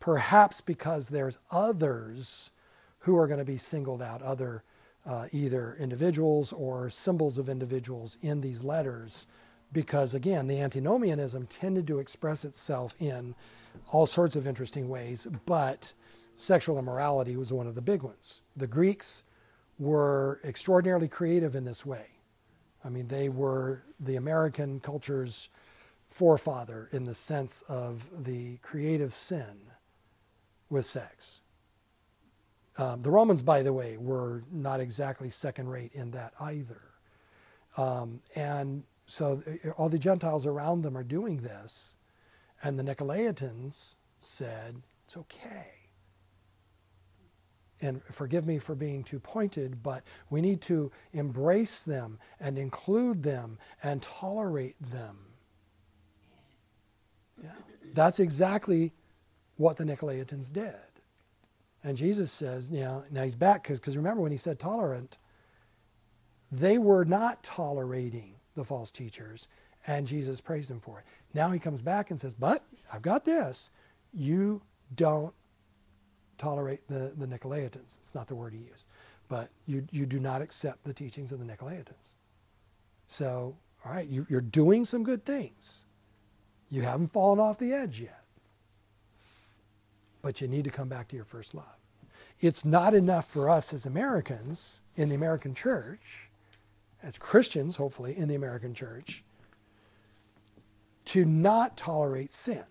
perhaps 0.00 0.60
because 0.60 1.08
there's 1.08 1.38
others 1.50 2.50
who 3.00 3.16
are 3.16 3.26
going 3.26 3.38
to 3.38 3.44
be 3.44 3.58
singled 3.58 4.02
out, 4.02 4.22
other 4.22 4.62
uh, 5.06 5.26
either 5.32 5.76
individuals 5.78 6.52
or 6.52 6.90
symbols 6.90 7.38
of 7.38 7.48
individuals 7.48 8.18
in 8.20 8.40
these 8.40 8.62
letters, 8.64 9.26
because 9.72 10.14
again, 10.14 10.46
the 10.46 10.60
antinomianism 10.60 11.46
tended 11.46 11.86
to 11.86 11.98
express 11.98 12.44
itself 12.44 12.94
in 12.98 13.34
all 13.92 14.06
sorts 14.06 14.36
of 14.36 14.46
interesting 14.46 14.88
ways, 14.88 15.26
but 15.46 15.92
sexual 16.36 16.78
immorality 16.78 17.36
was 17.36 17.52
one 17.52 17.66
of 17.66 17.74
the 17.74 17.82
big 17.82 18.02
ones. 18.02 18.42
The 18.56 18.66
Greeks 18.66 19.22
were 19.78 20.40
extraordinarily 20.44 21.08
creative 21.08 21.54
in 21.54 21.64
this 21.64 21.86
way. 21.86 22.06
I 22.84 22.88
mean, 22.88 23.08
they 23.08 23.28
were 23.28 23.84
the 24.00 24.16
American 24.16 24.80
culture's 24.80 25.48
forefather 26.08 26.88
in 26.92 27.04
the 27.04 27.14
sense 27.14 27.62
of 27.68 28.24
the 28.24 28.56
creative 28.58 29.12
sin 29.12 29.58
with 30.70 30.86
sex. 30.86 31.40
Um, 32.76 33.02
the 33.02 33.10
Romans, 33.10 33.42
by 33.42 33.62
the 33.62 33.72
way, 33.72 33.96
were 33.96 34.42
not 34.52 34.80
exactly 34.80 35.30
second 35.30 35.68
rate 35.68 35.92
in 35.94 36.12
that 36.12 36.32
either. 36.40 36.82
Um, 37.76 38.22
and 38.36 38.84
so 39.06 39.42
uh, 39.46 39.70
all 39.70 39.88
the 39.88 39.98
Gentiles 39.98 40.46
around 40.46 40.82
them 40.82 40.96
are 40.96 41.04
doing 41.04 41.38
this. 41.38 41.96
And 42.62 42.78
the 42.78 42.82
Nicolaitans 42.84 43.96
said, 44.20 44.82
it's 45.04 45.16
okay. 45.16 45.77
And 47.80 48.02
forgive 48.04 48.46
me 48.46 48.58
for 48.58 48.74
being 48.74 49.04
too 49.04 49.20
pointed, 49.20 49.82
but 49.82 50.02
we 50.30 50.40
need 50.40 50.60
to 50.62 50.90
embrace 51.12 51.82
them 51.82 52.18
and 52.40 52.58
include 52.58 53.22
them 53.22 53.58
and 53.82 54.02
tolerate 54.02 54.76
them. 54.90 55.18
Yeah. 57.42 57.52
That's 57.94 58.18
exactly 58.18 58.92
what 59.56 59.76
the 59.76 59.84
Nicolaitans 59.84 60.52
did. 60.52 60.74
And 61.84 61.96
Jesus 61.96 62.32
says, 62.32 62.68
you 62.72 62.80
know, 62.80 63.04
now 63.12 63.22
he's 63.22 63.36
back 63.36 63.62
because 63.62 63.96
remember 63.96 64.22
when 64.22 64.32
he 64.32 64.38
said 64.38 64.58
tolerant, 64.58 65.18
they 66.50 66.78
were 66.78 67.04
not 67.04 67.42
tolerating 67.44 68.34
the 68.54 68.64
false 68.64 68.90
teachers, 68.90 69.48
and 69.86 70.06
Jesus 70.06 70.40
praised 70.40 70.70
him 70.70 70.80
for 70.80 70.98
it. 70.98 71.04
Now 71.32 71.50
he 71.50 71.60
comes 71.60 71.80
back 71.80 72.10
and 72.10 72.18
says, 72.18 72.34
but 72.34 72.64
I've 72.92 73.02
got 73.02 73.24
this. 73.24 73.70
You 74.12 74.62
don't 74.94 75.34
tolerate 76.38 76.86
the, 76.88 77.12
the 77.16 77.26
Nicolaitans. 77.26 77.98
It's 78.00 78.14
not 78.14 78.28
the 78.28 78.34
word 78.34 78.54
he 78.54 78.60
used. 78.60 78.88
But 79.28 79.50
you, 79.66 79.86
you 79.90 80.06
do 80.06 80.18
not 80.18 80.40
accept 80.40 80.84
the 80.84 80.94
teachings 80.94 81.32
of 81.32 81.38
the 81.38 81.44
Nicolaitans. 81.44 82.14
So, 83.06 83.56
all 83.84 83.92
right, 83.92 84.08
you, 84.08 84.26
you're 84.28 84.40
doing 84.40 84.84
some 84.84 85.02
good 85.02 85.24
things. 85.24 85.86
You 86.70 86.82
haven't 86.82 87.12
fallen 87.12 87.38
off 87.38 87.58
the 87.58 87.72
edge 87.72 88.00
yet. 88.00 88.22
But 90.22 90.40
you 90.40 90.48
need 90.48 90.64
to 90.64 90.70
come 90.70 90.88
back 90.88 91.08
to 91.08 91.16
your 91.16 91.24
first 91.24 91.54
love. 91.54 91.76
It's 92.40 92.64
not 92.64 92.94
enough 92.94 93.26
for 93.26 93.50
us 93.50 93.72
as 93.72 93.84
Americans 93.84 94.80
in 94.94 95.08
the 95.08 95.14
American 95.14 95.54
church, 95.54 96.30
as 97.02 97.18
Christians, 97.18 97.76
hopefully, 97.76 98.16
in 98.16 98.28
the 98.28 98.34
American 98.34 98.74
church, 98.74 99.24
to 101.06 101.24
not 101.24 101.76
tolerate 101.76 102.30
sin 102.30 102.64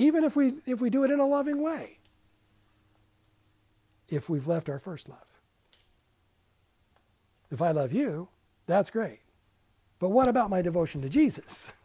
even 0.00 0.24
if 0.24 0.34
we 0.36 0.54
if 0.66 0.80
we 0.80 0.90
do 0.90 1.04
it 1.04 1.10
in 1.10 1.20
a 1.20 1.26
loving 1.26 1.62
way 1.62 1.98
if 4.08 4.28
we've 4.28 4.48
left 4.48 4.68
our 4.68 4.80
first 4.80 5.08
love. 5.08 5.26
If 7.50 7.62
i 7.62 7.70
love 7.72 7.92
you 7.92 8.28
that's 8.66 8.90
great. 8.90 9.20
But 9.98 10.10
what 10.10 10.28
about 10.28 10.50
my 10.50 10.62
devotion 10.62 11.02
to 11.02 11.08
jesus? 11.08 11.72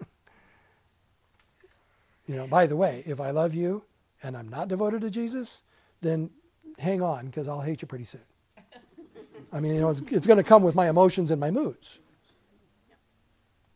You 2.28 2.36
know 2.36 2.48
by 2.48 2.66
the 2.66 2.76
way 2.76 3.04
if 3.06 3.22
i 3.22 3.30
love 3.30 3.54
you 3.54 3.84
and 4.24 4.36
i'm 4.36 4.50
not 4.50 4.68
devoted 4.68 5.02
to 5.02 5.12
jesus 5.12 5.62
then 6.02 6.32
hang 6.80 7.04
on 7.04 7.28
because 7.28 7.48
i'll 7.48 7.62
hate 7.62 7.84
you 7.84 7.88
pretty 7.88 8.06
soon. 8.06 8.22
I 9.54 9.60
mean, 9.60 9.76
you 9.76 9.82
know, 9.82 9.92
it's, 9.92 10.02
it's 10.12 10.28
going 10.28 10.38
to 10.38 10.44
come 10.44 10.64
with 10.64 10.76
my 10.76 10.90
emotions 10.90 11.32
and 11.32 11.40
my 11.40 11.52
moods. 11.52 12.00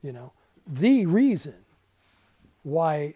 You 0.01 0.11
know, 0.11 0.33
the 0.67 1.05
reason 1.05 1.55
why 2.63 3.15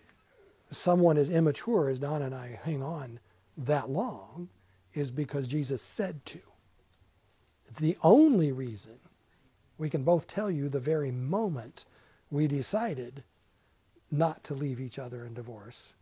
someone 0.76 1.18
as 1.18 1.30
immature 1.30 1.90
as 1.90 2.00
Don 2.00 2.22
and 2.22 2.34
I 2.34 2.60
hang 2.64 2.84
on 2.84 3.20
that 3.58 3.90
long 3.90 4.50
is 4.94 5.12
because 5.12 5.48
Jesus 5.48 5.82
said 5.82 6.26
to. 6.26 6.40
It's 7.68 7.80
the 7.80 7.98
only 8.04 8.52
reason 8.52 9.00
we 9.78 9.90
can 9.90 10.04
both 10.04 10.28
tell 10.28 10.52
you 10.52 10.70
the 10.70 10.80
very 10.80 11.12
moment 11.12 11.86
we 12.30 12.48
decided 12.48 13.24
not 14.12 14.44
to 14.44 14.54
leave 14.54 14.80
each 14.80 15.00
other 15.00 15.26
in 15.26 15.34
divorce. 15.34 15.96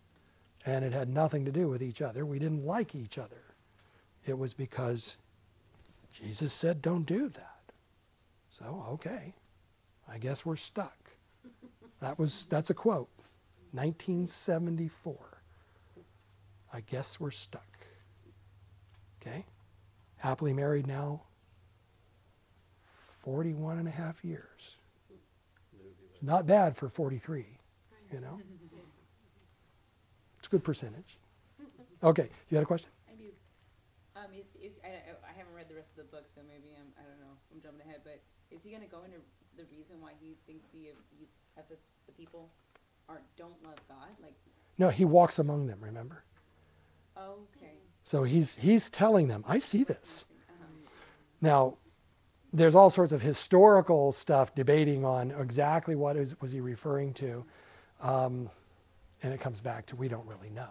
And 0.66 0.84
it 0.86 0.94
had 0.94 1.10
nothing 1.10 1.46
to 1.46 1.52
do 1.52 1.70
with 1.70 1.82
each 1.82 2.02
other. 2.02 2.26
We 2.26 2.40
didn't 2.40 2.66
like 2.66 2.94
each 2.94 3.18
other. 3.18 3.56
It 4.26 4.38
was 4.38 4.54
because 4.54 5.18
Jesus 6.14 6.54
said, 6.54 6.82
don't 6.82 7.06
do 7.06 7.30
that. 7.30 7.62
So, 8.50 8.86
okay. 8.92 9.34
I 10.12 10.18
guess 10.18 10.46
we're 10.46 10.58
stuck. 10.58 10.98
That 12.02 12.20
was 12.20 12.46
that's 12.48 12.70
a 12.70 12.74
quote. 12.74 13.10
1974. 13.72 15.16
I 16.74 16.82
guess 16.82 17.20
we're 17.20 17.32
stuck. 17.32 17.68
Okay? 19.22 19.46
Happily 20.18 20.54
married 20.54 20.88
now 20.88 21.24
41 23.24 23.80
and 23.80 23.88
a 23.88 23.92
half 23.92 24.24
years. 24.24 24.78
Not 26.22 26.46
bad 26.46 26.78
for 26.78 26.88
43, 26.90 27.46
you 28.14 28.20
know? 28.20 28.40
It's 30.40 30.48
a 30.48 30.52
good 30.52 30.64
percentage. 30.64 31.18
Okay, 32.04 32.30
you 32.50 32.58
had 32.58 32.64
a 32.64 32.66
question? 32.66 32.90
I 33.10 33.14
do. 33.16 33.30
Um, 34.16 34.34
is, 34.34 34.46
is, 34.62 34.78
I, 34.84 34.90
I- 34.90 35.34
haven't 35.38 35.58
read 35.58 35.70
the 35.70 35.74
rest 35.74 35.90
of 35.98 36.06
the 36.06 36.10
book, 36.14 36.30
so 36.30 36.42
maybe 36.46 36.78
I'm, 36.78 36.86
I 36.98 37.02
don't 37.02 37.18
know, 37.18 37.34
I'm 37.50 37.62
jumping 37.62 37.82
ahead, 37.90 38.02
but 38.06 38.22
is 38.54 38.62
he 38.62 38.70
gonna 38.70 38.86
go 38.86 39.02
into 39.02 39.18
the 39.58 39.66
reason 39.74 39.98
why 39.98 40.14
he 40.22 40.38
thinks 40.46 40.70
the, 40.70 40.94
the 41.58 42.14
people 42.14 42.50
aren't, 43.12 43.36
don't 43.38 43.64
love 43.64 43.80
God? 43.88 44.10
Like, 44.22 44.36
No, 44.78 44.90
he 44.90 45.06
walks 45.06 45.40
among 45.40 45.68
them, 45.68 45.80
remember? 45.82 46.24
okay. 47.18 47.74
So 48.04 48.24
he's 48.24 48.56
he's 48.56 48.90
telling 48.90 49.28
them, 49.28 49.44
I 49.48 49.60
see 49.60 49.84
this. 49.84 50.26
Now, 51.40 51.78
there's 52.54 52.76
all 52.76 52.90
sorts 52.90 53.12
of 53.12 53.22
historical 53.22 54.12
stuff 54.12 54.54
debating 54.54 55.06
on 55.06 55.32
exactly 55.32 55.96
what 55.96 56.16
is, 56.16 56.40
was 56.42 56.52
he 56.52 56.60
referring 56.62 57.14
to, 57.16 57.46
um, 58.02 58.50
and 59.24 59.34
it 59.34 59.40
comes 59.40 59.62
back 59.62 59.86
to 59.88 59.96
we 59.96 60.08
don't 60.08 60.28
really 60.28 60.50
know. 60.50 60.70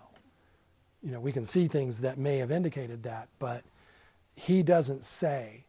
You 1.02 1.12
know, 1.12 1.20
we 1.20 1.32
can 1.32 1.44
see 1.44 1.66
things 1.66 2.00
that 2.02 2.18
may 2.18 2.38
have 2.38 2.50
indicated 2.50 3.02
that, 3.04 3.28
but 3.38 3.64
he 4.34 4.62
doesn't 4.62 5.02
say. 5.02 5.64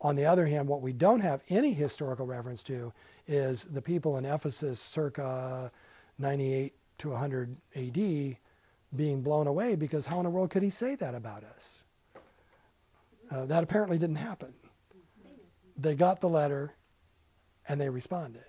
On 0.00 0.16
the 0.16 0.26
other 0.26 0.46
hand, 0.46 0.68
what 0.68 0.82
we 0.82 0.92
don't 0.92 1.20
have 1.20 1.40
any 1.48 1.72
historical 1.72 2.26
reference 2.26 2.62
to 2.64 2.92
is 3.26 3.64
the 3.64 3.82
people 3.82 4.16
in 4.18 4.24
Ephesus 4.24 4.80
circa 4.80 5.70
98 6.18 6.72
to 6.98 7.10
100 7.10 7.56
AD 7.76 8.36
being 8.94 9.22
blown 9.22 9.46
away 9.46 9.74
because 9.74 10.06
how 10.06 10.18
in 10.18 10.24
the 10.24 10.30
world 10.30 10.50
could 10.50 10.62
he 10.62 10.70
say 10.70 10.94
that 10.96 11.14
about 11.14 11.42
us? 11.44 11.84
Uh, 13.30 13.46
that 13.46 13.64
apparently 13.64 13.98
didn't 13.98 14.16
happen. 14.16 14.52
They 15.76 15.94
got 15.94 16.20
the 16.20 16.28
letter 16.28 16.74
and 17.68 17.80
they 17.80 17.88
responded. 17.88 18.44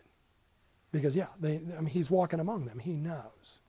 Because, 0.92 1.16
yeah, 1.16 1.28
they, 1.40 1.56
I 1.56 1.82
mean, 1.82 1.88
he's 1.88 2.10
walking 2.10 2.40
among 2.40 2.66
them. 2.66 2.80
He 2.80 2.94
knows. 2.94 3.60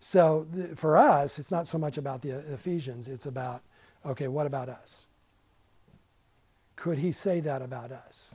So 0.00 0.46
the, 0.50 0.76
for 0.76 0.96
us, 0.96 1.38
it's 1.38 1.50
not 1.50 1.66
so 1.66 1.78
much 1.78 1.98
about 1.98 2.22
the 2.22 2.38
Ephesians, 2.52 3.08
it's 3.08 3.26
about, 3.26 3.62
okay, 4.06 4.28
what 4.28 4.46
about 4.46 4.68
us? 4.68 5.06
Could 6.76 6.98
he 6.98 7.10
say 7.12 7.40
that 7.40 7.62
about 7.62 7.90
us? 7.90 8.34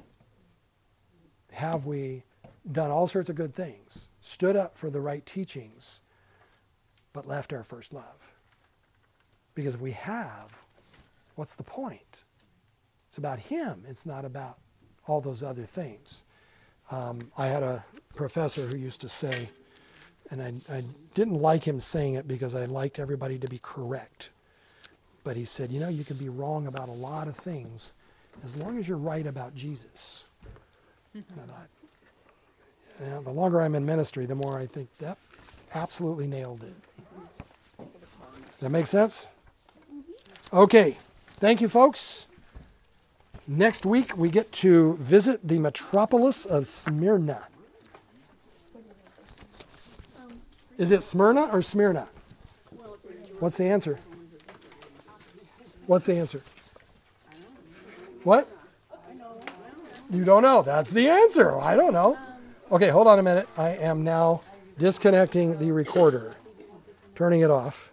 Have 1.53 1.85
we 1.85 2.23
done 2.71 2.91
all 2.91 3.07
sorts 3.07 3.29
of 3.29 3.35
good 3.35 3.53
things, 3.53 4.09
stood 4.21 4.55
up 4.55 4.77
for 4.77 4.89
the 4.89 5.01
right 5.01 5.25
teachings, 5.25 6.01
but 7.13 7.27
left 7.27 7.53
our 7.53 7.63
first 7.63 7.93
love? 7.93 8.33
Because 9.55 9.75
if 9.75 9.81
we 9.81 9.91
have, 9.91 10.61
what's 11.35 11.55
the 11.55 11.63
point? 11.63 12.23
It's 13.07 13.17
about 13.17 13.39
him, 13.39 13.83
it's 13.87 14.05
not 14.05 14.25
about 14.25 14.57
all 15.07 15.21
those 15.21 15.43
other 15.43 15.63
things. 15.63 16.23
Um, 16.91 17.19
I 17.37 17.47
had 17.47 17.63
a 17.63 17.85
professor 18.15 18.65
who 18.65 18.77
used 18.77 19.01
to 19.01 19.09
say, 19.09 19.49
and 20.31 20.41
I, 20.41 20.75
I 20.75 20.83
didn't 21.13 21.35
like 21.35 21.63
him 21.63 21.79
saying 21.79 22.15
it 22.15 22.27
because 22.27 22.55
I 22.55 22.65
liked 22.65 22.99
everybody 22.99 23.37
to 23.37 23.47
be 23.47 23.59
correct. 23.61 24.31
But 25.23 25.37
he 25.37 25.45
said, 25.45 25.71
you 25.71 25.79
know, 25.79 25.89
you 25.89 26.03
can 26.03 26.17
be 26.17 26.29
wrong 26.29 26.67
about 26.67 26.89
a 26.89 26.93
lot 26.93 27.27
of 27.27 27.35
things 27.35 27.93
as 28.43 28.57
long 28.57 28.77
as 28.77 28.87
you're 28.87 28.97
right 28.97 29.25
about 29.27 29.55
Jesus. 29.55 30.25
And 31.13 31.25
I 31.37 31.41
thought, 32.99 33.25
the 33.25 33.31
longer 33.31 33.61
I'm 33.61 33.75
in 33.75 33.85
ministry, 33.85 34.25
the 34.25 34.35
more 34.35 34.57
I 34.57 34.65
think 34.65 34.89
that 34.97 35.17
absolutely 35.73 36.27
nailed 36.27 36.63
it. 36.63 36.73
Does 38.47 38.57
that 38.59 38.69
make 38.69 38.87
sense? 38.87 39.27
Okay. 40.51 40.97
Thank 41.39 41.61
you, 41.61 41.69
folks. 41.69 42.27
Next 43.47 43.85
week, 43.85 44.17
we 44.17 44.29
get 44.29 44.51
to 44.53 44.95
visit 44.95 45.45
the 45.45 45.59
metropolis 45.59 46.45
of 46.45 46.65
Smyrna. 46.65 47.47
Is 50.77 50.91
it 50.91 51.03
Smyrna 51.03 51.49
or 51.51 51.61
Smyrna? 51.61 52.07
What's 53.39 53.57
the 53.57 53.65
answer? 53.65 53.99
What's 55.85 56.05
the 56.05 56.15
answer? 56.15 56.41
What? 58.23 58.47
You 60.13 60.23
don't 60.23 60.43
know. 60.43 60.61
That's 60.61 60.91
the 60.91 61.09
answer. 61.09 61.59
I 61.59 61.75
don't 61.75 61.93
know. 61.93 62.19
Okay, 62.71 62.89
hold 62.89 63.07
on 63.07 63.17
a 63.17 63.23
minute. 63.23 63.49
I 63.57 63.69
am 63.69 64.03
now 64.03 64.41
disconnecting 64.77 65.59
the 65.59 65.71
recorder, 65.71 66.35
turning 67.15 67.41
it 67.41 67.49
off. 67.49 67.92